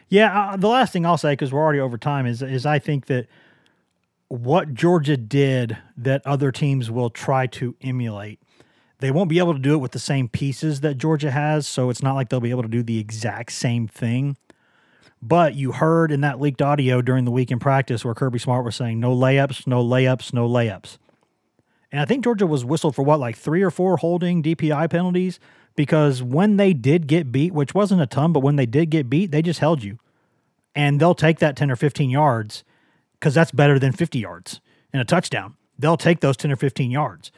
Yeah, 0.08 0.52
uh, 0.52 0.56
the 0.56 0.68
last 0.68 0.92
thing 0.92 1.04
I'll 1.04 1.18
say 1.18 1.32
because 1.32 1.52
we're 1.52 1.60
already 1.60 1.80
over 1.80 1.98
time 1.98 2.26
is 2.26 2.42
is 2.42 2.64
I 2.64 2.78
think 2.78 3.06
that 3.06 3.26
what 4.28 4.74
Georgia 4.74 5.16
did 5.16 5.78
that 5.96 6.26
other 6.26 6.50
teams 6.50 6.90
will 6.90 7.10
try 7.10 7.46
to 7.46 7.76
emulate. 7.80 8.40
They 8.98 9.10
won't 9.10 9.28
be 9.28 9.38
able 9.38 9.52
to 9.52 9.58
do 9.58 9.74
it 9.74 9.78
with 9.78 9.92
the 9.92 9.98
same 9.98 10.28
pieces 10.28 10.80
that 10.80 10.96
Georgia 10.96 11.30
has, 11.30 11.68
so 11.68 11.90
it's 11.90 12.02
not 12.02 12.14
like 12.14 12.28
they'll 12.28 12.40
be 12.40 12.50
able 12.50 12.62
to 12.62 12.68
do 12.68 12.82
the 12.82 12.98
exact 12.98 13.52
same 13.52 13.86
thing. 13.86 14.36
But 15.22 15.54
you 15.54 15.72
heard 15.72 16.10
in 16.10 16.22
that 16.22 16.40
leaked 16.40 16.62
audio 16.62 17.02
during 17.02 17.24
the 17.24 17.30
week 17.30 17.50
in 17.50 17.58
practice 17.58 18.04
where 18.04 18.14
Kirby 18.14 18.38
Smart 18.38 18.64
was 18.64 18.76
saying, 18.76 19.00
no 19.00 19.14
layups, 19.14 19.66
no 19.66 19.84
layups, 19.84 20.32
no 20.32 20.48
layups. 20.48 20.98
And 21.92 22.00
I 22.00 22.04
think 22.04 22.24
Georgia 22.24 22.46
was 22.46 22.64
whistled 22.64 22.94
for 22.94 23.02
what, 23.02 23.20
like 23.20 23.36
three 23.36 23.62
or 23.62 23.70
four 23.70 23.96
holding 23.96 24.42
DPI 24.42 24.90
penalties? 24.90 25.38
Because 25.74 26.22
when 26.22 26.56
they 26.56 26.72
did 26.72 27.06
get 27.06 27.30
beat, 27.30 27.52
which 27.52 27.74
wasn't 27.74 28.00
a 28.00 28.06
ton, 28.06 28.32
but 28.32 28.40
when 28.40 28.56
they 28.56 28.66
did 28.66 28.90
get 28.90 29.10
beat, 29.10 29.30
they 29.30 29.42
just 29.42 29.60
held 29.60 29.82
you. 29.82 29.98
And 30.74 31.00
they'll 31.00 31.14
take 31.14 31.38
that 31.38 31.56
10 31.56 31.70
or 31.70 31.76
15 31.76 32.10
yards 32.10 32.64
because 33.18 33.34
that's 33.34 33.50
better 33.50 33.78
than 33.78 33.92
50 33.92 34.18
yards 34.18 34.60
and 34.92 35.00
a 35.00 35.04
touchdown. 35.04 35.56
They'll 35.78 35.96
take 35.96 36.20
those 36.20 36.36
10 36.36 36.52
or 36.52 36.56
15 36.56 36.90
yards. 36.90 37.30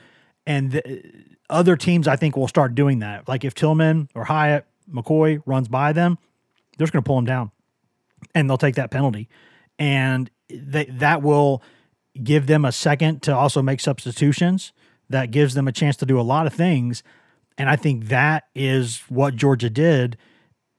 And 0.46 0.72
the, 0.72 1.02
other 1.50 1.76
teams, 1.76 2.06
I 2.06 2.16
think, 2.16 2.36
will 2.36 2.48
start 2.48 2.74
doing 2.74 2.98
that. 3.00 3.28
Like 3.28 3.44
if 3.44 3.54
Tillman 3.54 4.08
or 4.14 4.24
Hyatt, 4.24 4.66
McCoy 4.90 5.42
runs 5.46 5.68
by 5.68 5.92
them, 5.92 6.18
they're 6.76 6.84
just 6.84 6.92
going 6.92 7.02
to 7.02 7.06
pull 7.06 7.16
them 7.16 7.24
down 7.24 7.50
and 8.34 8.48
they'll 8.48 8.58
take 8.58 8.76
that 8.76 8.90
penalty. 8.90 9.28
And 9.78 10.30
they, 10.48 10.86
that 10.86 11.22
will 11.22 11.62
give 12.22 12.46
them 12.46 12.64
a 12.64 12.72
second 12.72 13.22
to 13.22 13.34
also 13.34 13.62
make 13.62 13.80
substitutions. 13.80 14.72
That 15.08 15.30
gives 15.30 15.54
them 15.54 15.68
a 15.68 15.72
chance 15.72 15.96
to 15.98 16.06
do 16.06 16.20
a 16.20 16.22
lot 16.22 16.46
of 16.46 16.52
things. 16.52 17.02
And 17.56 17.68
I 17.68 17.76
think 17.76 18.06
that 18.06 18.44
is 18.54 19.02
what 19.08 19.36
Georgia 19.36 19.70
did. 19.70 20.16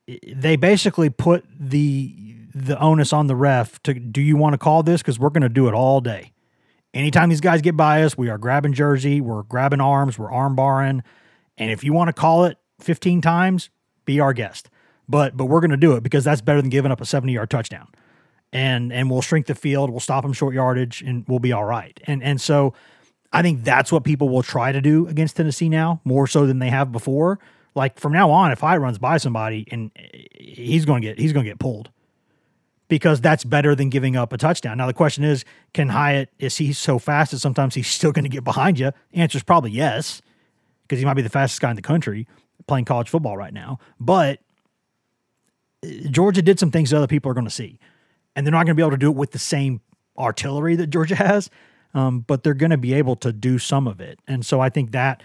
They 0.07 0.55
basically 0.55 1.09
put 1.09 1.45
the 1.59 2.28
the 2.53 2.79
onus 2.79 3.13
on 3.13 3.27
the 3.27 3.35
ref 3.35 3.81
to 3.83 3.93
do 3.93 4.21
you 4.21 4.35
want 4.37 4.53
to 4.53 4.57
call 4.57 4.83
this 4.83 5.01
because 5.01 5.19
we're 5.19 5.29
going 5.29 5.43
to 5.43 5.49
do 5.49 5.67
it 5.67 5.73
all 5.73 6.01
day. 6.01 6.33
Anytime 6.93 7.29
these 7.29 7.41
guys 7.41 7.61
get 7.61 7.77
by 7.77 8.01
us, 8.01 8.17
we 8.17 8.29
are 8.29 8.37
grabbing 8.37 8.73
jersey, 8.73 9.21
we're 9.21 9.43
grabbing 9.43 9.81
arms, 9.81 10.17
we're 10.17 10.31
arm 10.31 10.55
barring, 10.55 11.03
and 11.57 11.71
if 11.71 11.83
you 11.83 11.93
want 11.93 12.07
to 12.07 12.13
call 12.13 12.45
it 12.45 12.57
15 12.79 13.21
times, 13.21 13.69
be 14.05 14.19
our 14.19 14.33
guest 14.33 14.69
but 15.09 15.35
but 15.35 15.45
we're 15.45 15.59
going 15.59 15.71
to 15.71 15.77
do 15.77 15.93
it 15.93 16.03
because 16.03 16.23
that's 16.23 16.39
better 16.39 16.61
than 16.61 16.69
giving 16.69 16.91
up 16.91 17.01
a 17.01 17.05
70 17.05 17.33
yard 17.33 17.49
touchdown. 17.49 17.87
And 18.53 18.93
and 18.93 19.09
we'll 19.09 19.21
shrink 19.21 19.47
the 19.47 19.55
field, 19.55 19.89
we'll 19.89 19.99
stop 19.99 20.23
them 20.23 20.33
short 20.33 20.53
yardage, 20.53 21.01
and 21.01 21.25
we'll 21.27 21.39
be 21.39 21.51
all 21.51 21.65
right. 21.65 21.99
And 22.05 22.23
and 22.23 22.39
so 22.39 22.73
I 23.33 23.41
think 23.41 23.63
that's 23.63 23.91
what 23.91 24.03
people 24.03 24.29
will 24.29 24.43
try 24.43 24.71
to 24.71 24.81
do 24.81 25.07
against 25.07 25.35
Tennessee 25.35 25.69
now, 25.69 25.99
more 26.03 26.27
so 26.27 26.45
than 26.45 26.59
they 26.59 26.69
have 26.69 26.91
before. 26.91 27.39
Like 27.75 27.99
from 27.99 28.13
now 28.13 28.31
on, 28.31 28.51
if 28.51 28.63
I 28.63 28.77
runs 28.77 28.97
by 28.97 29.17
somebody 29.17 29.67
and 29.71 29.91
eh, 29.95 30.23
he's 30.39 30.85
going 30.85 31.01
to 31.01 31.07
get 31.09 31.19
he's 31.19 31.33
going 31.33 31.45
to 31.45 31.51
get 31.51 31.59
pulled 31.59 31.89
because 32.89 33.21
that's 33.21 33.45
better 33.45 33.75
than 33.75 33.89
giving 33.89 34.17
up 34.17 34.33
a 34.33 34.37
touchdown. 34.37 34.77
Now 34.77 34.87
the 34.87 34.93
question 34.93 35.23
is, 35.23 35.45
can 35.73 35.89
Hyatt 35.89 36.29
is 36.39 36.57
he 36.57 36.73
so 36.73 36.99
fast 36.99 37.31
that 37.31 37.39
sometimes 37.39 37.75
he's 37.75 37.87
still 37.99 38.11
going 38.11 38.25
to 38.25 38.29
get 38.29 38.43
behind 38.43 38.77
you? 38.77 38.91
Answer 39.13 39.37
is 39.37 39.43
probably 39.43 39.71
yes, 39.71 40.21
because 40.83 40.99
he 40.99 41.05
might 41.05 41.13
be 41.13 41.21
the 41.21 41.29
fastest 41.29 41.61
guy 41.61 41.69
in 41.69 41.77
the 41.77 41.81
country 41.81 42.27
playing 42.67 42.85
college 42.85 43.09
football 43.09 43.37
right 43.37 43.53
now. 43.53 43.79
But 43.99 44.39
Georgia 46.09 46.41
did 46.41 46.59
some 46.59 46.71
things 46.71 46.89
that 46.89 46.97
other 46.97 47.07
people 47.07 47.31
are 47.31 47.33
going 47.33 47.45
to 47.45 47.51
see, 47.51 47.79
and 48.35 48.45
they're 48.45 48.51
not 48.51 48.65
going 48.65 48.75
to 48.75 48.75
be 48.75 48.81
able 48.81 48.91
to 48.91 48.97
do 48.97 49.09
it 49.09 49.15
with 49.15 49.31
the 49.31 49.39
same 49.39 49.79
artillery 50.17 50.75
that 50.75 50.87
Georgia 50.87 51.15
has, 51.15 51.49
um, 51.93 52.19
but 52.19 52.43
they're 52.43 52.53
going 52.53 52.71
to 52.71 52.77
be 52.77 52.93
able 52.93 53.15
to 53.15 53.31
do 53.31 53.57
some 53.57 53.87
of 53.87 54.01
it. 54.01 54.19
And 54.27 54.45
so 54.45 54.59
I 54.59 54.69
think 54.69 54.91
that 54.91 55.23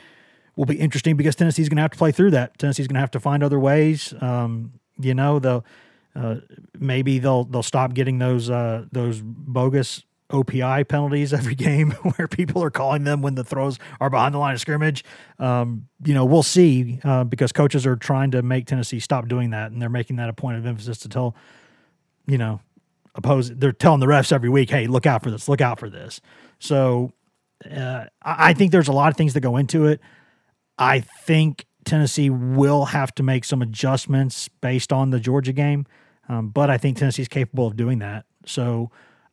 will 0.55 0.67
be 0.67 0.77
interesting 0.77 1.17
because 1.17 1.35
Tennessee's 1.35 1.69
going 1.69 1.77
to 1.77 1.83
have 1.83 1.91
to 1.91 1.99
play 1.99 2.13
through 2.13 2.31
that. 2.31 2.59
Tennessee's 2.59 2.87
going 2.87 2.95
to 2.95 3.01
have 3.01 3.11
to 3.11 3.21
find 3.21 3.43
other 3.43 3.59
ways. 3.59 4.15
Um, 4.21 4.75
you 4.99 5.15
know, 5.15 5.41
they'll 5.41 5.65
uh, 6.15 6.37
maybe 6.79 7.19
they'll 7.19 7.45
they'll 7.45 7.63
stop 7.63 7.95
getting 7.95 8.19
those 8.19 8.51
uh, 8.51 8.87
those 8.93 9.21
bogus 9.23 10.05
OPI 10.31 10.87
penalties 10.89 11.33
every 11.33 11.55
game 11.67 11.91
where 12.17 12.29
people 12.29 12.63
are 12.63 12.71
calling 12.71 13.05
them 13.05 13.23
when 13.23 13.35
the 13.35 13.45
throws 13.45 13.79
are 14.01 14.11
behind 14.11 14.35
the 14.35 14.39
line 14.39 14.55
of 14.55 14.61
scrimmage. 14.61 15.05
Um, 15.39 15.89
you 16.05 16.15
know, 16.15 16.25
we'll 16.25 16.43
see 16.43 17.01
uh, 17.05 17.25
because 17.25 17.53
coaches 17.53 17.87
are 17.87 17.97
trying 17.97 18.31
to 18.33 18.43
make 18.43 18.67
Tennessee 18.67 19.01
stop 19.01 19.29
doing 19.29 19.51
that, 19.51 19.73
and 19.73 19.81
they're 19.81 19.89
making 19.89 20.17
that 20.17 20.29
a 20.29 20.33
point 20.33 20.59
of 20.59 20.67
emphasis 20.67 20.99
to 20.99 21.09
tell, 21.09 21.35
you 22.27 22.39
know, 22.39 22.61
oppose. 23.15 23.51
They're 23.51 23.73
telling 23.73 24.01
the 24.01 24.07
refs 24.07 24.33
every 24.33 24.49
week, 24.49 24.71
"Hey, 24.71 24.87
look 24.87 25.07
out 25.07 25.23
for 25.23 25.31
this! 25.31 25.49
Look 25.49 25.61
out 25.61 25.79
for 25.79 25.91
this!" 25.91 26.21
So, 26.59 27.13
uh, 27.71 28.05
I 28.23 28.55
think 28.55 28.73
there's 28.73 28.89
a 28.89 28.93
lot 28.93 29.11
of 29.11 29.17
things 29.17 29.35
that 29.35 29.41
go 29.41 29.57
into 29.57 29.87
it. 29.87 30.01
I 30.79 31.01
think 31.01 31.67
Tennessee 31.85 32.31
will 32.31 32.87
have 32.87 33.15
to 33.17 33.23
make 33.23 33.45
some 33.45 33.63
adjustments 33.63 34.49
based 34.61 34.93
on 34.93 35.11
the 35.11 35.21
Georgia 35.21 35.53
game, 35.53 35.87
um, 36.29 36.49
but 36.49 36.71
I 36.71 36.79
think 36.79 36.97
Tennessee's 36.97 37.29
capable 37.29 37.67
of 37.67 37.77
doing 37.77 37.99
that. 37.99 38.25
So 38.47 38.91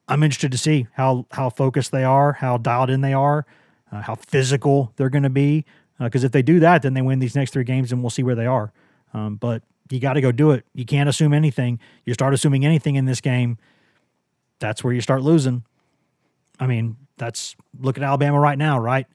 I'm 0.08 0.24
interested 0.24 0.52
to 0.52 0.58
see 0.58 0.88
how 0.94 1.26
how 1.32 1.50
focused 1.50 1.92
they 1.92 2.04
are, 2.04 2.34
how 2.34 2.58
dialed 2.58 2.90
in 2.90 3.02
they 3.02 3.14
are, 3.14 3.46
uh, 3.92 4.02
how 4.02 4.16
physical 4.16 4.94
they're 4.96 5.10
going 5.10 5.24
to 5.24 5.30
be. 5.30 5.66
Because 6.00 6.24
uh, 6.24 6.28
if 6.28 6.32
they 6.32 6.42
do 6.42 6.60
that, 6.60 6.82
then 6.82 6.94
they 6.94 7.02
win 7.02 7.20
these 7.20 7.36
next 7.36 7.52
three 7.52 7.64
games, 7.64 7.92
and 7.92 8.02
we'll 8.02 8.10
see 8.10 8.24
where 8.24 8.36
they 8.36 8.48
are. 8.48 8.74
Um, 9.14 9.36
but 9.36 9.64
you 9.90 10.00
got 10.00 10.14
to 10.14 10.22
go 10.22 10.32
do 10.32 10.52
it. 10.52 10.66
You 10.74 10.86
can't 10.86 11.08
assume 11.08 11.34
anything. 11.34 11.80
You 12.06 12.14
start 12.14 12.34
assuming 12.34 12.66
anything 12.66 12.96
in 12.96 13.06
this 13.06 13.22
game, 13.22 13.58
that's 14.60 14.84
where 14.84 14.94
you 14.94 15.02
start 15.02 15.22
losing. 15.22 15.64
I 16.60 16.68
mean, 16.68 16.98
that's 17.18 17.56
look 17.80 17.98
at 17.98 18.04
Alabama 18.04 18.40
right 18.40 18.58
now, 18.58 18.80
right? 18.80 19.08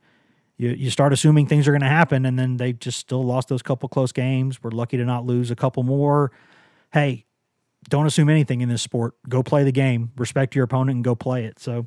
You 0.56 0.70
you 0.70 0.90
start 0.90 1.12
assuming 1.12 1.46
things 1.46 1.68
are 1.68 1.72
going 1.72 1.82
to 1.82 1.88
happen, 1.88 2.24
and 2.24 2.38
then 2.38 2.56
they 2.56 2.72
just 2.72 2.98
still 2.98 3.22
lost 3.22 3.48
those 3.48 3.62
couple 3.62 3.88
close 3.88 4.12
games. 4.12 4.62
We're 4.62 4.70
lucky 4.70 4.96
to 4.96 5.04
not 5.04 5.26
lose 5.26 5.50
a 5.50 5.56
couple 5.56 5.82
more. 5.82 6.32
Hey, 6.92 7.25
don't 7.88 8.06
assume 8.06 8.28
anything 8.28 8.60
in 8.60 8.68
this 8.68 8.82
sport. 8.82 9.14
Go 9.28 9.42
play 9.42 9.64
the 9.64 9.72
game. 9.72 10.12
Respect 10.16 10.54
your 10.54 10.64
opponent 10.64 10.96
and 10.96 11.04
go 11.04 11.14
play 11.14 11.44
it. 11.44 11.58
So 11.58 11.86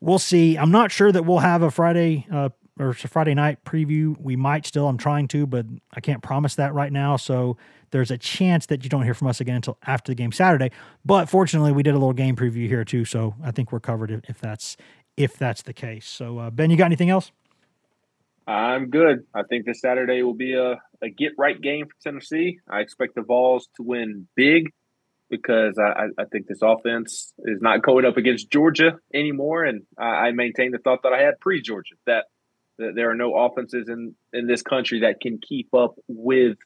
we'll 0.00 0.18
see. 0.18 0.56
I'm 0.56 0.70
not 0.70 0.90
sure 0.90 1.12
that 1.12 1.24
we'll 1.24 1.38
have 1.38 1.62
a 1.62 1.70
Friday 1.70 2.26
uh, 2.32 2.50
or 2.78 2.92
Friday 2.92 3.34
night 3.34 3.64
preview. 3.64 4.18
We 4.18 4.36
might 4.36 4.66
still. 4.66 4.88
I'm 4.88 4.98
trying 4.98 5.28
to, 5.28 5.46
but 5.46 5.66
I 5.92 6.00
can't 6.00 6.22
promise 6.22 6.54
that 6.56 6.74
right 6.74 6.92
now. 6.92 7.16
So 7.16 7.56
there's 7.90 8.10
a 8.10 8.18
chance 8.18 8.66
that 8.66 8.84
you 8.84 8.90
don't 8.90 9.04
hear 9.04 9.14
from 9.14 9.28
us 9.28 9.40
again 9.40 9.56
until 9.56 9.78
after 9.86 10.10
the 10.10 10.16
game 10.16 10.32
Saturday. 10.32 10.70
But 11.04 11.28
fortunately, 11.28 11.72
we 11.72 11.82
did 11.82 11.94
a 11.94 11.98
little 11.98 12.12
game 12.12 12.36
preview 12.36 12.66
here 12.66 12.84
too, 12.84 13.04
so 13.04 13.34
I 13.42 13.50
think 13.50 13.72
we're 13.72 13.80
covered 13.80 14.10
if, 14.10 14.20
if 14.28 14.40
that's 14.40 14.76
if 15.16 15.36
that's 15.36 15.62
the 15.62 15.74
case. 15.74 16.06
So 16.06 16.38
uh, 16.38 16.50
Ben, 16.50 16.70
you 16.70 16.76
got 16.76 16.86
anything 16.86 17.10
else? 17.10 17.30
I'm 18.46 18.90
good. 18.90 19.24
I 19.34 19.42
think 19.42 19.66
this 19.66 19.80
Saturday 19.80 20.22
will 20.22 20.34
be 20.34 20.54
a, 20.54 20.80
a 21.02 21.10
get 21.10 21.32
right 21.38 21.60
game 21.60 21.86
for 21.86 21.94
Tennessee. 22.02 22.58
I 22.68 22.80
expect 22.80 23.14
the 23.14 23.22
Vols 23.22 23.68
to 23.76 23.82
win 23.82 24.26
big 24.34 24.72
because 25.32 25.78
I, 25.78 26.08
I 26.18 26.26
think 26.26 26.46
this 26.46 26.60
offense 26.62 27.32
is 27.38 27.62
not 27.62 27.82
going 27.82 28.04
up 28.04 28.18
against 28.18 28.50
Georgia 28.50 28.98
anymore. 29.14 29.64
And 29.64 29.84
I, 29.98 30.04
I 30.04 30.32
maintain 30.32 30.72
the 30.72 30.78
thought 30.78 31.04
that 31.04 31.14
I 31.14 31.22
had 31.22 31.40
pre 31.40 31.62
Georgia 31.62 31.94
that, 32.06 32.26
that 32.78 32.92
there 32.94 33.10
are 33.10 33.14
no 33.14 33.34
offenses 33.34 33.88
in, 33.88 34.14
in 34.34 34.46
this 34.46 34.60
country 34.60 35.00
that 35.00 35.20
can 35.22 35.38
keep 35.38 35.72
up 35.74 35.94
with 36.06 36.58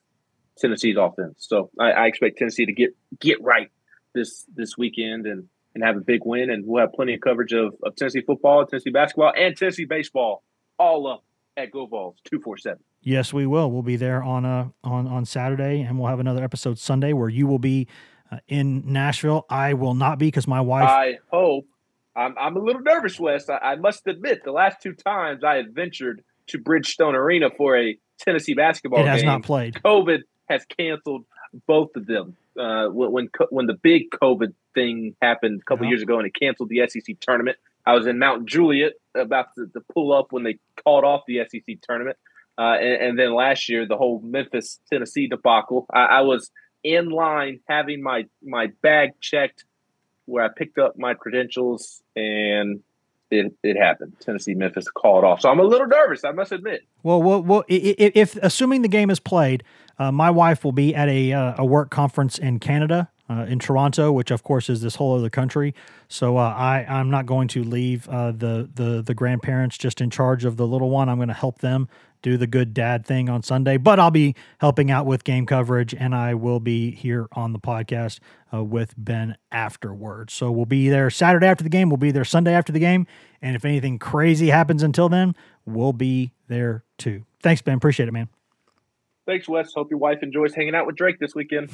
Tennessee's 0.59 0.97
offense. 0.98 1.47
So 1.48 1.70
I, 1.78 1.93
I 1.93 2.06
expect 2.06 2.38
Tennessee 2.38 2.66
to 2.66 2.72
get 2.72 2.90
get 3.20 3.40
right 3.40 3.70
this 4.14 4.44
this 4.52 4.76
weekend 4.76 5.26
and 5.26 5.44
and 5.76 5.84
have 5.84 5.97
a 5.97 6.01
big 6.01 6.22
win. 6.24 6.51
And 6.51 6.66
we'll 6.66 6.80
have 6.80 6.93
plenty 6.93 7.14
of 7.14 7.20
coverage 7.20 7.52
of, 7.52 7.76
of 7.84 7.94
Tennessee 7.94 8.22
football, 8.26 8.66
Tennessee 8.66 8.90
basketball, 8.90 9.32
and 9.36 9.56
Tennessee 9.56 9.84
baseball 9.84 10.43
all 10.76 11.06
up 11.06 11.22
at 11.56 11.70
Go 11.70 11.86
Vols 11.86 12.16
two 12.24 12.40
four 12.40 12.59
seven. 12.59 12.80
Yes, 13.02 13.32
we 13.32 13.47
will. 13.47 13.70
We'll 13.70 13.82
be 13.82 13.94
there 13.94 14.24
on 14.24 14.44
uh 14.44 14.70
on 14.82 15.06
on 15.06 15.24
Saturday, 15.24 15.82
and 15.82 16.01
we'll 16.01 16.09
have 16.09 16.18
another 16.18 16.43
episode 16.43 16.80
Sunday 16.80 17.12
where 17.12 17.28
you 17.28 17.47
will 17.47 17.60
be 17.60 17.86
uh, 18.31 18.39
in 18.48 18.93
Nashville. 18.93 19.47
I 19.51 19.74
will 19.74 19.94
not 19.94 20.19
be 20.19 20.27
because 20.27 20.47
my 20.47 20.61
wife. 20.61 20.89
I 20.89 21.19
hope. 21.31 21.66
I'm 22.15 22.35
I'm 22.39 22.57
a 22.57 22.61
little 22.61 22.82
nervous, 22.82 23.20
Wes. 23.20 23.48
I, 23.48 23.59
I 23.59 23.74
must 23.77 24.07
admit, 24.07 24.43
the 24.44 24.53
last 24.53 24.81
two 24.82 24.94
times 24.94 25.44
I 25.44 25.57
had 25.57 25.74
ventured 25.74 26.24
to 26.48 26.59
Bridgestone 26.59 27.15
Arena 27.15 27.51
for 27.57 27.77
a 27.77 27.98
Tennessee 28.19 28.55
basketball 28.55 29.01
it 29.01 29.07
has 29.09 29.20
game, 29.20 29.27
not 29.27 29.43
played. 29.43 29.74
COVID 29.85 30.23
has 30.48 30.65
canceled 30.78 31.24
both 31.66 31.94
of 31.97 32.07
them. 32.07 32.36
Uh, 32.59 32.89
when 32.89 33.28
when 33.51 33.66
the 33.66 33.74
big 33.74 34.11
COVID 34.11 34.55
thing 34.74 35.15
happened 35.20 35.61
a 35.61 35.65
couple 35.65 35.85
Uh-huh. 35.85 35.90
years 35.90 36.03
ago 36.03 36.19
and 36.19 36.27
it 36.27 36.35
canceled 36.39 36.70
the 36.70 36.81
SEC 36.89 37.20
tournament, 37.20 37.59
I 37.85 37.93
was 37.94 38.07
in 38.07 38.19
Mount 38.19 38.47
Juliet 38.47 38.94
about 39.15 39.55
to, 39.57 39.66
to 39.66 39.81
pull 39.93 40.12
up 40.15 40.32
when 40.32 40.43
they 40.43 40.59
called 40.82 41.05
off 41.05 41.23
the 41.27 41.40
SEC 41.48 41.81
tournament. 41.82 42.16
Uh, 42.59 42.77
and, 42.81 43.03
and 43.03 43.19
then 43.19 43.35
last 43.35 43.69
year, 43.69 43.86
the 43.86 43.98
whole 43.98 44.20
Memphis 44.24 44.81
Tennessee 44.90 45.27
debacle. 45.27 45.85
I, 45.93 46.05
I 46.05 46.20
was 46.23 46.51
in 46.87 47.11
line 47.11 47.61
having 47.69 48.03
my 48.03 48.27
my 48.43 48.69
bag 48.83 49.11
checked, 49.21 49.65
where 50.27 50.45
I 50.45 50.49
picked 50.49 50.79
up 50.79 50.97
my 50.99 51.15
credentials, 51.15 52.03
and 52.15 52.81
it 53.31 53.53
it 53.65 53.77
happened. 53.77 54.13
Tennessee 54.21 54.55
Memphis 54.55 54.89
called 54.89 55.25
off, 55.25 55.41
so 55.41 55.51
I'm 55.51 55.59
a 55.59 55.65
little 55.65 55.89
nervous. 55.89 56.25
I 56.25 56.31
must 56.33 56.53
admit. 56.53 56.83
Well, 57.03 57.21
well, 57.23 57.43
well 57.43 57.65
i- 57.69 57.95
i- 57.99 58.13
if, 58.15 58.37
assuming 58.37 58.83
the 58.83 58.89
game 58.89 59.11
is 59.11 59.19
played, 59.21 59.65
uh, 59.99 60.13
my 60.13 60.31
wife 60.31 60.65
will 60.65 60.73
be 60.73 60.95
at 60.95 61.09
a 61.09 61.33
uh, 61.33 61.55
a 61.59 61.65
work 61.65 61.91
conference 61.91 62.39
in 62.39 62.61
Canada, 62.61 63.11
uh, 63.29 63.47
in 63.49 63.59
Toronto, 63.59 64.13
which 64.13 64.31
of 64.31 64.45
course 64.45 64.71
is 64.71 64.81
this 64.81 64.95
whole 64.95 65.17
other 65.19 65.31
country. 65.31 65.75
So 66.09 66.37
uh, 66.37 66.55
I 66.57 66.87
I'm 66.89 67.11
not 67.11 67.27
going 67.27 67.49
to 67.49 67.65
leave 67.65 68.09
uh, 68.09 68.31
the 68.31 68.71
the 68.75 69.03
the 69.03 69.15
grandparents 69.15 69.77
just 69.77 70.01
in 70.01 70.09
charge 70.11 70.45
of 70.45 70.57
the 70.57 70.67
little 70.67 70.91
one. 70.91 71.09
I'm 71.09 71.17
going 71.19 71.29
to 71.29 71.35
help 71.35 71.59
them 71.59 71.89
do 72.27 72.36
the 72.36 72.47
good 72.48 72.74
dad 72.74 73.07
thing 73.07 73.28
on 73.28 73.40
Sunday, 73.44 73.77
but 73.77 74.01
I'll 74.01 74.11
be 74.11 74.35
helping 74.59 74.90
out 74.90 75.07
with 75.07 75.23
game 75.23 75.47
coverage, 75.47 75.94
and 75.94 76.12
I 76.12 76.35
will 76.35 76.59
be 76.59 76.90
here 76.90 77.28
on 77.35 77.53
the 77.53 77.61
podcast 77.61 78.19
uh, 78.53 78.65
with 78.65 78.94
Ben 78.98 79.36
afterwards. 79.53 80.32
So 80.32 80.51
we'll 80.51 80.66
be 80.66 80.89
there 80.89 81.09
Saturday 81.09 81.47
after 81.47 81.62
the 81.62 81.70
game. 81.70 81.89
We'll 81.89 81.98
be 81.98 82.11
there 82.11 82.24
Sunday 82.24 82.53
after 82.53 82.73
the 82.73 82.81
game, 82.81 83.07
and 83.40 83.55
if 83.55 83.65
anything 83.65 84.01
crazy 84.01 84.48
happens 84.48 84.82
until 84.82 85.09
then, 85.09 85.36
we'll 85.65 85.93
be 85.93 86.32
there 86.48 86.82
too. 86.98 87.24
Thanks, 87.43 87.62
Ben. 87.62 87.77
Appreciate 87.77 88.09
it, 88.09 88.12
man. 88.12 88.28
Thanks, 89.24 89.48
Wes. 89.48 89.73
Hope 89.73 89.90
your 89.90 90.01
wife 90.01 90.19
enjoys 90.24 90.53
hanging 90.53 90.74
out 90.74 90.85
with 90.85 90.97
Drake 90.97 91.20
this 91.20 91.32
weekend. 91.36 91.70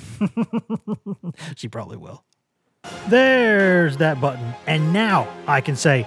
she 1.57 1.69
probably 1.69 1.97
will. 1.97 2.25
There's 3.09 3.97
that 3.97 4.21
button. 4.21 4.53
And 4.67 4.93
now 4.93 5.35
I 5.47 5.63
can 5.63 5.77
say 5.77 6.07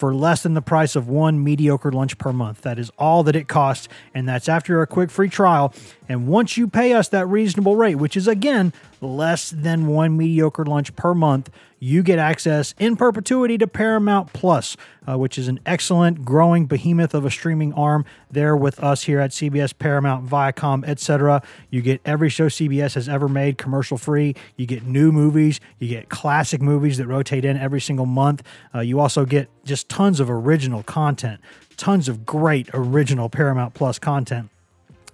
for 0.00 0.14
less 0.14 0.42
than 0.42 0.54
the 0.54 0.62
price 0.62 0.96
of 0.96 1.08
one 1.08 1.44
mediocre 1.44 1.92
lunch 1.92 2.16
per 2.16 2.32
month. 2.32 2.62
That 2.62 2.78
is 2.78 2.90
all 2.98 3.22
that 3.24 3.36
it 3.36 3.48
costs, 3.48 3.86
and 4.14 4.26
that's 4.26 4.48
after 4.48 4.80
a 4.80 4.86
quick 4.86 5.10
free 5.10 5.28
trial. 5.28 5.74
And 6.08 6.26
once 6.26 6.56
you 6.56 6.66
pay 6.68 6.94
us 6.94 7.08
that 7.10 7.26
reasonable 7.26 7.76
rate, 7.76 7.96
which 7.96 8.16
is 8.16 8.26
again 8.26 8.72
less 9.02 9.50
than 9.50 9.86
one 9.86 10.16
mediocre 10.16 10.64
lunch 10.64 10.96
per 10.96 11.14
month, 11.14 11.50
you 11.82 12.02
get 12.02 12.18
access 12.18 12.74
in 12.78 12.94
perpetuity 12.94 13.56
to 13.58 13.66
Paramount 13.66 14.32
Plus, 14.32 14.76
uh, 15.08 15.16
which 15.16 15.38
is 15.38 15.48
an 15.48 15.58
excellent, 15.64 16.24
growing 16.24 16.66
behemoth 16.66 17.14
of 17.14 17.24
a 17.24 17.30
streaming 17.30 17.72
arm 17.72 18.04
there 18.30 18.54
with 18.54 18.78
us 18.82 19.04
here 19.04 19.18
at 19.18 19.30
CBS, 19.30 19.76
Paramount, 19.78 20.28
Viacom, 20.28 20.86
etc. 20.86 21.42
You 21.70 21.80
get 21.80 22.02
every 22.04 22.28
show 22.28 22.48
CBS 22.48 22.94
has 22.94 23.08
ever 23.08 23.28
made 23.28 23.56
commercial 23.56 23.96
free. 23.96 24.34
You 24.56 24.66
get 24.66 24.84
new 24.84 25.10
movies. 25.10 25.58
You 25.78 25.88
get 25.88 26.10
classic 26.10 26.60
movies 26.60 26.98
that 26.98 27.06
rotate 27.06 27.46
in 27.46 27.56
every 27.56 27.80
single 27.80 28.06
month. 28.06 28.42
Uh, 28.74 28.80
you 28.80 29.00
also 29.00 29.24
get 29.24 29.48
just 29.64 29.88
tons 29.90 30.20
of 30.20 30.30
original 30.30 30.82
content, 30.82 31.40
tons 31.76 32.08
of 32.08 32.24
great 32.24 32.70
original 32.72 33.28
Paramount 33.28 33.74
Plus 33.74 33.98
content. 33.98 34.48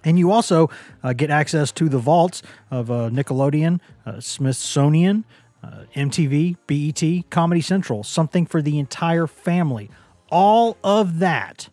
And 0.05 0.17
you 0.17 0.31
also 0.31 0.69
uh, 1.03 1.11
get 1.11 1.29
access 1.29 1.73
to 1.73 1.89
the 1.89 1.97
vaults 1.97 2.41
of 2.71 2.89
uh, 2.89 3.09
Nickelodeon, 3.09 3.81
uh, 4.05 4.21
Smithsonian, 4.21 5.25
uh, 5.63 5.83
MTV, 5.95 6.55
BET, 6.67 7.29
Comedy 7.29 7.59
Central, 7.59 8.03
something 8.03 8.45
for 8.45 8.61
the 8.61 8.79
entire 8.79 9.27
family. 9.27 9.89
All 10.29 10.77
of 10.83 11.19
that, 11.19 11.67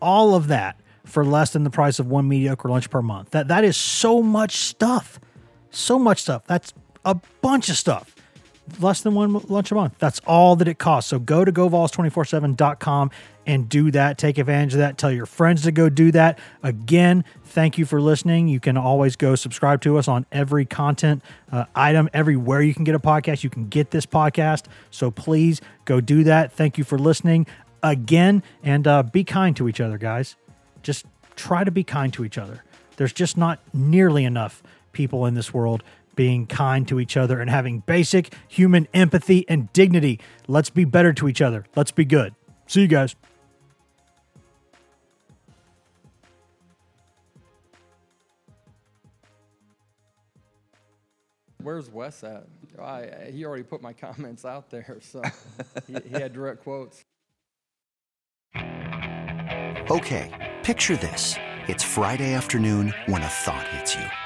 all 0.00 0.34
of 0.34 0.46
that 0.48 0.78
for 1.04 1.24
less 1.24 1.52
than 1.52 1.64
the 1.64 1.70
price 1.70 1.98
of 1.98 2.06
one 2.06 2.28
mediocre 2.28 2.68
lunch 2.68 2.90
per 2.90 3.00
month. 3.00 3.30
That 3.30 3.48
that 3.48 3.64
is 3.64 3.76
so 3.76 4.22
much 4.22 4.56
stuff. 4.56 5.18
So 5.70 5.98
much 5.98 6.22
stuff. 6.22 6.44
That's 6.46 6.74
a 7.04 7.14
bunch 7.40 7.68
of 7.68 7.76
stuff 7.76 8.15
less 8.80 9.00
than 9.00 9.14
one 9.14 9.32
lunch 9.32 9.70
a 9.70 9.74
month. 9.74 9.94
That's 9.98 10.20
all 10.26 10.56
that 10.56 10.68
it 10.68 10.78
costs. 10.78 11.10
So 11.10 11.18
go 11.18 11.44
to 11.44 11.52
govols247.com 11.52 13.10
and 13.46 13.68
do 13.68 13.90
that. 13.92 14.18
Take 14.18 14.38
advantage 14.38 14.74
of 14.74 14.80
that. 14.80 14.98
Tell 14.98 15.12
your 15.12 15.26
friends 15.26 15.62
to 15.62 15.72
go 15.72 15.88
do 15.88 16.10
that. 16.12 16.38
Again, 16.62 17.24
thank 17.44 17.78
you 17.78 17.86
for 17.86 18.00
listening. 18.00 18.48
You 18.48 18.60
can 18.60 18.76
always 18.76 19.16
go 19.16 19.34
subscribe 19.36 19.80
to 19.82 19.98
us 19.98 20.08
on 20.08 20.26
every 20.32 20.66
content 20.66 21.22
uh, 21.52 21.66
item, 21.74 22.10
everywhere 22.12 22.60
you 22.60 22.74
can 22.74 22.84
get 22.84 22.94
a 22.94 23.00
podcast. 23.00 23.44
You 23.44 23.50
can 23.50 23.68
get 23.68 23.92
this 23.92 24.04
podcast. 24.04 24.64
So 24.90 25.10
please 25.10 25.60
go 25.84 26.00
do 26.00 26.24
that. 26.24 26.52
Thank 26.52 26.76
you 26.76 26.84
for 26.84 26.98
listening 26.98 27.46
again 27.82 28.42
and 28.62 28.86
uh, 28.86 29.04
be 29.04 29.22
kind 29.22 29.56
to 29.56 29.68
each 29.68 29.80
other, 29.80 29.98
guys. 29.98 30.36
Just 30.82 31.06
try 31.36 31.62
to 31.62 31.70
be 31.70 31.84
kind 31.84 32.12
to 32.14 32.24
each 32.24 32.38
other. 32.38 32.64
There's 32.96 33.12
just 33.12 33.36
not 33.36 33.60
nearly 33.72 34.24
enough 34.24 34.62
people 34.92 35.26
in 35.26 35.34
this 35.34 35.52
world 35.52 35.84
being 36.16 36.46
kind 36.46 36.88
to 36.88 36.98
each 36.98 37.16
other 37.16 37.40
and 37.40 37.48
having 37.48 37.80
basic 37.80 38.34
human 38.48 38.88
empathy 38.92 39.48
and 39.48 39.72
dignity. 39.72 40.20
Let's 40.48 40.70
be 40.70 40.84
better 40.84 41.12
to 41.12 41.28
each 41.28 41.40
other. 41.40 41.64
Let's 41.76 41.92
be 41.92 42.04
good. 42.04 42.34
See 42.66 42.80
you 42.80 42.88
guys. 42.88 43.14
Where's 51.62 51.90
Wes 51.90 52.22
at? 52.22 52.46
Oh, 52.78 52.84
I, 52.84 53.30
he 53.32 53.44
already 53.44 53.64
put 53.64 53.82
my 53.82 53.92
comments 54.04 54.44
out 54.44 54.70
there, 54.70 54.98
so 55.00 55.20
he, 55.86 55.96
he 56.08 56.14
had 56.14 56.32
direct 56.32 56.62
quotes. 56.62 57.04
Okay, 59.90 60.54
picture 60.62 60.96
this. 60.96 61.34
It's 61.68 61.82
Friday 61.82 62.34
afternoon 62.34 62.94
when 63.06 63.22
a 63.22 63.28
thought 63.28 63.66
hits 63.68 63.96
you. 63.96 64.25